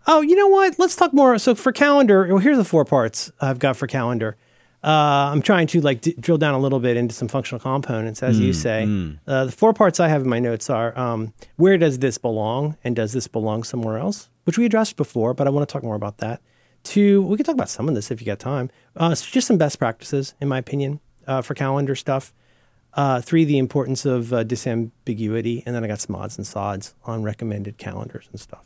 Oh, 0.07 0.23
you 0.23 0.35
know 0.35 0.49
what? 0.49 0.79
Let's 0.79 0.97
talk 0.97 1.13
more. 1.13 1.39
So 1.39 1.55
for 1.55 1.73
calendar, 1.73 2.27
well, 2.27 2.39
here's 2.39 2.57
the 2.57 2.65
four 2.65 2.85
parts 2.85 3.31
I've 3.41 3.59
got 3.59 3.77
for 3.77 3.87
calendar. 3.87 4.37
Uh, 4.83 5.29
I'm 5.33 5.43
trying 5.43 5.67
to 5.69 5.81
like 5.83 6.01
d- 6.01 6.15
drill 6.19 6.39
down 6.39 6.55
a 6.55 6.59
little 6.59 6.81
bit 6.81 6.97
into 6.97 7.15
some 7.15 7.29
functional 7.29 7.61
components, 7.61 8.23
as 8.23 8.41
Mm, 8.41 8.43
you 8.43 8.53
say. 8.55 9.09
Uh, 9.27 9.45
the 9.45 9.53
four 9.53 9.75
parts 9.75 10.01
I 10.01 10.09
have 10.09 10.23
in 10.23 10.29
my 10.29 10.39
notes 10.39 10.71
are 10.71 10.99
um, 10.99 11.35
where 11.57 11.77
does 11.77 11.99
this 11.99 12.17
belong, 12.17 12.77
and 12.83 12.97
does 12.97 13.13
this 13.13 13.29
belong 13.29 13.63
somewhere 13.63 13.99
else, 13.99 14.31
which 14.45 14.57
we 14.57 14.65
addressed 14.65 14.97
before, 14.97 15.35
but 15.35 15.47
I 15.47 15.51
want 15.51 15.69
to 15.69 15.73
talk 15.73 15.83
more 15.83 15.97
about 15.97 16.17
that. 16.19 16.41
Two, 16.83 17.21
we 17.23 17.37
could 17.37 17.45
talk 17.45 17.55
about 17.55 17.69
some 17.69 17.91
of 17.91 17.95
this 17.95 18.11
if 18.11 18.23
you 18.23 18.27
got 18.27 18.39
time. 18.39 18.71
Uh, 18.97 19.11
it's 19.13 19.31
just 19.31 19.47
some 19.47 19.59
best 19.59 19.79
practices, 19.79 20.33
in 20.41 20.49
my 20.49 20.57
opinion, 20.57 21.01
uh, 21.27 21.43
for 21.43 21.53
calendar 21.53 21.95
stuff. 21.95 22.33
Uh, 22.95 23.21
three, 23.21 23.45
the 23.45 23.59
importance 23.59 24.05
of 24.05 24.33
uh, 24.33 24.43
disambiguity, 24.43 25.63
and 25.65 25.75
then 25.75 25.85
I 25.85 25.87
got 25.87 26.01
some 26.01 26.17
odds 26.17 26.37
and 26.37 26.47
sods 26.47 26.95
on 27.05 27.23
recommended 27.23 27.79
calendars 27.79 28.29
and 28.33 28.41
stuff. 28.41 28.65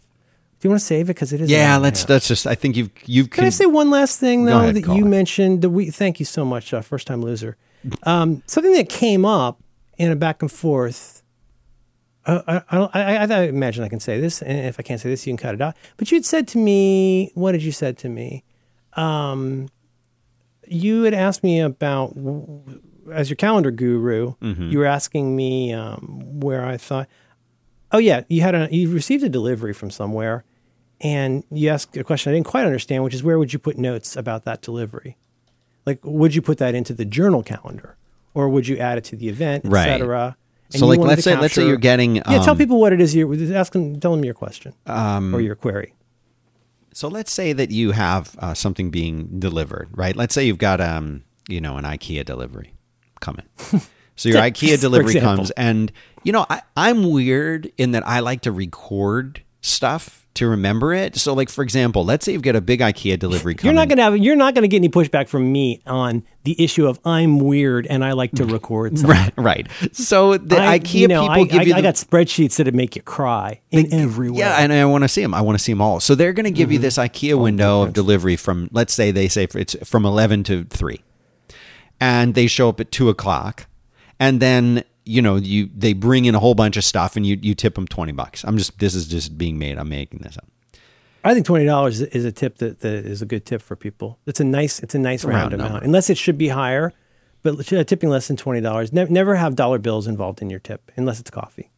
Do 0.61 0.69
you 0.69 0.71
want 0.71 0.81
to 0.81 0.87
save 0.87 1.07
it 1.07 1.15
because 1.15 1.33
it 1.35 1.43
is? 1.43 1.51
yeah, 1.51 1.77
let's 1.77 2.09
let's 2.09 2.27
just. 2.27 2.47
I 2.47 2.55
think 2.55 2.75
you've 2.75 2.91
you've. 3.05 3.29
Can 3.29 3.45
I 3.45 3.51
say 3.51 3.67
one 3.67 3.91
last 3.91 4.19
thing 4.19 4.47
though 4.47 4.61
ahead, 4.61 4.77
that 4.77 4.95
you 4.97 5.05
mentioned? 5.05 5.61
That 5.61 5.69
we 5.69 5.91
thank 5.91 6.19
you 6.19 6.25
so 6.25 6.43
much, 6.45 6.73
uh, 6.73 6.81
first 6.81 7.07
time 7.07 7.23
loser. 7.23 7.57
Um, 8.05 8.43
something 8.47 8.73
that 8.73 8.89
came 8.89 9.27
up 9.27 9.61
in 9.99 10.11
a 10.11 10.17
back 10.17 10.41
and 10.41 10.51
forth. 10.51 11.23
Uh, 12.25 12.41
I, 12.47 12.57
I, 12.71 12.89
I, 12.95 13.17
I, 13.17 13.25
I 13.25 13.43
imagine 13.43 13.85
I 13.85 13.91
can 13.91 14.01
say 14.01 14.19
this, 14.19 14.41
and 14.41 14.59
if 14.67 14.81
I 14.81 14.83
can't 14.83 14.99
say 14.99 15.11
this, 15.11 15.27
you 15.27 15.33
can 15.33 15.37
cut 15.37 15.55
it 15.55 15.61
out. 15.61 15.77
But 15.99 16.11
you 16.11 16.17
had 16.17 16.25
said 16.25 16.49
to 16.49 16.59
me, 16.59 17.31
what 17.35 17.53
did 17.53 17.63
you 17.63 17.73
said 17.73 17.99
to 17.99 18.09
me? 18.09 18.43
Um, 18.95 19.69
you 20.67 21.03
had 21.03 21.13
asked 21.13 21.45
me 21.45 21.61
about 21.61 22.15
as 23.13 23.29
your 23.31 23.37
calendar 23.37 23.71
guru. 23.71 24.35
Mm-hmm. 24.43 24.71
You 24.71 24.79
were 24.79 24.87
asking 24.87 25.35
me 25.37 25.73
um, 25.73 26.41
where 26.41 26.65
I 26.65 26.77
thought. 26.77 27.09
Oh 27.93 27.99
yeah, 27.99 28.23
you 28.29 28.41
had 28.41 28.55
a 28.55 28.69
you 28.75 28.91
received 28.91 29.23
a 29.23 29.29
delivery 29.29 29.73
from 29.73 29.91
somewhere, 29.91 30.45
and 31.01 31.45
you 31.51 31.69
asked 31.71 31.97
a 31.97 32.03
question 32.05 32.33
I 32.33 32.35
didn't 32.35 32.47
quite 32.47 32.67
understand, 32.67 33.05
which 33.05 33.15
is 33.15 33.23
where 33.23 33.39
would 33.39 33.53
you 33.53 33.59
put 33.59 33.79
notes 33.79 34.17
about 34.17 34.45
that 34.45 34.63
delivery? 34.63 35.17
Like, 35.87 36.01
would 36.03 36.35
you 36.35 36.43
put 36.43 36.59
that 36.59 36.75
into 36.75 36.93
the 36.95 37.05
journal 37.05 37.43
calendar, 37.43 37.97
or 38.33 38.49
would 38.49 38.67
you 38.67 38.79
add 38.79 38.99
it 38.99 39.05
to 39.05 39.17
the 39.17 39.29
event, 39.29 39.65
Right. 39.67 39.89
etc.? 39.91 40.37
So, 40.71 40.87
like, 40.87 40.99
let's 40.99 41.23
say- 41.23 41.37
let's 41.39 41.55
say 41.55 41.67
you're 41.69 41.77
getting, 41.77 42.17
yeah. 42.17 42.23
Tell 42.41 42.51
um, 42.51 42.59
people 42.59 42.81
what 42.81 42.93
it 42.93 43.01
is. 43.01 43.15
You're 43.15 43.55
ask 43.55 43.73
them. 43.75 44.01
Tell 44.01 44.11
them 44.13 44.25
your 44.25 44.35
question 44.35 44.73
or 44.87 45.41
your 45.41 45.55
query. 45.55 45.95
So 46.93 47.09
let's 47.09 47.33
say 47.33 47.53
that 47.53 47.71
you 47.71 47.91
have 47.91 48.37
uh, 48.39 48.55
something 48.55 48.91
being 48.91 49.39
delivered, 49.41 49.89
right? 49.93 50.17
Let's 50.17 50.33
say 50.35 50.47
you've 50.47 50.59
got 50.59 50.81
um, 50.81 51.25
you 51.49 51.61
know, 51.61 51.77
an 51.77 51.85
IKEA 51.85 52.25
delivery 52.25 52.74
coming. 53.25 53.47
So 54.17 54.29
your 54.29 54.39
IKEA 54.39 54.81
delivery 54.81 55.15
comes, 55.19 55.51
and 55.57 55.91
you 56.23 56.31
know, 56.31 56.47
I, 56.49 56.63
I'm 56.77 57.11
weird 57.11 57.73
in 57.77 57.91
that 57.93 58.07
I 58.07 58.21
like 58.21 58.43
to 58.43 58.53
record 58.53 59.43
stuff 59.61 60.25
to 60.35 60.47
remember 60.47 60.95
it. 60.95 61.17
So, 61.17 61.35
like 61.35 61.49
for 61.49 61.65
example, 61.65 62.05
let's 62.05 62.25
say 62.25 62.31
you've 62.33 62.43
got 62.43 62.55
a 62.55 62.61
big 62.61 62.79
IKEA 62.79 63.19
delivery 63.19 63.57
coming. 63.57 63.65
You're 63.75 63.81
not 63.83 63.89
gonna 63.89 64.03
have. 64.03 64.17
You're 64.17 64.37
not 64.37 64.55
gonna 64.55 64.69
get 64.69 64.77
any 64.77 64.89
pushback 64.89 65.27
from 65.27 65.51
me 65.51 65.83
on 65.85 66.23
the 66.45 66.55
issue 66.63 66.87
of 66.87 67.01
I'm 67.05 67.41
weird 67.41 67.89
and 67.89 68.05
I 68.05 68.13
like 68.13 68.31
to 68.37 68.45
record. 68.45 68.97
something. 68.99 69.11
right, 69.17 69.33
right. 69.37 69.69
So 69.93 70.39
the 70.39 70.61
I, 70.61 70.79
IKEA 70.79 70.95
you 70.95 71.09
know, 71.09 71.23
people 71.23 71.43
I, 71.43 71.45
give 71.47 71.61
I, 71.63 71.65
you. 71.65 71.75
I 71.75 71.81
got 71.81 71.95
spreadsheets 71.95 72.55
that 72.59 72.69
it 72.69 72.75
make 72.75 72.95
you 72.95 73.03
cry 73.03 73.63
in 73.73 73.93
every 73.93 74.31
way. 74.31 74.39
Yeah, 74.39 74.59
and 74.59 74.73
I 74.73 74.85
want 74.85 75.03
to 75.03 75.09
see 75.09 75.23
them. 75.23 75.35
I 75.35 75.41
want 75.41 75.59
to 75.59 75.65
see 75.65 75.73
them 75.73 75.81
all. 75.83 75.99
So 75.99 76.15
they're 76.15 76.33
going 76.33 76.45
to 76.45 76.53
give 76.53 76.69
Mm-hmm. 76.69 76.73
you 76.75 76.79
this 76.79 76.99
IKEA 76.99 77.37
window 77.41 77.83
of 77.83 77.93
delivery 77.95 78.37
from, 78.37 78.69
let's 78.71 78.95
say 78.95 79.11
they 79.11 79.27
say 79.27 79.49
it's 79.57 79.75
from 79.89 80.07
eleven 80.07 80.45
to 80.45 80.63
three, 80.71 81.01
and 82.01 82.35
they 82.35 82.47
show 82.47 82.69
up 82.69 82.81
at 82.81 82.91
two 82.91 83.09
o'clock, 83.09 83.67
and 84.21 84.41
then 84.41 84.85
you 85.05 85.21
know 85.23 85.37
you 85.37 85.69
they 85.77 85.93
bring 85.93 86.25
in 86.25 86.35
a 86.35 86.39
whole 86.41 86.55
bunch 86.55 86.77
of 86.77 86.85
stuff, 86.85 87.17
and 87.17 87.27
you 87.27 87.39
you 87.41 87.55
tip 87.55 87.75
them 87.75 87.87
twenty 87.87 88.13
bucks. 88.13 88.45
I'm 88.45 88.57
just 88.59 88.79
this 88.79 88.95
is 88.95 89.07
just 89.07 89.37
being 89.39 89.59
made. 89.59 89.79
I'm 89.79 89.89
making 89.89 90.21
this 90.21 90.37
up. 90.37 90.47
I 91.23 91.33
think 91.33 91.47
twenty 91.47 91.65
dollars 91.65 92.01
is 92.01 92.25
a 92.25 92.33
tip 92.33 92.59
that, 92.59 92.81
that 92.81 93.07
is 93.07 93.23
a 93.23 93.27
good 93.27 93.47
tip 93.47 93.63
for 93.63 93.77
people. 93.77 94.19
It's 94.27 94.41
a 94.41 94.45
nice. 94.45 94.79
It's 94.81 94.95
a 94.95 94.99
nice 94.99 95.25
round, 95.25 95.37
round 95.37 95.55
amount, 95.55 95.73
number. 95.73 95.85
unless 95.87 96.11
it 96.11 96.19
should 96.19 96.37
be 96.39 96.49
higher. 96.49 96.93
But 97.43 97.73
uh, 97.73 97.85
tipping 97.85 98.09
less 98.09 98.29
than 98.29 98.37
twenty 98.37 98.61
dollars. 98.61 98.93
Ne- 98.93 99.05
never 99.07 99.35
have 99.37 99.55
dollar 99.55 99.79
bills 99.79 100.07
involved 100.07 100.41
in 100.43 100.51
your 100.51 100.61
tip 100.61 100.91
unless 100.97 101.21
it's 101.21 101.31
coffee. 101.31 101.71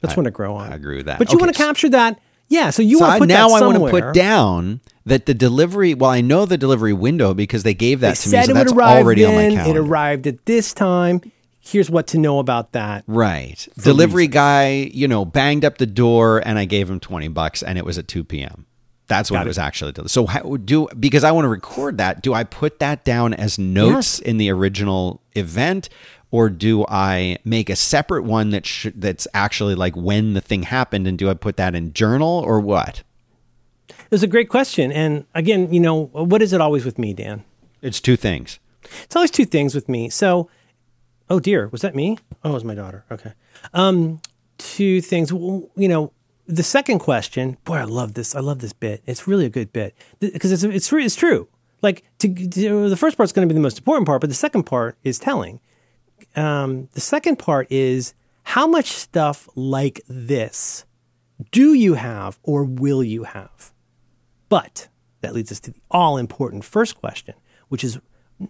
That's 0.00 0.16
when 0.16 0.24
to 0.24 0.30
grow 0.30 0.54
on. 0.56 0.72
I 0.72 0.76
agree 0.76 0.96
with 0.96 1.06
that. 1.06 1.18
But 1.18 1.30
you 1.30 1.36
Okay, 1.36 1.44
want 1.44 1.54
to 1.54 1.62
capture 1.62 1.88
that. 1.90 2.20
Yeah. 2.50 2.70
So 2.70 2.82
you 2.82 2.98
So 2.98 3.06
want 3.06 3.14
to 3.14 3.18
put 3.20 3.28
now 3.28 3.48
I 3.50 3.60
want 3.62 3.78
to 3.78 3.90
put 3.90 4.12
down 4.12 4.80
that 5.06 5.24
the 5.26 5.34
delivery. 5.34 5.94
Well, 5.94 6.10
I 6.10 6.20
know 6.20 6.44
the 6.44 6.58
delivery 6.58 6.92
window 6.92 7.32
because 7.32 7.62
they 7.62 7.74
gave 7.74 8.00
that 8.00 8.16
They 8.18 8.30
to 8.30 8.36
me, 8.36 8.44
so 8.44 8.50
it 8.50 8.54
that's 8.54 8.72
already 8.72 9.24
on 9.24 9.34
my 9.34 9.48
then. 9.54 9.66
It 9.70 9.76
arrived 9.78 10.26
at 10.26 10.44
this 10.44 10.74
time. 10.74 11.22
Here's 11.60 11.90
what 11.90 12.06
to 12.08 12.18
know 12.18 12.38
about 12.38 12.72
that. 12.72 13.04
Right. 13.06 13.66
Delivery 13.82 14.26
guy, 14.26 14.90
you 14.92 15.06
know, 15.06 15.24
banged 15.24 15.64
up 15.64 15.78
the 15.78 15.86
door 15.86 16.42
and 16.44 16.58
I 16.58 16.64
gave 16.64 16.90
him 16.90 16.98
20 17.00 17.28
bucks 17.28 17.62
and 17.62 17.78
it 17.78 17.84
was 17.84 17.98
at 17.98 18.08
2 18.08 18.24
p.m. 18.24 18.66
That's 19.06 19.30
when 19.30 19.38
Got 19.38 19.42
it 19.42 19.46
it. 19.46 19.50
was 19.50 19.58
actually 19.58 19.92
delivered. 19.92 20.10
So 20.10 20.26
how 20.26 20.56
do 20.56 20.88
because 20.98 21.22
I 21.22 21.32
want 21.32 21.44
to 21.44 21.48
record 21.48 21.98
that, 21.98 22.22
do 22.22 22.32
I 22.32 22.44
put 22.44 22.78
that 22.78 23.04
down 23.04 23.34
as 23.34 23.58
notes 23.58 24.20
in 24.20 24.38
the 24.38 24.50
original 24.50 25.20
event 25.36 25.88
or 26.30 26.48
do 26.48 26.84
I 26.88 27.38
make 27.44 27.68
a 27.70 27.76
separate 27.76 28.22
one 28.24 28.50
that 28.50 28.66
sh- 28.66 28.88
that's 28.94 29.26
actually 29.34 29.74
like 29.74 29.96
when 29.96 30.34
the 30.34 30.40
thing 30.40 30.62
happened 30.64 31.06
and 31.06 31.18
do 31.18 31.28
I 31.30 31.34
put 31.34 31.56
that 31.56 31.74
in 31.74 31.92
journal 31.92 32.42
or 32.46 32.60
what? 32.60 33.02
It's 34.10 34.22
a 34.22 34.26
great 34.28 34.48
question. 34.48 34.90
And 34.92 35.24
again, 35.34 35.72
you 35.72 35.80
know, 35.80 36.06
what 36.06 36.42
is 36.42 36.52
it 36.52 36.60
always 36.60 36.84
with 36.84 36.98
me, 36.98 37.12
Dan? 37.14 37.44
It's 37.82 38.00
two 38.00 38.16
things. 38.16 38.58
It's 39.04 39.14
always 39.16 39.30
two 39.30 39.44
things 39.44 39.74
with 39.74 39.88
me. 39.88 40.08
So, 40.08 40.48
oh 41.28 41.40
dear, 41.40 41.68
was 41.68 41.80
that 41.82 41.94
me? 41.94 42.18
Oh, 42.44 42.50
it 42.50 42.54
was 42.54 42.64
my 42.64 42.74
daughter. 42.74 43.04
Okay. 43.10 43.32
Um, 43.74 44.20
two 44.58 45.00
things. 45.00 45.32
Well, 45.32 45.68
You 45.76 45.88
know, 45.88 46.12
the 46.46 46.62
second 46.64 46.98
question. 46.98 47.56
Boy, 47.64 47.76
I 47.76 47.84
love 47.84 48.14
this. 48.14 48.34
I 48.34 48.40
love 48.40 48.58
this 48.58 48.72
bit. 48.72 49.02
It's 49.06 49.28
really 49.28 49.46
a 49.46 49.50
good 49.50 49.72
bit 49.72 49.94
because 50.18 50.50
it's 50.50 50.64
it's 50.64 50.92
it's 50.92 51.14
true. 51.16 51.48
Like 51.82 52.02
to, 52.18 52.28
to- 52.34 52.88
the 52.88 52.96
first 52.96 53.16
part's 53.16 53.32
going 53.32 53.48
to 53.48 53.52
be 53.52 53.56
the 53.56 53.62
most 53.62 53.78
important 53.78 54.06
part, 54.06 54.20
but 54.20 54.28
the 54.30 54.34
second 54.34 54.64
part 54.64 54.96
is 55.04 55.18
telling. 55.18 55.60
Um, 56.36 56.88
the 56.92 57.00
second 57.00 57.38
part 57.38 57.66
is 57.70 58.14
how 58.44 58.66
much 58.66 58.92
stuff 58.92 59.48
like 59.54 60.00
this 60.08 60.84
do 61.50 61.74
you 61.74 61.94
have 61.94 62.38
or 62.42 62.64
will 62.64 63.02
you 63.02 63.24
have? 63.24 63.72
But 64.48 64.88
that 65.20 65.34
leads 65.34 65.52
us 65.52 65.60
to 65.60 65.72
the 65.72 65.80
all 65.90 66.16
important 66.18 66.64
first 66.64 66.96
question, 66.96 67.34
which 67.68 67.84
is 67.84 67.98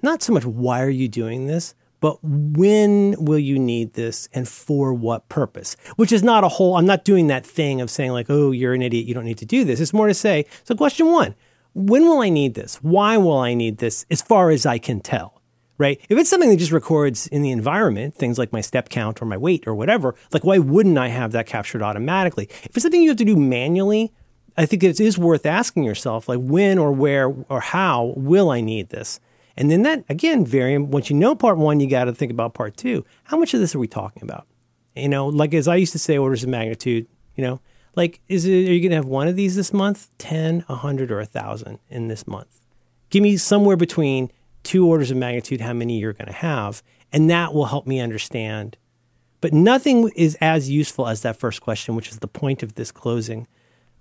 not 0.03 0.23
so 0.23 0.33
much 0.33 0.45
why 0.45 0.83
are 0.83 0.91
you 0.91 1.09
doing 1.09 1.47
this, 1.47 1.75
but 2.01 2.19
when 2.23 3.15
will 3.19 3.39
you 3.39 3.59
need 3.59 3.93
this 3.93 4.29
and 4.33 4.49
for 4.49 4.95
what 4.95 5.29
purpose? 5.29 5.77
Which 5.97 6.13
is 6.13 6.23
not 6.23 6.45
a 6.45 6.49
whole, 6.49 6.77
I'm 6.77 6.87
not 6.87 7.05
doing 7.05 7.27
that 7.27 7.47
thing 7.47 7.81
of 7.81 7.91
saying, 7.91 8.13
like, 8.13 8.27
oh, 8.31 8.53
you're 8.53 8.73
an 8.73 8.83
idiot, 8.83 9.07
you 9.07 9.15
don't 9.15 9.25
need 9.25 9.39
to 9.39 9.45
do 9.45 9.65
this. 9.65 9.81
It's 9.81 9.93
more 9.93 10.07
to 10.07 10.15
say, 10.15 10.47
so 10.65 10.75
question 10.75 11.09
one, 11.13 11.35
when 11.75 12.05
will 12.05 12.21
I 12.21 12.31
need 12.31 12.55
this? 12.55 12.77
Why 12.77 13.17
will 13.19 13.39
I 13.39 13.55
need 13.55 13.79
this 13.79 14.07
as 14.11 14.23
far 14.23 14.51
as 14.51 14.65
I 14.65 14.79
can 14.79 15.01
tell? 15.01 15.40
Right? 15.81 15.99
If 16.11 16.19
it's 16.19 16.29
something 16.29 16.51
that 16.51 16.59
just 16.59 16.73
records 16.73 17.27
in 17.29 17.41
the 17.41 17.51
environment, 17.51 18.15
things 18.15 18.37
like 18.37 18.53
my 18.53 18.61
step 18.61 18.91
count 18.91 19.23
or 19.23 19.25
my 19.25 19.39
weight 19.39 19.67
or 19.67 19.75
whatever, 19.75 20.15
like 20.31 20.45
why 20.45 20.59
wouldn't 20.59 20.99
I 20.99 21.09
have 21.09 21.33
that 21.33 21.47
captured 21.47 21.81
automatically? 21.81 22.51
If 22.65 22.77
it's 22.77 22.83
something 22.83 23.01
you 23.01 23.09
have 23.09 23.17
to 23.17 23.25
do 23.25 23.35
manually, 23.35 24.13
I 24.59 24.67
think 24.67 24.83
it 24.83 25.01
is 25.01 25.17
worth 25.17 25.47
asking 25.47 25.85
yourself, 25.85 26.29
like 26.29 26.39
when 26.39 26.77
or 26.77 26.93
where 26.93 27.35
or 27.49 27.61
how 27.61 28.13
will 28.15 28.51
I 28.51 28.61
need 28.61 28.91
this? 28.91 29.21
And 29.57 29.71
then 29.71 29.83
that 29.85 30.05
again, 30.11 30.45
variant. 30.45 30.89
Once 30.89 31.09
you 31.09 31.17
know 31.17 31.35
part 31.35 31.57
one, 31.57 31.81
you 31.81 31.89
got 31.89 32.05
to 32.05 32.15
think 32.15 32.31
about 32.31 32.53
part 32.53 32.77
two. 32.77 33.07
How 33.25 33.39
much 33.39 33.55
of 33.55 33.61
this 33.61 33.75
are 33.75 33.79
we 33.79 33.89
talking 33.89 34.23
about? 34.23 34.47
You 34.95 35.09
know, 35.09 35.29
like 35.29 35.55
as 35.55 35.67
I 35.67 35.77
used 35.77 35.93
to 35.93 35.99
say, 35.99 36.19
orders 36.19 36.43
of 36.43 36.51
magnitude. 36.51 37.07
You 37.37 37.45
know, 37.45 37.61
like 37.97 38.21
is 38.29 38.45
it? 38.45 38.69
Are 38.69 38.75
you 38.75 38.81
going 38.81 38.91
to 38.91 38.97
have 38.97 39.07
one 39.07 39.29
of 39.29 39.37
these 39.37 39.57
this 39.57 39.73
month? 39.73 40.11
Ten, 40.19 40.63
a 40.69 40.75
hundred, 40.75 41.11
or 41.11 41.21
a 41.21 41.27
thousand 41.27 41.79
in 41.89 42.09
this 42.09 42.27
month? 42.27 42.61
Give 43.09 43.23
me 43.23 43.39
somewhere 43.39 43.79
between 43.79 44.31
two 44.63 44.87
orders 44.87 45.11
of 45.11 45.17
magnitude 45.17 45.61
how 45.61 45.73
many 45.73 45.99
you're 45.99 46.13
going 46.13 46.27
to 46.27 46.33
have, 46.33 46.83
and 47.13 47.31
that 47.31 47.55
will 47.55 47.67
help 47.67 47.87
me 47.87 48.01
understand. 48.01 48.77
But 49.41 49.53
nothing 49.53 50.11
is 50.15 50.37
as 50.41 50.69
useful 50.69 51.09
as 51.09 51.23
that 51.23 51.37
first 51.37 51.61
question, 51.61 51.95
which 51.95 52.11
is 52.11 52.19
the 52.19 52.29
point 52.29 52.63
of 52.63 52.75
this 52.75 52.93
closing 52.93 53.47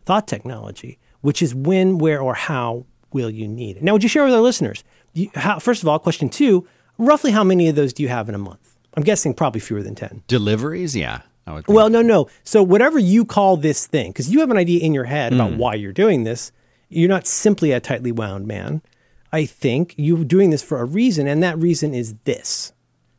thought 0.03 0.27
technology, 0.27 0.99
which 1.22 1.41
is 1.41 1.56
when, 1.56 1.98
where, 1.98 2.22
or 2.22 2.34
how 2.34 2.86
will 3.14 3.30
you 3.30 3.48
need 3.48 3.77
it? 3.77 3.84
Now, 3.84 3.94
would 3.94 4.03
you 4.03 4.10
share 4.10 4.26
with 4.26 4.34
our 4.34 4.41
listeners? 4.41 4.84
You, 5.14 5.30
how, 5.36 5.60
first 5.60 5.81
of 5.81 5.88
all, 5.88 5.98
question 5.99 6.30
two: 6.30 6.68
roughly 6.98 7.31
how 7.31 7.44
many 7.44 7.69
of 7.69 7.76
those 7.76 7.94
do 7.94 8.03
you 8.03 8.10
have 8.10 8.27
in 8.30 8.36
a 8.36 8.40
month? 8.40 8.76
I'm 8.95 9.03
guessing 9.03 9.34
probably 9.34 9.61
fewer 9.61 9.81
than 9.81 9.95
ten. 9.95 10.23
Deliveries, 10.27 10.95
yeah. 10.95 11.22
Well, 11.68 11.90
no, 11.90 12.03
no. 12.03 12.30
So 12.44 12.61
whatever 12.61 12.99
you 12.99 13.26
call 13.26 13.57
this 13.57 13.88
thing, 13.88 14.11
because 14.11 14.30
you 14.30 14.41
have 14.41 14.52
an 14.52 14.57
idea 14.57 14.81
in 14.81 14.94
your 14.94 15.06
head 15.06 15.34
about 15.34 15.53
mm. 15.53 15.57
why 15.57 15.73
you're 15.73 15.94
doing 15.94 16.23
this, 16.23 16.52
you're 16.90 17.10
not 17.10 17.26
simply 17.26 17.72
a 17.72 17.80
tightly 17.80 18.11
wound 18.11 18.45
man. 18.45 18.84
I 19.31 19.45
think 19.45 19.93
you're 19.97 20.23
doing 20.23 20.49
this 20.49 20.64
for 20.64 20.80
a 20.80 20.85
reason, 20.85 21.27
and 21.27 21.43
that 21.43 21.57
reason 21.57 21.93
is 21.93 22.15
this. 22.23 22.73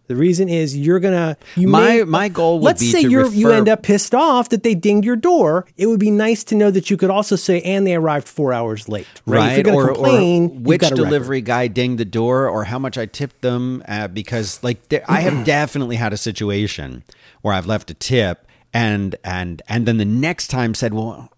The 0.08 0.16
reason 0.16 0.48
is 0.48 0.76
you're 0.76 0.98
gonna. 0.98 1.36
You 1.54 1.68
my 1.68 1.98
may, 1.98 2.02
my 2.02 2.28
goal 2.28 2.58
would 2.58 2.64
let's 2.64 2.80
be 2.80 2.90
say 2.90 3.02
to 3.02 3.08
you 3.08 3.18
refer, 3.20 3.32
you 3.32 3.50
end 3.52 3.68
up 3.68 3.84
pissed 3.84 4.12
off 4.12 4.48
that 4.48 4.64
they 4.64 4.74
dinged 4.74 5.04
your 5.04 5.14
door. 5.14 5.66
It 5.76 5.86
would 5.86 6.00
be 6.00 6.10
nice 6.10 6.42
to 6.44 6.56
know 6.56 6.72
that 6.72 6.90
you 6.90 6.96
could 6.96 7.10
also 7.10 7.36
say, 7.36 7.60
and 7.60 7.86
they 7.86 7.94
arrived 7.94 8.26
four 8.26 8.52
hours 8.52 8.88
late. 8.88 9.06
Right? 9.24 9.64
right. 9.64 9.72
Or, 9.72 9.86
complain, 9.92 10.46
or 10.46 10.60
which 10.62 10.80
delivery 10.80 11.42
guy 11.42 11.68
dinged 11.68 11.98
the 11.98 12.04
door, 12.04 12.48
or 12.48 12.64
how 12.64 12.80
much 12.80 12.98
I 12.98 13.06
tipped 13.06 13.40
them, 13.42 13.84
uh, 13.86 14.08
because 14.08 14.60
like 14.64 14.80
I 15.08 15.20
have 15.20 15.44
definitely 15.44 15.94
had 15.94 16.12
a 16.12 16.16
situation 16.16 17.04
where 17.42 17.54
I've 17.54 17.66
left 17.66 17.88
a 17.92 17.94
tip 17.94 18.48
and 18.72 19.14
and 19.24 19.62
and 19.68 19.86
then 19.86 19.98
the 19.98 20.04
next 20.04 20.48
time 20.48 20.74
said, 20.74 20.92
well 20.92 21.30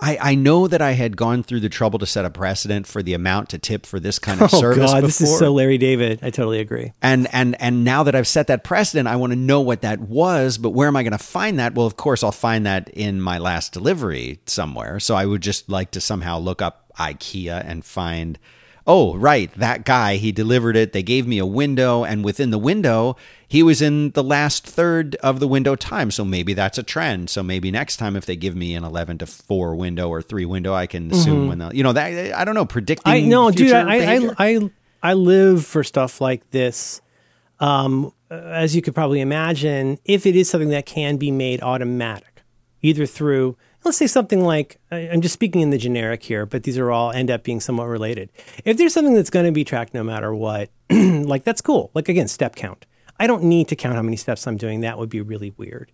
I, 0.00 0.18
I 0.20 0.34
know 0.34 0.66
that 0.66 0.82
I 0.82 0.92
had 0.92 1.16
gone 1.16 1.44
through 1.44 1.60
the 1.60 1.68
trouble 1.68 2.00
to 2.00 2.06
set 2.06 2.24
a 2.24 2.30
precedent 2.30 2.86
for 2.86 3.02
the 3.02 3.14
amount 3.14 3.50
to 3.50 3.58
tip 3.58 3.86
for 3.86 4.00
this 4.00 4.18
kind 4.18 4.40
of 4.42 4.50
service. 4.50 4.54
oh, 4.58 4.60
service. 4.60 4.90
God, 4.90 4.94
before. 4.96 5.06
this 5.06 5.20
is 5.20 5.38
so 5.38 5.52
Larry 5.52 5.78
David. 5.78 6.18
I 6.20 6.30
totally 6.30 6.58
agree. 6.58 6.92
And 7.00 7.28
and 7.32 7.60
and 7.60 7.84
now 7.84 8.02
that 8.02 8.14
I've 8.14 8.26
set 8.26 8.48
that 8.48 8.64
precedent, 8.64 9.06
I 9.06 9.16
want 9.16 9.32
to 9.32 9.38
know 9.38 9.60
what 9.60 9.82
that 9.82 10.00
was. 10.00 10.58
But 10.58 10.70
where 10.70 10.88
am 10.88 10.96
I 10.96 11.04
going 11.04 11.12
to 11.12 11.18
find 11.18 11.58
that? 11.60 11.74
Well, 11.74 11.86
of 11.86 11.96
course, 11.96 12.24
I'll 12.24 12.32
find 12.32 12.66
that 12.66 12.88
in 12.88 13.20
my 13.20 13.38
last 13.38 13.72
delivery 13.72 14.40
somewhere. 14.46 14.98
So 14.98 15.14
I 15.14 15.26
would 15.26 15.42
just 15.42 15.68
like 15.68 15.92
to 15.92 16.00
somehow 16.00 16.38
look 16.38 16.60
up 16.60 16.92
IKEA 16.98 17.64
and 17.64 17.84
find 17.84 18.38
oh, 18.86 19.16
right, 19.16 19.52
that 19.54 19.84
guy, 19.84 20.16
he 20.16 20.30
delivered 20.30 20.76
it. 20.76 20.92
They 20.92 21.02
gave 21.02 21.26
me 21.26 21.38
a 21.38 21.46
window, 21.46 22.04
and 22.04 22.24
within 22.24 22.50
the 22.50 22.58
window, 22.58 23.16
he 23.48 23.62
was 23.62 23.80
in 23.80 24.10
the 24.10 24.22
last 24.22 24.66
third 24.66 25.14
of 25.16 25.40
the 25.40 25.48
window 25.48 25.74
time. 25.74 26.10
So 26.10 26.24
maybe 26.24 26.54
that's 26.54 26.76
a 26.76 26.82
trend. 26.82 27.30
So 27.30 27.42
maybe 27.42 27.70
next 27.70 27.96
time, 27.96 28.16
if 28.16 28.26
they 28.26 28.36
give 28.36 28.54
me 28.54 28.74
an 28.74 28.84
11 28.84 29.18
to 29.18 29.26
4 29.26 29.74
window 29.74 30.08
or 30.08 30.20
3 30.20 30.44
window, 30.44 30.74
I 30.74 30.86
can 30.86 31.10
assume 31.10 31.40
mm-hmm. 31.40 31.48
when 31.48 31.58
they'll, 31.58 31.74
you 31.74 31.82
know, 31.82 31.92
that, 31.92 32.34
I 32.34 32.44
don't 32.44 32.54
know, 32.54 32.66
predicting. 32.66 33.12
I 33.12 33.20
know, 33.20 33.50
dude, 33.50 33.72
I, 33.72 34.16
I, 34.16 34.30
I, 34.38 34.70
I 35.02 35.12
live 35.14 35.64
for 35.64 35.82
stuff 35.82 36.20
like 36.20 36.50
this. 36.50 37.00
Um, 37.60 38.12
as 38.30 38.74
you 38.74 38.82
could 38.82 38.94
probably 38.94 39.20
imagine, 39.20 39.98
if 40.04 40.26
it 40.26 40.36
is 40.36 40.50
something 40.50 40.70
that 40.70 40.86
can 40.86 41.16
be 41.16 41.30
made 41.30 41.62
automatic, 41.62 42.42
either 42.82 43.06
through 43.06 43.56
let's 43.84 43.98
say 43.98 44.06
something 44.06 44.42
like 44.44 44.78
I'm 44.90 45.20
just 45.20 45.34
speaking 45.34 45.60
in 45.60 45.70
the 45.70 45.78
generic 45.78 46.22
here, 46.22 46.46
but 46.46 46.62
these 46.62 46.78
are 46.78 46.90
all 46.90 47.10
end 47.12 47.30
up 47.30 47.42
being 47.42 47.60
somewhat 47.60 47.88
related. 47.88 48.30
If 48.64 48.76
there's 48.76 48.94
something 48.94 49.14
that's 49.14 49.30
going 49.30 49.46
to 49.46 49.52
be 49.52 49.64
tracked 49.64 49.94
no 49.94 50.02
matter 50.02 50.34
what, 50.34 50.70
like 50.90 51.44
that's 51.44 51.60
cool. 51.60 51.90
Like 51.94 52.08
again, 52.08 52.28
step 52.28 52.56
count. 52.56 52.86
I 53.18 53.26
don't 53.26 53.44
need 53.44 53.68
to 53.68 53.76
count 53.76 53.94
how 53.94 54.02
many 54.02 54.16
steps 54.16 54.46
I'm 54.46 54.56
doing. 54.56 54.80
That 54.80 54.98
would 54.98 55.10
be 55.10 55.20
really 55.20 55.52
weird. 55.56 55.92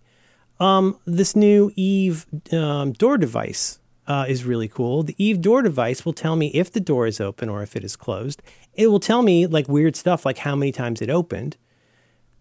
Um, 0.59 0.99
this 1.05 1.35
new 1.35 1.71
Eve 1.75 2.25
um, 2.51 2.93
door 2.93 3.17
device 3.17 3.79
uh, 4.07 4.25
is 4.27 4.43
really 4.43 4.67
cool. 4.67 5.03
The 5.03 5.15
Eve 5.23 5.41
door 5.41 5.61
device 5.61 6.05
will 6.05 6.13
tell 6.13 6.35
me 6.35 6.47
if 6.47 6.71
the 6.71 6.79
door 6.79 7.07
is 7.07 7.21
open 7.21 7.49
or 7.49 7.61
if 7.63 7.75
it 7.75 7.83
is 7.83 7.95
closed. 7.95 8.41
It 8.73 8.87
will 8.87 8.99
tell 8.99 9.21
me 9.21 9.47
like 9.47 9.67
weird 9.67 9.95
stuff, 9.95 10.25
like 10.25 10.39
how 10.39 10.55
many 10.55 10.71
times 10.71 11.01
it 11.01 11.09
opened. 11.09 11.57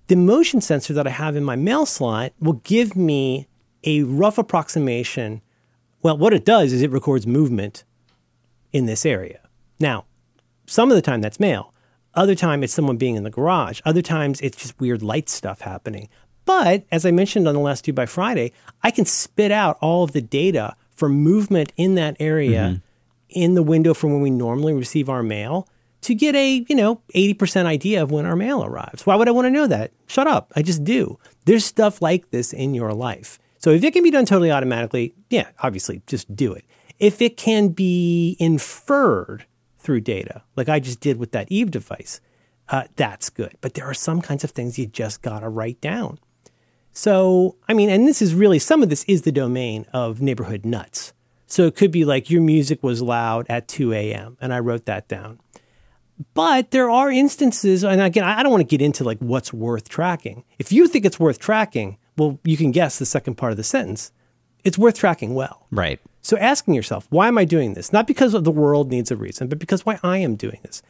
The 0.09 0.17
motion 0.17 0.61
sensor 0.61 0.93
that 0.95 1.07
I 1.07 1.11
have 1.11 1.37
in 1.37 1.45
my 1.45 1.57
mail 1.57 1.87
slot 1.87 2.33
will 2.41 2.55
give 2.65 2.97
me 2.97 3.47
a 3.85 4.03
rough 4.03 4.39
approximation. 4.39 5.43
Well, 6.03 6.17
what 6.17 6.33
it 6.33 6.45
does 6.45 6.73
is 6.73 6.83
it 6.83 6.91
records 6.91 7.27
movement 7.27 7.85
in 8.73 8.87
this 8.87 9.05
area. 9.05 9.41
Now, 9.79 10.05
some 10.67 10.91
of 10.91 10.97
the 10.97 11.03
time 11.03 11.21
that's 11.21 11.41
mail. 11.41 11.75
Other 12.15 12.35
time 12.35 12.63
it's 12.63 12.73
someone 12.73 12.97
being 12.97 13.17
in 13.17 13.23
the 13.23 13.31
garage. 13.31 13.81
Other 13.85 14.03
times 14.03 14.41
it's 14.41 14.57
just 14.57 14.81
weird 14.81 15.03
light 15.03 15.29
stuff 15.29 15.61
happening. 15.61 16.09
But 16.45 16.85
as 16.91 17.07
I 17.07 17.11
mentioned 17.11 17.47
on 17.47 17.55
the 17.55 17.61
last 17.61 17.85
two 17.85 17.93
by 17.93 18.07
Friday, 18.07 18.53
I 18.83 18.91
can 18.91 19.05
spit 19.05 19.53
out 19.53 19.79
all 19.81 20.05
of 20.05 20.13
the 20.13 20.21
data 20.21 20.75
for 20.91 21.09
movement 21.09 21.73
in 21.77 21.95
that 21.95 22.17
area 22.19 22.61
mm-hmm. 22.61 22.79
in 23.29 23.55
the 23.55 23.63
window 23.63 23.95
from 23.95 24.13
when 24.13 24.21
we 24.21 24.31
normally 24.31 24.75
receive 24.75 25.09
our 25.09 25.23
mail 25.23 25.69
to 26.03 26.15
get 26.15 26.35
a, 26.35 26.65
you 26.69 26.75
know, 26.75 27.03
80% 27.15 27.67
idea 27.67 28.03
of 28.03 28.11
when 28.11 28.27
our 28.27 28.37
mail 28.37 28.65
arrives. 28.65 29.07
Why 29.07 29.17
would 29.17 29.29
I 29.29 29.33
want 29.33 29.47
to 29.47 29.51
know 29.51 29.67
that? 29.67 29.93
Shut 30.07 30.27
up. 30.27 30.53
I 30.57 30.63
just 30.63 30.83
do. 30.83 31.19
There's 31.45 31.65
stuff 31.65 32.01
like 32.01 32.31
this 32.31 32.53
in 32.53 32.75
your 32.75 32.93
life. 32.95 33.39
So 33.61 33.71
if 33.71 33.85
it 33.85 33.93
can 33.93 34.03
be 34.03 34.11
done 34.11 34.25
totally 34.25 34.51
automatically, 34.51 35.15
yeah, 35.29 35.51
obviously 35.63 36.03
just 36.07 36.35
do 36.35 36.53
it. 36.53 36.65
If 36.99 37.23
it 37.23 37.37
can 37.37 37.69
be 37.69 38.37
inferred 38.41 39.45
through 39.79 40.01
data, 40.01 40.43
like 40.57 40.69
I 40.69 40.81
just 40.81 41.01
did 41.01 41.19
with 41.19 41.33
that 41.33 41.51
Eve 41.53 41.71
device, 41.71 42.21
uh, 42.71 42.85
that's 42.97 43.29
good. 43.31 43.57
But 43.61 43.75
there 43.75 43.85
are 43.85 43.95
some 43.95 44.23
kinds 44.23 44.45
of 44.45 44.51
things 44.51 44.79
you 44.79 44.87
just 44.87 45.23
got 45.23 45.41
to 45.41 45.49
write 45.49 45.81
down. 45.81 46.19
So, 46.93 47.57
I 47.69 47.75
mean, 47.75 47.91
and 47.91 48.09
this 48.09 48.21
is 48.23 48.35
really, 48.35 48.59
some 48.59 48.83
of 48.83 48.89
this 48.89 49.05
is 49.05 49.23
the 49.23 49.33
domain 49.33 49.87
of 49.93 50.21
neighborhood 50.23 50.65
nuts. 50.65 51.13
So 51.47 51.67
it 51.67 51.77
could 51.77 51.91
be 51.91 52.05
like 52.05 52.31
your 52.31 52.43
music 52.43 52.83
was 52.83 53.03
loud 53.03 53.47
at 53.49 53.69
2 53.69 53.93
a.m. 53.93 54.39
and 54.41 54.55
I 54.55 54.61
wrote 54.61 54.87
that 54.87 55.07
down. 55.09 55.41
But 56.35 56.71
there 56.71 56.91
are 56.91 57.11
instances, 57.11 57.83
and 57.83 58.01
again, 58.01 58.25
I 58.25 58.43
don't 58.43 58.53
want 58.53 58.61
to 58.61 58.77
get 58.77 58.85
into 58.85 59.05
like 59.05 59.19
what's 59.19 59.53
worth 59.53 59.89
tracking. 59.89 60.45
If 60.59 60.71
you 60.71 60.87
think 60.87 61.05
it's 61.05 61.19
worth 61.19 61.39
tracking, 61.39 61.99
well, 62.21 62.39
you 62.45 62.59
can 62.59 62.71
guess 62.71 62.99
the 62.99 63.07
second 63.07 63.37
part 63.37 63.51
of 63.51 63.57
the 63.57 63.65
sentence. 63.65 64.13
It's 64.63 64.77
worth 64.77 64.99
tracking 64.99 65.35
well. 65.35 65.67
Right. 65.71 65.99
So 66.21 66.37
asking 66.37 66.75
yourself, 66.75 67.07
why 67.09 67.29
am 67.29 67.39
I 67.39 67.47
doing 67.47 67.73
this? 67.73 67.95
Not 67.95 68.07
because 68.07 68.35
of 68.35 68.45
the 68.45 68.51
world 68.51 68.91
needs 68.91 69.11
a 69.11 69.17
reason, 69.17 69.49
but 69.49 69.59
because 69.59 69.87
why 69.87 69.99
I 70.03 70.19
am 70.19 70.37
doing 70.37 70.59
this. 70.63 70.83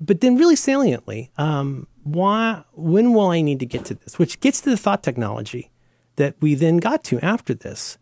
But 0.00 0.22
then, 0.22 0.38
really 0.38 0.56
saliently, 0.56 1.30
um, 1.36 1.86
why? 2.04 2.64
When 2.72 3.12
will 3.12 3.28
I 3.28 3.42
need 3.42 3.58
to 3.60 3.66
get 3.66 3.84
to 3.86 3.94
this? 3.94 4.18
Which 4.18 4.40
gets 4.40 4.62
to 4.62 4.70
the 4.70 4.78
thought 4.78 5.02
technology 5.02 5.70
that 6.16 6.36
we 6.40 6.54
then 6.54 6.78
got 6.78 7.04
to 7.04 7.20
after 7.20 7.52
this. 7.52 7.98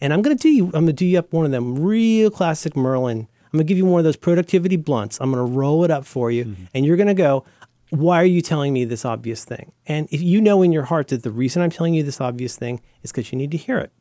And 0.00 0.12
I'm 0.12 0.22
going 0.22 0.36
to 0.36 0.40
do 0.40 0.50
you. 0.50 0.66
I'm 0.66 0.70
going 0.70 0.86
to 0.86 0.92
do 0.92 1.06
you 1.06 1.18
up 1.18 1.32
one 1.32 1.44
of 1.44 1.50
them 1.50 1.82
real 1.82 2.30
classic 2.30 2.76
Merlin. 2.76 3.26
I'm 3.46 3.56
going 3.56 3.66
to 3.66 3.68
give 3.68 3.78
you 3.78 3.86
one 3.86 3.98
of 3.98 4.04
those 4.04 4.16
productivity 4.16 4.76
blunts. 4.76 5.18
I'm 5.20 5.32
going 5.32 5.44
to 5.44 5.52
roll 5.52 5.82
it 5.84 5.90
up 5.90 6.04
for 6.04 6.30
you, 6.30 6.44
mm-hmm. 6.44 6.64
and 6.74 6.86
you're 6.86 6.98
going 6.98 7.08
to 7.08 7.14
go 7.14 7.44
why 7.90 8.20
are 8.20 8.26
you 8.26 8.42
telling 8.42 8.72
me 8.72 8.84
this 8.84 9.04
obvious 9.04 9.44
thing? 9.44 9.72
And 9.86 10.08
if 10.10 10.20
you 10.20 10.40
know 10.40 10.62
in 10.62 10.72
your 10.72 10.84
heart 10.84 11.08
that 11.08 11.22
the 11.22 11.30
reason 11.30 11.62
I'm 11.62 11.70
telling 11.70 11.94
you 11.94 12.02
this 12.02 12.20
obvious 12.20 12.56
thing 12.56 12.80
is 13.02 13.10
because 13.10 13.32
you 13.32 13.38
need 13.38 13.50
to 13.52 13.56
hear 13.56 13.78
it. 13.78 13.92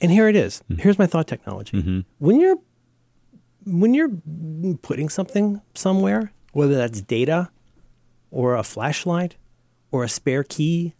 And 0.00 0.10
here 0.10 0.28
it 0.28 0.36
is. 0.36 0.62
Mm-hmm. 0.64 0.82
Here's 0.82 0.98
my 0.98 1.06
thought 1.06 1.26
technology. 1.26 1.76
Mm-hmm. 1.76 2.00
When 2.18 2.40
you're 2.40 2.56
when 3.66 3.92
you're 3.92 4.10
putting 4.80 5.08
something 5.10 5.60
somewhere, 5.74 6.32
whether 6.52 6.74
that's 6.74 7.02
data 7.02 7.50
or 8.30 8.54
a 8.54 8.62
flashlight 8.62 9.36
or 9.90 10.02
a 10.02 10.08
spare 10.08 10.42
key 10.42 10.94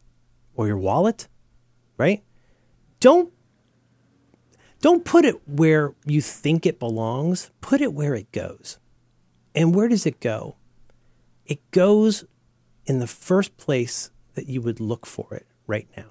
or 0.54 0.66
your 0.66 0.76
wallet, 0.76 1.26
right? 1.96 2.22
Don't 3.00 3.32
don't 4.80 5.04
put 5.04 5.24
it 5.24 5.36
where 5.48 5.94
you 6.04 6.20
think 6.20 6.66
it 6.66 6.78
belongs. 6.78 7.50
Put 7.60 7.80
it 7.80 7.92
where 7.92 8.14
it 8.14 8.30
goes. 8.32 8.78
And 9.54 9.74
where 9.74 9.88
does 9.88 10.06
it 10.06 10.20
go? 10.20 10.56
It 11.50 11.70
goes 11.72 12.24
in 12.86 13.00
the 13.00 13.06
first 13.06 13.56
place 13.58 14.10
that 14.34 14.48
you 14.48 14.62
would 14.62 14.80
look 14.80 15.04
for 15.04 15.34
it 15.34 15.46
right 15.66 15.88
now. 15.96 16.06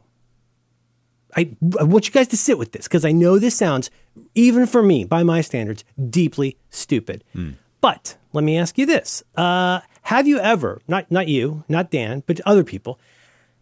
I, 1.35 1.55
I 1.79 1.83
want 1.83 2.07
you 2.07 2.13
guys 2.13 2.27
to 2.29 2.37
sit 2.37 2.57
with 2.57 2.73
this 2.73 2.87
because 2.87 3.05
I 3.05 3.11
know 3.11 3.39
this 3.39 3.55
sounds, 3.55 3.89
even 4.35 4.67
for 4.67 4.83
me, 4.83 5.05
by 5.05 5.23
my 5.23 5.41
standards, 5.41 5.83
deeply 6.09 6.57
stupid. 6.69 7.23
Mm. 7.35 7.55
But 7.81 8.17
let 8.33 8.43
me 8.43 8.57
ask 8.57 8.77
you 8.77 8.85
this: 8.85 9.23
uh, 9.35 9.79
Have 10.03 10.27
you 10.27 10.39
ever, 10.39 10.81
not 10.87 11.09
not 11.09 11.27
you, 11.27 11.63
not 11.69 11.91
Dan, 11.91 12.23
but 12.25 12.41
other 12.41 12.63
people, 12.63 12.99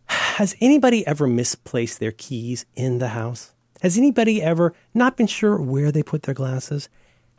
has 0.07 0.55
anybody 0.61 1.05
ever 1.05 1.27
misplaced 1.27 1.99
their 1.99 2.13
keys 2.13 2.65
in 2.75 2.97
the 2.99 3.09
house? 3.09 3.53
Has 3.81 3.97
anybody 3.97 4.41
ever 4.41 4.73
not 4.93 5.17
been 5.17 5.27
sure 5.27 5.61
where 5.61 5.91
they 5.91 6.01
put 6.01 6.23
their 6.23 6.33
glasses? 6.33 6.89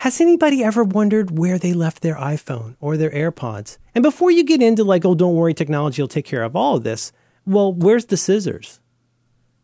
Has 0.02 0.20
anybody 0.20 0.62
ever 0.62 0.84
wondered 0.84 1.36
where 1.38 1.58
they 1.58 1.72
left 1.72 2.02
their 2.02 2.14
iPhone 2.14 2.76
or 2.78 2.96
their 2.96 3.10
AirPods? 3.10 3.78
And 3.96 4.02
before 4.02 4.30
you 4.30 4.44
get 4.44 4.62
into 4.62 4.84
like, 4.84 5.04
oh, 5.04 5.16
don't 5.16 5.34
worry, 5.34 5.52
technology 5.52 6.00
will 6.00 6.08
take 6.08 6.24
care 6.24 6.44
of 6.44 6.54
all 6.54 6.76
of 6.76 6.84
this, 6.84 7.10
well, 7.44 7.72
where's 7.72 8.06
the 8.06 8.16
scissors? 8.16 8.78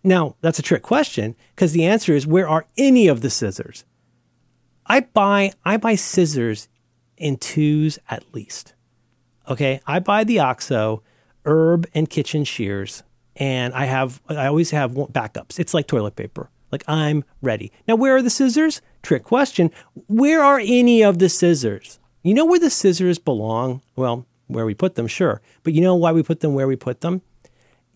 Now, 0.02 0.34
that's 0.40 0.58
a 0.58 0.62
trick 0.62 0.82
question 0.82 1.36
because 1.54 1.72
the 1.72 1.84
answer 1.84 2.14
is 2.14 2.26
where 2.26 2.48
are 2.48 2.66
any 2.76 3.06
of 3.06 3.20
the 3.20 3.30
scissors? 3.30 3.84
I 4.86 5.00
buy 5.00 5.52
I 5.64 5.76
buy 5.76 5.94
scissors 5.94 6.68
in 7.16 7.36
twos 7.36 8.00
at 8.10 8.34
least. 8.34 8.74
Okay, 9.48 9.80
I 9.86 10.00
buy 10.00 10.24
the 10.24 10.40
OXO 10.40 11.02
herb 11.46 11.86
and 11.94 12.10
kitchen 12.10 12.44
shears, 12.44 13.02
and 13.36 13.72
I 13.72 13.84
have 13.84 14.20
I 14.28 14.46
always 14.46 14.72
have 14.72 14.92
backups. 14.92 15.60
It's 15.60 15.74
like 15.74 15.86
toilet 15.86 16.16
paper. 16.16 16.50
Like 16.72 16.84
I'm 16.88 17.24
ready. 17.40 17.70
Now, 17.86 17.94
where 17.94 18.16
are 18.16 18.22
the 18.22 18.30
scissors? 18.30 18.82
Trick 19.04 19.22
question. 19.22 19.70
Where 20.08 20.42
are 20.42 20.58
any 20.58 21.04
of 21.04 21.18
the 21.18 21.28
scissors? 21.28 22.00
You 22.22 22.32
know 22.32 22.46
where 22.46 22.58
the 22.58 22.70
scissors 22.70 23.18
belong? 23.18 23.82
Well, 23.96 24.26
where 24.46 24.64
we 24.64 24.74
put 24.74 24.94
them, 24.94 25.06
sure. 25.06 25.42
But 25.62 25.74
you 25.74 25.82
know 25.82 25.94
why 25.94 26.10
we 26.12 26.22
put 26.22 26.40
them 26.40 26.54
where 26.54 26.66
we 26.66 26.74
put 26.74 27.02
them? 27.02 27.20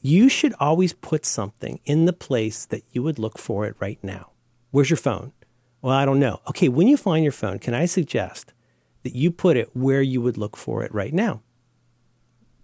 You 0.03 0.29
should 0.29 0.55
always 0.61 0.93
put 0.93 1.25
something 1.25 1.81
in 1.87 2.05
the 2.05 2.13
place 2.13 2.67
that 2.67 2.85
you 2.93 3.03
would 3.03 3.19
look 3.19 3.39
for 3.39 3.65
it 3.65 3.75
right 3.81 3.99
now. 4.03 4.33
Where's 4.71 4.91
your 4.91 4.99
phone? 4.99 5.33
Well, 5.81 5.95
I 5.95 6.05
don't 6.05 6.21
know. 6.21 6.41
Okay, 6.51 6.69
when 6.69 6.89
you 6.89 6.99
find 6.99 7.25
your 7.25 7.33
phone, 7.33 7.59
can 7.59 7.73
I 7.73 7.87
suggest 7.87 8.53
that 9.03 9.15
you 9.15 9.31
put 9.31 9.57
it 9.57 9.75
where 9.75 10.03
you 10.03 10.21
would 10.21 10.37
look 10.37 10.59
for 10.59 10.85
it 10.85 10.93
right 10.93 11.15
now? 11.15 11.41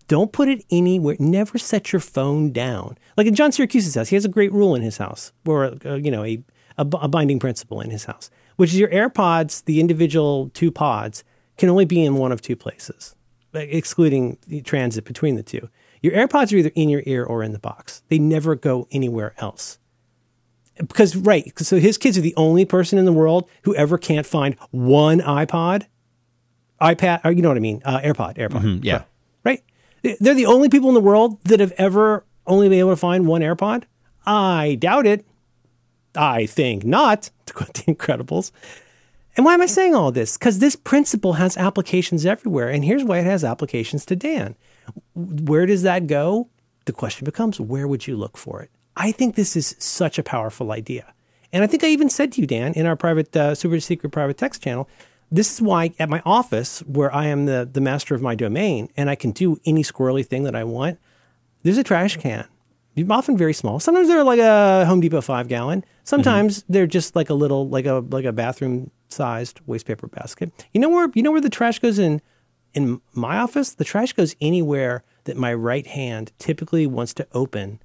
Don't 0.06 0.32
put 0.32 0.48
it 0.48 0.66
anywhere. 0.70 1.16
Never 1.18 1.56
set 1.56 1.92
your 1.92 2.00
phone 2.00 2.52
down. 2.52 2.98
Like 3.16 3.26
in 3.26 3.34
John 3.34 3.52
Siracusa's 3.52 3.94
house, 3.94 4.08
he 4.10 4.16
has 4.16 4.26
a 4.26 4.28
great 4.28 4.52
rule 4.52 4.74
in 4.74 4.82
his 4.82 4.98
house, 4.98 5.32
or 5.46 5.76
uh, 5.86 5.94
you 5.94 6.10
know, 6.10 6.24
a, 6.24 6.42
a, 6.78 6.86
a 7.00 7.08
binding 7.08 7.38
principle 7.38 7.80
in 7.80 7.90
his 7.90 8.04
house, 8.04 8.30
which 8.56 8.70
is 8.70 8.78
your 8.78 8.88
AirPods, 8.88 9.64
the 9.64 9.80
individual 9.80 10.50
two 10.54 10.70
pods, 10.70 11.24
can 11.56 11.68
only 11.68 11.84
be 11.84 12.04
in 12.04 12.16
one 12.16 12.32
of 12.32 12.40
two 12.40 12.56
places, 12.56 13.14
excluding 13.52 14.38
the 14.46 14.60
transit 14.62 15.04
between 15.04 15.36
the 15.36 15.42
two. 15.42 15.68
Your 16.02 16.12
AirPods 16.12 16.52
are 16.52 16.56
either 16.56 16.72
in 16.74 16.88
your 16.88 17.02
ear 17.06 17.24
or 17.24 17.42
in 17.42 17.52
the 17.52 17.58
box. 17.58 18.02
They 18.08 18.18
never 18.18 18.54
go 18.54 18.86
anywhere 18.90 19.34
else. 19.38 19.78
Because, 20.76 21.14
right, 21.14 21.56
so 21.58 21.78
his 21.78 21.96
kids 21.96 22.18
are 22.18 22.20
the 22.20 22.34
only 22.36 22.64
person 22.64 22.98
in 22.98 23.04
the 23.04 23.12
world 23.12 23.48
who 23.62 23.74
ever 23.76 23.96
can't 23.96 24.26
find 24.26 24.56
one 24.70 25.20
iPod, 25.20 25.86
iPad, 26.80 27.20
or 27.24 27.30
you 27.30 27.42
know 27.42 27.48
what 27.48 27.56
I 27.56 27.60
mean, 27.60 27.80
uh, 27.84 28.00
AirPod, 28.00 28.36
AirPod. 28.36 28.60
Mm-hmm, 28.60 28.84
yeah. 28.84 29.04
Right? 29.44 29.62
They're 30.02 30.34
the 30.34 30.46
only 30.46 30.68
people 30.68 30.88
in 30.88 30.94
the 30.94 31.00
world 31.00 31.40
that 31.44 31.60
have 31.60 31.72
ever 31.78 32.26
only 32.46 32.68
been 32.68 32.80
able 32.80 32.90
to 32.90 32.96
find 32.96 33.26
one 33.26 33.40
AirPod. 33.40 33.84
I 34.26 34.76
doubt 34.80 35.06
it. 35.06 35.24
I 36.16 36.46
think 36.46 36.84
not, 36.84 37.30
to 37.46 37.52
quote 37.52 37.74
the 37.74 37.94
Incredibles. 37.94 38.50
And 39.36 39.44
why 39.44 39.54
am 39.54 39.62
I 39.62 39.66
saying 39.66 39.94
all 39.94 40.12
this? 40.12 40.38
Because 40.38 40.60
this 40.60 40.76
principle 40.76 41.34
has 41.34 41.56
applications 41.56 42.24
everywhere. 42.24 42.68
And 42.68 42.84
here's 42.84 43.02
why 43.02 43.18
it 43.18 43.24
has 43.24 43.42
applications 43.42 44.06
to 44.06 44.16
Dan. 44.16 44.54
Where 45.14 45.66
does 45.66 45.82
that 45.82 46.06
go? 46.06 46.48
The 46.84 46.92
question 46.92 47.24
becomes 47.24 47.58
where 47.58 47.88
would 47.88 48.06
you 48.06 48.16
look 48.16 48.36
for 48.36 48.62
it? 48.62 48.70
I 48.96 49.10
think 49.10 49.34
this 49.34 49.56
is 49.56 49.74
such 49.78 50.18
a 50.18 50.22
powerful 50.22 50.70
idea. 50.70 51.12
And 51.52 51.64
I 51.64 51.66
think 51.66 51.82
I 51.82 51.88
even 51.88 52.10
said 52.10 52.32
to 52.32 52.40
you, 52.40 52.46
Dan, 52.46 52.74
in 52.74 52.86
our 52.86 52.96
private, 52.96 53.34
uh, 53.36 53.54
super 53.54 53.80
secret 53.80 54.10
private 54.10 54.36
text 54.36 54.62
channel, 54.62 54.88
this 55.30 55.54
is 55.54 55.62
why 55.62 55.92
at 55.98 56.08
my 56.08 56.22
office, 56.24 56.80
where 56.80 57.12
I 57.12 57.26
am 57.26 57.46
the, 57.46 57.68
the 57.70 57.80
master 57.80 58.14
of 58.14 58.22
my 58.22 58.34
domain 58.34 58.88
and 58.96 59.10
I 59.10 59.14
can 59.14 59.32
do 59.32 59.58
any 59.64 59.82
squirrely 59.82 60.24
thing 60.24 60.44
that 60.44 60.54
I 60.54 60.64
want, 60.64 60.98
there's 61.62 61.78
a 61.78 61.84
trash 61.84 62.18
can. 62.18 62.46
Often 63.10 63.36
very 63.36 63.54
small. 63.54 63.80
Sometimes 63.80 64.08
they're 64.08 64.22
like 64.24 64.38
a 64.38 64.84
Home 64.86 65.00
Depot 65.00 65.20
five 65.20 65.48
gallon. 65.48 65.84
Sometimes 66.04 66.62
mm-hmm. 66.62 66.72
they're 66.72 66.86
just 66.86 67.16
like 67.16 67.28
a 67.28 67.34
little, 67.34 67.68
like 67.68 67.86
a 67.86 68.04
like 68.08 68.24
a 68.24 68.32
bathroom 68.32 68.90
sized 69.08 69.60
waste 69.66 69.86
paper 69.86 70.06
basket. 70.06 70.52
You 70.72 70.80
know 70.80 70.88
where 70.88 71.08
you 71.14 71.22
know 71.22 71.32
where 71.32 71.40
the 71.40 71.50
trash 71.50 71.78
goes 71.80 71.98
in 71.98 72.22
in 72.72 73.00
my 73.12 73.38
office? 73.38 73.74
The 73.74 73.84
trash 73.84 74.12
goes 74.12 74.36
anywhere 74.40 75.02
that 75.24 75.36
my 75.36 75.52
right 75.52 75.86
hand 75.86 76.32
typically 76.38 76.86
wants 76.86 77.14
to 77.14 77.26
open 77.32 77.80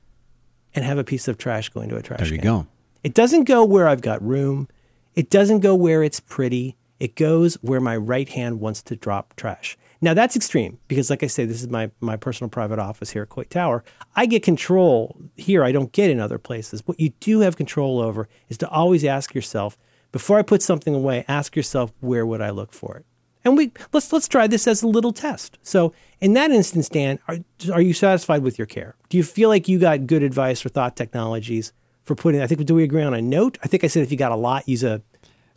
and 0.76 0.86
have 0.86 0.98
a 0.98 1.04
piece 1.04 1.28
of 1.28 1.38
trash 1.38 1.70
go 1.70 1.82
into 1.82 1.96
a 1.96 2.02
trash 2.02 2.20
there 2.20 2.28
you 2.28 2.40
can. 2.40 2.44
go. 2.44 2.68
It 3.04 3.14
doesn't 3.14 3.46
go 3.46 3.64
where 3.64 3.88
I've 3.88 4.02
got 4.02 4.22
room. 4.22 4.68
It 5.16 5.30
doesn't 5.30 5.60
go 5.60 5.74
where 5.74 6.04
it's 6.04 6.20
pretty. 6.20 6.78
It 7.00 7.16
goes 7.16 7.56
where 7.56 7.80
my 7.80 7.96
right 7.96 8.30
hand 8.30 8.60
wants 8.60 8.82
to 8.84 8.96
drop 8.96 9.36
trash. 9.36 9.78
Now 10.02 10.14
that's 10.14 10.36
extreme 10.36 10.80
because, 10.88 11.10
like 11.10 11.24
I 11.24 11.28
say, 11.28 11.46
this 11.46 11.62
is 11.62 11.68
my 11.68 11.92
my 12.00 12.16
personal 12.16 12.50
private 12.50 12.80
office 12.80 13.12
here 13.12 13.24
at 13.24 13.30
Coit 13.30 13.50
Tower. 13.50 13.84
I 14.16 14.26
get 14.26 14.44
control 14.44 15.20
here. 15.36 15.64
I 15.64 15.72
don't 15.72 15.92
get 15.92 16.10
in 16.10 16.20
other 16.20 16.38
places. 16.38 16.82
What 16.86 17.00
you 17.00 17.10
do 17.20 17.42
have 17.42 17.58
control 17.58 18.00
over 18.00 18.30
is 18.48 18.58
to 18.60 18.70
always 18.70 19.04
ask 19.04 19.36
yourself 19.36 19.78
before 20.12 20.40
I 20.40 20.42
put 20.42 20.62
something 20.62 20.96
away. 20.96 21.26
Ask 21.28 21.56
yourself 21.56 21.92
where 22.00 22.26
would 22.26 22.42
I 22.42 22.50
look 22.50 22.72
for 22.72 22.98
it. 22.98 23.06
And 23.44 23.58
we 23.58 23.72
let's 23.94 24.12
let's 24.12 24.28
try 24.28 24.48
this 24.48 24.68
as 24.68 24.84
a 24.84 24.88
little 24.88 25.14
test. 25.14 25.58
So 25.64 25.94
in 26.20 26.34
that 26.34 26.52
instance, 26.52 26.90
Dan, 26.90 27.20
are, 27.28 27.38
are 27.72 27.82
you 27.82 27.94
satisfied 27.94 28.44
with 28.44 28.58
your 28.58 28.68
care? 28.68 28.96
Do 29.10 29.18
you 29.18 29.24
feel 29.24 29.50
like 29.50 29.68
you 29.68 29.80
got 29.80 30.08
good 30.08 30.24
advice 30.24 30.66
or 30.66 30.70
thought 30.70 30.96
technologies 30.96 31.74
for 32.04 32.16
putting? 32.16 32.42
I 32.42 32.48
think 32.48 32.66
do 32.66 32.76
we 32.76 32.84
agree 32.84 33.04
on 33.04 33.14
a 33.14 33.22
note? 33.22 33.58
I 33.64 33.68
think 33.68 33.84
I 33.84 33.88
said 33.88 34.04
if 34.04 34.12
you 34.12 34.18
got 34.18 34.32
a 34.32 34.38
lot, 34.38 34.68
use 34.68 34.84
a 34.84 35.02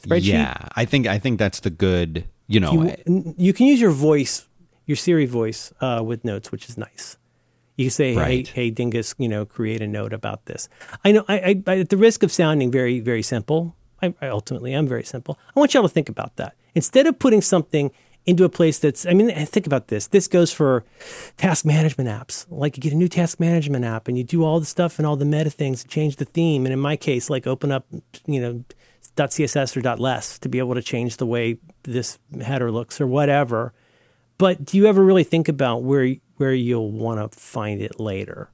spreadsheet. 0.02 0.32
Yeah, 0.32 0.55
I 0.74 0.85
think 0.85 1.06
I 1.06 1.19
think 1.19 1.39
that's 1.39 1.60
the 1.60 1.70
good. 1.70 2.24
You 2.47 2.60
know, 2.60 2.94
you, 3.06 3.35
you 3.39 3.52
can 3.52 3.66
use 3.66 3.81
your 3.81 3.90
voice, 3.90 4.47
your 4.86 4.97
Siri 4.97 5.27
voice, 5.27 5.73
uh, 5.81 6.02
with 6.05 6.24
notes, 6.24 6.52
which 6.52 6.69
is 6.69 6.77
nice. 6.77 7.16
You 7.77 7.86
can 7.86 7.90
say, 7.90 8.16
Right. 8.16 8.47
"Hey, 8.47 8.64
hey, 8.64 8.70
Dingus, 8.70 9.14
you 9.19 9.28
know, 9.28 9.44
create 9.47 9.81
a 9.81 9.86
note 9.86 10.12
about 10.12 10.44
this." 10.47 10.69
I 11.05 11.12
know, 11.12 11.24
I, 11.28 11.62
I, 11.66 11.78
at 11.78 11.89
the 11.89 11.97
risk 11.97 12.23
of 12.23 12.31
sounding 12.31 12.70
very, 12.70 13.01
very 13.01 13.23
simple, 13.23 13.74
I, 14.02 14.14
I 14.20 14.28
ultimately 14.28 14.74
am 14.74 14.86
very 14.86 15.05
simple. 15.05 15.39
I 15.56 15.59
want 15.60 15.73
y'all 15.73 15.82
to 15.85 15.89
think 15.89 16.09
about 16.09 16.36
that 16.36 16.55
instead 16.74 17.06
of 17.06 17.19
putting 17.19 17.40
something 17.40 17.90
into 18.27 18.44
a 18.44 18.48
place 18.48 18.78
that's. 18.78 19.06
I 19.06 19.14
mean, 19.14 19.31
think 19.47 19.66
about 19.66 19.89
this. 19.89 20.06
This 20.09 20.28
goes 20.28 20.52
for 20.52 20.85
task 21.36 21.64
management 21.64 22.09
apps. 22.09 22.47
Like 22.51 22.77
you 22.77 22.81
get 22.82 22.93
a 22.93 22.97
new 22.97 23.09
task 23.09 23.40
management 23.40 23.85
app, 23.85 24.06
and 24.09 24.19
you 24.19 24.24
do 24.24 24.44
all 24.44 24.60
the 24.60 24.66
stuff 24.66 24.98
and 24.98 25.06
all 25.06 25.16
the 25.16 25.24
meta 25.24 25.51
things, 25.51 25.82
change 25.85 26.16
the 26.16 26.24
theme, 26.24 26.66
and 26.66 26.73
in 26.73 26.78
my 26.78 26.97
case, 26.97 27.31
like 27.31 27.47
open 27.47 27.73
up, 27.73 27.86
you 28.27 28.40
know, 28.40 28.64
.css 29.16 29.76
or 29.76 29.97
.less 29.97 30.39
to 30.39 30.48
be 30.48 30.59
able 30.59 30.74
to 30.74 30.82
change 30.82 31.16
the 31.16 31.26
way 31.26 31.59
this 31.82 32.18
header 32.43 32.70
looks 32.70 33.01
or 33.01 33.06
whatever. 33.06 33.72
But 34.39 34.64
do 34.64 34.76
you 34.76 34.86
ever 34.86 35.05
really 35.05 35.24
think 35.24 35.48
about 35.48 35.82
where 35.82 36.16
where 36.36 36.52
you'll 36.52 36.90
want 36.90 37.32
to 37.32 37.39
find 37.39 37.80
it 37.80 38.01
later? 38.01 38.51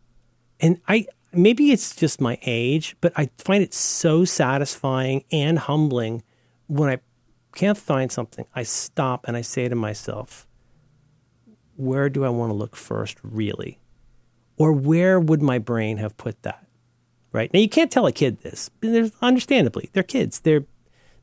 And 0.60 0.80
I 0.88 1.06
maybe 1.32 1.70
it's 1.72 1.94
just 1.94 2.20
my 2.20 2.38
age, 2.42 2.96
but 3.00 3.12
I 3.16 3.30
find 3.38 3.62
it 3.62 3.74
so 3.74 4.24
satisfying 4.24 5.24
and 5.30 5.58
humbling 5.58 6.22
when 6.66 6.90
I 6.90 6.98
can't 7.54 7.78
find 7.78 8.12
something. 8.12 8.46
I 8.54 8.62
stop 8.62 9.26
and 9.26 9.36
I 9.36 9.40
say 9.40 9.68
to 9.68 9.74
myself, 9.74 10.46
where 11.76 12.08
do 12.08 12.24
I 12.24 12.28
want 12.28 12.50
to 12.50 12.54
look 12.54 12.76
first, 12.76 13.18
really? 13.22 13.80
Or 14.56 14.72
where 14.72 15.18
would 15.18 15.40
my 15.40 15.58
brain 15.58 15.98
have 15.98 16.16
put 16.16 16.42
that? 16.42 16.67
Right 17.32 17.52
now, 17.52 17.60
you 17.60 17.68
can't 17.68 17.90
tell 17.90 18.06
a 18.06 18.12
kid 18.12 18.40
this. 18.40 18.70
There's, 18.80 19.12
understandably, 19.20 19.90
they're 19.92 20.02
kids. 20.02 20.40
They're 20.40 20.64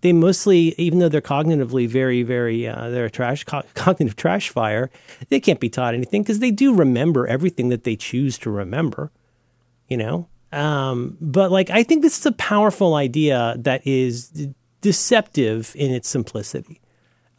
they 0.02 0.14
mostly, 0.14 0.76
even 0.78 1.00
though 1.00 1.10
they're 1.10 1.20
cognitively 1.20 1.88
very, 1.88 2.22
very, 2.22 2.68
uh, 2.68 2.90
they're 2.90 3.06
a 3.06 3.10
trash 3.10 3.44
co- 3.44 3.64
cognitive 3.74 4.16
trash 4.16 4.50
fire. 4.50 4.92
They 5.30 5.40
can't 5.40 5.60
be 5.60 5.70
taught 5.70 5.96
anything 5.96 6.22
because 6.22 6.40
they 6.40 6.52
do 6.52 6.76
remember 6.76 7.26
everything 7.26 7.70
that 7.70 7.86
they 7.86 7.96
choose 7.96 8.38
to 8.40 8.52
remember. 8.52 9.12
You 9.88 9.98
know, 9.98 10.30
um, 10.52 11.18
but 11.20 11.52
like 11.52 11.70
I 11.70 11.84
think 11.84 12.02
this 12.02 12.20
is 12.20 12.26
a 12.26 12.32
powerful 12.34 12.96
idea 12.96 13.56
that 13.58 13.86
is 13.86 14.30
d- 14.30 14.54
deceptive 14.82 15.74
in 15.76 15.92
its 15.92 16.08
simplicity. 16.08 16.82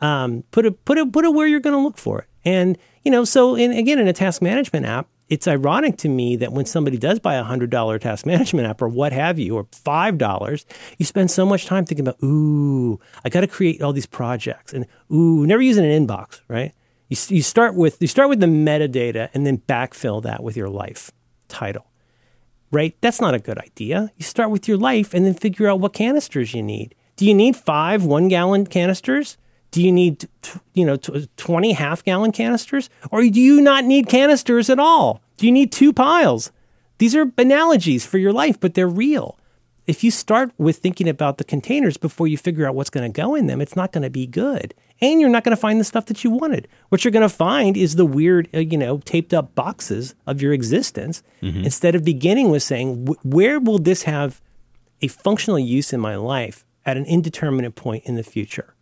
Um, 0.01 0.43
put 0.51 0.67
it, 0.67 0.85
put 0.85 0.99
it, 0.99 1.13
put 1.13 1.25
it 1.25 1.33
where 1.33 1.47
you're 1.47 1.61
going 1.61 1.77
to 1.77 1.83
look 1.83 1.99
for 1.99 2.21
it, 2.21 2.29
and 2.45 2.77
you 3.05 3.11
know. 3.11 3.25
So, 3.25 3.55
in, 3.55 3.73
again, 3.73 3.99
in 3.99 4.07
a 4.09 4.13
task 4.13 4.43
management 4.43 4.87
app, 4.87 5.09
it's 5.29 5.49
ironic 5.49 5.97
to 5.99 6.09
me 6.09 6.37
that 6.37 6.53
when 6.53 6.67
somebody 6.67 6.97
does 6.97 7.19
buy 7.19 7.35
a 7.35 7.43
hundred 7.43 7.71
dollar 7.71 7.99
task 7.99 8.27
management 8.27 8.67
app 8.69 8.81
or 8.81 8.89
what 8.89 9.13
have 9.13 9.39
you, 9.39 9.57
or 9.57 9.67
five 9.73 10.19
dollars, 10.19 10.65
you 10.99 11.05
spend 11.05 11.31
so 11.31 11.45
much 11.45 11.67
time 11.67 11.85
thinking 11.85 12.07
about, 12.07 12.23
ooh, 12.23 13.01
I 13.25 13.29
got 13.29 13.41
to 13.41 13.47
create 13.47 13.83
all 13.83 13.93
these 13.93 14.07
projects, 14.07 14.73
and 14.73 14.87
ooh, 15.13 15.47
never 15.47 15.63
using 15.63 15.85
an 15.85 16.07
inbox, 16.07 16.41
right? 16.49 16.73
You, 17.09 17.17
you 17.29 17.43
start 17.43 17.75
with 17.75 18.01
you 18.01 18.09
start 18.09 18.29
with 18.29 18.41
the 18.41 18.47
metadata 18.47 19.31
and 19.35 19.47
then 19.47 19.59
backfill 19.59 20.23
that 20.23 20.43
with 20.43 20.57
your 20.57 20.69
life 20.69 21.11
title, 21.49 21.87
right? 22.71 22.97
That's 23.01 23.21
not 23.21 23.35
a 23.35 23.39
good 23.39 23.59
idea. 23.59 24.13
You 24.17 24.25
start 24.25 24.51
with 24.51 24.69
your 24.69 24.77
life 24.77 25.15
and 25.15 25.25
then 25.25 25.35
figure 25.35 25.69
out 25.69 25.81
what 25.81 25.93
canisters 25.93 26.55
you 26.55 26.63
need. 26.63 26.95
Do 27.17 27.25
you 27.27 27.35
need 27.35 27.57
five 27.57 28.05
one 28.05 28.29
gallon 28.29 28.67
canisters? 28.67 29.39
Do 29.77 29.83
you 29.83 29.93
need, 29.93 30.21
t- 30.41 30.59
you 30.73 30.87
know, 30.87 30.97
t- 30.97 31.29
20 31.37 31.73
half 31.75 32.03
gallon 32.03 32.33
canisters? 32.33 32.89
Or 33.11 33.21
do 33.21 33.29
you 33.41 33.61
not 33.61 33.85
need 33.85 34.09
canisters 34.09 34.71
at 34.71 34.79
all? 34.79 35.21
Do 35.37 35.45
you 35.45 35.53
need 35.53 35.71
two 35.71 35.93
piles? 35.93 36.51
These 36.97 37.15
are 37.15 37.31
analogies 37.37 38.07
for 38.07 38.17
your 38.17 38.33
life, 38.33 38.59
but 38.59 38.73
they're 38.73 38.89
real. 38.89 39.39
if 39.87 40.03
you 40.03 40.11
start 40.11 40.51
with 40.59 40.79
thinking 40.79 41.09
about 41.09 41.37
the 41.39 41.45
containers 41.45 41.97
before 41.99 42.27
you 42.27 42.39
figure 42.39 42.67
out 42.67 42.75
what's 42.75 42.89
going 42.91 43.13
to 43.13 43.21
go 43.23 43.35
in 43.37 43.47
them, 43.49 43.61
it's 43.61 43.77
not 43.77 43.93
going 43.93 44.03
to 44.03 44.09
be 44.11 44.27
good. 44.27 44.73
And 45.03 45.21
you're 45.21 45.31
not 45.31 45.45
going 45.45 45.55
to 45.55 45.61
find 45.61 45.79
the 45.79 45.85
stuff 45.85 46.07
that 46.07 46.25
you 46.25 46.31
wanted. 46.31 46.67
What 46.89 47.05
you're 47.05 47.13
going 47.13 47.29
to 47.31 47.37
find 47.49 47.77
is 47.77 47.97
the 47.97 48.07
weird, 48.07 48.49
uh, 48.55 48.61
you 48.61 48.79
know, 48.79 48.99
taped 49.05 49.35
up 49.35 49.55
boxes 49.55 50.15
of 50.27 50.41
your 50.43 50.53
existence 50.55 51.23
instead 51.43 51.95
of 51.95 52.03
beginning 52.03 52.49
with 52.51 52.63
saying, 52.63 53.07
"Wh- 53.07 53.27
where 53.27 53.61
will 53.61 53.79
this 53.79 54.05
have 54.05 54.41
a 55.03 55.09
functional 55.09 55.59
use 55.59 55.93
in 55.93 56.01
my 56.01 56.17
life 56.17 56.65
at 56.87 56.97
an 56.97 57.05
indeterminate 57.05 57.75
point 57.77 58.03
in 58.07 58.17
the 58.17 58.23
future? 58.25 58.75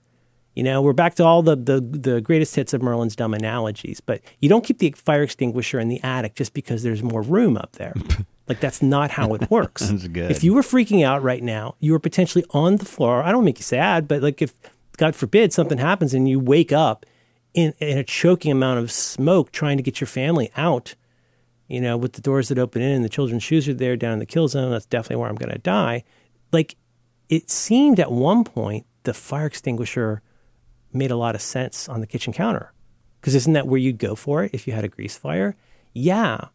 You 0.55 0.63
know, 0.63 0.83
we're 0.83 0.93
back 0.93 1.17
to 1.17 1.25
all 1.25 1.43
the, 1.43 1.57
the 1.57 1.81
the 1.81 2.21
greatest 2.21 2.55
hits 2.55 2.73
of 2.73 2.83
Merlin's 2.83 3.17
dumb 3.17 3.35
analogies, 3.35 4.01
but 4.01 4.21
you 4.41 4.49
don't 4.49 4.65
keep 4.65 4.79
the 4.79 4.93
fire 4.93 5.23
extinguisher 5.23 5.81
in 5.81 5.89
the 5.89 6.01
attic 6.05 6.37
just 6.37 6.55
because 6.55 6.83
there's 6.85 7.03
more 7.03 7.23
room 7.23 7.57
up 7.57 7.73
there. 7.73 7.95
like 8.49 8.61
that's 8.61 8.81
not 8.81 9.11
how 9.11 9.35
it 9.35 9.51
works. 9.51 9.91
If 10.31 10.45
you 10.45 10.55
were 10.55 10.63
freaking 10.63 11.05
out 11.05 11.23
right 11.23 11.43
now, 11.43 11.75
you 11.81 11.93
were 11.93 11.99
potentially 11.99 12.45
on 12.51 12.77
the 12.77 12.85
floor. 12.85 13.23
I 13.23 13.33
don't 13.33 13.45
make 13.45 13.59
you 13.59 13.65
sad, 13.65 14.07
but 14.07 14.23
like 14.23 14.41
if 14.41 14.55
God 14.97 15.17
forbid 15.17 15.53
something 15.53 15.79
happens 15.79 16.15
and 16.15 16.29
you 16.29 16.39
wake 16.39 16.73
up 16.73 17.05
in, 17.53 17.75
in 17.81 17.99
a 17.99 18.05
choking 18.05 18.53
amount 18.53 18.79
of 18.79 18.93
smoke 18.93 19.51
trying 19.51 19.77
to 19.77 19.83
get 19.83 20.01
your 20.01 20.07
family 20.07 20.53
out, 20.57 20.95
you 21.67 21.81
know, 21.81 21.97
with 21.97 22.13
the 22.13 22.21
doors 22.21 22.49
that 22.49 22.59
open 22.59 22.81
in 22.81 22.93
and 22.93 23.05
the 23.05 23.09
children's 23.09 23.43
shoes 23.43 23.69
are 23.69 23.75
there 23.75 23.97
down 23.97 24.13
in 24.13 24.19
the 24.21 24.27
kill 24.27 24.47
zone, 24.47 24.71
that's 24.71 24.87
definitely 24.87 25.17
where 25.17 25.29
I'm 25.29 25.37
going 25.37 25.53
to 25.53 25.59
die. 25.59 26.05
Like 26.53 26.77
it 27.29 27.51
seemed 27.51 27.99
at 27.99 28.13
one 28.13 28.45
point 28.45 28.87
the 29.03 29.15
fire 29.15 29.47
extinguisher 29.47 30.23
made 30.95 31.11
a 31.11 31.17
lot 31.17 31.35
of 31.35 31.43
sense 31.43 31.89
on 31.89 32.01
the 32.01 32.07
kitchen 32.07 32.33
counter. 32.33 32.73
Because 33.21 33.35
isn't 33.35 33.53
that 33.55 33.67
where 33.67 33.79
you'd 33.79 33.99
go 33.99 34.15
for 34.15 34.45
it 34.45 34.51
if 34.53 34.67
you 34.67 34.73
had 34.73 34.85
a 34.85 34.89
grease 34.89 35.17
fire? 35.17 35.57
Yeah. 35.93 36.49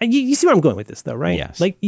And 0.00 0.12
You, 0.14 0.20
you 0.20 0.34
see 0.34 0.46
where 0.46 0.54
I'm 0.54 0.60
going 0.60 0.76
with 0.76 0.86
this, 0.86 1.02
though, 1.02 1.14
right? 1.14 1.36
Yes. 1.36 1.60
Like, 1.60 1.78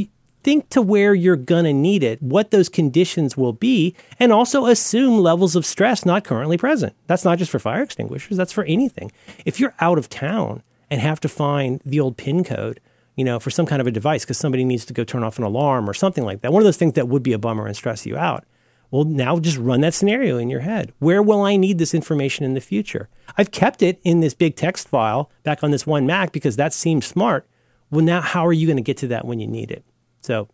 think 0.43 0.69
to 0.71 0.83
where 0.83 1.15
you're 1.15 1.37
going 1.37 1.65
to 1.65 1.73
need 1.73 2.03
it, 2.03 2.23
what 2.23 2.51
those 2.51 2.69
conditions 2.69 3.37
will 3.37 3.53
be, 3.53 3.95
and 4.19 4.33
also 4.33 4.67
assume 4.67 5.19
levels 5.19 5.57
of 5.57 5.67
stress 5.67 6.07
not 6.07 6.25
currently 6.25 6.57
present. 6.57 6.95
That's 7.07 7.25
not 7.25 7.39
just 7.39 7.51
for 7.51 7.59
fire 7.59 7.83
extinguishers, 7.83 8.37
that's 8.37 8.53
for 8.53 8.65
anything. 8.65 9.13
If 9.45 9.61
you're 9.61 9.75
out 9.81 9.99
of 9.99 10.09
town 10.09 10.63
and 10.91 11.01
have 11.01 11.21
to 11.21 11.29
find 11.29 11.81
the 11.85 12.01
old 12.01 12.17
PIN 12.17 12.45
code, 12.45 12.81
you 13.15 13.25
know, 13.25 13.39
for 13.39 13.51
some 13.51 13.67
kind 13.67 13.81
of 13.81 13.87
a 13.87 13.91
device 13.91 14.25
because 14.25 14.39
somebody 14.39 14.65
needs 14.65 14.85
to 14.87 14.93
go 14.93 15.05
turn 15.05 15.23
off 15.23 15.39
an 15.39 15.45
alarm 15.45 15.91
or 15.91 15.95
something 15.95 16.25
like 16.25 16.41
that, 16.41 16.53
one 16.53 16.63
of 16.63 16.67
those 16.67 16.77
things 16.77 16.95
that 16.95 17.09
would 17.09 17.23
be 17.23 17.33
a 17.33 17.39
bummer 17.39 17.67
and 17.67 17.77
stress 17.77 18.07
you 18.07 18.17
out. 18.17 18.45
Well, 18.91 19.05
now 19.05 19.39
just 19.39 19.59
run 19.59 19.83
that 19.83 19.93
scenario 19.95 20.39
in 20.39 20.49
your 20.49 20.61
head. 20.61 20.93
Where 20.99 21.23
will 21.23 21.43
I 21.43 21.57
need 21.57 21.79
this 21.79 21.93
information 21.93 22.45
in 22.45 22.55
the 22.55 22.61
future? 22.61 23.09
I've 23.37 23.51
kept 23.51 23.83
it 23.83 24.01
in 24.03 24.21
this 24.21 24.35
big 24.35 24.57
text 24.57 24.89
file 24.89 25.31
back 25.43 25.63
on 25.63 25.71
this 25.71 25.87
one 25.87 26.07
Mac 26.07 26.33
because 26.33 26.57
that 26.57 26.73
seems 26.73 27.07
smart. 27.07 27.47
Well, 27.91 28.05
now 28.05 28.21
how 28.23 28.47
are 28.47 28.53
you 28.53 28.67
going 28.67 28.77
to 28.79 28.83
get 28.83 28.97
to 28.99 29.09
that 29.09 29.27
when 29.27 29.41
you 29.41 29.47
need 29.47 29.71
it? 29.71 29.85
So, 30.23 30.49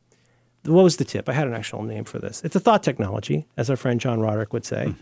what 0.65 0.82
was 0.82 0.97
the 0.97 1.05
tip? 1.05 1.28
I 1.28 1.32
had 1.32 1.47
an 1.47 1.55
actual 1.55 1.82
name 1.82 2.05
for 2.05 2.19
this. 2.19 2.43
It's 2.44 2.56
a 2.56 2.61
thought 2.61 2.82
technology, 2.82 3.47
as 3.56 3.70
our 3.70 3.77
friend 3.77 4.01
John 4.01 4.20
Roderick 4.20 4.52
would 4.52 4.65
say. 4.65 4.94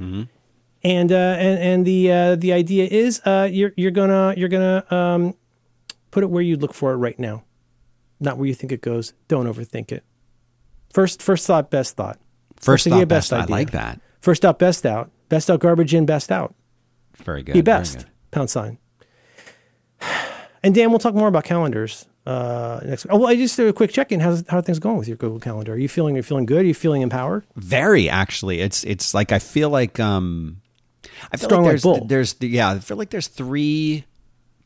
And 0.84 1.12
uh, 1.12 1.14
and 1.38 1.58
and 1.58 1.86
the 1.86 2.10
uh, 2.12 2.36
the 2.36 2.52
idea 2.52 2.86
is 2.86 3.20
uh, 3.24 3.48
you're 3.50 3.72
you're 3.76 3.92
gonna 3.92 4.34
you're 4.36 4.48
gonna 4.48 4.84
um, 4.90 5.34
put 6.10 6.24
it 6.24 6.30
where 6.30 6.42
you 6.42 6.56
look 6.56 6.74
for 6.74 6.92
it 6.92 6.96
right 6.96 7.18
now, 7.18 7.44
not 8.18 8.36
where 8.36 8.48
you 8.48 8.54
think 8.54 8.72
it 8.72 8.80
goes. 8.82 9.14
Don't 9.28 9.46
overthink 9.46 9.92
it. 9.92 10.04
First 10.92 11.22
first 11.22 11.46
thought, 11.46 11.70
best 11.70 11.96
thought. 11.96 12.18
First 12.62 12.86
idea, 12.86 13.06
best. 13.06 13.30
best 13.30 13.50
I 13.50 13.52
like 13.52 13.72
that. 13.72 14.00
First 14.20 14.44
out, 14.44 14.58
best 14.58 14.86
out. 14.86 15.10
Best 15.28 15.50
out, 15.50 15.60
garbage 15.60 15.94
in, 15.94 16.06
best 16.06 16.30
out. 16.30 16.54
Very 17.16 17.42
good. 17.42 17.52
Be 17.52 17.60
best. 17.60 17.98
good. 17.98 18.06
Pound 18.30 18.50
sign. 18.50 18.78
And 20.64 20.76
Dan, 20.76 20.90
we'll 20.90 21.00
talk 21.00 21.16
more 21.16 21.26
about 21.26 21.42
calendars 21.42 22.06
uh, 22.24 22.78
next. 22.84 23.04
Oh, 23.10 23.16
well, 23.16 23.28
I 23.28 23.34
just 23.34 23.56
did 23.56 23.66
a 23.66 23.72
quick 23.72 23.90
check 23.90 24.12
in. 24.12 24.20
How's 24.20 24.44
how 24.48 24.58
are 24.58 24.62
things 24.62 24.78
going 24.78 24.96
with 24.96 25.08
your 25.08 25.16
Google 25.16 25.40
Calendar? 25.40 25.72
Are 25.72 25.76
you 25.76 25.88
feeling? 25.88 26.14
Are 26.14 26.18
you 26.18 26.22
feeling 26.22 26.46
good? 26.46 26.60
Are 26.60 26.68
you 26.68 26.72
feeling 26.72 27.02
empowered? 27.02 27.44
Very 27.56 28.08
actually. 28.08 28.60
It's 28.60 28.84
it's 28.84 29.12
like 29.12 29.32
I 29.32 29.40
feel 29.40 29.70
like 29.70 29.98
um 29.98 30.60
I 31.32 31.36
feel 31.36 31.48
Strong 31.48 31.64
like 31.64 31.66
like 31.66 31.72
there's 31.72 31.82
bull. 31.82 32.04
there's 32.04 32.36
yeah, 32.40 32.70
I 32.70 32.78
feel 32.78 32.96
like 32.96 33.10
there's 33.10 33.26
three 33.26 34.04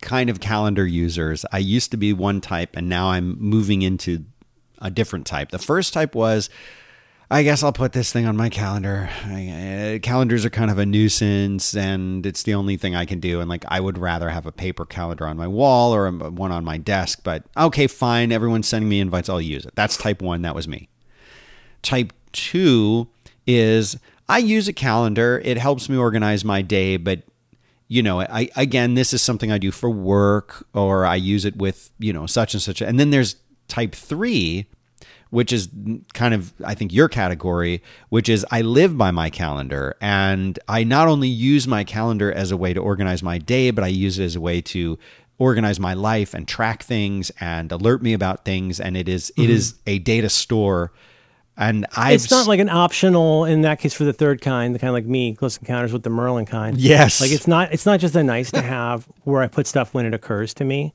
kind 0.02 0.28
of 0.28 0.38
calendar 0.40 0.86
users. 0.86 1.46
I 1.50 1.58
used 1.58 1.92
to 1.92 1.96
be 1.96 2.12
one 2.12 2.42
type 2.42 2.76
and 2.76 2.90
now 2.90 3.08
I'm 3.08 3.38
moving 3.40 3.80
into 3.80 4.26
a 4.82 4.90
different 4.90 5.26
type. 5.26 5.50
The 5.50 5.58
first 5.58 5.94
type 5.94 6.14
was 6.14 6.50
I 7.28 7.42
guess 7.42 7.64
I'll 7.64 7.72
put 7.72 7.92
this 7.92 8.12
thing 8.12 8.24
on 8.26 8.36
my 8.36 8.48
calendar. 8.48 9.10
I, 9.24 9.96
uh, 9.96 9.98
calendars 9.98 10.44
are 10.44 10.50
kind 10.50 10.70
of 10.70 10.78
a 10.78 10.86
nuisance, 10.86 11.74
and 11.74 12.24
it's 12.24 12.44
the 12.44 12.54
only 12.54 12.76
thing 12.76 12.94
I 12.94 13.04
can 13.04 13.18
do. 13.18 13.40
And 13.40 13.50
like, 13.50 13.64
I 13.66 13.80
would 13.80 13.98
rather 13.98 14.30
have 14.30 14.46
a 14.46 14.52
paper 14.52 14.86
calendar 14.86 15.26
on 15.26 15.36
my 15.36 15.48
wall 15.48 15.92
or 15.92 16.06
a, 16.06 16.12
one 16.12 16.52
on 16.52 16.64
my 16.64 16.78
desk. 16.78 17.22
But 17.24 17.42
okay, 17.56 17.88
fine. 17.88 18.30
Everyone's 18.30 18.68
sending 18.68 18.88
me 18.88 19.00
invites. 19.00 19.28
I'll 19.28 19.40
use 19.40 19.66
it. 19.66 19.74
That's 19.74 19.96
type 19.96 20.22
one. 20.22 20.42
That 20.42 20.54
was 20.54 20.68
me. 20.68 20.88
Type 21.82 22.12
two 22.30 23.08
is 23.44 23.98
I 24.28 24.38
use 24.38 24.68
a 24.68 24.72
calendar. 24.72 25.42
It 25.44 25.58
helps 25.58 25.88
me 25.88 25.96
organize 25.96 26.44
my 26.44 26.62
day, 26.62 26.96
but 26.96 27.22
you 27.88 28.02
know, 28.02 28.20
I 28.20 28.50
again, 28.56 28.94
this 28.94 29.12
is 29.12 29.22
something 29.22 29.50
I 29.50 29.58
do 29.58 29.72
for 29.72 29.90
work 29.90 30.66
or 30.74 31.04
I 31.04 31.16
use 31.16 31.44
it 31.44 31.56
with, 31.56 31.90
you 31.98 32.12
know, 32.12 32.26
such 32.26 32.54
and 32.54 32.62
such. 32.62 32.80
And 32.80 33.00
then 33.00 33.10
there's 33.10 33.36
type 33.68 33.94
3, 33.94 34.66
which 35.36 35.52
is 35.52 35.68
kind 36.14 36.32
of 36.32 36.54
I 36.64 36.74
think 36.74 36.94
your 36.94 37.10
category, 37.10 37.82
which 38.08 38.26
is 38.26 38.46
I 38.50 38.62
live 38.62 38.96
by 38.96 39.10
my 39.10 39.28
calendar 39.28 39.94
and 40.00 40.58
I 40.66 40.82
not 40.82 41.08
only 41.08 41.28
use 41.28 41.68
my 41.68 41.84
calendar 41.84 42.32
as 42.32 42.52
a 42.52 42.56
way 42.56 42.72
to 42.72 42.80
organize 42.80 43.22
my 43.22 43.36
day, 43.36 43.70
but 43.70 43.84
I 43.84 43.88
use 43.88 44.18
it 44.18 44.24
as 44.24 44.34
a 44.34 44.40
way 44.40 44.62
to 44.62 44.98
organize 45.36 45.78
my 45.78 45.92
life 45.92 46.32
and 46.32 46.48
track 46.48 46.84
things 46.84 47.30
and 47.38 47.70
alert 47.70 48.02
me 48.02 48.14
about 48.14 48.46
things 48.46 48.80
and 48.80 48.96
it 48.96 49.10
is- 49.10 49.28
it 49.36 49.42
mm-hmm. 49.42 49.50
is 49.50 49.74
a 49.86 49.98
data 49.98 50.30
store 50.30 50.90
and 51.54 51.84
I 51.94 52.12
it's 52.12 52.30
not 52.30 52.46
like 52.46 52.60
an 52.60 52.70
optional 52.70 53.44
in 53.44 53.60
that 53.60 53.78
case 53.78 53.92
for 53.92 54.04
the 54.04 54.14
third 54.14 54.40
kind, 54.40 54.74
the 54.74 54.78
kind 54.78 54.94
like 54.94 55.04
me, 55.04 55.34
close 55.34 55.58
encounters 55.58 55.92
with 55.92 56.02
the 56.02 56.10
Merlin 56.10 56.46
kind. 56.46 56.78
Yes. 56.78 57.20
Like 57.20 57.30
it's 57.30 57.46
not 57.46 57.74
it's 57.74 57.84
not 57.84 58.00
just 58.00 58.16
a 58.16 58.24
nice 58.24 58.50
to 58.52 58.62
have 58.62 59.06
where 59.24 59.42
I 59.42 59.48
put 59.48 59.66
stuff 59.66 59.92
when 59.92 60.06
it 60.06 60.14
occurs 60.14 60.54
to 60.54 60.64
me. 60.64 60.94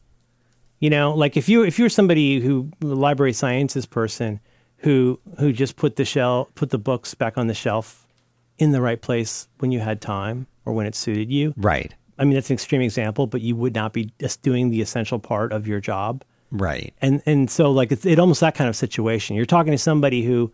You 0.81 0.89
know, 0.89 1.13
like 1.13 1.37
if 1.37 1.47
you 1.47 1.63
if 1.63 1.79
you're 1.79 1.89
somebody 1.89 2.41
who 2.41 2.71
library 2.81 3.33
sciences 3.33 3.85
person 3.85 4.39
who 4.77 5.19
who 5.39 5.53
just 5.53 5.75
put 5.77 5.95
the 5.95 6.03
shell 6.03 6.49
put 6.55 6.71
the 6.71 6.79
books 6.79 7.13
back 7.13 7.37
on 7.37 7.47
the 7.47 7.53
shelf 7.53 8.07
in 8.57 8.71
the 8.71 8.81
right 8.81 8.99
place 8.99 9.47
when 9.59 9.71
you 9.71 9.79
had 9.79 10.01
time 10.01 10.47
or 10.65 10.73
when 10.73 10.85
it 10.87 10.95
suited 10.95 11.31
you. 11.31 11.53
right. 11.55 11.93
I 12.19 12.23
mean 12.25 12.33
that's 12.33 12.49
an 12.49 12.55
extreme 12.55 12.81
example, 12.81 13.25
but 13.27 13.41
you 13.41 13.55
would 13.55 13.73
not 13.73 13.93
be 13.93 14.11
just 14.19 14.41
doing 14.41 14.69
the 14.71 14.81
essential 14.81 15.17
part 15.19 15.53
of 15.53 15.67
your 15.67 15.79
job 15.79 16.23
Right. 16.51 16.93
and 17.01 17.21
and 17.25 17.49
so 17.49 17.71
like 17.71 17.91
it's 17.91 18.05
it 18.05 18.17
almost 18.19 18.41
that 18.41 18.55
kind 18.55 18.67
of 18.67 18.75
situation. 18.75 19.35
You're 19.35 19.45
talking 19.45 19.71
to 19.71 19.77
somebody 19.77 20.23
who, 20.23 20.51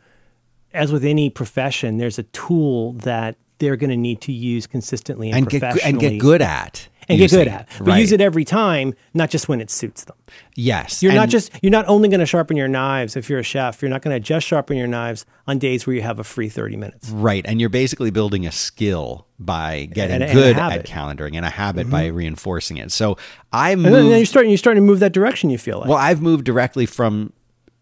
as 0.74 0.92
with 0.92 1.04
any 1.06 1.30
profession, 1.30 1.98
there's 1.98 2.20
a 2.20 2.24
tool 2.24 2.94
that 2.94 3.36
they're 3.60 3.78
going 3.78 3.90
to 3.90 3.98
need 3.98 4.22
to 4.22 4.32
use 4.32 4.68
consistently 4.68 5.30
and, 5.32 5.38
and 5.38 5.50
get 5.50 5.86
and 5.86 6.00
get 6.00 6.20
good 6.20 6.42
at 6.42 6.88
and 7.10 7.18
get 7.20 7.32
good 7.32 7.48
at, 7.48 7.68
but 7.80 7.88
Right. 7.88 8.00
use 8.00 8.12
it 8.12 8.20
every 8.22 8.44
time, 8.46 8.94
not 9.14 9.30
just 9.30 9.48
when 9.48 9.62
it 9.62 9.70
suits 9.72 10.04
them. 10.04 10.16
Yes, 10.56 11.02
You're 11.02 11.14
not 11.14 11.30
just 11.30 11.52
you're 11.62 11.72
not 11.72 11.86
only 11.88 12.10
going 12.10 12.20
to 12.20 12.26
sharpen 12.26 12.58
your 12.58 12.68
knives 12.68 13.16
if 13.16 13.30
you're 13.30 13.40
a 13.40 13.44
chef. 13.44 13.82
You're 13.82 13.90
not 13.90 14.02
going 14.02 14.14
to 14.16 14.20
just 14.20 14.46
sharpen 14.48 14.76
your 14.78 14.88
knives 14.88 15.26
on 15.48 15.58
days 15.60 15.88
where 15.88 15.96
you 15.96 16.02
have 16.02 16.20
a 16.20 16.24
free 16.24 16.50
30 16.50 16.76
minutes. 16.78 17.10
right, 17.10 17.46
and 17.48 17.60
you're 17.60 17.70
basically 17.70 18.10
building 18.12 18.46
a 18.46 18.52
skill 18.52 19.26
by 19.40 19.86
getting 19.94 20.16
And 20.16 20.24
and 20.24 20.34
good 20.34 20.58
at. 20.58 20.84
Mm-hmm. 20.84 21.00
calendaring 21.00 21.36
and 21.36 21.46
a 21.46 21.50
habit 21.50 21.90
by 21.90 22.08
reinforcing 22.08 22.78
it. 22.78 22.92
So 22.92 23.18
I 23.54 23.72
And 23.72 23.86
then, 23.86 23.94
then 23.94 24.06
you're 24.18 24.26
starting 24.26 24.50
you're 24.52 24.58
starting 24.58 24.82
to 24.84 24.88
move 24.88 25.00
that 25.00 25.14
direction. 25.14 25.50
You 25.50 25.58
feel 25.58 25.80
like 25.80 25.88
Well, 25.90 25.98
I've 25.98 26.22
moved 26.22 26.44
directly 26.46 26.86
from 26.86 27.32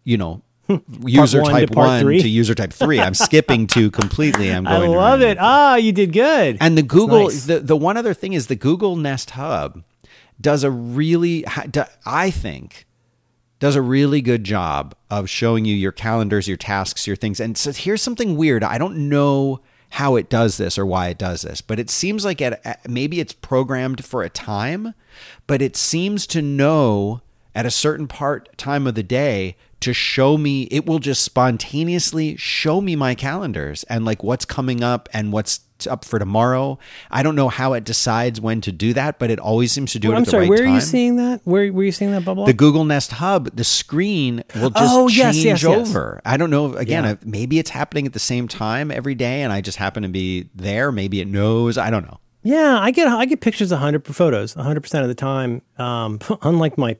you 0.04 0.16
know 0.16 0.42
user 1.04 1.42
one 1.42 1.50
type 1.50 1.70
part 1.72 1.88
one 1.88 2.00
three. 2.02 2.20
to 2.20 2.28
user 2.28 2.54
type 2.54 2.72
three. 2.72 3.00
I'm 3.00 3.14
skipping 3.14 3.66
two 3.66 3.90
completely. 3.90 4.50
I'm 4.50 4.64
going. 4.64 4.82
to 4.82 4.90
love 4.90 5.22
it. 5.22 5.38
Ah, 5.40 5.76
you 5.76 5.92
did 5.92 6.12
good. 6.12 6.58
And 6.60 6.76
the 6.76 6.82
Google, 6.82 7.24
nice. 7.24 7.44
the, 7.46 7.60
the 7.60 7.76
one 7.76 7.96
other 7.96 8.14
thing 8.14 8.32
is 8.32 8.46
the 8.46 8.56
Google 8.56 8.96
Nest 8.96 9.30
Hub 9.30 9.82
does 10.40 10.64
a 10.64 10.70
really, 10.70 11.44
I 12.04 12.30
think, 12.30 12.86
does 13.58 13.74
a 13.76 13.82
really 13.82 14.20
good 14.20 14.44
job 14.44 14.94
of 15.10 15.30
showing 15.30 15.64
you 15.64 15.74
your 15.74 15.92
calendars, 15.92 16.46
your 16.46 16.58
tasks, 16.58 17.06
your 17.06 17.16
things. 17.16 17.40
And 17.40 17.56
so 17.56 17.72
here's 17.72 18.02
something 18.02 18.36
weird. 18.36 18.62
I 18.62 18.76
don't 18.78 19.08
know 19.08 19.60
how 19.90 20.16
it 20.16 20.28
does 20.28 20.56
this 20.56 20.76
or 20.78 20.84
why 20.84 21.08
it 21.08 21.16
does 21.16 21.42
this, 21.42 21.60
but 21.60 21.78
it 21.78 21.88
seems 21.88 22.24
like 22.24 22.42
at- 22.42 22.86
maybe 22.88 23.20
it's 23.20 23.32
programmed 23.32 24.04
for 24.04 24.22
a 24.22 24.28
time, 24.28 24.94
but 25.46 25.62
it 25.62 25.76
seems 25.76 26.26
to 26.26 26.42
know 26.42 27.22
at 27.54 27.64
a 27.64 27.70
certain 27.70 28.06
part 28.06 28.58
time 28.58 28.86
of 28.86 28.94
the 28.94 29.02
day 29.02 29.56
to 29.80 29.92
show 29.92 30.36
me 30.38 30.62
it 30.64 30.86
will 30.86 30.98
just 30.98 31.22
spontaneously 31.22 32.36
show 32.36 32.80
me 32.80 32.96
my 32.96 33.14
calendars 33.14 33.84
and 33.84 34.04
like 34.04 34.22
what's 34.22 34.44
coming 34.44 34.82
up 34.82 35.08
and 35.12 35.32
what's 35.32 35.60
up 35.90 36.04
for 36.06 36.18
tomorrow. 36.18 36.78
I 37.10 37.22
don't 37.22 37.34
know 37.36 37.50
how 37.50 37.74
it 37.74 37.84
decides 37.84 38.40
when 38.40 38.62
to 38.62 38.72
do 38.72 38.94
that, 38.94 39.18
but 39.18 39.30
it 39.30 39.38
always 39.38 39.72
seems 39.72 39.92
to 39.92 39.98
do 39.98 40.10
it 40.10 40.14
I'm 40.14 40.22
at 40.22 40.24
the 40.24 40.30
sorry. 40.30 40.44
right 40.44 40.48
where 40.48 40.58
time. 40.60 40.68
are 40.68 40.74
you 40.74 40.80
seeing 40.80 41.16
that? 41.16 41.42
Where 41.44 41.70
were 41.70 41.84
you 41.84 41.92
seeing 41.92 42.12
that 42.12 42.24
bubble? 42.24 42.46
the 42.46 42.54
Google 42.54 42.84
Nest 42.84 43.12
Hub, 43.12 43.54
the 43.54 43.64
screen 43.64 44.42
will 44.54 44.70
just 44.70 44.94
Oh, 44.94 45.08
change 45.10 45.36
yes, 45.44 45.62
yes. 45.62 45.64
over. 45.64 46.22
I 46.24 46.38
don't 46.38 46.48
know. 46.48 46.74
Again, 46.74 47.04
Yeah. 47.04 47.14
maybe 47.24 47.58
it's 47.58 47.68
happening 47.70 48.06
at 48.06 48.14
the 48.14 48.18
same 48.18 48.48
time 48.48 48.90
every 48.90 49.14
day, 49.14 49.42
and 49.42 49.52
I 49.52 49.60
just 49.60 49.76
happen 49.76 50.02
to 50.04 50.08
be 50.08 50.48
there. 50.54 50.90
Maybe 50.90 51.20
it 51.20 51.28
knows. 51.28 51.76
I 51.76 51.90
don't 51.90 52.04
know. 52.06 52.20
Yeah, 52.42 52.78
I 52.80 52.90
get 52.92 53.08
I 53.08 53.26
get 53.26 53.40
pictures 53.42 53.70
hundred 53.72 54.06
photos 54.06 54.54
hundred 54.54 54.80
percent 54.80 55.02
of 55.02 55.08
the 55.08 55.14
time. 55.14 55.60
Um, 55.78 56.20
unlike 56.42 56.78
my, 56.78 56.96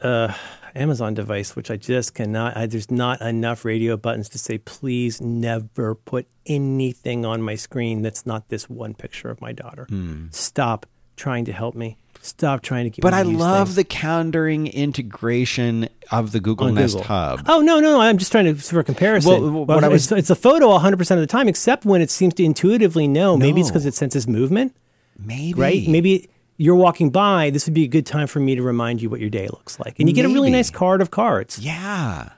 uh, 0.00 0.32
Amazon 0.74 1.14
device, 1.14 1.54
which 1.54 1.70
I 1.70 1.76
just 1.76 2.14
cannot. 2.14 2.56
I, 2.56 2.66
there's 2.66 2.90
not 2.90 3.20
enough 3.20 3.64
radio 3.64 3.96
buttons 3.96 4.28
to 4.30 4.38
say, 4.38 4.58
please 4.58 5.20
never 5.20 5.94
put 5.94 6.26
anything 6.46 7.24
on 7.24 7.42
my 7.42 7.54
screen 7.54 8.02
that's 8.02 8.26
not 8.26 8.48
this 8.48 8.68
one 8.68 8.94
picture 8.94 9.30
of 9.30 9.40
my 9.40 9.52
daughter. 9.52 9.86
Hmm. 9.88 10.26
Stop 10.30 10.86
trying 11.16 11.44
to 11.44 11.52
help 11.52 11.74
me. 11.74 11.96
Stop 12.22 12.62
trying 12.62 12.84
to 12.84 12.90
get. 12.90 13.02
But 13.02 13.12
I 13.12 13.20
love 13.22 13.68
things 13.68 13.76
the 13.76 13.84
calendaring 13.84 14.72
integration 14.72 15.88
of 16.10 16.32
the 16.32 16.40
Google 16.40 16.68
on 16.68 16.74
Nest 16.74 16.94
Google. 16.94 17.06
Hub. 17.08 17.42
Oh 17.46 17.60
no, 17.60 17.80
no, 17.80 18.00
I'm 18.00 18.16
just 18.16 18.32
trying 18.32 18.46
to 18.46 18.54
for 18.54 18.82
comparison. 18.82 19.30
Well, 19.54 19.64
what 19.66 19.84
I 19.84 19.88
was- 19.88 20.04
it's, 20.10 20.12
it's 20.12 20.30
a 20.30 20.34
photo 20.34 20.68
100 20.70 20.96
percent 20.96 21.20
of 21.20 21.22
the 21.22 21.30
time, 21.30 21.48
except 21.48 21.84
when 21.84 22.00
it 22.00 22.10
seems 22.10 22.32
to 22.34 22.42
intuitively 22.44 23.06
know. 23.06 23.36
Maybe 23.36 23.60
it's 23.60 23.70
because 23.70 23.84
it 23.84 23.92
senses 23.94 24.26
movement, 24.26 24.74
Maybe. 25.18 25.52
right? 25.60 25.86
Maybe 25.86 26.30
you're 26.56 26.74
walking 26.76 27.10
by. 27.10 27.50
This 27.50 27.66
would 27.66 27.74
be 27.74 27.84
a 27.84 27.88
good 27.88 28.06
time 28.06 28.26
for 28.26 28.40
me 28.40 28.54
to 28.54 28.62
remind 28.62 29.02
you 29.02 29.10
what 29.10 29.20
your 29.20 29.30
day 29.30 29.48
looks 29.48 29.78
like, 29.80 29.98
and 29.98 30.08
you 30.08 30.14
get 30.14 30.24
a 30.24 30.28
really 30.28 30.50
nice 30.50 30.70
card 30.70 31.00
of 31.00 31.10
cards. 31.10 31.58
Yeah. 31.58 32.30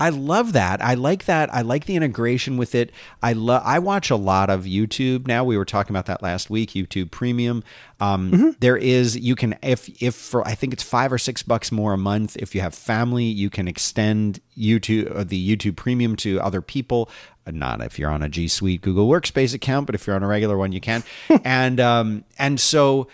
I 0.00 0.10
love 0.10 0.52
that. 0.52 0.80
I 0.80 0.94
like 0.94 1.24
that. 1.24 1.52
I 1.52 1.62
like 1.62 1.86
the 1.86 1.96
integration 1.96 2.56
with 2.56 2.76
it. 2.76 2.92
I 3.20 3.32
love. 3.32 3.62
I 3.64 3.80
watch 3.80 4.10
a 4.10 4.16
lot 4.16 4.48
of 4.48 4.62
YouTube 4.62 5.26
now. 5.26 5.42
We 5.42 5.56
were 5.58 5.64
talking 5.64 5.90
about 5.90 6.06
that 6.06 6.22
last 6.22 6.48
week. 6.50 6.70
YouTube 6.70 7.10
Premium. 7.10 7.64
Um, 7.98 8.30
Mm-hmm. 8.30 8.50
there 8.60 8.76
is 8.76 9.16
you 9.18 9.34
can 9.34 9.56
if 9.60 9.88
if 10.00 10.14
for 10.14 10.46
I 10.46 10.54
think 10.54 10.72
it's 10.72 10.84
five 10.84 11.12
or 11.12 11.18
six 11.18 11.42
bucks 11.42 11.72
more 11.72 11.94
a 11.94 11.98
month. 11.98 12.36
If 12.36 12.54
you 12.54 12.60
have 12.60 12.76
family, 12.76 13.24
you 13.24 13.50
can 13.50 13.66
extend 13.66 14.40
YouTube 14.56 15.12
uh, 15.16 15.24
the 15.24 15.56
YouTube 15.56 15.74
Premium 15.74 16.14
to 16.18 16.40
other 16.42 16.62
people. 16.62 17.10
Uh, 17.44 17.50
Not 17.50 17.80
if 17.82 17.98
you're 17.98 18.10
on 18.12 18.22
a 18.22 18.28
G 18.28 18.46
Suite 18.46 18.82
Google 18.82 19.08
Workspace 19.08 19.52
account, 19.52 19.86
but 19.86 19.96
if 19.96 20.06
you're 20.06 20.14
on 20.14 20.22
a 20.22 20.28
regular 20.28 20.56
one, 20.56 20.70
you 20.70 20.80
can. 20.80 21.02
and 21.44 21.80
um, 21.80 22.24
and 22.38 22.60
so 22.60 23.08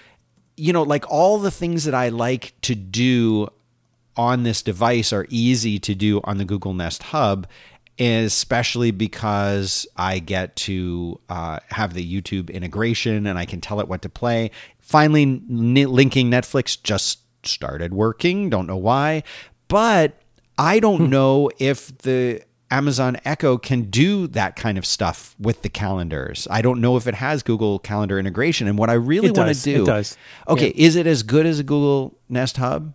you 0.56 0.72
know, 0.72 0.82
like 0.82 1.10
all 1.10 1.38
the 1.38 1.50
things 1.50 1.84
that 1.84 1.94
I 1.94 2.08
like 2.08 2.54
to 2.62 2.74
do 2.74 3.48
on 4.16 4.44
this 4.44 4.62
device 4.62 5.12
are 5.12 5.26
easy 5.28 5.78
to 5.80 5.94
do 5.94 6.20
on 6.24 6.38
the 6.38 6.44
Google 6.44 6.74
Nest 6.74 7.04
Hub, 7.04 7.46
especially 7.98 8.90
because 8.90 9.86
I 9.96 10.18
get 10.18 10.54
to 10.56 11.20
uh, 11.28 11.58
have 11.70 11.94
the 11.94 12.20
YouTube 12.20 12.50
integration 12.50 13.26
and 13.26 13.38
I 13.38 13.44
can 13.44 13.60
tell 13.60 13.80
it 13.80 13.88
what 13.88 14.02
to 14.02 14.08
play. 14.08 14.50
Finally, 14.80 15.22
n- 15.22 15.74
linking 15.74 16.30
Netflix 16.30 16.80
just 16.80 17.20
started 17.44 17.92
working. 17.92 18.50
Don't 18.50 18.66
know 18.66 18.76
why, 18.76 19.22
but 19.68 20.20
I 20.56 20.78
don't 20.78 21.10
know 21.10 21.50
if 21.58 21.96
the 21.98 22.42
Amazon 22.74 23.16
Echo 23.24 23.56
can 23.56 23.82
do 23.90 24.26
that 24.28 24.56
kind 24.56 24.76
of 24.78 24.84
stuff 24.84 25.36
with 25.38 25.62
the 25.62 25.68
calendars. 25.68 26.48
I 26.50 26.60
don't 26.60 26.80
know 26.80 26.96
if 26.96 27.06
it 27.06 27.14
has 27.14 27.42
Google 27.44 27.78
Calendar 27.78 28.18
integration. 28.18 28.66
And 28.66 28.76
what 28.76 28.90
I 28.90 28.94
really 28.94 29.28
It 29.28 29.36
want 29.36 29.54
to 29.54 29.62
do, 29.62 29.82
It 29.82 29.86
does. 29.86 30.16
Okay, 30.48 30.72
is 30.74 30.96
it 30.96 31.06
as 31.06 31.22
good 31.22 31.46
as 31.46 31.60
a 31.60 31.62
Google 31.62 32.18
Nest 32.28 32.56
Hub? 32.56 32.92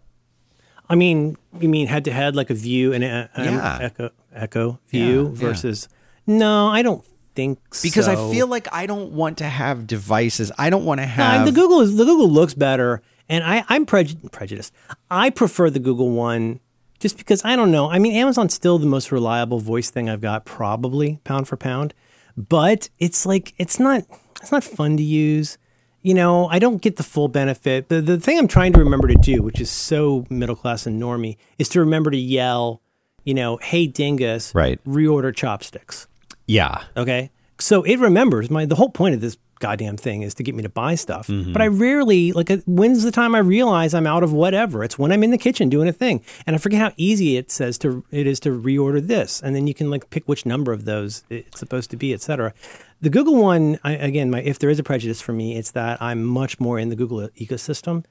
I 0.89 0.95
mean, 0.95 1.37
you 1.61 1.69
mean 1.69 1.87
head 1.87 2.03
to 2.05 2.11
head 2.11 2.35
like 2.35 2.49
a 2.49 2.53
view 2.53 2.91
and 2.93 3.03
a, 3.05 3.29
Yeah. 3.37 3.77
echo 3.81 4.09
echo 4.33 4.79
view 4.89 5.23
Yeah, 5.23 5.29
yeah. 5.29 5.47
versus? 5.47 5.87
No, 6.27 6.67
I 6.67 6.81
don't 6.81 7.05
think 7.35 7.59
so. 7.73 7.83
because 7.87 8.07
I 8.09 8.15
feel 8.31 8.47
like 8.47 8.67
I 8.73 8.85
don't 8.85 9.13
want 9.13 9.37
to 9.37 9.45
have 9.45 9.87
devices. 9.87 10.51
I 10.57 10.69
don't 10.69 10.83
want 10.83 10.99
to 10.99 11.05
have 11.07 11.45
the 11.45 11.51
Google 11.53 11.79
is 11.81 11.95
the 11.95 12.03
Google 12.05 12.29
looks 12.29 12.53
better, 12.53 13.01
and 13.29 13.43
I, 13.43 13.63
I'm 13.69 13.85
preju- 13.85 14.29
prejudiced. 14.31 14.73
I 15.09 15.29
prefer 15.29 15.69
the 15.69 15.79
Google 15.79 16.09
one 16.11 16.59
just 16.99 17.17
because 17.17 17.43
I 17.45 17.55
don't 17.55 17.71
know. 17.71 17.89
I 17.89 17.99
mean, 17.99 18.13
Amazon's 18.13 18.53
still 18.53 18.77
the 18.77 18.85
most 18.85 19.11
reliable 19.11 19.59
voice 19.59 19.89
thing 19.89 20.09
I've 20.09 20.21
got, 20.21 20.45
probably 20.45 21.19
pound 21.23 21.47
for 21.47 21.57
pound. 21.57 21.93
But 22.37 22.89
it's 22.99 23.25
like 23.25 23.53
it's 23.57 23.79
not 23.79 24.03
it's 24.41 24.51
not 24.51 24.63
fun 24.63 24.97
to 24.97 25.03
use. 25.03 25.57
You 26.01 26.13
know, 26.13 26.47
I 26.47 26.59
don't 26.59 26.81
get 26.81 26.95
the 26.95 27.03
full 27.03 27.27
benefit. 27.27 27.89
The 27.89 28.01
the 28.01 28.19
thing 28.19 28.37
I'm 28.39 28.47
trying 28.47 28.73
to 28.73 28.79
remember 28.79 29.07
to 29.09 29.15
do, 29.15 29.41
which 29.41 29.59
is 29.59 29.69
so 29.69 30.25
middle 30.29 30.55
class 30.55 30.85
and 30.85 31.01
normie, 31.01 31.35
is 31.57 31.67
to 31.69 31.79
remember 31.81 32.11
to 32.11 32.17
yell, 32.17 32.81
you 33.25 33.33
know, 33.33 33.57
"Hey 33.57 33.87
dingus, 33.87 34.53
Right. 34.55 34.79
reorder 34.85 35.35
chopsticks." 35.35 36.07
yeah. 36.47 36.83
Okay. 36.95 37.31
So 37.59 37.83
it 37.83 37.97
remembers 37.99 38.49
my 38.49 38.65
the 38.65 38.75
whole 38.75 38.89
point 38.89 39.15
of 39.15 39.19
this 39.21 39.37
goddamn 39.59 39.97
thing 39.97 40.21
is 40.21 40.33
to 40.35 40.43
get 40.43 40.55
me 40.55 40.63
to 40.63 40.69
buy 40.69 40.95
stuff. 40.95 41.27
But 41.29 41.61
I 41.61 41.67
rarely 41.67 42.31
like 42.31 42.49
uh, 42.49 42.57
when's 42.65 43.03
the 43.03 43.11
time 43.11 43.35
I 43.35 43.39
realize 43.39 43.93
I'm 43.93 44.07
out 44.07 44.23
of 44.23 44.31
whatever? 44.33 44.83
It's 44.83 44.97
when 44.97 45.11
I'm 45.11 45.23
in 45.23 45.31
the 45.31 45.37
kitchen 45.37 45.69
doing 45.69 45.87
a 45.87 45.93
thing. 45.93 46.23
And 46.47 46.55
I 46.55 46.59
forget 46.59 46.79
how 46.79 46.91
easy 46.97 47.37
it 47.37 47.51
says 47.51 47.77
to 47.79 48.03
it 48.11 48.25
is 48.27 48.39
to 48.41 48.49
reorder 48.49 49.05
this. 49.05 49.41
And 49.41 49.55
then 49.55 49.67
you 49.67 49.73
can 49.73 49.89
like 49.89 50.09
pick 50.09 50.27
which 50.27 50.45
number 50.45 50.71
of 50.71 50.85
those 50.85 51.23
it's 51.29 51.59
supposed 51.59 51.89
to 51.91 51.97
be, 51.97 52.13
et 52.13 52.21
cetera. 52.21 52.53
The 53.01 53.09
Google 53.09 53.35
one, 53.35 53.79
I, 53.83 53.93
again, 53.93 54.29
my, 54.29 54.41
if 54.41 54.59
there 54.59 54.69
is 54.69 54.79
a 54.79 54.83
prejudice 54.83 55.21
for 55.21 55.31
me, 55.33 55.57
it's 55.57 55.71
that 55.71 56.01
I'm 56.01 56.23
much 56.25 56.59
more 56.59 56.77
in 56.79 56.89
the 56.89 56.95
Google 56.95 57.27
ecosystem. 57.37 58.03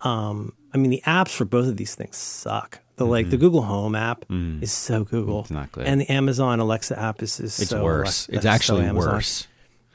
Um, 0.00 0.52
I 0.72 0.76
mean, 0.78 0.90
the 0.90 1.02
apps 1.06 1.30
for 1.34 1.44
both 1.44 1.66
of 1.68 1.76
these 1.76 1.94
things 1.94 2.16
suck. 2.16 2.80
The 2.96 3.06
like 3.06 3.30
the 3.30 3.36
Google 3.36 3.62
Home 3.62 3.96
app 3.96 4.24
is 4.30 4.70
so 4.70 5.02
Google, 5.02 5.40
it's 5.40 5.50
not 5.50 5.72
good. 5.72 5.84
and 5.86 6.00
the 6.00 6.12
Amazon 6.12 6.60
Alexa 6.60 6.96
app 6.96 7.22
is, 7.22 7.40
is 7.40 7.58
It's 7.58 7.70
so 7.70 7.82
worse. 7.82 8.28
Alexa- 8.28 8.36
It's 8.36 8.46
actually 8.46 8.84
Amazon. 8.84 9.14
worse. 9.14 9.48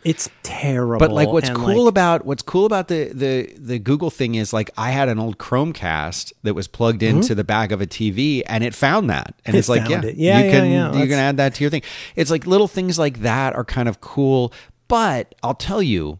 It's 0.04 0.30
terrible. 0.44 1.00
But 1.00 1.12
like, 1.12 1.28
what's 1.28 1.50
and, 1.50 1.58
cool 1.58 1.84
like, 1.84 1.90
about 1.90 2.26
what's 2.26 2.42
cool 2.42 2.66
about 2.66 2.88
the 2.88 3.12
the 3.14 3.54
the 3.58 3.80
Google 3.80 4.10
thing 4.10 4.36
is 4.36 4.54
like 4.54 4.72
I 4.78 4.92
had 4.92 5.10
an 5.10 5.20
old 5.20 5.38
Chromecast 5.38 6.32
that 6.44 6.54
was 6.54 6.68
plugged 6.70 7.04
into 7.04 7.36
the 7.36 7.44
back 7.44 7.72
of 7.72 7.82
a 7.82 7.86
TV, 7.86 8.42
and 8.46 8.64
it 8.64 8.74
found 8.74 9.10
that, 9.10 9.36
and 9.46 9.50
Mm-hmm. 9.50 9.56
It 9.56 9.60
it's 9.60 9.70
like, 9.70 9.90
yeah, 9.90 10.02
it. 10.06 10.16
Yeah, 10.16 10.40
you 10.40 10.46
yeah, 10.46 10.52
can 10.52 10.72
yeah. 10.72 10.94
you 10.94 11.08
can 11.08 11.20
add 11.20 11.38
that 11.38 11.56
to 11.56 11.64
your 11.64 11.70
thing. 11.70 11.82
It's 12.16 12.32
like 12.32 12.46
little 12.48 12.68
things 12.68 12.98
like 12.98 13.20
that 13.22 13.56
are 13.56 13.66
kind 13.66 13.90
of 13.90 14.00
cool. 14.02 14.54
But 14.88 15.36
I'll 15.44 15.54
tell 15.54 15.84
you, 15.84 16.20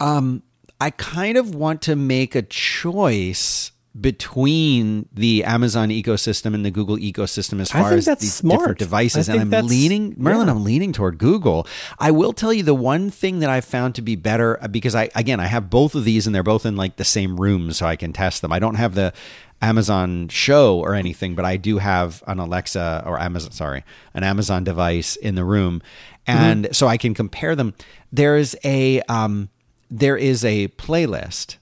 um, 0.00 0.42
I 0.80 0.90
kind 0.90 1.36
of 1.36 1.54
want 1.54 1.82
to 1.82 1.96
make 1.96 2.34
a 2.34 2.42
choice 2.42 3.72
between 4.00 5.06
the 5.12 5.44
Amazon 5.44 5.90
ecosystem 5.90 6.54
and 6.54 6.64
the 6.64 6.70
Google 6.70 6.96
ecosystem 6.96 7.60
as 7.60 7.70
far 7.70 7.92
as 7.92 8.06
these 8.06 8.32
smart. 8.32 8.60
different 8.60 8.78
devices, 8.78 9.28
and 9.28 9.54
I'm 9.54 9.66
leaning, 9.66 10.14
Merlin, 10.16 10.46
yeah. 10.46 10.54
I'm 10.54 10.64
leaning 10.64 10.92
toward 10.92 11.18
Google. 11.18 11.66
I 11.98 12.10
will 12.10 12.32
tell 12.32 12.52
you 12.52 12.62
the 12.62 12.74
one 12.74 13.10
thing 13.10 13.40
that 13.40 13.50
I 13.50 13.60
found 13.60 13.94
to 13.96 14.02
be 14.02 14.16
better 14.16 14.62
uh, 14.62 14.68
because 14.68 14.94
I 14.94 15.10
again 15.14 15.40
I 15.40 15.46
have 15.46 15.68
both 15.68 15.94
of 15.94 16.04
these 16.04 16.26
and 16.26 16.34
they're 16.34 16.42
both 16.42 16.64
in 16.64 16.76
like 16.76 16.96
the 16.96 17.04
same 17.04 17.38
room, 17.38 17.72
so 17.72 17.86
I 17.86 17.96
can 17.96 18.12
test 18.12 18.40
them. 18.40 18.52
I 18.52 18.58
don't 18.58 18.76
have 18.76 18.94
the 18.94 19.12
Amazon 19.60 20.28
Show 20.28 20.78
or 20.78 20.94
anything, 20.94 21.34
but 21.34 21.44
I 21.44 21.58
do 21.58 21.78
have 21.78 22.22
an 22.26 22.38
Alexa 22.38 23.02
or 23.06 23.20
Amazon, 23.20 23.52
sorry, 23.52 23.84
an 24.14 24.24
Amazon 24.24 24.64
device 24.64 25.16
in 25.16 25.34
the 25.34 25.44
room, 25.44 25.82
and 26.26 26.74
so 26.74 26.86
I 26.86 26.96
can 26.96 27.12
compare 27.12 27.54
them. 27.54 27.74
There's 28.10 28.56
a 28.64 29.02
um, 29.02 29.50
there 29.90 30.16
is 30.16 30.46
a 30.46 30.68
playlist 30.68 31.56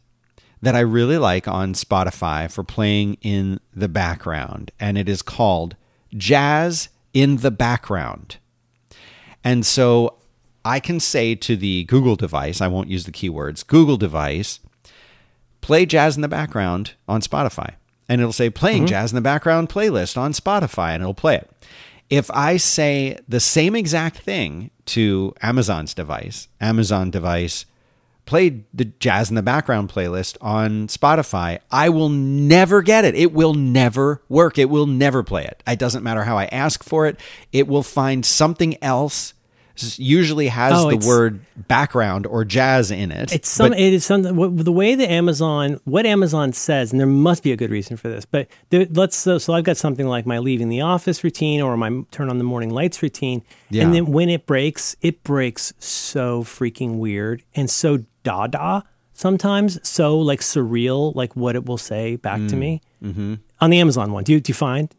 that 0.62 0.76
I 0.76 0.80
really 0.80 1.18
like 1.18 1.48
on 1.48 1.74
Spotify 1.74 2.50
for 2.50 2.62
playing 2.62 3.16
in 3.22 3.60
the 3.74 3.88
background, 3.88 4.70
and 4.78 4.98
it 4.98 5.08
is 5.08 5.22
called 5.22 5.76
Jazz 6.14 6.88
in 7.14 7.38
the 7.38 7.50
Background. 7.50 8.36
And 9.42 9.64
so 9.64 10.16
I 10.64 10.80
can 10.80 11.00
say 11.00 11.34
to 11.34 11.56
the 11.56 11.84
Google 11.84 12.16
device, 12.16 12.60
I 12.60 12.68
won't 12.68 12.90
use 12.90 13.04
the 13.04 13.12
keywords, 13.12 13.66
Google 13.66 13.96
device, 13.96 14.60
play 15.60 15.86
jazz 15.86 16.16
in 16.16 16.22
the 16.22 16.28
background 16.28 16.94
on 17.08 17.22
Spotify. 17.22 17.74
And 18.08 18.20
it'll 18.20 18.32
say 18.32 18.50
playing 18.50 18.82
mm-hmm. 18.82 18.90
jazz 18.90 19.12
in 19.12 19.16
the 19.16 19.22
background 19.22 19.68
playlist 19.68 20.18
on 20.18 20.32
Spotify, 20.32 20.90
and 20.90 21.02
it'll 21.02 21.14
play 21.14 21.36
it. 21.36 21.50
If 22.10 22.30
I 22.32 22.56
say 22.56 23.18
the 23.28 23.40
same 23.40 23.76
exact 23.76 24.18
thing 24.18 24.70
to 24.86 25.32
Amazon's 25.42 25.94
device, 25.94 26.48
Amazon 26.60 27.10
device, 27.10 27.66
play 28.30 28.62
the 28.72 28.84
jazz 28.84 29.28
in 29.28 29.34
the 29.34 29.42
background 29.42 29.92
playlist 29.92 30.36
on 30.40 30.86
Spotify, 30.86 31.58
I 31.72 31.88
will 31.88 32.08
never 32.08 32.80
get 32.80 33.04
it. 33.04 33.16
It 33.16 33.32
will 33.32 33.54
never 33.54 34.22
work. 34.28 34.56
It 34.56 34.70
will 34.70 34.86
never 34.86 35.24
play 35.24 35.44
it. 35.44 35.62
It 35.66 35.80
doesn't 35.80 36.04
matter 36.04 36.22
how 36.22 36.38
I 36.38 36.44
ask 36.46 36.84
for 36.84 37.06
it. 37.08 37.18
It 37.52 37.66
will 37.66 37.82
find 37.82 38.24
something 38.24 38.76
else. 38.82 39.34
Usually 39.96 40.48
has 40.48 40.74
Oh, 40.76 40.90
the 40.90 41.06
word 41.08 41.40
background 41.66 42.26
or 42.26 42.44
jazz 42.44 42.90
in 42.90 43.10
it. 43.10 43.32
It's 43.32 43.48
some. 43.48 43.70
but- 43.70 43.78
it 43.80 43.94
is 43.94 44.04
something. 44.04 44.36
The 44.62 44.70
way 44.72 44.94
that 44.94 45.10
Amazon, 45.10 45.80
what 45.84 46.04
Amazon 46.04 46.52
says, 46.52 46.90
and 46.92 47.00
there 47.00 47.06
must 47.06 47.42
be 47.42 47.50
a 47.50 47.56
good 47.56 47.70
reason 47.70 47.96
for 47.96 48.08
this. 48.10 48.26
But 48.26 48.46
there, 48.68 48.86
let's. 48.90 49.16
So, 49.16 49.38
so 49.38 49.54
I've 49.54 49.64
got 49.64 49.78
something 49.78 50.06
like 50.06 50.26
my 50.26 50.38
leaving 50.38 50.68
the 50.68 50.82
office 50.82 51.24
routine 51.24 51.62
or 51.62 51.78
my 51.78 52.02
turn 52.10 52.28
on 52.28 52.36
the 52.36 52.44
morning 52.44 52.68
lights 52.70 53.02
routine, 53.02 53.42
Yeah. 53.70 53.84
and 53.84 53.94
then 53.94 54.06
when 54.06 54.28
it 54.28 54.44
breaks, 54.44 54.96
it 55.00 55.24
breaks 55.24 55.72
so 55.78 56.42
freaking 56.44 56.98
weird 56.98 57.42
and 57.54 57.70
so 57.70 58.04
dada 58.22 58.84
sometimes, 59.12 59.78
so 59.86 60.18
like 60.18 60.40
surreal, 60.40 61.14
like 61.14 61.34
what 61.36 61.54
it 61.56 61.66
will 61.66 61.78
say 61.78 62.16
back 62.16 62.40
Mm, 62.40 62.48
to 62.50 62.56
me 62.56 62.80
mm-hmm. 63.02 63.34
on 63.60 63.70
the 63.70 63.78
Amazon 63.80 64.12
one. 64.12 64.24
Do 64.24 64.32
you 64.32 64.40
do 64.40 64.50
you 64.50 64.54
find? 64.54 64.94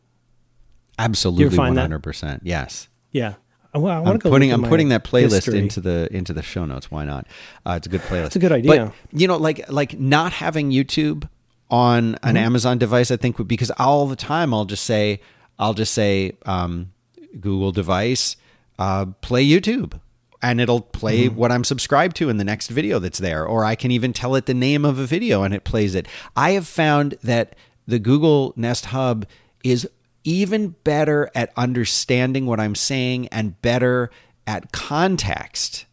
absolutely 1.00 1.56
find 1.56 1.76
100%. 1.78 2.42
Yes. 2.44 2.88
Yeah. 3.12 3.34
Well, 3.74 3.88
I 3.88 3.96
I'm 3.98 4.04
want 4.04 4.20
to 4.20 4.24
go 4.26 4.30
putting 4.30 4.52
I'm 4.52 4.64
putting 4.64 4.90
that 4.90 5.04
playlist 5.06 5.32
history. 5.46 5.60
into 5.60 5.80
the 5.80 6.10
into 6.12 6.34
the 6.34 6.42
show 6.42 6.66
notes. 6.66 6.92
Why 6.92 7.06
not? 7.06 7.26
Uh, 7.66 7.76
it's 7.78 7.88
a 7.88 7.90
good 7.90 8.02
playlist. 8.02 8.26
It's 8.28 8.36
a 8.36 8.40
good 8.40 8.52
idea. 8.52 8.94
But 9.12 9.20
you 9.20 9.28
know, 9.28 9.38
like 9.38 9.72
like 9.72 9.98
not 9.98 10.34
having 10.34 10.72
YouTube 10.72 11.30
on 11.70 12.16
an 12.16 12.36
Mm-hmm. 12.36 12.38
Amazon 12.38 12.78
device, 12.78 13.12
I 13.12 13.16
think 13.18 13.38
would 13.38 13.48
because 13.48 13.72
all 13.80 14.08
the 14.08 14.18
time 14.18 14.54
I'll 14.54 14.66
just 14.66 14.84
say 14.84 15.22
I'll 15.58 15.74
just 15.74 15.94
say 15.94 16.34
um, 16.46 16.92
Google 17.40 17.72
device, 17.72 18.36
uh, 18.78 19.06
play 19.22 19.46
YouTube. 19.48 20.00
And 20.42 20.60
it'll 20.60 20.82
play 20.82 21.26
Mm-hmm. 21.28 21.36
what 21.36 21.52
I'm 21.52 21.64
subscribed 21.64 22.16
to 22.18 22.30
in 22.30 22.38
the 22.38 22.44
next 22.44 22.70
video 22.70 22.98
that's 23.00 23.20
there. 23.20 23.46
Or 23.46 23.64
I 23.64 23.76
can 23.76 23.92
even 23.92 24.12
tell 24.14 24.36
it 24.36 24.46
the 24.48 24.54
name 24.54 24.86
of 24.86 24.98
a 24.98 25.06
video 25.06 25.44
and 25.44 25.54
it 25.54 25.64
plays 25.64 25.94
it. 25.96 26.08
I 26.36 26.52
have 26.52 26.68
found 26.68 27.16
that 27.24 27.56
the 27.88 28.00
Google 28.00 28.54
Nest 28.56 28.86
Hub 28.86 29.26
is 29.64 29.88
even 30.24 30.70
better 30.84 31.30
at 31.36 31.52
understanding 31.58 32.46
what 32.46 32.60
I'm 32.60 32.76
saying 32.76 33.28
and 33.30 33.62
better 33.62 34.10
at 34.48 34.72
context. 34.72 35.86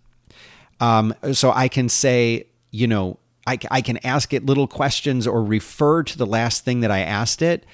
Um, 0.80 1.14
so 1.32 1.50
I 1.52 1.68
can 1.68 1.88
say, 1.88 2.46
you 2.70 2.86
know, 2.86 3.18
I, 3.46 3.58
I 3.70 3.80
can 3.80 3.98
ask 4.04 4.32
it 4.32 4.44
little 4.44 4.66
questions 4.66 5.26
or 5.26 5.42
refer 5.42 6.02
to 6.02 6.18
the 6.18 6.26
last 6.26 6.64
thing 6.64 6.80
that 6.80 6.90
I 6.90 7.00
asked 7.00 7.42
it. 7.42 7.64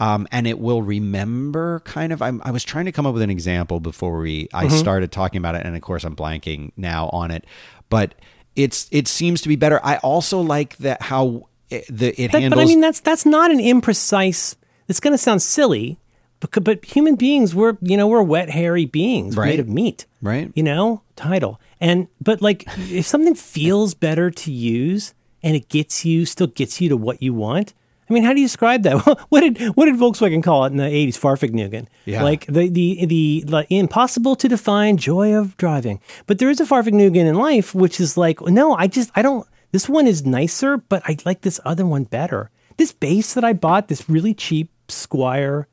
Um, 0.00 0.26
and 0.32 0.46
it 0.46 0.58
will 0.58 0.82
remember 0.82 1.80
kind 1.84 2.12
of 2.12 2.22
I'm, 2.22 2.40
i 2.44 2.50
was 2.50 2.64
trying 2.64 2.86
to 2.86 2.92
come 2.92 3.06
up 3.06 3.12
with 3.14 3.22
an 3.22 3.30
example 3.30 3.80
before 3.80 4.18
we 4.18 4.48
i 4.54 4.64
Mm-hmm. 4.66 4.76
started 4.76 5.12
talking 5.12 5.38
about 5.38 5.54
it 5.56 5.66
and 5.66 5.76
of 5.76 5.82
course 5.82 6.04
i'm 6.04 6.16
blanking 6.16 6.72
now 6.76 7.08
on 7.12 7.30
it 7.30 7.44
but 7.90 8.14
it's 8.56 8.88
it 8.90 9.06
seems 9.08 9.42
to 9.42 9.48
be 9.48 9.56
better 9.56 9.78
i 9.84 9.98
also 9.98 10.40
like 10.40 10.76
that 10.78 11.02
how 11.02 11.46
it, 11.68 11.84
the 11.88 12.08
it 12.20 12.32
That- 12.32 12.40
handles 12.40 12.58
but 12.58 12.62
I 12.62 12.66
mean, 12.66 12.80
that's 12.80 13.00
that's 13.00 13.24
not 13.26 13.50
an 13.50 13.58
imprecise. 13.58 14.56
It's 14.88 14.98
going 15.00 15.12
to 15.12 15.18
sound 15.18 15.40
silly, 15.42 16.00
but 16.40 16.64
but 16.64 16.84
human 16.84 17.14
beings 17.14 17.54
we're 17.54 17.76
you 17.80 17.96
know 17.96 18.08
we're 18.08 18.22
wet 18.22 18.50
hairy 18.50 18.86
beings 18.86 19.36
Right. 19.36 19.50
made 19.50 19.60
of 19.60 19.68
meat, 19.68 20.06
Right. 20.22 20.50
You 20.54 20.62
know, 20.64 21.02
title 21.14 21.60
and 21.80 22.08
but 22.20 22.40
like 22.42 22.64
if 22.90 23.06
something 23.06 23.34
feels 23.36 23.94
better 23.94 24.30
to 24.32 24.50
use 24.50 25.14
and 25.44 25.54
it 25.54 25.68
gets 25.68 26.04
you 26.04 26.26
still 26.26 26.48
gets 26.48 26.80
you 26.80 26.88
to 26.88 26.96
what 26.96 27.22
you 27.22 27.34
want. 27.34 27.72
I 28.10 28.12
mean, 28.12 28.24
how 28.24 28.32
do 28.32 28.40
you 28.40 28.46
describe 28.46 28.82
that? 28.82 28.98
what 29.28 29.40
did 29.40 29.58
what 29.76 29.86
did 29.86 29.94
Volkswagen 29.94 30.42
call 30.42 30.64
it 30.64 30.72
in 30.72 30.78
the 30.78 30.84
eighties? 30.84 31.16
Fahrvergnügen. 31.16 31.86
Yeah. 32.04 32.24
Like 32.24 32.46
the 32.46 32.68
the 32.68 33.06
the 33.06 33.66
impossible 33.70 34.34
to 34.36 34.48
define 34.48 34.96
joy 34.96 35.34
of 35.34 35.56
driving. 35.56 36.00
But 36.26 36.38
there 36.38 36.50
is 36.50 36.60
a 36.60 36.64
Fahrvergnügen 36.64 37.26
in 37.26 37.36
life, 37.36 37.74
which 37.74 38.00
is 38.00 38.16
like, 38.16 38.40
no, 38.42 38.74
I 38.74 38.88
just 38.88 39.10
I 39.14 39.22
don't. 39.22 39.46
This 39.72 39.88
one 39.88 40.08
is 40.08 40.26
nicer, 40.26 40.76
but 40.78 41.02
I 41.06 41.16
like 41.24 41.42
this 41.42 41.60
other 41.64 41.86
one 41.86 42.04
better. 42.04 42.50
This 42.76 42.92
bass 42.92 43.34
that 43.34 43.44
I 43.44 43.52
bought, 43.52 43.86
this 43.86 44.10
really 44.10 44.34
cheap 44.34 44.70
Squier, 44.88 45.66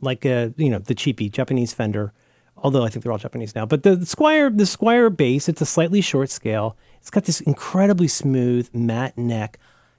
like 0.00 0.24
a 0.24 0.52
you 0.56 0.70
know 0.70 0.80
the 0.80 0.94
cheapy 0.94 1.28
Japanese 1.28 1.72
Fender, 1.72 2.12
although 2.56 2.84
I 2.84 2.88
think 2.88 3.04
they're 3.04 3.12
all 3.12 3.18
Japanese 3.18 3.54
now. 3.54 3.64
But 3.64 3.84
the, 3.84 3.94
the 3.94 4.06
Squier, 4.06 4.56
the 4.56 4.64
Squier 4.64 5.16
bass, 5.16 5.48
it's 5.48 5.60
a 5.60 5.66
slightly 5.66 6.00
short 6.00 6.30
scale. 6.30 6.76
It's 7.00 7.10
got 7.10 7.24
this 7.24 7.40
incredibly 7.40 8.08
smooth 8.08 8.68
matte 8.74 9.16
neck. 9.16 9.58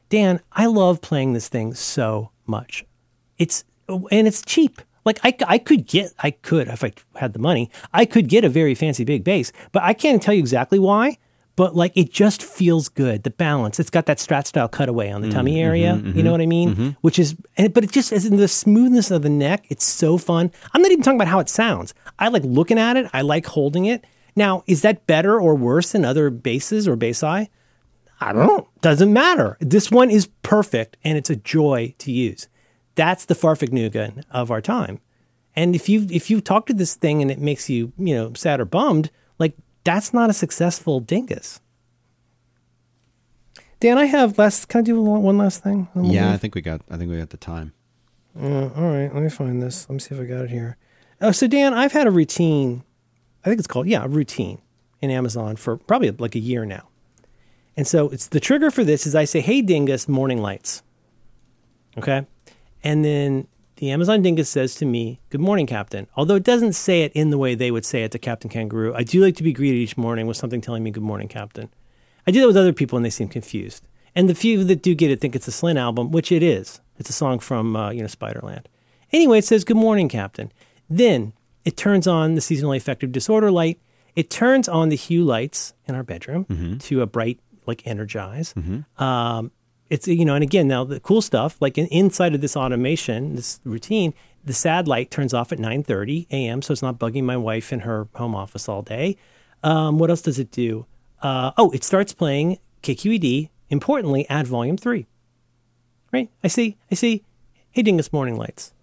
Dan, 0.10 0.40
I 0.52 0.68
love 0.68 1.02
playing 1.02 1.34
this 1.34 1.50
thing 1.50 1.74
so 1.74 2.32
much. 2.46 2.86
It's 3.38 3.64
and 3.88 4.28
it's 4.28 4.42
cheap. 4.42 4.82
Like 5.06 5.20
I, 5.24 5.36
I 5.48 5.58
could 5.58 5.88
get, 5.88 6.12
I 6.20 6.32
could 6.32 6.68
if 6.68 6.84
I 6.84 6.92
had 7.16 7.34
the 7.34 7.40
money, 7.40 7.72
I 7.94 8.06
could 8.06 8.28
get 8.28 8.44
a 8.44 8.50
very 8.50 8.76
fancy 8.76 9.06
big 9.06 9.24
bass, 9.24 9.54
but 9.72 9.84
I 9.84 9.94
can't 9.94 10.22
tell 10.22 10.34
you 10.34 10.42
exactly 10.42 10.80
why. 10.80 11.18
But 11.56 11.76
like 11.76 11.94
it 11.96 12.12
just 12.12 12.44
feels 12.44 12.88
good. 12.88 13.24
The 13.24 13.32
balance. 13.32 13.80
It's 13.80 13.90
got 13.90 14.06
that 14.06 14.18
Strat 14.20 14.46
style 14.46 14.68
cutaway 14.68 15.10
on 15.10 15.22
the 15.22 15.30
tummy 15.30 15.54
mm-hmm, 15.54 15.68
area. 15.68 15.94
Mm-hmm, 15.94 16.16
you 16.16 16.24
know 16.24 16.32
what 16.32 16.42
I 16.42 16.46
mean? 16.46 16.76
Mm-hmm. 16.76 16.90
Which 17.02 17.18
is, 17.18 17.36
but 17.56 17.84
it 17.84 17.92
just 17.92 18.14
as 18.14 18.26
in 18.28 18.38
the 18.38 18.48
smoothness 18.48 19.10
of 19.10 19.24
the 19.24 19.30
neck. 19.30 19.66
It's 19.70 19.84
so 19.84 20.20
fun. 20.20 20.52
I'm 20.74 20.84
not 20.84 20.92
even 20.92 21.04
talking 21.04 21.18
about 21.18 21.30
how 21.30 21.40
it 21.40 21.50
sounds. 21.50 21.96
I 22.20 22.28
like 22.28 22.44
looking 22.44 22.78
at 22.78 22.96
it. 22.96 23.10
I 23.12 23.22
like 23.22 23.48
holding 23.48 23.86
it. 23.86 24.06
Now, 24.36 24.64
is 24.68 24.84
that 24.84 25.08
better 25.08 25.42
or 25.42 25.56
worse 25.56 25.94
than 25.94 26.06
other 26.06 26.30
basses 26.30 26.88
or 26.88 26.96
bass 26.96 27.24
I? 28.20 28.34
Don't 28.34 28.48
know. 28.48 28.70
Doesn't 28.82 29.14
matter. 29.14 29.58
This 29.60 29.92
one 29.92 30.10
is 30.10 30.28
perfect 30.44 30.98
and 31.04 31.18
it's 31.18 31.30
a 31.30 31.36
joy 31.36 31.94
to 32.00 32.12
use. 32.12 32.48
That's 32.96 33.26
the 33.26 33.36
Fahrvergnügen 33.36 34.24
of 34.32 34.50
our 34.50 34.62
time. 34.62 35.00
And 35.56 35.76
if 35.76 35.90
you 35.90 36.08
if 36.10 36.30
you 36.30 36.42
talk 36.42 36.66
to 36.68 36.74
this 36.74 36.96
thing 36.96 37.22
and 37.22 37.32
it 37.32 37.40
makes 37.40 37.70
you, 37.70 37.92
you 37.98 38.16
know, 38.16 38.34
sad 38.34 38.60
or 38.60 38.66
bummed, 38.66 39.12
like 39.40 39.56
that's 39.84 40.14
not 40.14 40.30
a 40.30 40.34
successful 40.34 41.00
dingus. 41.00 41.62
Dan, 43.80 43.98
I 43.98 44.06
have 44.06 44.38
last 44.38 44.68
can 44.68 44.80
I 44.80 44.82
do 44.84 45.02
one 45.02 45.22
one 45.22 45.38
last 45.38 45.64
thing? 45.64 45.88
yeah 45.96 46.32
i 46.32 46.38
think 46.38 46.56
we 46.56 46.62
got 46.62 46.82
i 46.90 46.98
think 46.98 47.12
we 47.12 47.18
got 47.18 47.30
the 47.30 47.38
time 47.38 47.74
uh, 48.40 48.70
All 48.76 48.90
right, 48.92 49.12
let 49.14 49.24
me 49.24 49.30
find 49.30 49.62
this. 49.62 49.90
Let 49.90 49.94
me 49.94 50.00
see 50.00 50.14
if 50.14 50.22
I 50.22 50.26
got 50.26 50.44
it 50.46 50.52
here. 50.52 50.78
Oh, 51.22 51.32
so 51.32 51.48
Dan, 51.48 51.74
I've 51.74 51.92
had 51.92 52.06
a 52.06 52.12
routine. 52.12 52.84
I 53.44 53.50
think 53.50 53.60
it's 53.60 53.68
called 53.68 53.88
yeah, 53.88 54.04
a 54.04 54.08
routine 54.08 54.62
in 55.02 55.10
Amazon 55.10 55.56
for 55.56 55.78
probably 55.78 56.12
like 56.12 56.36
a 56.36 56.40
year 56.40 56.64
now. 56.66 56.88
And 57.78 57.88
so 57.88 58.10
it's 58.10 58.28
the 58.28 58.40
trigger 58.40 58.72
for 58.72 58.84
this 58.84 59.06
is 59.06 59.16
I 59.16 59.24
say, 59.26 59.40
"Hey 59.40 59.62
Dingus, 59.62 60.10
morning 60.10 60.42
lights." 60.42 60.82
Okay? 61.98 62.26
And 62.84 63.06
then 63.06 63.48
the 63.78 63.92
Amazon 63.92 64.24
Dingus 64.24 64.50
says 64.50 64.74
to 64.76 64.86
me, 64.86 65.20
"Good 65.30 65.40
morning, 65.42 65.68
Captain." 65.68 66.08
Although 66.16 66.36
it 66.36 66.44
doesn't 66.44 66.74
say 66.74 67.04
it 67.04 67.14
in 67.14 67.30
the 67.30 67.38
way 67.38 67.54
they 67.54 67.70
would 67.70 67.86
say 67.86 68.04
it 68.04 68.12
to 68.12 68.20
Captain 68.20 68.50
Kangaroo. 68.50 68.96
I 68.96 69.04
do 69.04 69.22
like 69.22 69.36
to 69.36 69.44
be 69.44 69.54
greeted 69.54 69.78
each 69.78 69.96
morning 69.96 70.26
with 70.26 70.38
something 70.38 70.60
telling 70.60 70.84
me, 70.84 70.92
"Good 70.92 71.04
morning, 71.04 71.28
Captain." 71.28 71.70
I 72.26 72.32
do 72.32 72.42
that 72.42 72.48
with 72.48 72.58
other 72.58 72.74
people 72.74 72.98
and 72.98 73.06
they 73.06 73.12
seem 73.12 73.30
confused. 73.30 73.88
And 74.16 74.28
the 74.28 74.36
few 74.36 74.64
that 74.64 74.82
do 74.82 74.96
get 74.96 75.12
it 75.12 75.22
think 75.22 75.36
it's 75.36 75.48
a 75.48 75.52
Slint 75.52 75.78
album, 75.78 76.12
which 76.12 76.32
it 76.32 76.42
is. 76.42 76.82
It's 76.98 77.12
a 77.12 77.14
song 77.14 77.38
from 77.38 77.76
uh, 77.76 77.92
you 77.92 78.02
know 78.02 78.08
Spiderland. 78.08 78.66
Anyway, 79.14 79.38
it 79.38 79.46
says 79.46 79.64
"Good 79.64 79.78
morning, 79.78 80.10
Captain." 80.10 80.52
Then 80.90 81.34
it 81.64 81.78
turns 81.78 82.08
on 82.08 82.34
the 82.34 82.42
seasonally 82.42 82.78
affective 82.78 83.12
disorder 83.12 83.52
light. 83.52 83.80
It 84.16 84.32
turns 84.32 84.68
on 84.68 84.90
the 84.90 84.96
hue 84.96 85.24
lights 85.24 85.74
in 85.88 85.94
our 85.94 86.02
bedroom 86.02 86.46
to 86.80 87.02
a 87.04 87.06
bright, 87.06 87.40
like 87.68 87.86
energize. 87.86 88.54
Um, 88.98 89.52
it's 89.90 90.08
you 90.08 90.26
know, 90.26 90.36
and 90.36 90.44
again, 90.44 90.68
now 90.68 90.84
the 90.84 91.00
cool 91.00 91.22
stuff, 91.22 91.58
like 91.62 91.78
in, 91.78 91.88
inside 91.88 92.36
of 92.36 92.42
this 92.42 92.56
automation, 92.58 93.36
this 93.36 93.60
routine, 93.64 94.14
the 94.44 94.54
sad 94.54 94.88
light 94.88 95.12
turns 95.12 95.34
off 95.34 95.52
at 95.52 95.60
9:30 95.60 96.28
a.m., 96.32 96.62
so 96.62 96.72
it's 96.72 96.82
not 96.82 97.00
bugging 97.00 97.24
my 97.24 97.38
wife 97.38 97.72
in 97.72 97.82
her 97.82 98.08
home 98.16 98.36
office 98.36 98.68
all 98.68 98.82
day. 98.82 99.18
Um, 99.64 99.98
what 99.98 100.10
else 100.10 100.22
does 100.22 100.40
it 100.40 100.52
do? 100.52 100.86
Uh, 101.22 101.52
oh, 101.58 101.72
it 101.72 101.84
starts 101.84 102.14
playing 102.14 102.60
KQED. 102.84 103.50
Importantly, 103.70 104.30
at 104.30 104.48
volume 104.48 104.78
three. 104.78 105.08
Right? 106.14 106.30
I 106.42 106.48
see. 106.48 106.78
I 106.90 106.96
see. 106.96 107.24
Hey, 107.72 107.82
Dingus 107.82 108.14
Morning 108.14 108.38
Lights, 108.38 108.74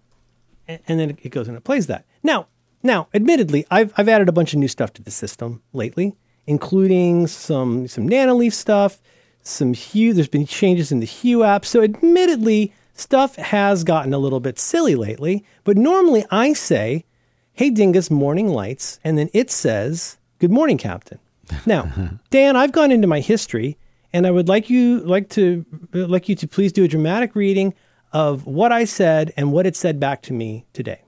and, 0.67 0.79
and 0.87 0.99
then 0.99 1.17
it 1.23 1.29
goes 1.29 1.47
and 1.47 1.57
it 1.57 1.63
plays 1.63 1.87
that. 1.87 2.05
Now, 2.21 2.47
now, 2.83 3.07
admittedly, 3.13 3.65
I've 3.71 3.93
I've 3.97 4.07
added 4.07 4.29
a 4.29 4.31
bunch 4.31 4.53
of 4.53 4.59
new 4.59 4.67
stuff 4.67 4.93
to 4.93 5.01
the 5.01 5.11
system 5.11 5.63
lately, 5.73 6.15
including 6.47 7.27
some 7.27 7.87
some 7.87 8.07
Nanoleaf 8.07 8.53
stuff, 8.53 9.01
some 9.43 9.73
Hue. 9.73 10.13
There's 10.13 10.27
been 10.27 10.45
changes 10.45 10.91
in 10.91 10.99
the 10.99 11.05
Hue 11.05 11.43
app, 11.43 11.65
so 11.65 11.81
admittedly, 11.81 12.73
stuff 12.93 13.35
has 13.35 13.83
gotten 13.83 14.13
a 14.13 14.17
little 14.19 14.39
bit 14.39 14.59
silly 14.59 14.95
lately. 14.95 15.43
But 15.63 15.77
normally, 15.77 16.25
I 16.31 16.53
say, 16.53 17.05
"Hey, 17.53 17.69
Dingus 17.69 18.09
Morning 18.11 18.49
Lights," 18.49 18.99
and 19.03 19.17
then 19.17 19.29
it 19.33 19.51
says, 19.51 20.17
"Good 20.39 20.51
morning, 20.51 20.77
Captain." 20.77 21.19
Now, 21.65 21.91
Dan, 22.29 22.55
I've 22.55 22.71
gone 22.71 22.91
into 22.91 23.07
my 23.07 23.19
history, 23.19 23.77
and 24.13 24.25
I 24.25 24.31
would 24.31 24.47
like 24.47 24.69
you 24.69 24.99
like 24.99 25.29
to 25.31 25.65
like 25.93 26.29
you 26.29 26.35
to 26.35 26.47
please 26.47 26.71
do 26.71 26.83
a 26.83 26.87
dramatic 26.87 27.35
reading 27.35 27.73
of 28.13 28.45
what 28.45 28.71
I 28.71 28.85
said 28.85 29.33
and 29.35 29.51
what 29.51 29.65
it 29.65 29.75
said 29.75 29.99
back 29.99 30.21
to 30.23 30.33
me 30.33 30.65
today. 30.71 31.01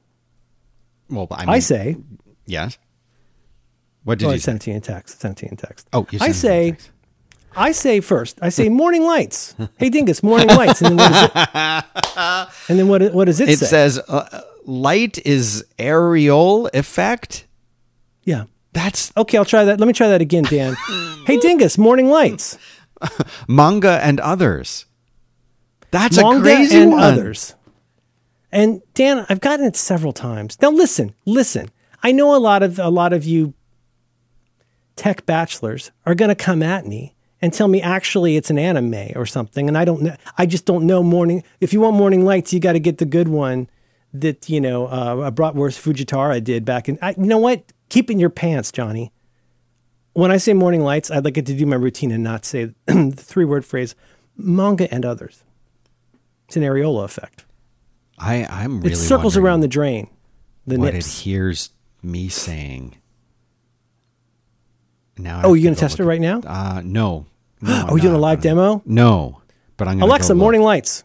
well 1.09 1.25
i, 1.31 1.45
mean, 1.45 1.49
I 1.49 1.59
say, 1.59 1.95
yes 2.45 2.77
what 4.07 4.19
did 4.19 4.27
oh, 4.27 4.31
you 4.31 4.37
say 4.37 4.45
sent 4.45 4.61
it 4.61 4.65
to 4.65 4.69
you 4.71 4.75
in 4.77 4.81
text. 4.81 5.17
I 5.17 5.21
sent 5.21 5.37
it 5.37 5.39
to 5.39 5.45
you 5.45 5.49
in 5.51 5.57
text. 5.57 5.87
oh 5.93 6.07
you 6.11 6.19
I 6.19 6.19
sent 6.19 6.23
it 6.23 6.29
in 6.29 6.33
say, 6.33 6.71
text. 6.71 6.91
I 7.55 7.71
say 7.71 7.99
first. 8.01 8.39
I 8.41 8.49
say 8.49 8.69
morning 8.69 9.03
lights. 9.03 9.55
hey, 9.77 9.89
Dingus, 9.89 10.21
morning 10.21 10.47
lights. 10.47 10.81
And 10.81 10.97
then 10.97 11.09
what, 11.09 11.11
is 11.11 11.23
it, 11.23 11.31
and 12.69 12.79
then 12.79 12.87
what, 12.87 13.13
what 13.13 13.25
does 13.25 13.39
it, 13.39 13.49
it 13.49 13.57
say? 13.59 13.65
It 13.65 13.69
says 13.69 13.99
uh, 14.07 14.41
light 14.65 15.17
is 15.25 15.65
areole 15.79 16.69
effect 16.73 17.47
yeah. 18.23 18.43
that's 18.73 19.11
Okay, 19.17 19.37
I'll 19.37 19.45
try 19.45 19.65
that. 19.65 19.79
Let 19.79 19.87
me 19.87 19.93
try 19.93 20.09
that 20.09 20.21
again, 20.21 20.43
Dan. 20.43 20.75
hey, 21.25 21.37
Dingus, 21.37 21.77
morning 21.77 22.09
lights. 22.09 22.57
manga 23.47 23.99
and 24.03 24.19
others 24.19 24.87
that's 25.91 26.17
Manga 26.17 26.39
a 26.39 26.41
crazy 26.41 26.77
and 26.79 26.91
one 26.91 27.03
others. 27.03 27.55
And 28.51 28.81
Dan, 28.93 29.25
I've 29.29 29.41
gotten 29.41 29.65
it 29.65 29.75
several 29.75 30.13
times. 30.13 30.57
Now 30.61 30.69
listen, 30.69 31.13
listen. 31.25 31.69
I 32.03 32.11
know 32.11 32.35
a 32.35 32.39
lot 32.39 32.63
of 32.63 32.79
a 32.79 32.89
lot 32.89 33.13
of 33.13 33.25
you 33.25 33.53
tech 34.97 35.25
bachelors 35.25 35.91
are 36.05 36.15
going 36.15 36.29
to 36.29 36.35
come 36.35 36.61
at 36.61 36.85
me 36.85 37.15
and 37.41 37.53
tell 37.53 37.67
me 37.67 37.81
actually 37.81 38.35
it's 38.35 38.49
an 38.49 38.57
anime 38.57 39.11
or 39.15 39.25
something 39.25 39.67
and 39.67 39.77
I 39.77 39.85
don't 39.85 40.01
know 40.01 40.15
I 40.37 40.45
just 40.45 40.65
don't 40.65 40.85
know 40.85 41.03
morning 41.03 41.43
if 41.61 41.71
you 41.71 41.81
want 41.81 41.95
morning 41.95 42.25
lights 42.25 42.51
you 42.51 42.59
got 42.59 42.73
to 42.73 42.79
get 42.79 42.97
the 42.97 43.05
good 43.05 43.27
one 43.27 43.69
that 44.13 44.49
you 44.49 44.59
know 44.59 44.87
uh, 44.87 45.31
Bratwurst 45.31 45.79
Fujitara 45.79 46.43
did 46.43 46.65
back 46.65 46.89
in 46.89 46.97
I, 47.01 47.11
you 47.11 47.25
know 47.25 47.37
what? 47.37 47.71
Keep 47.89 48.09
in 48.11 48.19
your 48.19 48.29
pants 48.29 48.71
Johnny. 48.71 49.13
When 50.13 50.31
I 50.31 50.37
say 50.37 50.53
morning 50.53 50.81
lights 50.81 51.11
I'd 51.11 51.23
like 51.23 51.37
it 51.37 51.45
to 51.45 51.53
do 51.53 51.65
my 51.65 51.75
routine 51.75 52.11
and 52.11 52.23
not 52.23 52.43
say 52.43 52.73
the 52.85 53.11
three 53.15 53.45
word 53.45 53.65
phrase 53.65 53.95
manga 54.35 54.91
and 54.93 55.05
others. 55.05 55.43
It's 56.47 56.57
an 56.57 56.63
areola 56.63 57.03
effect. 57.03 57.45
I, 58.17 58.45
I'm 58.45 58.81
really 58.81 58.93
it 58.93 58.95
circles 58.95 59.37
around 59.37 59.59
the 59.59 59.67
drain 59.67 60.09
the 60.65 60.77
what 60.77 60.93
nips. 60.93 61.05
it 61.05 61.23
hears 61.23 61.69
me 62.01 62.29
saying. 62.29 62.95
Now, 65.19 65.39
I 65.39 65.43
Oh, 65.43 65.53
you 65.53 65.61
to 65.61 65.67
gonna 65.67 65.75
go 65.75 65.79
test 65.79 65.99
it 65.99 66.05
right 66.05 66.21
now? 66.21 66.39
Uh, 66.45 66.81
no. 66.83 67.25
no 67.61 67.73
I'm 67.73 67.89
oh 67.91 67.95
you 67.95 68.01
doing 68.01 68.15
a 68.15 68.19
live 68.19 68.41
demo 68.41 68.81
No, 68.85 69.41
but 69.77 69.87
I'm 69.87 69.99
gonna 69.99 70.09
Alexa 70.09 70.33
go 70.33 70.39
morning 70.39 70.61
lights 70.61 71.03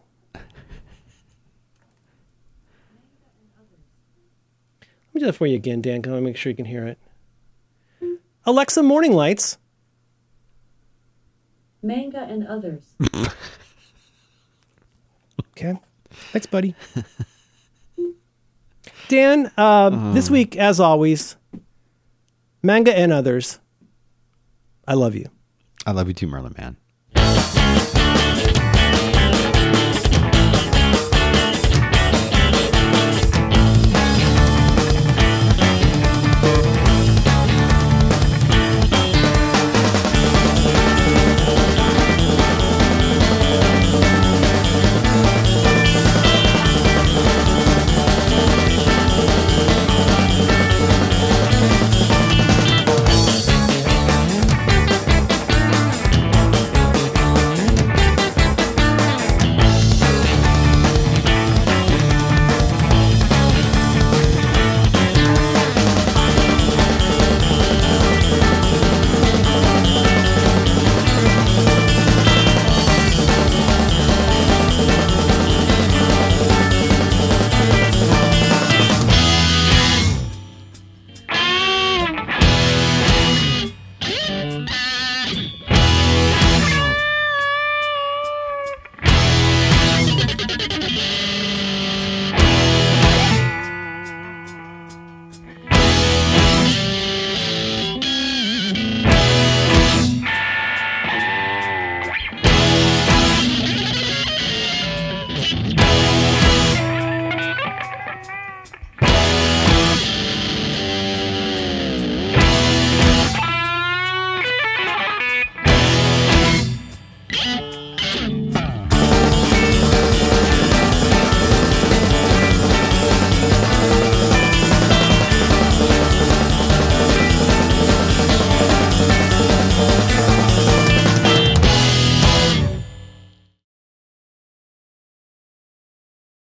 Let 5.13 5.15
me 5.15 5.19
do 5.19 5.25
that 5.27 5.33
for 5.33 5.45
you 5.45 5.55
again, 5.55 5.79
Dan. 5.79 6.01
Can 6.01 6.13
I 6.15 6.19
make 6.21 6.35
sure 6.37 6.49
you 6.49 6.55
can 6.55 6.65
hear 6.65 6.87
it? 6.87 6.97
Alexa, 8.45 8.81
morning 8.81 9.13
lights. 9.13 9.57
manga 11.83 12.19
and 12.21 12.47
others. 12.47 12.81
Okay. 15.55 15.79
Thanks, 16.31 16.47
buddy. 16.47 16.75
Dan, 19.07 19.51
uh, 19.55 20.13
this 20.13 20.29
week, 20.29 20.57
as 20.57 20.79
always, 20.79 21.35
manga 22.63 22.97
and 22.97 23.13
others. 23.13 23.59
I 24.87 24.93
love 24.95 25.15
you. 25.15 25.27
I 25.85 25.91
love 25.91 26.07
you 26.07 26.13
too, 26.13 26.27
Merlin 26.27 26.55
Mann. 26.57 26.77